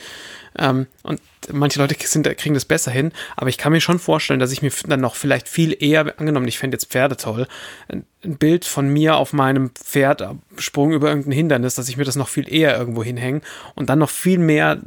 Ähm, 0.58 0.86
und 1.02 1.20
manche 1.50 1.78
Leute 1.78 1.96
sind, 2.06 2.24
kriegen 2.36 2.54
das 2.54 2.64
besser 2.64 2.90
hin, 2.90 3.12
aber 3.36 3.48
ich 3.48 3.58
kann 3.58 3.72
mir 3.72 3.80
schon 3.80 3.98
vorstellen, 3.98 4.40
dass 4.40 4.52
ich 4.52 4.62
mir 4.62 4.70
dann 4.86 5.00
noch 5.00 5.14
vielleicht 5.14 5.48
viel 5.48 5.76
eher, 5.78 6.18
angenommen, 6.18 6.48
ich 6.48 6.58
fände 6.58 6.74
jetzt 6.76 6.90
Pferde 6.90 7.16
toll, 7.16 7.46
ein, 7.88 8.04
Bild 8.38 8.64
von 8.64 8.88
mir 8.88 9.16
auf 9.16 9.32
meinem 9.32 9.70
Pferd, 9.70 10.24
Sprung 10.56 10.92
über 10.92 11.08
irgendein 11.08 11.32
Hindernis, 11.32 11.74
dass 11.74 11.88
ich 11.88 11.96
mir 11.96 12.04
das 12.04 12.14
noch 12.14 12.28
viel 12.28 12.52
eher 12.52 12.78
irgendwo 12.78 13.02
hinhänge 13.02 13.40
und 13.74 13.90
dann 13.90 13.98
noch 13.98 14.10
viel 14.10 14.38
mehr 14.38 14.78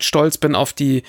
stolz 0.00 0.38
bin 0.38 0.54
auf 0.54 0.72
die 0.72 1.02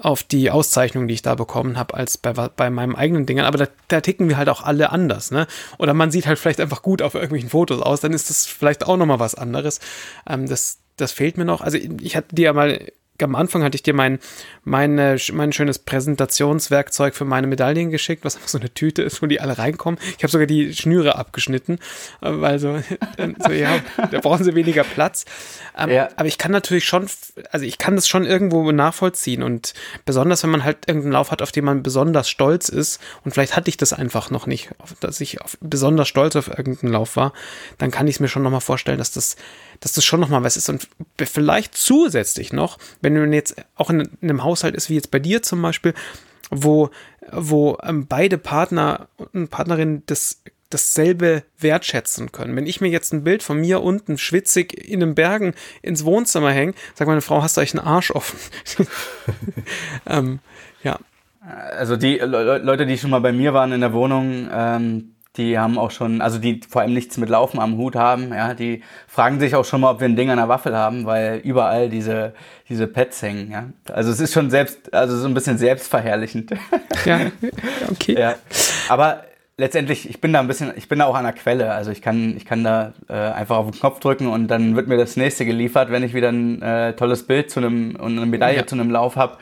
auf 0.00 0.22
die 0.22 0.50
Auszeichnung, 0.50 1.08
die 1.08 1.14
ich 1.14 1.22
da 1.22 1.34
bekommen 1.34 1.76
habe, 1.76 1.94
als 1.94 2.18
bei, 2.18 2.32
bei 2.32 2.70
meinem 2.70 2.94
eigenen 2.94 3.26
Dingern. 3.26 3.46
Aber 3.46 3.58
da, 3.58 3.66
da, 3.88 4.00
ticken 4.00 4.28
wir 4.28 4.36
halt 4.36 4.48
auch 4.48 4.62
alle 4.62 4.90
anders, 4.90 5.30
ne? 5.30 5.46
Oder 5.78 5.92
man 5.92 6.10
sieht 6.10 6.26
halt 6.26 6.38
vielleicht 6.38 6.60
einfach 6.60 6.82
gut 6.82 7.02
auf 7.02 7.14
irgendwelchen 7.14 7.50
Fotos 7.50 7.82
aus, 7.82 8.00
dann 8.00 8.12
ist 8.12 8.30
das 8.30 8.46
vielleicht 8.46 8.86
auch 8.86 8.96
nochmal 8.96 9.18
was 9.18 9.34
anderes. 9.34 9.80
Ähm, 10.28 10.48
das, 10.48 10.78
das 10.96 11.12
fehlt 11.12 11.36
mir 11.36 11.44
noch. 11.44 11.60
Also 11.60 11.78
ich 11.78 12.16
hatte 12.16 12.34
dir 12.34 12.44
ja 12.44 12.52
mal 12.52 12.92
am 13.22 13.34
Anfang 13.34 13.62
hatte 13.62 13.76
ich 13.76 13.82
dir 13.82 13.94
mein, 13.94 14.18
meine, 14.64 15.16
mein 15.32 15.52
schönes 15.52 15.78
Präsentationswerkzeug 15.78 17.14
für 17.14 17.24
meine 17.24 17.46
Medaillen 17.46 17.90
geschickt, 17.90 18.24
was 18.24 18.36
einfach 18.36 18.48
so 18.48 18.58
eine 18.58 18.72
Tüte 18.72 19.02
ist, 19.02 19.22
wo 19.22 19.26
die 19.26 19.40
alle 19.40 19.58
reinkommen. 19.58 19.98
Ich 20.16 20.22
habe 20.22 20.30
sogar 20.30 20.46
die 20.46 20.74
Schnüre 20.74 21.16
abgeschnitten, 21.16 21.78
äh, 22.20 22.30
weil 22.30 22.58
so, 22.58 22.80
so 23.38 23.52
ja, 23.52 23.80
da 24.10 24.20
brauchen 24.20 24.44
sie 24.44 24.54
weniger 24.54 24.84
Platz. 24.84 25.24
Ähm, 25.76 25.90
ja. 25.90 26.08
Aber 26.16 26.26
ich 26.26 26.38
kann 26.38 26.52
natürlich 26.52 26.84
schon, 26.84 27.06
also 27.50 27.64
ich 27.64 27.78
kann 27.78 27.96
das 27.96 28.08
schon 28.08 28.24
irgendwo 28.24 28.70
nachvollziehen 28.72 29.42
und 29.42 29.74
besonders, 30.04 30.42
wenn 30.42 30.50
man 30.50 30.64
halt 30.64 30.78
irgendeinen 30.86 31.12
Lauf 31.12 31.30
hat, 31.30 31.42
auf 31.42 31.52
den 31.52 31.64
man 31.64 31.82
besonders 31.82 32.28
stolz 32.28 32.68
ist 32.68 33.00
und 33.24 33.32
vielleicht 33.32 33.56
hatte 33.56 33.68
ich 33.68 33.76
das 33.76 33.92
einfach 33.92 34.30
noch 34.30 34.46
nicht, 34.46 34.70
dass 35.00 35.20
ich 35.20 35.38
besonders 35.60 36.08
stolz 36.08 36.36
auf 36.36 36.48
irgendeinen 36.48 36.92
Lauf 36.92 37.16
war, 37.16 37.32
dann 37.78 37.90
kann 37.90 38.06
ich 38.06 38.16
es 38.16 38.20
mir 38.20 38.28
schon 38.28 38.42
nochmal 38.42 38.60
vorstellen, 38.60 38.98
dass 38.98 39.12
das 39.12 39.36
dass 39.80 39.92
das 39.92 40.04
schon 40.04 40.20
nochmal 40.20 40.42
was 40.42 40.56
ist. 40.56 40.68
Und 40.68 40.88
vielleicht 41.18 41.76
zusätzlich 41.76 42.52
noch, 42.52 42.78
wenn 43.00 43.14
man 43.14 43.32
jetzt 43.32 43.56
auch 43.76 43.90
in, 43.90 44.08
einem 44.20 44.44
Haushalt 44.44 44.74
ist, 44.74 44.90
wie 44.90 44.94
jetzt 44.94 45.10
bei 45.10 45.18
dir 45.18 45.42
zum 45.42 45.62
Beispiel, 45.62 45.94
wo, 46.50 46.90
wo 47.30 47.78
ähm, 47.82 48.06
beide 48.06 48.38
Partner 48.38 49.08
und 49.32 49.50
Partnerinnen 49.50 50.02
das 50.06 50.42
dasselbe 50.70 51.44
wertschätzen 51.58 52.30
können. 52.30 52.54
Wenn 52.54 52.66
ich 52.66 52.80
mir 52.80 52.88
jetzt 52.88 53.12
ein 53.12 53.24
Bild 53.24 53.42
von 53.42 53.58
mir 53.58 53.82
unten 53.82 54.18
schwitzig 54.18 54.74
in 54.74 55.00
den 55.00 55.14
Bergen 55.14 55.54
ins 55.80 56.04
Wohnzimmer 56.04 56.50
hänge, 56.50 56.74
sagt 56.94 57.08
meine 57.08 57.22
Frau, 57.22 57.42
hast 57.42 57.56
du 57.56 57.62
euch 57.62 57.74
einen 57.74 57.86
Arsch 57.86 58.10
offen? 58.10 58.38
ähm, 60.06 60.40
ja. 60.82 60.98
Also 61.40 61.96
die 61.96 62.18
Leute, 62.18 62.84
die 62.84 62.98
schon 62.98 63.10
mal 63.10 63.20
bei 63.20 63.32
mir 63.32 63.54
waren 63.54 63.72
in 63.72 63.80
der 63.80 63.94
Wohnung, 63.94 64.48
ähm, 64.52 65.14
die 65.38 65.58
haben 65.58 65.78
auch 65.78 65.90
schon, 65.90 66.20
also 66.20 66.38
die 66.38 66.60
vor 66.68 66.82
allem 66.82 66.92
nichts 66.92 67.16
mit 67.16 67.28
Laufen 67.28 67.60
am 67.60 67.76
Hut 67.76 67.96
haben, 67.96 68.34
ja, 68.34 68.52
die 68.54 68.82
fragen 69.06 69.40
sich 69.40 69.54
auch 69.54 69.64
schon 69.64 69.80
mal, 69.80 69.92
ob 69.92 70.00
wir 70.00 70.08
ein 70.08 70.16
Ding 70.16 70.30
an 70.30 70.36
der 70.36 70.48
Waffel 70.48 70.76
haben, 70.76 71.06
weil 71.06 71.38
überall 71.38 71.88
diese, 71.88 72.34
diese 72.68 72.86
Pads 72.86 73.22
hängen, 73.22 73.50
ja. 73.50 73.68
Also 73.90 74.10
es 74.10 74.20
ist 74.20 74.34
schon 74.34 74.50
selbst, 74.50 74.92
also 74.92 75.16
so 75.16 75.26
ein 75.26 75.34
bisschen 75.34 75.56
selbstverherrlichend. 75.56 76.50
Ja, 77.04 77.20
okay. 77.90 78.18
Ja. 78.18 78.34
Aber 78.88 79.24
letztendlich, 79.56 80.08
ich 80.08 80.20
bin 80.20 80.32
da 80.32 80.40
ein 80.40 80.48
bisschen, 80.48 80.72
ich 80.76 80.88
bin 80.88 80.98
da 80.98 81.06
auch 81.06 81.14
an 81.14 81.24
der 81.24 81.32
Quelle. 81.32 81.72
Also 81.72 81.90
ich 81.90 82.02
kann, 82.02 82.36
ich 82.36 82.44
kann 82.44 82.64
da 82.64 82.92
äh, 83.08 83.12
einfach 83.12 83.56
auf 83.58 83.70
den 83.70 83.78
Knopf 83.78 84.00
drücken 84.00 84.26
und 84.26 84.48
dann 84.48 84.76
wird 84.76 84.88
mir 84.88 84.96
das 84.96 85.16
nächste 85.16 85.44
geliefert, 85.44 85.90
wenn 85.90 86.02
ich 86.02 86.14
wieder 86.14 86.30
ein 86.30 86.62
äh, 86.62 86.94
tolles 86.94 87.26
Bild 87.26 87.50
zu 87.50 87.60
einem 87.60 87.96
und 87.96 88.16
eine 88.16 88.26
Medaille 88.26 88.58
ja. 88.58 88.66
zu 88.66 88.74
einem 88.74 88.90
Lauf 88.90 89.16
habe. 89.16 89.36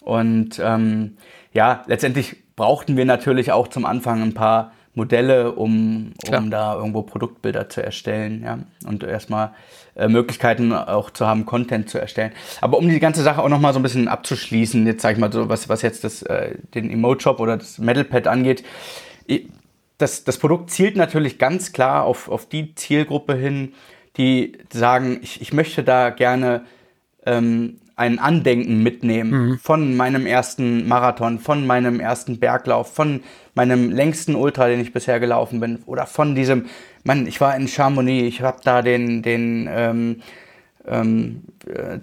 Und 0.00 0.60
ähm, 0.62 1.16
ja, 1.52 1.84
letztendlich 1.86 2.36
brauchten 2.56 2.96
wir 2.96 3.04
natürlich 3.04 3.52
auch 3.52 3.68
zum 3.68 3.84
Anfang 3.84 4.22
ein 4.22 4.34
paar 4.34 4.72
Modelle, 4.98 5.52
um, 5.52 6.12
um 6.28 6.50
da 6.50 6.74
irgendwo 6.74 7.02
Produktbilder 7.02 7.68
zu 7.68 7.82
erstellen, 7.82 8.42
ja, 8.44 8.58
und 8.86 9.04
erstmal 9.04 9.52
äh, 9.94 10.08
Möglichkeiten 10.08 10.72
auch 10.72 11.10
zu 11.10 11.26
haben, 11.26 11.46
Content 11.46 11.88
zu 11.88 11.98
erstellen. 11.98 12.32
Aber 12.60 12.76
um 12.78 12.88
die 12.88 13.00
ganze 13.00 13.22
Sache 13.22 13.40
auch 13.40 13.48
nochmal 13.48 13.72
so 13.72 13.78
ein 13.78 13.82
bisschen 13.82 14.08
abzuschließen, 14.08 14.86
jetzt 14.86 15.02
sag 15.02 15.12
ich 15.12 15.18
mal 15.18 15.32
so, 15.32 15.48
was, 15.48 15.68
was 15.68 15.82
jetzt 15.82 16.04
das, 16.04 16.22
äh, 16.22 16.56
den 16.74 16.90
Emote-Shop 16.90 17.40
oder 17.40 17.56
das 17.56 17.78
Metalpad 17.78 18.26
angeht, 18.26 18.64
das, 19.98 20.24
das 20.24 20.38
Produkt 20.38 20.70
zielt 20.70 20.96
natürlich 20.96 21.38
ganz 21.38 21.72
klar 21.72 22.04
auf, 22.04 22.28
auf 22.28 22.48
die 22.48 22.74
Zielgruppe 22.74 23.34
hin, 23.34 23.74
die 24.16 24.58
sagen, 24.72 25.20
ich, 25.22 25.40
ich 25.40 25.52
möchte 25.52 25.84
da 25.84 26.10
gerne 26.10 26.64
ähm, 27.24 27.78
ein 27.98 28.18
Andenken 28.18 28.82
mitnehmen 28.82 29.30
mhm. 29.30 29.58
von 29.58 29.96
meinem 29.96 30.24
ersten 30.24 30.86
Marathon, 30.86 31.40
von 31.40 31.66
meinem 31.66 31.98
ersten 31.98 32.38
Berglauf, 32.38 32.94
von 32.94 33.22
meinem 33.54 33.90
längsten 33.90 34.36
Ultra, 34.36 34.68
den 34.68 34.80
ich 34.80 34.92
bisher 34.92 35.18
gelaufen 35.18 35.58
bin, 35.58 35.82
oder 35.84 36.06
von 36.06 36.34
diesem, 36.34 36.66
Mann, 37.02 37.26
ich 37.26 37.40
war 37.40 37.56
in 37.56 37.66
Chamonix, 37.66 38.28
ich 38.28 38.42
habe 38.42 38.58
da 38.62 38.82
den, 38.82 39.22
den 39.22 39.68
ähm, 39.70 40.22
ähm, 40.86 41.42
äh, 41.66 41.98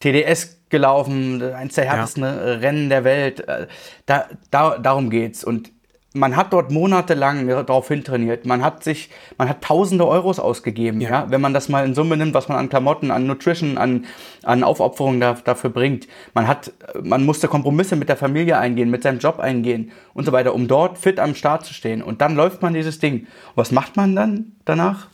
TDS 0.00 0.62
gelaufen, 0.68 1.42
eins 1.42 1.74
der 1.74 1.84
härtesten 1.84 2.24
ja. 2.24 2.30
Rennen 2.32 2.88
der 2.88 3.04
Welt. 3.04 3.46
Äh, 3.48 3.68
da, 4.06 4.26
da, 4.50 4.78
darum 4.78 5.10
geht's. 5.10 5.44
Und 5.44 5.70
man 6.12 6.34
hat 6.34 6.52
dort 6.52 6.72
monatelang 6.72 7.46
darauf 7.46 7.86
hintrainiert. 7.88 8.44
Man 8.44 8.64
hat 8.64 8.82
sich, 8.82 9.10
man 9.38 9.48
hat 9.48 9.62
tausende 9.62 10.06
Euros 10.06 10.40
ausgegeben, 10.40 11.00
ja. 11.00 11.10
ja. 11.10 11.30
wenn 11.30 11.40
man 11.40 11.54
das 11.54 11.68
mal 11.68 11.84
in 11.84 11.94
Summe 11.94 12.16
nimmt, 12.16 12.34
was 12.34 12.48
man 12.48 12.58
an 12.58 12.68
Klamotten, 12.68 13.10
an 13.10 13.26
Nutrition, 13.26 13.78
an, 13.78 14.06
an 14.42 14.64
Aufopferungen 14.64 15.20
da, 15.20 15.34
dafür 15.34 15.70
bringt. 15.70 16.08
Man 16.34 16.48
hat, 16.48 16.72
man 17.00 17.24
musste 17.24 17.46
Kompromisse 17.46 17.94
mit 17.94 18.08
der 18.08 18.16
Familie 18.16 18.58
eingehen, 18.58 18.90
mit 18.90 19.04
seinem 19.04 19.20
Job 19.20 19.38
eingehen 19.38 19.92
und 20.12 20.24
so 20.24 20.32
weiter, 20.32 20.54
um 20.54 20.66
dort 20.66 20.98
fit 20.98 21.20
am 21.20 21.36
Start 21.36 21.64
zu 21.64 21.74
stehen. 21.74 22.02
Und 22.02 22.20
dann 22.20 22.34
läuft 22.34 22.60
man 22.60 22.74
dieses 22.74 22.98
Ding. 22.98 23.20
Und 23.20 23.56
was 23.56 23.70
macht 23.70 23.96
man 23.96 24.16
dann 24.16 24.52
danach? 24.64 25.06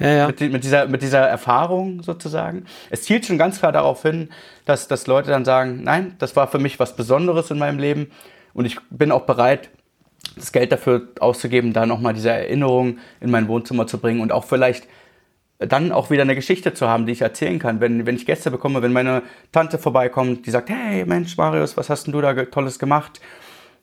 Ja, 0.00 0.08
ja. 0.08 0.26
Mit, 0.26 0.40
mit, 0.40 0.64
dieser, 0.64 0.86
mit 0.86 1.02
dieser 1.02 1.20
Erfahrung 1.20 2.02
sozusagen. 2.02 2.64
Es 2.90 3.02
zielt 3.02 3.26
schon 3.26 3.38
ganz 3.38 3.60
klar 3.60 3.70
darauf 3.70 4.02
hin, 4.02 4.30
dass, 4.64 4.88
dass 4.88 5.06
Leute 5.06 5.30
dann 5.30 5.44
sagen, 5.44 5.84
nein, 5.84 6.16
das 6.18 6.34
war 6.34 6.48
für 6.48 6.58
mich 6.58 6.80
was 6.80 6.96
Besonderes 6.96 7.52
in 7.52 7.58
meinem 7.58 7.78
Leben 7.78 8.10
und 8.54 8.64
ich 8.64 8.78
bin 8.90 9.12
auch 9.12 9.22
bereit, 9.22 9.68
das 10.36 10.52
Geld 10.52 10.72
dafür 10.72 11.08
auszugeben, 11.20 11.72
da 11.72 11.86
nochmal 11.86 12.14
diese 12.14 12.30
Erinnerung 12.30 12.98
in 13.20 13.30
mein 13.30 13.46
Wohnzimmer 13.48 13.86
zu 13.86 13.98
bringen 13.98 14.20
und 14.20 14.32
auch 14.32 14.44
vielleicht 14.44 14.88
dann 15.58 15.92
auch 15.92 16.10
wieder 16.10 16.22
eine 16.22 16.34
Geschichte 16.34 16.74
zu 16.74 16.88
haben, 16.88 17.06
die 17.06 17.12
ich 17.12 17.22
erzählen 17.22 17.58
kann. 17.58 17.80
Wenn, 17.80 18.06
wenn 18.06 18.16
ich 18.16 18.26
Gäste 18.26 18.50
bekomme, 18.50 18.82
wenn 18.82 18.92
meine 18.92 19.22
Tante 19.52 19.78
vorbeikommt, 19.78 20.46
die 20.46 20.50
sagt, 20.50 20.70
hey 20.70 21.04
Mensch, 21.04 21.36
Marius, 21.36 21.76
was 21.76 21.90
hast 21.90 22.06
denn 22.06 22.12
du 22.12 22.20
da 22.20 22.34
Tolles 22.46 22.78
gemacht? 22.78 23.20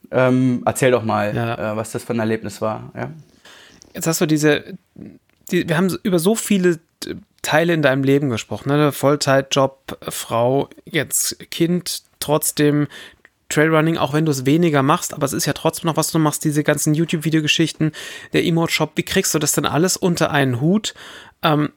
Ähm, 0.09 0.63
erzähl 0.65 0.91
doch 0.91 1.03
mal, 1.03 1.35
ja. 1.35 1.73
äh, 1.73 1.77
was 1.77 1.91
das 1.91 2.03
für 2.03 2.13
ein 2.13 2.19
Erlebnis 2.19 2.61
war. 2.61 2.91
Ja? 2.95 3.11
Jetzt 3.93 4.07
hast 4.07 4.19
du 4.19 4.25
diese, 4.25 4.63
die, 5.51 5.67
wir 5.67 5.77
haben 5.77 5.95
über 6.03 6.19
so 6.19 6.35
viele 6.35 6.79
Teile 7.41 7.73
in 7.73 7.81
deinem 7.81 8.03
Leben 8.03 8.29
gesprochen, 8.29 8.69
ne? 8.69 8.91
Vollzeitjob, 8.91 9.97
Frau, 10.09 10.69
jetzt 10.85 11.39
Kind, 11.49 12.03
trotzdem 12.19 12.87
Trailrunning, 13.51 13.97
auch 13.97 14.13
wenn 14.13 14.25
du 14.25 14.31
es 14.31 14.45
weniger 14.45 14.81
machst, 14.83 15.13
aber 15.13 15.25
es 15.25 15.33
ist 15.33 15.45
ja 15.45 15.53
trotzdem 15.53 15.87
noch, 15.87 15.97
was 15.97 16.11
du 16.11 16.19
machst, 16.19 16.43
diese 16.43 16.63
ganzen 16.63 16.93
YouTube-Videogeschichten, 16.93 17.91
der 18.33 18.45
Emote-Shop, 18.45 18.93
wie 18.95 19.03
kriegst 19.03 19.33
du 19.33 19.39
das 19.39 19.53
denn 19.53 19.65
alles 19.65 19.97
unter 19.97 20.31
einen 20.31 20.59
Hut? 20.61 20.93
Ähm, 21.43 21.71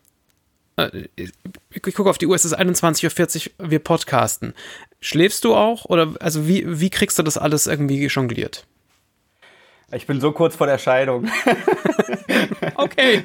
äh, 0.76 1.08
ich 1.16 1.82
gucke 1.82 2.08
auf 2.08 2.18
die 2.18 2.26
Uhr, 2.26 2.34
es 2.34 2.44
ist 2.44 2.58
21.40 2.58 3.50
Uhr, 3.58 3.70
wir 3.70 3.78
podcasten. 3.78 4.54
Schläfst 5.00 5.44
du 5.44 5.54
auch? 5.54 5.84
Oder 5.84 6.14
also 6.20 6.48
wie, 6.48 6.80
wie 6.80 6.90
kriegst 6.90 7.18
du 7.18 7.22
das 7.22 7.36
alles 7.36 7.66
irgendwie 7.66 8.06
jongliert? 8.06 8.66
Ich 9.92 10.06
bin 10.06 10.20
so 10.20 10.32
kurz 10.32 10.56
vor 10.56 10.66
der 10.66 10.78
Scheidung. 10.78 11.28
okay. 12.76 13.24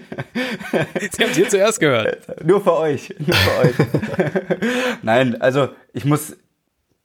Sie 1.00 1.10
es 1.18 1.36
hier 1.36 1.50
zuerst 1.50 1.80
gehört. 1.80 2.46
Nur 2.46 2.62
für 2.62 2.74
euch. 2.74 3.16
Nur 3.18 3.36
für 3.36 3.60
euch. 3.60 3.76
Nein, 5.02 5.42
also 5.42 5.70
ich 5.94 6.06
muss, 6.06 6.36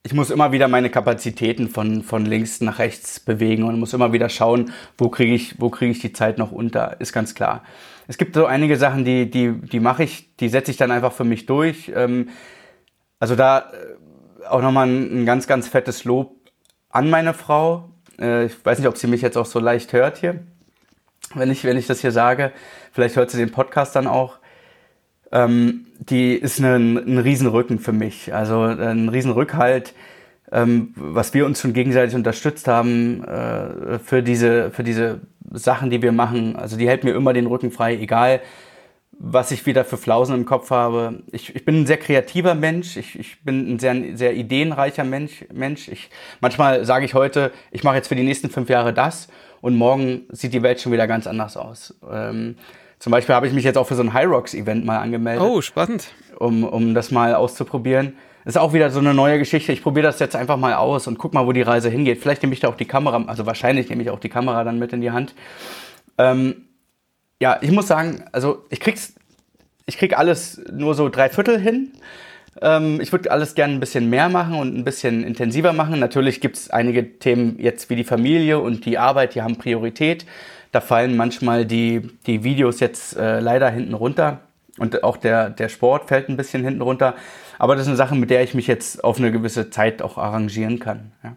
ich 0.07 0.13
muss 0.13 0.31
immer 0.31 0.53
wieder 0.53 0.69
meine 0.69 0.91
Kapazitäten 0.91 1.71
von, 1.71 2.03
von 2.03 2.27
links 2.27 2.61
nach 2.61 2.79
rechts 2.79 3.21
bewegen 3.21 3.63
und 3.63 3.81
muss 3.81 3.95
immer 3.95 4.13
wieder 4.13 4.29
schauen, 4.29 4.71
wo 4.99 5.09
kriege 5.09 5.35
ich, 5.35 5.59
wo 5.59 5.71
kriege 5.71 5.93
ich 5.93 5.99
die 5.99 6.13
Zeit 6.13 6.37
noch 6.37 6.53
unter, 6.53 7.01
ist 7.01 7.15
ganz 7.15 7.35
klar. 7.35 7.65
Es 8.07 8.19
gibt 8.19 8.35
so 8.35 8.45
einige 8.45 8.77
Sachen, 8.77 9.07
die, 9.07 9.31
die, 9.31 9.53
die 9.53 9.81
mache 9.81 10.05
ich, 10.05 10.37
die 10.37 10.51
setze 10.51 10.71
ich 10.71 10.77
dann 10.77 10.91
einfach 10.91 11.13
für 11.13 11.25
mich 11.25 11.47
durch. 11.47 11.91
Ähm, 11.95 12.29
also 13.19 13.35
da 13.35 13.61
äh, 13.61 14.47
auch 14.47 14.61
nochmal 14.61 14.89
ein, 14.89 15.23
ein 15.23 15.27
ganz, 15.27 15.47
ganz 15.47 15.69
fettes 15.69 16.05
Lob 16.05 16.37
an 16.91 17.09
meine 17.09 17.33
Frau. 17.33 17.89
Äh, 18.21 18.45
ich 18.45 18.63
weiß 18.63 18.79
nicht, 18.79 18.89
ob 18.89 18.99
sie 18.99 19.07
mich 19.07 19.23
jetzt 19.23 19.39
auch 19.39 19.47
so 19.47 19.59
leicht 19.59 19.95
hört 19.95 20.19
hier, 20.19 20.41
wenn 21.35 21.51
ich, 21.51 21.65
wenn 21.65 21.79
ich 21.79 21.87
das 21.87 22.03
hier 22.03 22.13
sage. 22.13 22.53
Vielleicht 22.93 23.17
hört 23.17 23.31
sie 23.31 23.39
den 23.39 23.53
Podcast 23.53 23.97
dann 23.97 24.07
auch 24.07 24.39
ähm, 25.33 25.87
die 25.99 26.35
ist 26.35 26.61
ein, 26.61 26.97
ein 26.97 27.19
Riesenrücken 27.19 27.79
für 27.79 27.93
mich. 27.93 28.35
Also 28.35 28.63
ein 28.63 29.09
Riesenrückhalt, 29.09 29.95
ähm, 30.53 30.93
was 30.97 31.35
wir 31.35 31.47
uns 31.47 31.61
schon 31.61 31.73
gegenseitig 31.73 32.15
unterstützt 32.15 32.69
haben 32.69 33.25
äh, 33.25 33.99
für, 33.99 34.23
diese, 34.23 34.71
für 34.71 34.85
diese 34.85 35.21
Sachen, 35.53 35.91
die 35.91 36.03
wir 36.03 36.13
machen. 36.13 36.57
Also 36.57 36.77
die 36.77 36.89
hält 36.89 37.05
mir 37.05 37.15
immer 37.15 37.33
den 37.33 37.47
Rücken 37.47 37.71
frei, 37.71 37.97
egal 37.97 38.41
was 39.19 39.51
ich 39.51 39.65
wieder 39.67 39.85
für 39.85 39.97
Flausen 39.97 40.35
im 40.35 40.45
Kopf 40.45 40.71
habe. 40.71 41.23
Ich, 41.31 41.55
ich 41.55 41.65
bin 41.65 41.83
ein 41.83 41.87
sehr 41.87 41.97
kreativer 41.97 42.55
Mensch, 42.55 42.97
ich, 42.97 43.19
ich 43.19 43.43
bin 43.43 43.75
ein 43.75 43.79
sehr, 43.79 44.17
sehr 44.17 44.35
ideenreicher 44.35 45.05
Mensch. 45.05 45.45
Mensch. 45.53 45.89
Ich, 45.89 46.11
manchmal 46.41 46.85
sage 46.85 47.05
ich 47.05 47.15
heute, 47.15 47.53
ich 47.71 47.85
mache 47.85 47.97
jetzt 47.97 48.09
für 48.09 48.17
die 48.17 48.23
nächsten 48.23 48.51
fünf 48.51 48.69
Jahre 48.69 48.93
das 48.93 49.29
und 49.61 49.77
morgen 49.77 50.23
sieht 50.31 50.53
die 50.53 50.63
Welt 50.63 50.81
schon 50.81 50.93
wieder 50.93 51.07
ganz 51.07 51.27
anders 51.27 51.57
aus. 51.57 51.95
Ähm, 52.11 52.57
zum 53.05 53.11
Beispiel 53.11 53.35
habe 53.35 53.47
ich 53.47 53.53
mich 53.53 53.65
jetzt 53.65 53.77
auch 53.77 53.87
für 53.87 53.97
so 53.97 54.03
ein 54.03 54.15
High 54.15 54.29
Rocks 54.29 54.55
Event 54.55 54.87
mal 54.87 54.97
angemeldet. 54.97 55.43
Oh, 55.43 55.61
spannend. 55.61 56.07
Um, 56.39 56.65
um 56.65 56.95
das 56.95 57.11
mal 57.11 57.35
auszuprobieren. 57.35 58.17
Ist 58.47 58.57
auch 58.57 58.73
wieder 58.73 58.89
so 58.89 58.99
eine 58.99 59.13
neue 59.13 59.39
Geschichte. 59.39 59.73
Ich 59.73 59.83
probiere 59.83 60.07
das 60.07 60.21
jetzt 60.21 60.35
einfach 60.35 60.57
mal 60.57 60.73
aus 60.73 61.07
und 61.07 61.19
guck 61.19 61.35
mal, 61.35 61.47
wo 61.47 61.53
die 61.53 61.61
Reise 61.61 61.91
hingeht. 61.91 62.23
Vielleicht 62.23 62.43
nehme 62.43 62.55
ich 62.55 62.61
da 62.61 62.69
auch 62.69 62.79
die 62.79 62.87
Kamera, 62.87 63.23
also 63.27 63.45
wahrscheinlich 63.45 63.91
nehme 63.91 64.03
ich 64.03 64.09
auch 64.09 64.21
die 64.21 64.31
Kamera 64.31 64.65
dann 64.65 64.79
mit 64.79 64.95
in 64.95 65.03
die 65.03 65.11
Hand. 65.11 65.35
Ähm, 66.17 66.65
ja, 67.43 67.59
ich 67.61 67.73
muss 67.73 67.89
sagen, 67.89 68.25
also 68.33 68.65
ich 68.71 68.81
krieg's, 68.81 69.13
ich 69.85 69.99
krieg 69.99 70.19
alles 70.19 70.63
nur 70.73 70.95
so 70.95 71.11
drei 71.11 71.29
Viertel 71.29 71.61
hin. 71.61 71.93
Ähm, 72.63 73.03
ich 73.03 73.13
würde 73.13 73.31
alles 73.31 73.55
gerne 73.55 73.75
ein 73.75 73.81
bisschen 73.81 74.09
mehr 74.09 74.31
machen 74.31 74.55
und 74.55 74.75
ein 74.75 74.85
bisschen 74.85 75.25
intensiver 75.25 75.75
machen. 75.75 76.01
Natürlich 76.01 76.41
gibt 76.41 76.57
es 76.57 76.71
einige 76.71 77.19
Themen 77.19 77.59
jetzt 77.59 77.91
wie 77.91 77.97
die 77.97 78.05
Familie 78.05 78.61
und 78.61 78.87
die 78.87 78.97
Arbeit, 78.97 79.35
die 79.35 79.43
haben 79.43 79.57
Priorität. 79.57 80.25
Da 80.75 80.81
fallen 80.81 81.17
manchmal 81.17 81.65
die, 81.67 82.01
die 82.27 82.43
Videos 82.43 82.81
jetzt 82.81 83.17
äh, 83.17 83.39
leider 83.39 83.71
hinten 83.71 83.95
runter. 83.95 84.41
Und 84.77 85.05
auch 85.05 85.17
der, 85.17 85.51
der 85.51 85.69
Sport 85.69 86.09
fällt 86.09 86.29
ein 86.29 86.37
bisschen 86.37 86.65
hinten 86.65 86.81
runter. 86.83 87.15
Aber 87.61 87.77
das 87.77 87.83
ist 87.83 87.89
eine 87.89 87.97
Sache, 87.97 88.17
mit 88.17 88.29
der 88.29 88.43
ich 88.43 88.55
mich 88.55 88.67
jetzt 88.67 89.05
auf 89.05 89.19
eine 89.19 89.31
gewisse 89.31 89.71
Zeit 89.71 90.03
auch 90.03 90.19
arrangieren 90.19 90.81
kann. 90.81 91.13
Ja. 91.23 91.37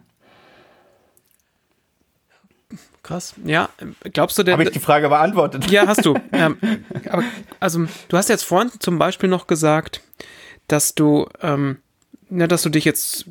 Krass. 3.04 3.34
Ja, 3.44 3.68
glaubst 4.12 4.38
du 4.38 4.42
denn. 4.42 4.54
Habe 4.54 4.64
ich 4.64 4.70
die 4.70 4.80
Frage 4.80 5.08
beantwortet? 5.08 5.70
Ja, 5.70 5.86
hast 5.86 6.04
du. 6.04 6.16
ähm, 6.32 6.58
aber, 7.08 7.22
also, 7.60 7.86
du 8.08 8.16
hast 8.16 8.28
jetzt 8.28 8.42
vorhin 8.42 8.72
zum 8.80 8.98
Beispiel 8.98 9.28
noch 9.28 9.46
gesagt, 9.46 10.02
dass 10.66 10.96
du, 10.96 11.28
ähm, 11.42 11.78
na, 12.28 12.48
dass 12.48 12.62
du 12.62 12.70
dich 12.70 12.84
jetzt 12.84 13.26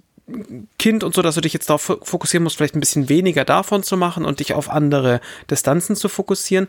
Kind 0.77 1.03
und 1.03 1.15
so, 1.15 1.21
dass 1.21 1.35
du 1.35 1.41
dich 1.41 1.53
jetzt 1.53 1.69
darauf 1.69 1.99
fokussieren 2.03 2.43
musst, 2.43 2.57
vielleicht 2.57 2.75
ein 2.75 2.81
bisschen 2.81 3.07
weniger 3.07 3.45
davon 3.45 3.83
zu 3.83 3.95
machen 3.95 4.25
und 4.25 4.39
dich 4.39 4.53
auf 4.53 4.69
andere 4.69 5.21
Distanzen 5.49 5.95
zu 5.95 6.09
fokussieren. 6.09 6.67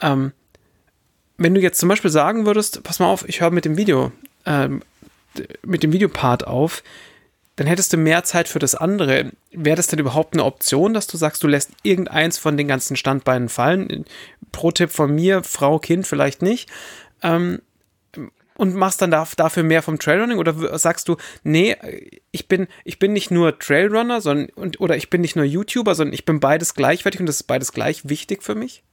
Ähm, 0.00 0.32
wenn 1.36 1.54
du 1.54 1.60
jetzt 1.60 1.80
zum 1.80 1.88
Beispiel 1.88 2.10
sagen 2.10 2.46
würdest, 2.46 2.82
pass 2.82 3.00
mal 3.00 3.06
auf, 3.06 3.28
ich 3.28 3.40
höre 3.40 3.50
mit 3.50 3.64
dem 3.64 3.76
Video, 3.76 4.12
ähm, 4.46 4.82
mit 5.64 5.82
dem 5.82 5.92
Videopart 5.92 6.46
auf, 6.46 6.82
dann 7.56 7.66
hättest 7.66 7.92
du 7.92 7.96
mehr 7.96 8.24
Zeit 8.24 8.48
für 8.48 8.58
das 8.58 8.74
andere. 8.74 9.32
Wäre 9.50 9.76
das 9.76 9.88
denn 9.88 9.98
überhaupt 9.98 10.34
eine 10.34 10.44
Option, 10.44 10.94
dass 10.94 11.06
du 11.06 11.16
sagst, 11.16 11.42
du 11.42 11.48
lässt 11.48 11.72
irgendeins 11.82 12.38
von 12.38 12.56
den 12.56 12.68
ganzen 12.68 12.96
Standbeinen 12.96 13.48
fallen? 13.48 14.04
Pro 14.52 14.70
Tipp 14.70 14.90
von 14.90 15.14
mir, 15.14 15.42
Frau, 15.42 15.78
Kind 15.78 16.06
vielleicht 16.06 16.42
nicht. 16.42 16.70
Ähm, 17.22 17.60
und 18.60 18.74
machst 18.74 19.00
dann 19.00 19.10
dafür 19.10 19.62
mehr 19.62 19.82
vom 19.82 19.98
Trailrunning 19.98 20.38
oder 20.38 20.78
sagst 20.78 21.08
du, 21.08 21.16
nee, 21.42 21.76
ich 22.30 22.46
bin, 22.46 22.68
ich 22.84 22.98
bin 22.98 23.14
nicht 23.14 23.30
nur 23.30 23.58
Trailrunner, 23.58 24.20
sondern 24.20 24.50
und, 24.50 24.80
oder 24.80 24.96
ich 24.96 25.08
bin 25.08 25.22
nicht 25.22 25.34
nur 25.34 25.46
YouTuber, 25.46 25.94
sondern 25.94 26.12
ich 26.12 26.26
bin 26.26 26.40
beides 26.40 26.74
gleichwertig 26.74 27.20
und 27.20 27.26
das 27.26 27.36
ist 27.36 27.44
beides 27.44 27.72
gleich 27.72 28.08
wichtig 28.08 28.42
für 28.42 28.54
mich? 28.54 28.84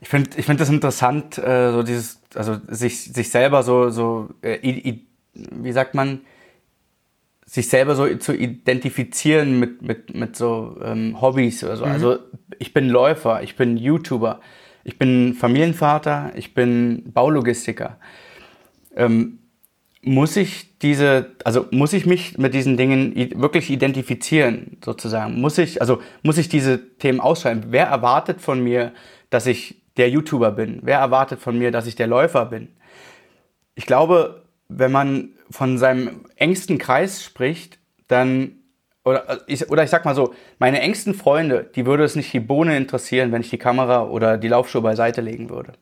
Ich 0.00 0.08
finde 0.08 0.30
ich 0.36 0.46
find 0.46 0.60
das 0.60 0.68
interessant, 0.68 1.36
äh, 1.38 1.72
so 1.72 1.82
dieses, 1.82 2.20
also 2.34 2.58
sich, 2.68 3.12
sich 3.12 3.30
selber 3.30 3.64
so, 3.64 3.90
so 3.90 4.30
äh, 4.42 4.58
i, 4.62 5.04
wie 5.34 5.72
sagt 5.72 5.94
man, 5.94 6.20
sich 7.44 7.68
selber 7.68 7.96
so 7.96 8.06
zu 8.16 8.34
identifizieren 8.34 9.58
mit, 9.58 9.82
mit, 9.82 10.14
mit 10.14 10.36
so 10.36 10.76
ähm, 10.82 11.20
Hobbys 11.20 11.64
oder 11.64 11.76
so. 11.76 11.86
Mhm. 11.86 11.92
Also 11.92 12.18
ich 12.58 12.72
bin 12.72 12.88
Läufer, 12.88 13.42
ich 13.42 13.56
bin 13.56 13.76
YouTuber, 13.76 14.40
ich 14.84 14.98
bin 14.98 15.34
Familienvater, 15.34 16.32
ich 16.34 16.54
bin 16.54 17.12
Baulogistiker. 17.12 17.98
Ähm, 18.96 19.38
muss 20.02 20.36
ich 20.36 20.78
diese, 20.80 21.30
also 21.44 21.66
muss 21.70 21.92
ich 21.92 22.06
mich 22.06 22.36
mit 22.36 22.54
diesen 22.54 22.76
Dingen 22.76 23.14
wirklich 23.40 23.70
identifizieren, 23.70 24.78
sozusagen? 24.84 25.40
Muss 25.40 25.58
ich, 25.58 25.80
also 25.80 26.00
muss 26.22 26.38
ich 26.38 26.48
diese 26.48 26.96
Themen 26.98 27.20
ausschreiben? 27.20 27.66
Wer 27.68 27.86
erwartet 27.86 28.40
von 28.40 28.62
mir, 28.62 28.92
dass 29.30 29.46
ich 29.46 29.82
der 29.96 30.10
YouTuber 30.10 30.50
bin? 30.50 30.80
Wer 30.82 30.98
erwartet 30.98 31.40
von 31.40 31.56
mir, 31.56 31.70
dass 31.70 31.86
ich 31.86 31.94
der 31.94 32.08
Läufer 32.08 32.46
bin? 32.46 32.68
Ich 33.76 33.86
glaube, 33.86 34.42
wenn 34.68 34.90
man 34.90 35.30
von 35.50 35.78
seinem 35.78 36.24
engsten 36.36 36.78
Kreis 36.78 37.22
spricht, 37.22 37.78
dann, 38.08 38.61
oder 39.04 39.40
ich, 39.46 39.68
oder 39.70 39.82
ich 39.82 39.90
sag 39.90 40.04
mal 40.04 40.14
so, 40.14 40.34
meine 40.58 40.80
engsten 40.80 41.14
Freunde, 41.14 41.68
die 41.74 41.86
würde 41.86 42.04
es 42.04 42.14
nicht 42.14 42.32
die 42.32 42.40
Bohne 42.40 42.76
interessieren, 42.76 43.32
wenn 43.32 43.40
ich 43.40 43.50
die 43.50 43.58
Kamera 43.58 44.04
oder 44.04 44.38
die 44.38 44.48
Laufschuhe 44.48 44.82
beiseite 44.82 45.20
legen 45.20 45.50
würde. 45.50 45.72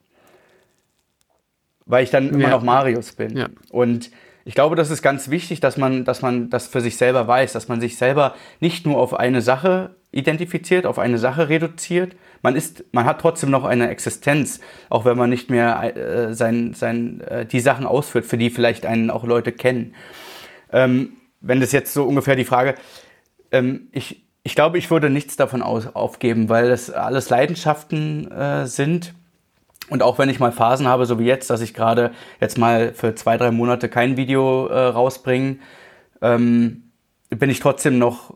Weil 1.84 2.04
ich 2.04 2.10
dann 2.10 2.30
immer 2.30 2.44
ja. 2.44 2.50
noch 2.50 2.62
Marius 2.62 3.12
bin. 3.12 3.36
Ja. 3.36 3.48
Und 3.70 4.10
ich 4.44 4.54
glaube, 4.54 4.74
das 4.74 4.90
ist 4.90 5.02
ganz 5.02 5.28
wichtig, 5.28 5.60
dass 5.60 5.76
man, 5.76 6.04
dass 6.04 6.22
man 6.22 6.48
das 6.48 6.66
für 6.66 6.80
sich 6.80 6.96
selber 6.96 7.28
weiß, 7.28 7.52
dass 7.52 7.68
man 7.68 7.80
sich 7.80 7.98
selber 7.98 8.34
nicht 8.58 8.86
nur 8.86 8.98
auf 8.98 9.12
eine 9.12 9.42
Sache 9.42 9.96
identifiziert, 10.12 10.86
auf 10.86 10.98
eine 10.98 11.18
Sache 11.18 11.48
reduziert. 11.48 12.16
Man 12.42 12.56
ist, 12.56 12.84
man 12.92 13.04
hat 13.04 13.20
trotzdem 13.20 13.50
noch 13.50 13.64
eine 13.64 13.90
Existenz, 13.90 14.60
auch 14.88 15.04
wenn 15.04 15.18
man 15.18 15.28
nicht 15.28 15.50
mehr 15.50 15.96
äh, 15.96 16.34
sein, 16.34 16.72
sein, 16.74 17.20
äh, 17.20 17.44
die 17.44 17.60
Sachen 17.60 17.86
ausführt, 17.86 18.24
für 18.24 18.38
die 18.38 18.50
vielleicht 18.50 18.86
einen 18.86 19.10
auch 19.10 19.24
Leute 19.24 19.52
kennen. 19.52 19.94
Ähm, 20.72 21.12
wenn 21.40 21.60
das 21.60 21.72
jetzt 21.72 21.92
so 21.92 22.04
ungefähr 22.04 22.36
die 22.36 22.44
Frage, 22.44 22.74
ähm, 23.52 23.88
ich, 23.92 24.24
ich 24.42 24.54
glaube, 24.54 24.78
ich 24.78 24.90
würde 24.90 25.10
nichts 25.10 25.36
davon 25.36 25.62
aus, 25.62 25.86
aufgeben, 25.94 26.48
weil 26.48 26.68
das 26.68 26.90
alles 26.90 27.30
Leidenschaften 27.30 28.30
äh, 28.30 28.66
sind. 28.66 29.14
Und 29.88 30.02
auch 30.02 30.18
wenn 30.18 30.28
ich 30.28 30.38
mal 30.38 30.52
Phasen 30.52 30.86
habe, 30.86 31.06
so 31.06 31.18
wie 31.18 31.24
jetzt, 31.24 31.50
dass 31.50 31.60
ich 31.60 31.74
gerade 31.74 32.12
jetzt 32.40 32.58
mal 32.58 32.92
für 32.94 33.14
zwei, 33.14 33.36
drei 33.36 33.50
Monate 33.50 33.88
kein 33.88 34.16
Video 34.16 34.68
äh, 34.68 34.78
rausbringe, 34.78 35.56
ähm, 36.22 36.84
bin 37.30 37.50
ich 37.50 37.60
trotzdem 37.60 37.98
noch 37.98 38.34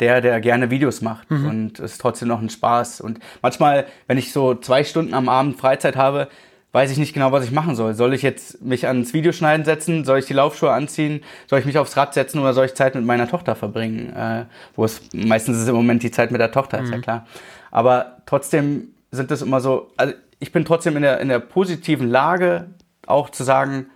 der, 0.00 0.20
der 0.20 0.40
gerne 0.40 0.70
Videos 0.70 1.00
macht 1.00 1.30
mhm. 1.30 1.46
und 1.46 1.78
es 1.78 1.92
ist 1.92 2.00
trotzdem 2.00 2.28
noch 2.28 2.40
ein 2.40 2.50
Spaß. 2.50 3.00
Und 3.00 3.20
manchmal, 3.42 3.86
wenn 4.06 4.18
ich 4.18 4.32
so 4.32 4.54
zwei 4.54 4.84
Stunden 4.84 5.14
am 5.14 5.28
Abend 5.28 5.56
Freizeit 5.56 5.96
habe, 5.96 6.28
weiß 6.74 6.90
ich 6.90 6.98
nicht 6.98 7.14
genau, 7.14 7.30
was 7.30 7.44
ich 7.44 7.52
machen 7.52 7.76
soll. 7.76 7.94
Soll 7.94 8.14
ich 8.14 8.22
jetzt 8.22 8.60
mich 8.60 8.88
ans 8.88 9.14
Videoschneiden 9.14 9.64
setzen? 9.64 10.04
Soll 10.04 10.18
ich 10.18 10.26
die 10.26 10.32
Laufschuhe 10.32 10.72
anziehen? 10.72 11.22
Soll 11.46 11.60
ich 11.60 11.66
mich 11.66 11.78
aufs 11.78 11.96
Rad 11.96 12.14
setzen 12.14 12.40
oder 12.40 12.52
soll 12.52 12.66
ich 12.66 12.74
Zeit 12.74 12.96
mit 12.96 13.04
meiner 13.04 13.28
Tochter 13.28 13.54
verbringen? 13.54 14.12
Äh, 14.12 14.46
wo 14.74 14.84
es 14.84 15.00
meistens 15.12 15.58
ist 15.58 15.68
im 15.68 15.76
Moment 15.76 16.02
die 16.02 16.10
Zeit 16.10 16.32
mit 16.32 16.40
der 16.40 16.50
Tochter, 16.50 16.78
mhm. 16.78 16.84
ist 16.84 16.90
ja 16.90 16.96
mhm. 16.96 17.02
klar. 17.02 17.26
Aber 17.70 18.16
trotzdem 18.26 18.88
sind 19.12 19.30
das 19.30 19.40
immer 19.40 19.60
so, 19.60 19.92
also 19.96 20.14
ich 20.40 20.50
bin 20.50 20.64
trotzdem 20.64 20.96
in 20.96 21.02
der, 21.02 21.20
in 21.20 21.28
der 21.28 21.38
positiven 21.38 22.08
Lage, 22.08 22.66
auch 23.06 23.30
zu 23.30 23.44
sagen, 23.44 23.86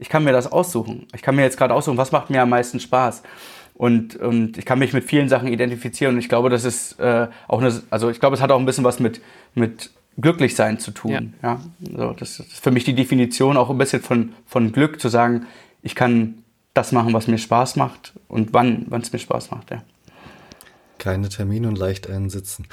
ich 0.00 0.08
kann 0.08 0.24
mir 0.24 0.32
das 0.32 0.50
aussuchen. 0.50 1.06
Ich 1.14 1.22
kann 1.22 1.36
mir 1.36 1.42
jetzt 1.42 1.56
gerade 1.56 1.72
aussuchen, 1.72 1.98
was 1.98 2.10
macht 2.10 2.30
mir 2.30 2.42
am 2.42 2.50
meisten 2.50 2.80
Spaß. 2.80 3.22
Und, 3.74 4.16
und 4.16 4.58
ich 4.58 4.64
kann 4.64 4.80
mich 4.80 4.92
mit 4.92 5.04
vielen 5.04 5.28
Sachen 5.28 5.46
identifizieren 5.46 6.14
und 6.14 6.18
ich 6.18 6.28
glaube, 6.28 6.50
das 6.50 6.64
ist 6.64 6.98
äh, 6.98 7.28
auch 7.46 7.60
eine, 7.60 7.80
also 7.90 8.10
ich 8.10 8.18
glaube, 8.18 8.34
es 8.34 8.42
hat 8.42 8.50
auch 8.50 8.58
ein 8.58 8.66
bisschen 8.66 8.84
was 8.84 8.98
mit, 8.98 9.20
mit 9.54 9.90
Glücklichsein 10.20 10.78
zu 10.78 10.90
tun. 10.90 11.34
Ja. 11.42 11.60
ja? 11.82 11.96
So, 11.96 12.12
das 12.12 12.40
ist 12.40 12.62
für 12.62 12.70
mich 12.70 12.84
die 12.84 12.94
Definition 12.94 13.56
auch 13.56 13.70
ein 13.70 13.78
bisschen 13.78 14.02
von, 14.02 14.32
von 14.46 14.72
Glück, 14.72 15.00
zu 15.00 15.08
sagen, 15.08 15.46
ich 15.82 15.94
kann 15.94 16.44
das 16.72 16.92
machen, 16.92 17.12
was 17.12 17.28
mir 17.28 17.38
Spaß 17.38 17.76
macht 17.76 18.12
und 18.28 18.52
wann 18.52 18.86
es 19.00 19.12
mir 19.12 19.18
Spaß 19.18 19.50
macht. 19.50 19.70
Ja. 19.70 19.82
Keine 20.98 21.28
Termine 21.28 21.68
und 21.68 21.78
leicht 21.78 22.08
einsitzen. 22.08 22.66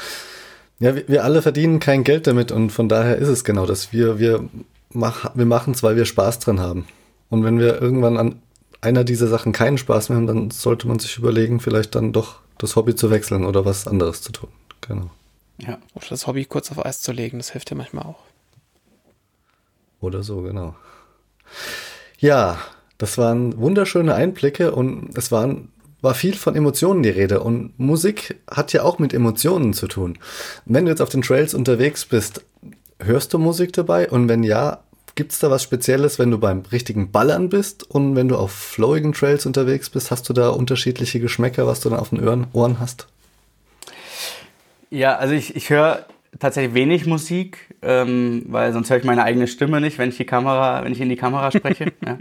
Ja, 0.80 0.96
wir, 0.96 1.08
wir 1.08 1.24
alle 1.24 1.42
verdienen 1.42 1.80
kein 1.80 2.04
Geld 2.04 2.28
damit 2.28 2.52
und 2.52 2.72
von 2.72 2.90
daher 2.90 3.18
ist 3.18 3.28
es 3.28 3.44
genau 3.44 3.66
das. 3.66 3.94
Wir, 3.94 4.20
wir, 4.20 4.50
mach, 4.92 5.36
wir 5.36 5.46
machen 5.46 5.74
es, 5.74 5.84
weil 5.84 5.96
wir 5.96 6.06
Spaß 6.06 6.40
dran 6.40 6.60
haben. 6.60 6.88
Und 7.30 7.44
wenn 7.44 7.60
wir 7.60 7.82
irgendwann 7.82 8.18
an 8.18 8.36
einer 8.82 9.04
dieser 9.04 9.28
Sachen 9.28 9.54
keinen 9.54 9.78
Spaß 9.78 10.10
mehr 10.10 10.18
haben, 10.18 10.28
dann 10.28 10.52
sollte 10.52 10.88
man 10.88 11.00
sich 11.00 11.18
überlegen, 11.18 11.60
vielleicht 11.60 11.94
dann 11.96 12.14
doch 12.14 12.40
das 12.58 12.76
Hobby 12.76 12.96
zu 12.96 13.12
wechseln 13.12 13.46
oder 13.46 13.64
was 13.64 13.88
anderes 13.88 14.22
zu 14.22 14.32
tun. 14.32 14.50
Genau. 14.82 15.12
Ja, 15.66 15.78
oder 15.94 16.08
das 16.10 16.28
Hobby 16.28 16.46
kurz 16.46 16.72
auf 16.72 16.84
Eis 16.84 17.02
zu 17.02 17.12
legen, 17.12 17.38
das 17.38 17.52
hilft 17.52 17.70
ja 17.70 17.78
manchmal 17.78 18.06
auch. 18.06 18.24
Oder 20.00 20.24
so, 20.24 20.42
genau. 20.42 20.76
Ja, 22.18 22.60
das 22.98 23.18
waren 23.18 23.58
wunderschöne 23.58 24.16
Einblicke 24.16 24.74
und 24.74 25.16
es 25.16 25.32
waren, 25.32 25.72
war 26.02 26.16
viel 26.16 26.34
von 26.34 26.56
Emotionen 26.56 27.04
die 27.04 27.10
Rede. 27.10 27.42
Und 27.42 27.78
Musik 27.80 28.42
hat 28.50 28.74
ja 28.74 28.82
auch 28.84 28.98
mit 28.98 29.14
Emotionen 29.14 29.74
zu 29.74 29.88
tun. 29.88 30.18
Wenn 30.66 30.86
du 30.86 30.92
jetzt 30.92 31.02
auf 31.02 31.10
den 31.10 31.22
Trails 31.22 31.54
unterwegs 31.54 32.06
bist, 32.06 32.44
hörst 33.00 33.34
du 33.34 33.38
Musik 33.38 33.74
dabei? 33.74 34.10
Und 34.10 34.30
wenn 34.30 34.42
ja, 34.42 34.84
Gibt 35.16 35.34
es 35.34 35.40
da 35.40 35.52
was 35.52 35.64
Spezielles, 35.64 36.20
wenn 36.20 36.32
du 36.32 36.38
beim 36.38 36.64
richtigen 36.72 37.12
Ballern 37.12 37.50
bist 37.50 37.84
und 37.84 38.16
wenn 38.16 38.30
du 38.30 38.38
auf 38.38 38.52
flowigen 38.52 39.12
Trails 39.12 39.46
unterwegs 39.46 39.90
bist? 39.90 40.10
Hast 40.10 40.30
du 40.30 40.34
da 40.34 40.50
unterschiedliche 40.50 41.20
Geschmäcker, 41.20 41.68
was 41.68 41.82
du 41.82 41.90
dann 41.90 42.00
auf 42.00 42.10
den 42.10 42.26
Ohren, 42.26 42.48
Ohren 42.54 42.80
hast? 42.80 43.08
Ja, 44.92 45.16
also 45.16 45.34
ich, 45.34 45.56
ich 45.56 45.70
höre 45.70 46.06
tatsächlich 46.40 46.74
wenig 46.74 47.06
Musik, 47.06 47.76
ähm, 47.82 48.44
weil 48.48 48.74
sonst 48.74 48.90
höre 48.90 48.98
ich 48.98 49.04
meine 49.04 49.24
eigene 49.24 49.48
Stimme 49.48 49.82
nicht, 49.82 49.98
wenn 49.98 50.10
ich 50.10 50.18
die 50.18 50.26
Kamera, 50.26 50.84
wenn 50.84 50.92
ich 50.92 51.02
in 51.02 51.10
die 51.10 51.16
Kamera 51.16 51.50
spreche. 51.52 51.86
ja. 52.06 52.18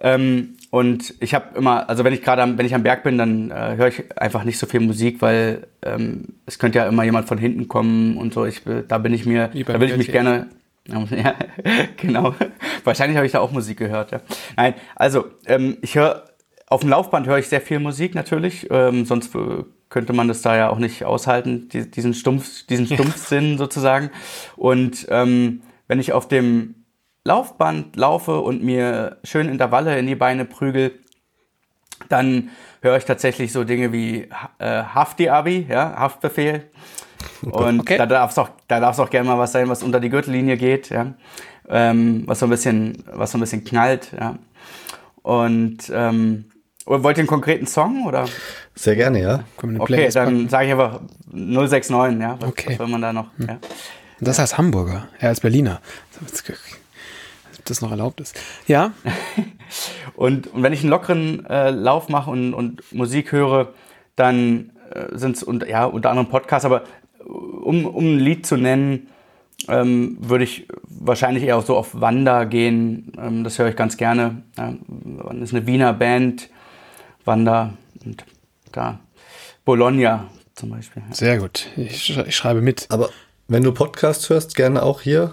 ähm, 0.00 0.56
und 0.70 1.14
ich 1.20 1.34
habe 1.34 1.56
immer, 1.56 1.88
also 1.88 2.02
wenn 2.04 2.12
ich 2.12 2.22
gerade 2.22 2.58
wenn 2.58 2.66
ich 2.66 2.74
am 2.74 2.82
Berg 2.82 3.04
bin, 3.04 3.18
dann 3.18 3.50
äh, 3.50 3.76
höre 3.76 3.88
ich 3.88 4.04
einfach 4.20 4.44
nicht 4.44 4.58
so 4.58 4.66
viel 4.66 4.80
Musik, 4.80 5.22
weil 5.22 5.68
ähm, 5.82 6.28
es 6.44 6.58
könnte 6.58 6.78
ja 6.78 6.86
immer 6.86 7.04
jemand 7.04 7.28
von 7.28 7.38
hinten 7.38 7.68
kommen 7.68 8.16
und 8.16 8.34
so. 8.34 8.44
Ich, 8.46 8.62
da 8.88 8.98
bin 8.98 9.14
ich 9.14 9.24
mir, 9.24 9.48
da 9.48 9.80
will 9.80 9.90
ich 9.90 9.96
mich 9.96 10.10
gerne, 10.10 10.48
Ja, 10.88 11.34
genau. 11.96 12.34
Wahrscheinlich 12.82 13.16
habe 13.16 13.26
ich 13.26 13.32
da 13.32 13.38
auch 13.38 13.52
Musik 13.52 13.78
gehört. 13.78 14.10
Ja. 14.10 14.20
Nein, 14.56 14.74
also 14.96 15.26
ähm, 15.46 15.76
ich 15.80 15.94
höre 15.94 16.24
auf 16.66 16.80
dem 16.80 16.88
Laufband 16.88 17.26
höre 17.26 17.38
ich 17.38 17.48
sehr 17.48 17.60
viel 17.60 17.78
Musik 17.78 18.14
natürlich, 18.14 18.66
ähm, 18.70 19.04
sonst 19.04 19.34
äh, 19.34 19.64
könnte 19.92 20.14
man 20.14 20.26
das 20.26 20.40
da 20.40 20.56
ja 20.56 20.70
auch 20.70 20.78
nicht 20.78 21.04
aushalten, 21.04 21.68
die, 21.68 21.88
diesen 21.88 22.14
Stumpf, 22.14 22.66
diesen 22.66 22.86
Stumpfsinn 22.86 23.58
sozusagen. 23.58 24.10
Und 24.56 25.06
ähm, 25.10 25.62
wenn 25.86 26.00
ich 26.00 26.12
auf 26.12 26.26
dem 26.26 26.86
Laufband 27.24 27.94
laufe 27.94 28.40
und 28.40 28.64
mir 28.64 29.18
schön 29.22 29.48
Intervalle 29.48 29.98
in 29.98 30.06
die 30.06 30.14
Beine 30.14 30.46
prügel, 30.46 30.98
dann 32.08 32.50
höre 32.80 32.96
ich 32.96 33.04
tatsächlich 33.04 33.52
so 33.52 33.64
Dinge 33.64 33.92
wie 33.92 34.28
äh, 34.58 34.82
Hafti-Abi, 34.82 35.66
ja, 35.68 35.94
Haftbefehl. 35.96 36.64
Und 37.42 37.80
okay. 37.80 37.98
da 37.98 38.06
darf 38.06 38.32
es 38.32 38.38
auch, 38.38 38.48
da 38.66 38.80
darf's 38.80 38.98
auch 38.98 39.10
gerne 39.10 39.28
mal 39.28 39.38
was 39.38 39.52
sein, 39.52 39.68
was 39.68 39.82
unter 39.82 40.00
die 40.00 40.08
Gürtellinie 40.08 40.56
geht. 40.56 40.88
Ja. 40.88 41.14
ähm, 41.68 42.24
was 42.26 42.38
so 42.38 42.46
ein 42.46 42.50
bisschen, 42.50 43.04
was 43.12 43.30
so 43.30 43.38
ein 43.38 43.40
bisschen 43.40 43.62
knallt, 43.62 44.12
ja. 44.18 44.38
Und 45.22 45.92
ähm, 45.94 46.46
wollt 46.86 47.16
ihr 47.16 47.20
einen 47.20 47.28
konkreten 47.28 47.66
Song 47.66 48.06
oder? 48.06 48.26
Sehr 48.74 48.96
gerne, 48.96 49.20
ja. 49.20 49.44
Okay, 49.78 50.08
dann 50.12 50.48
sage 50.48 50.66
ich 50.66 50.72
einfach 50.72 51.00
069, 51.30 52.20
ja. 52.20 52.36
Was, 52.40 52.48
okay. 52.48 52.70
was 52.70 52.78
will 52.78 52.86
man 52.88 53.02
da 53.02 53.12
noch? 53.12 53.28
Hm. 53.38 53.48
Ja. 53.48 53.58
Das 54.20 54.38
heißt 54.38 54.58
Hamburger, 54.58 55.08
er 55.18 55.30
als 55.30 55.40
Berliner. 55.40 55.80
Ob 56.20 57.64
das 57.64 57.80
noch 57.80 57.90
erlaubt 57.90 58.20
ist. 58.20 58.38
Ja. 58.66 58.92
und, 60.14 60.48
und 60.48 60.62
wenn 60.62 60.72
ich 60.72 60.80
einen 60.80 60.90
lockeren 60.90 61.46
äh, 61.46 61.70
Lauf 61.70 62.08
mache 62.08 62.30
und, 62.30 62.54
und 62.54 62.92
Musik 62.92 63.32
höre, 63.32 63.72
dann 64.16 64.70
äh, 64.90 65.16
sind 65.16 65.36
es 65.36 65.42
und, 65.42 65.66
ja, 65.68 65.84
unter 65.84 66.10
anderem 66.10 66.28
Podcasts, 66.28 66.64
aber 66.64 66.84
um, 67.24 67.86
um 67.86 68.04
ein 68.16 68.18
Lied 68.18 68.46
zu 68.46 68.56
nennen, 68.56 69.08
ähm, 69.68 70.16
würde 70.20 70.44
ich 70.44 70.66
wahrscheinlich 70.84 71.44
eher 71.44 71.60
so 71.60 71.76
auf 71.76 72.00
Wanda 72.00 72.44
gehen. 72.44 73.12
Ähm, 73.18 73.44
das 73.44 73.58
höre 73.58 73.68
ich 73.68 73.76
ganz 73.76 73.96
gerne. 73.96 74.42
Ähm, 74.58 74.80
das 75.24 75.50
ist 75.50 75.54
eine 75.54 75.66
Wiener 75.66 75.92
Band, 75.92 76.50
Wanda 77.24 77.74
und 78.04 78.24
da 78.72 79.00
Bologna 79.64 80.28
zum 80.54 80.70
Beispiel. 80.70 81.02
Sehr 81.12 81.38
gut. 81.38 81.66
Ich, 81.76 82.16
ich 82.16 82.36
schreibe 82.36 82.60
mit. 82.60 82.86
Aber 82.90 83.10
wenn 83.48 83.62
du 83.62 83.72
Podcasts 83.72 84.28
hörst, 84.30 84.54
gerne 84.54 84.82
auch 84.82 85.00
hier 85.00 85.32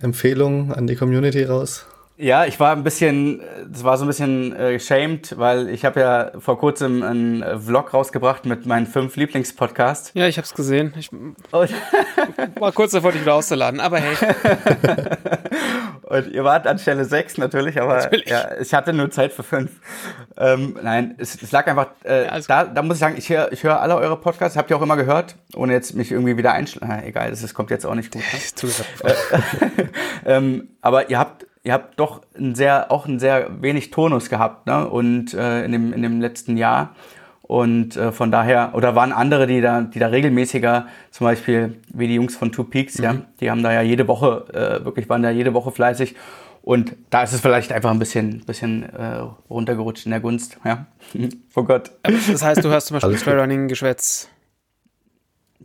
Empfehlungen 0.00 0.72
an 0.72 0.86
die 0.86 0.96
Community 0.96 1.44
raus. 1.44 1.86
Ja, 2.18 2.46
ich 2.46 2.58
war 2.58 2.72
ein 2.72 2.82
bisschen, 2.82 3.42
das 3.70 3.84
war 3.84 3.98
so 3.98 4.04
ein 4.04 4.08
bisschen 4.08 4.56
äh, 4.56 4.80
shamed, 4.80 5.38
weil 5.38 5.68
ich 5.68 5.84
habe 5.84 6.00
ja 6.00 6.32
vor 6.38 6.58
kurzem 6.58 7.02
einen 7.02 7.60
Vlog 7.60 7.92
rausgebracht 7.92 8.46
mit 8.46 8.64
meinen 8.64 8.86
fünf 8.86 9.16
Lieblingspodcasts. 9.16 10.12
Ja, 10.14 10.26
ich 10.26 10.38
habe 10.38 10.46
es 10.46 10.54
gesehen. 10.54 10.94
Ich 10.98 11.10
war 12.58 12.72
kurz 12.72 12.92
davor, 12.92 13.12
dich 13.12 13.20
wieder 13.20 13.34
auszuladen, 13.34 13.80
aber 13.80 13.98
hey. 13.98 14.16
Und 16.06 16.28
ihr 16.28 16.44
wart 16.44 16.68
an 16.68 16.78
Stelle 16.78 17.04
sechs 17.04 17.36
natürlich, 17.36 17.80
aber 17.80 17.96
natürlich. 17.96 18.28
Ja, 18.28 18.56
ich 18.60 18.72
hatte 18.72 18.92
nur 18.92 19.10
Zeit 19.10 19.32
für 19.32 19.42
fünf. 19.42 19.72
Ähm, 20.36 20.78
nein, 20.80 21.16
es, 21.18 21.40
es, 21.42 21.50
lag 21.50 21.66
einfach, 21.66 21.88
äh, 22.04 22.26
ja, 22.26 22.38
da, 22.46 22.64
da 22.64 22.82
muss 22.82 22.96
ich 22.96 23.00
sagen, 23.00 23.16
ich 23.18 23.28
höre 23.28 23.50
ich 23.52 23.64
hör 23.64 23.80
alle 23.80 23.96
eure 23.96 24.16
Podcasts, 24.16 24.56
habt 24.56 24.70
ihr 24.70 24.76
auch 24.76 24.82
immer 24.82 24.96
gehört, 24.96 25.34
ohne 25.56 25.72
jetzt 25.72 25.94
mich 25.96 26.12
irgendwie 26.12 26.36
wieder 26.36 26.52
einschlagen. 26.52 27.02
Egal, 27.04 27.30
das, 27.30 27.42
das 27.42 27.54
kommt 27.54 27.70
jetzt 27.70 27.84
auch 27.84 27.96
nicht 27.96 28.12
gut. 28.12 28.22
Ne? 29.02 29.14
ähm, 30.26 30.68
aber 30.80 31.10
ihr 31.10 31.18
habt 31.18 31.46
ihr 31.66 31.72
habt 31.72 31.98
doch 31.98 32.22
ein 32.38 32.54
sehr, 32.54 32.92
auch 32.92 33.06
ein 33.06 33.18
sehr 33.18 33.60
wenig 33.60 33.90
Tonus 33.90 34.30
gehabt, 34.30 34.68
ne? 34.68 34.88
Und 34.88 35.34
äh, 35.34 35.64
in, 35.64 35.72
dem, 35.72 35.92
in 35.92 36.02
dem 36.02 36.20
letzten 36.20 36.56
Jahr. 36.56 36.94
Und 37.46 37.96
äh, 37.96 38.10
von 38.10 38.32
daher, 38.32 38.72
oder 38.74 38.96
waren 38.96 39.12
andere, 39.12 39.46
die 39.46 39.60
da, 39.60 39.82
die 39.82 39.98
da 39.98 40.08
regelmäßiger, 40.08 40.86
zum 41.10 41.26
Beispiel 41.26 41.76
wie 41.94 42.08
die 42.08 42.14
Jungs 42.14 42.36
von 42.36 42.50
Two 42.50 42.64
Peaks, 42.64 42.98
mhm. 42.98 43.04
ja, 43.04 43.14
die 43.40 43.50
haben 43.50 43.62
da 43.62 43.72
ja 43.72 43.82
jede 43.82 44.08
Woche, 44.08 44.46
äh, 44.52 44.84
wirklich 44.84 45.08
waren 45.08 45.22
da 45.22 45.30
jede 45.30 45.54
Woche 45.54 45.70
fleißig. 45.70 46.16
Und 46.62 46.96
da 47.10 47.22
ist 47.22 47.32
es 47.32 47.40
vielleicht 47.40 47.70
einfach 47.70 47.92
ein 47.92 48.00
bisschen, 48.00 48.44
bisschen 48.44 48.82
äh, 48.82 49.22
runtergerutscht 49.48 50.06
in 50.06 50.10
der 50.10 50.18
Gunst, 50.18 50.58
ja. 50.64 50.86
oh 51.54 51.62
Gott. 51.62 51.92
Das 52.02 52.42
heißt, 52.42 52.64
du 52.64 52.68
hörst 52.68 52.88
zum 52.88 52.98
Beispiel 52.98 53.16
Trailrunning-Geschwätz 53.16 54.28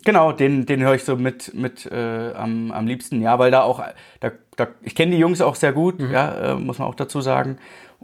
Genau, 0.04 0.32
den, 0.32 0.66
den 0.66 0.82
höre 0.82 0.96
ich 0.96 1.04
so 1.04 1.16
mit, 1.16 1.54
mit 1.54 1.86
äh, 1.86 2.34
am, 2.34 2.72
am 2.72 2.88
liebsten, 2.88 3.22
ja, 3.22 3.38
weil 3.38 3.52
da 3.52 3.62
auch, 3.62 3.84
da, 4.20 4.32
da, 4.56 4.68
ich 4.82 4.96
kenne 4.96 5.12
die 5.12 5.18
Jungs 5.18 5.42
auch 5.42 5.56
sehr 5.56 5.74
gut, 5.74 6.00
mhm. 6.00 6.12
ja, 6.12 6.54
äh, 6.54 6.56
muss 6.56 6.80
man 6.80 6.88
auch 6.88 6.96
dazu 6.96 7.22
sagen. 7.22 7.58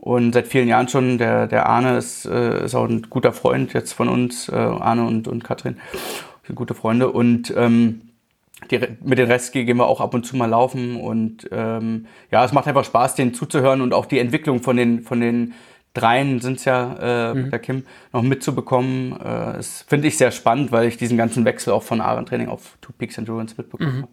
Und 0.07 0.31
seit 0.31 0.47
vielen 0.47 0.69
Jahren 0.69 0.87
schon, 0.87 1.17
der, 1.17 1.47
der 1.47 1.65
Arne 1.65 1.97
ist, 1.97 2.23
äh, 2.23 2.63
ist 2.63 2.75
auch 2.75 2.87
ein 2.87 3.01
guter 3.09 3.33
Freund 3.33 3.73
jetzt 3.73 3.91
von 3.91 4.07
uns, 4.07 4.47
äh, 4.47 4.55
Arne 4.55 5.05
und, 5.05 5.27
und 5.27 5.43
Katrin, 5.43 5.75
sind 6.45 6.55
gute 6.55 6.73
Freunde. 6.73 7.11
Und 7.11 7.53
ähm, 7.57 8.03
die, 8.71 8.79
mit 9.03 9.17
den 9.17 9.27
Rest 9.27 9.51
gehen 9.51 9.75
wir 9.75 9.85
auch 9.85 9.99
ab 9.99 10.13
und 10.13 10.25
zu 10.25 10.37
mal 10.37 10.45
laufen. 10.45 10.95
Und 10.95 11.49
ähm, 11.51 12.05
ja, 12.31 12.45
es 12.45 12.53
macht 12.53 12.67
einfach 12.67 12.85
Spaß, 12.85 13.15
denen 13.15 13.33
zuzuhören 13.33 13.81
und 13.81 13.93
auch 13.93 14.05
die 14.05 14.19
Entwicklung 14.19 14.61
von 14.61 14.77
den, 14.77 15.01
von 15.01 15.19
den 15.19 15.53
dreien 15.93 16.39
sind 16.39 16.59
es 16.59 16.63
ja 16.63 16.95
äh, 17.01 17.33
mhm. 17.33 17.41
mit 17.41 17.51
der 17.51 17.59
Kim, 17.59 17.83
noch 18.13 18.21
mitzubekommen. 18.21 19.11
Äh, 19.11 19.57
das 19.57 19.83
finde 19.89 20.07
ich 20.07 20.17
sehr 20.17 20.31
spannend, 20.31 20.71
weil 20.71 20.87
ich 20.87 20.95
diesen 20.95 21.17
ganzen 21.17 21.43
Wechsel 21.43 21.73
auch 21.73 21.83
von 21.83 21.99
Arentraining 21.99 22.47
auf 22.47 22.77
Two 22.79 22.93
Peaks 22.97 23.17
Endurance 23.17 23.55
mitbekommen 23.57 23.91
mhm. 23.91 24.01
habe. 24.03 24.11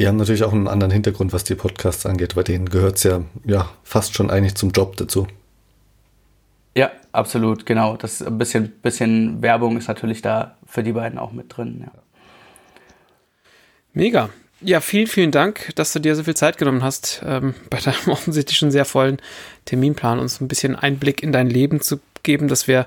Die 0.00 0.08
haben 0.08 0.16
natürlich 0.16 0.44
auch 0.44 0.54
einen 0.54 0.66
anderen 0.66 0.90
Hintergrund, 0.90 1.34
was 1.34 1.44
die 1.44 1.54
Podcasts 1.54 2.06
angeht. 2.06 2.34
Bei 2.34 2.42
denen 2.42 2.70
gehört 2.70 2.96
es 2.96 3.02
ja, 3.02 3.20
ja 3.44 3.68
fast 3.84 4.14
schon 4.14 4.30
eigentlich 4.30 4.54
zum 4.54 4.70
Job 4.70 4.96
dazu. 4.96 5.26
Ja, 6.74 6.90
absolut, 7.12 7.66
genau. 7.66 7.98
Das 7.98 8.22
ein 8.22 8.38
bisschen, 8.38 8.70
bisschen 8.80 9.42
Werbung 9.42 9.76
ist 9.76 9.88
natürlich 9.88 10.22
da 10.22 10.56
für 10.64 10.82
die 10.82 10.92
beiden 10.92 11.18
auch 11.18 11.32
mit 11.32 11.54
drin. 11.54 11.82
Ja. 11.84 11.92
Mega. 13.92 14.30
Ja, 14.62 14.80
vielen, 14.80 15.06
vielen 15.06 15.32
Dank, 15.32 15.70
dass 15.74 15.92
du 15.92 15.98
dir 15.98 16.16
so 16.16 16.24
viel 16.24 16.34
Zeit 16.34 16.56
genommen 16.56 16.82
hast, 16.82 17.22
ähm, 17.26 17.54
bei 17.68 17.78
deinem 17.78 17.96
offensichtlich 18.06 18.56
schon 18.56 18.70
sehr 18.70 18.86
vollen 18.86 19.18
Terminplan 19.66 20.18
uns 20.18 20.40
ein 20.40 20.48
bisschen 20.48 20.76
Einblick 20.76 21.22
in 21.22 21.30
dein 21.30 21.50
Leben 21.50 21.82
zu 21.82 22.00
geben, 22.22 22.48
dass 22.48 22.66
wir, 22.66 22.86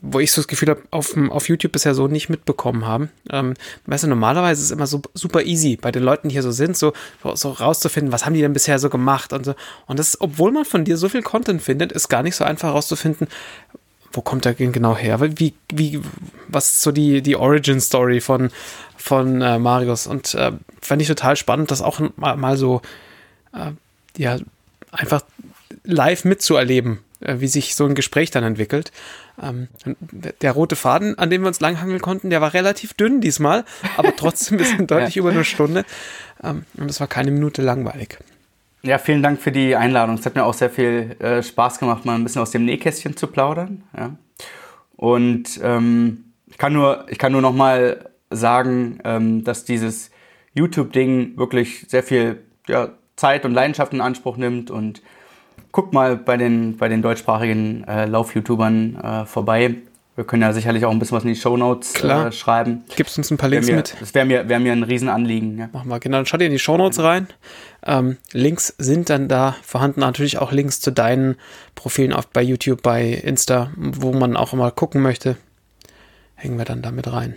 wo 0.00 0.20
ich 0.20 0.30
so 0.30 0.40
das 0.40 0.48
Gefühl 0.48 0.70
habe, 0.70 0.82
auf, 0.90 1.16
auf 1.30 1.48
YouTube 1.48 1.72
bisher 1.72 1.94
so 1.94 2.06
nicht 2.06 2.28
mitbekommen 2.28 2.86
haben. 2.86 3.10
Ähm, 3.30 3.54
weißt 3.86 4.04
du, 4.04 4.08
normalerweise 4.08 4.60
ist 4.60 4.66
es 4.66 4.70
immer 4.70 4.86
so 4.86 5.02
super 5.14 5.42
easy, 5.42 5.76
bei 5.76 5.90
den 5.90 6.02
Leuten, 6.02 6.28
die 6.28 6.34
hier 6.34 6.42
so 6.42 6.52
sind, 6.52 6.76
so, 6.76 6.92
so 7.34 7.50
rauszufinden, 7.50 8.12
was 8.12 8.24
haben 8.24 8.34
die 8.34 8.40
denn 8.40 8.52
bisher 8.52 8.78
so 8.78 8.88
gemacht 8.88 9.32
und 9.32 9.44
so. 9.44 9.54
Und 9.86 9.98
das, 9.98 10.20
obwohl 10.20 10.52
man 10.52 10.64
von 10.64 10.84
dir 10.84 10.96
so 10.96 11.08
viel 11.08 11.22
Content 11.22 11.60
findet, 11.60 11.92
ist 11.92 12.08
gar 12.08 12.22
nicht 12.22 12.36
so 12.36 12.44
einfach 12.44 12.72
rauszufinden, 12.72 13.28
wo 14.12 14.20
kommt 14.20 14.44
der 14.44 14.54
genau 14.54 14.96
her? 14.96 15.20
Wie, 15.20 15.54
wie, 15.72 16.00
was 16.46 16.74
ist 16.74 16.82
so 16.82 16.92
die, 16.92 17.20
die 17.20 17.34
Origin-Story 17.34 18.20
von, 18.20 18.50
von 18.96 19.42
äh, 19.42 19.58
Marius? 19.58 20.06
Und 20.06 20.34
äh, 20.34 20.52
fand 20.80 21.02
ich 21.02 21.08
total 21.08 21.34
spannend, 21.34 21.72
das 21.72 21.82
auch 21.82 22.00
mal, 22.16 22.36
mal 22.36 22.56
so, 22.56 22.80
äh, 23.52 23.72
ja, 24.16 24.38
einfach 24.92 25.22
live 25.82 26.24
mitzuerleben, 26.24 26.98
äh, 26.98 27.03
wie 27.20 27.48
sich 27.48 27.74
so 27.74 27.86
ein 27.86 27.94
Gespräch 27.94 28.30
dann 28.30 28.44
entwickelt. 28.44 28.92
Ähm, 29.42 29.68
der 30.40 30.52
rote 30.52 30.76
Faden, 30.76 31.18
an 31.18 31.30
dem 31.30 31.42
wir 31.42 31.48
uns 31.48 31.60
langhangeln 31.60 32.00
konnten, 32.00 32.30
der 32.30 32.40
war 32.40 32.54
relativ 32.54 32.94
dünn 32.94 33.20
diesmal, 33.20 33.64
aber 33.96 34.14
trotzdem 34.16 34.58
ist 34.58 34.74
deutlich 34.78 35.14
ja. 35.16 35.20
über 35.20 35.30
eine 35.30 35.44
Stunde. 35.44 35.84
Ähm, 36.42 36.64
und 36.76 36.90
es 36.90 37.00
war 37.00 37.06
keine 37.06 37.30
Minute 37.30 37.62
langweilig. 37.62 38.18
Ja, 38.82 38.98
vielen 38.98 39.22
Dank 39.22 39.40
für 39.40 39.50
die 39.50 39.76
Einladung. 39.76 40.16
Es 40.16 40.26
hat 40.26 40.34
mir 40.34 40.44
auch 40.44 40.52
sehr 40.52 40.68
viel 40.68 41.16
äh, 41.18 41.42
Spaß 41.42 41.78
gemacht, 41.78 42.04
mal 42.04 42.16
ein 42.16 42.22
bisschen 42.22 42.42
aus 42.42 42.50
dem 42.50 42.66
Nähkästchen 42.66 43.16
zu 43.16 43.28
plaudern. 43.28 43.82
Ja. 43.96 44.14
Und 44.96 45.58
ähm, 45.62 46.24
ich 46.46 46.58
kann 46.58 46.74
nur, 46.74 47.06
ich 47.08 47.18
kann 47.18 47.32
nur 47.32 47.40
noch 47.40 47.54
mal 47.54 48.10
sagen, 48.30 48.98
ähm, 49.04 49.42
dass 49.42 49.64
dieses 49.64 50.10
YouTube-Ding 50.52 51.36
wirklich 51.38 51.86
sehr 51.88 52.02
viel 52.02 52.42
ja, 52.68 52.90
Zeit 53.16 53.44
und 53.44 53.54
Leidenschaft 53.54 53.92
in 53.92 54.00
Anspruch 54.00 54.36
nimmt 54.36 54.70
und 54.70 55.02
guckt 55.74 55.92
mal 55.92 56.16
bei 56.16 56.36
den, 56.36 56.76
bei 56.76 56.88
den 56.88 57.02
deutschsprachigen 57.02 57.82
äh, 57.88 58.06
Lauf-YouTubern 58.06 58.94
äh, 58.94 59.26
vorbei. 59.26 59.74
Wir 60.14 60.22
können 60.22 60.42
ja 60.42 60.52
sicherlich 60.52 60.84
auch 60.84 60.92
ein 60.92 61.00
bisschen 61.00 61.16
was 61.16 61.24
in 61.24 61.30
die 61.30 61.36
Shownotes 61.36 62.00
äh, 62.04 62.30
schreiben. 62.30 62.84
Gibst 62.94 63.18
uns 63.18 63.32
ein 63.32 63.36
paar 63.36 63.48
Links 63.48 63.66
mir, 63.66 63.74
mit? 63.74 63.96
Das 63.98 64.14
wäre 64.14 64.24
mir, 64.24 64.48
wär 64.48 64.60
mir 64.60 64.70
ein 64.70 64.84
Riesenanliegen. 64.84 65.58
Ja. 65.58 65.68
Machen 65.72 65.88
wir, 65.88 65.98
genau. 65.98 66.18
Dann 66.18 66.26
schaut 66.26 66.40
ihr 66.40 66.46
in 66.46 66.52
die 66.52 66.60
Shownotes 66.60 67.02
rein. 67.02 67.26
Ähm, 67.84 68.18
Links 68.30 68.72
sind 68.78 69.10
dann 69.10 69.26
da 69.26 69.56
vorhanden. 69.64 69.98
Natürlich 69.98 70.38
auch 70.38 70.52
Links 70.52 70.80
zu 70.80 70.92
deinen 70.92 71.34
Profilen 71.74 72.12
auf, 72.12 72.28
bei 72.28 72.42
YouTube, 72.42 72.80
bei 72.80 73.08
Insta, 73.08 73.72
wo 73.76 74.12
man 74.12 74.36
auch 74.36 74.52
immer 74.52 74.70
gucken 74.70 75.02
möchte. 75.02 75.36
Hängen 76.36 76.56
wir 76.56 76.64
dann 76.64 76.82
damit 76.82 77.12
rein. 77.12 77.34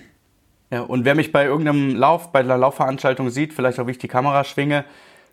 Ja, 0.69 0.81
und 0.81 1.05
wer 1.05 1.15
mich 1.15 1.31
bei 1.31 1.45
irgendeinem 1.45 1.95
Lauf, 1.95 2.31
bei 2.31 2.43
der 2.43 2.59
Laufveranstaltung 2.59 3.31
sieht, 3.31 3.53
vielleicht 3.53 3.79
auch 3.79 3.87
wie 3.87 3.91
ich 3.91 3.97
die 3.97 4.07
Kamera 4.07 4.43
schwinge, 4.43 4.85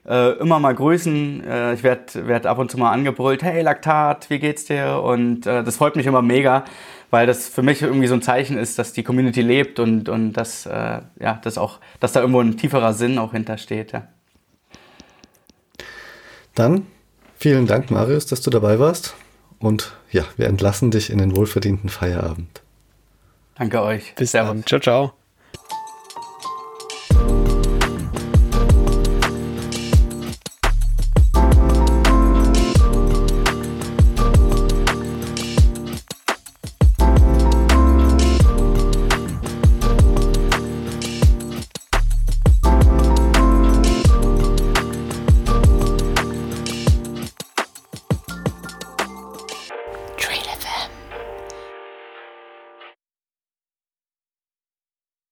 äh, 0.06 0.32
immer 0.38 0.58
mal 0.58 0.74
grüßen. 0.74 1.44
Äh, 1.44 1.74
ich 1.74 1.82
werde 1.82 2.26
werd 2.26 2.46
ab 2.46 2.58
und 2.58 2.70
zu 2.70 2.78
mal 2.78 2.92
angebrüllt, 2.92 3.42
hey 3.42 3.62
Laktat, 3.62 4.30
wie 4.30 4.38
geht's 4.38 4.64
dir? 4.64 5.00
Und 5.02 5.46
äh, 5.46 5.62
das 5.62 5.76
freut 5.76 5.96
mich 5.96 6.06
immer 6.06 6.22
mega, 6.22 6.64
weil 7.10 7.26
das 7.26 7.48
für 7.48 7.62
mich 7.62 7.82
irgendwie 7.82 8.06
so 8.06 8.14
ein 8.14 8.22
Zeichen 8.22 8.58
ist, 8.58 8.78
dass 8.78 8.92
die 8.92 9.02
Community 9.02 9.42
lebt 9.42 9.78
und, 9.78 10.08
und 10.08 10.32
dass, 10.34 10.66
äh, 10.66 11.00
ja, 11.20 11.40
dass, 11.42 11.58
auch, 11.58 11.80
dass 12.00 12.12
da 12.12 12.20
irgendwo 12.20 12.40
ein 12.40 12.56
tieferer 12.56 12.92
Sinn 12.92 13.18
auch 13.18 13.32
hintersteht. 13.32 13.92
Ja. 13.92 14.08
Dann 16.54 16.86
vielen 17.36 17.66
Dank, 17.66 17.90
Marius, 17.90 18.26
dass 18.26 18.40
du 18.40 18.50
dabei 18.50 18.78
warst. 18.78 19.14
Und 19.58 19.96
ja, 20.10 20.24
wir 20.36 20.46
entlassen 20.46 20.90
dich 20.90 21.10
in 21.10 21.18
den 21.18 21.34
wohlverdienten 21.34 21.88
Feierabend. 21.88 22.62
Danke 23.56 23.82
euch. 23.82 24.14
Bis 24.16 24.32
dann. 24.32 24.64
Ciao, 24.66 24.80
ciao. 24.80 25.23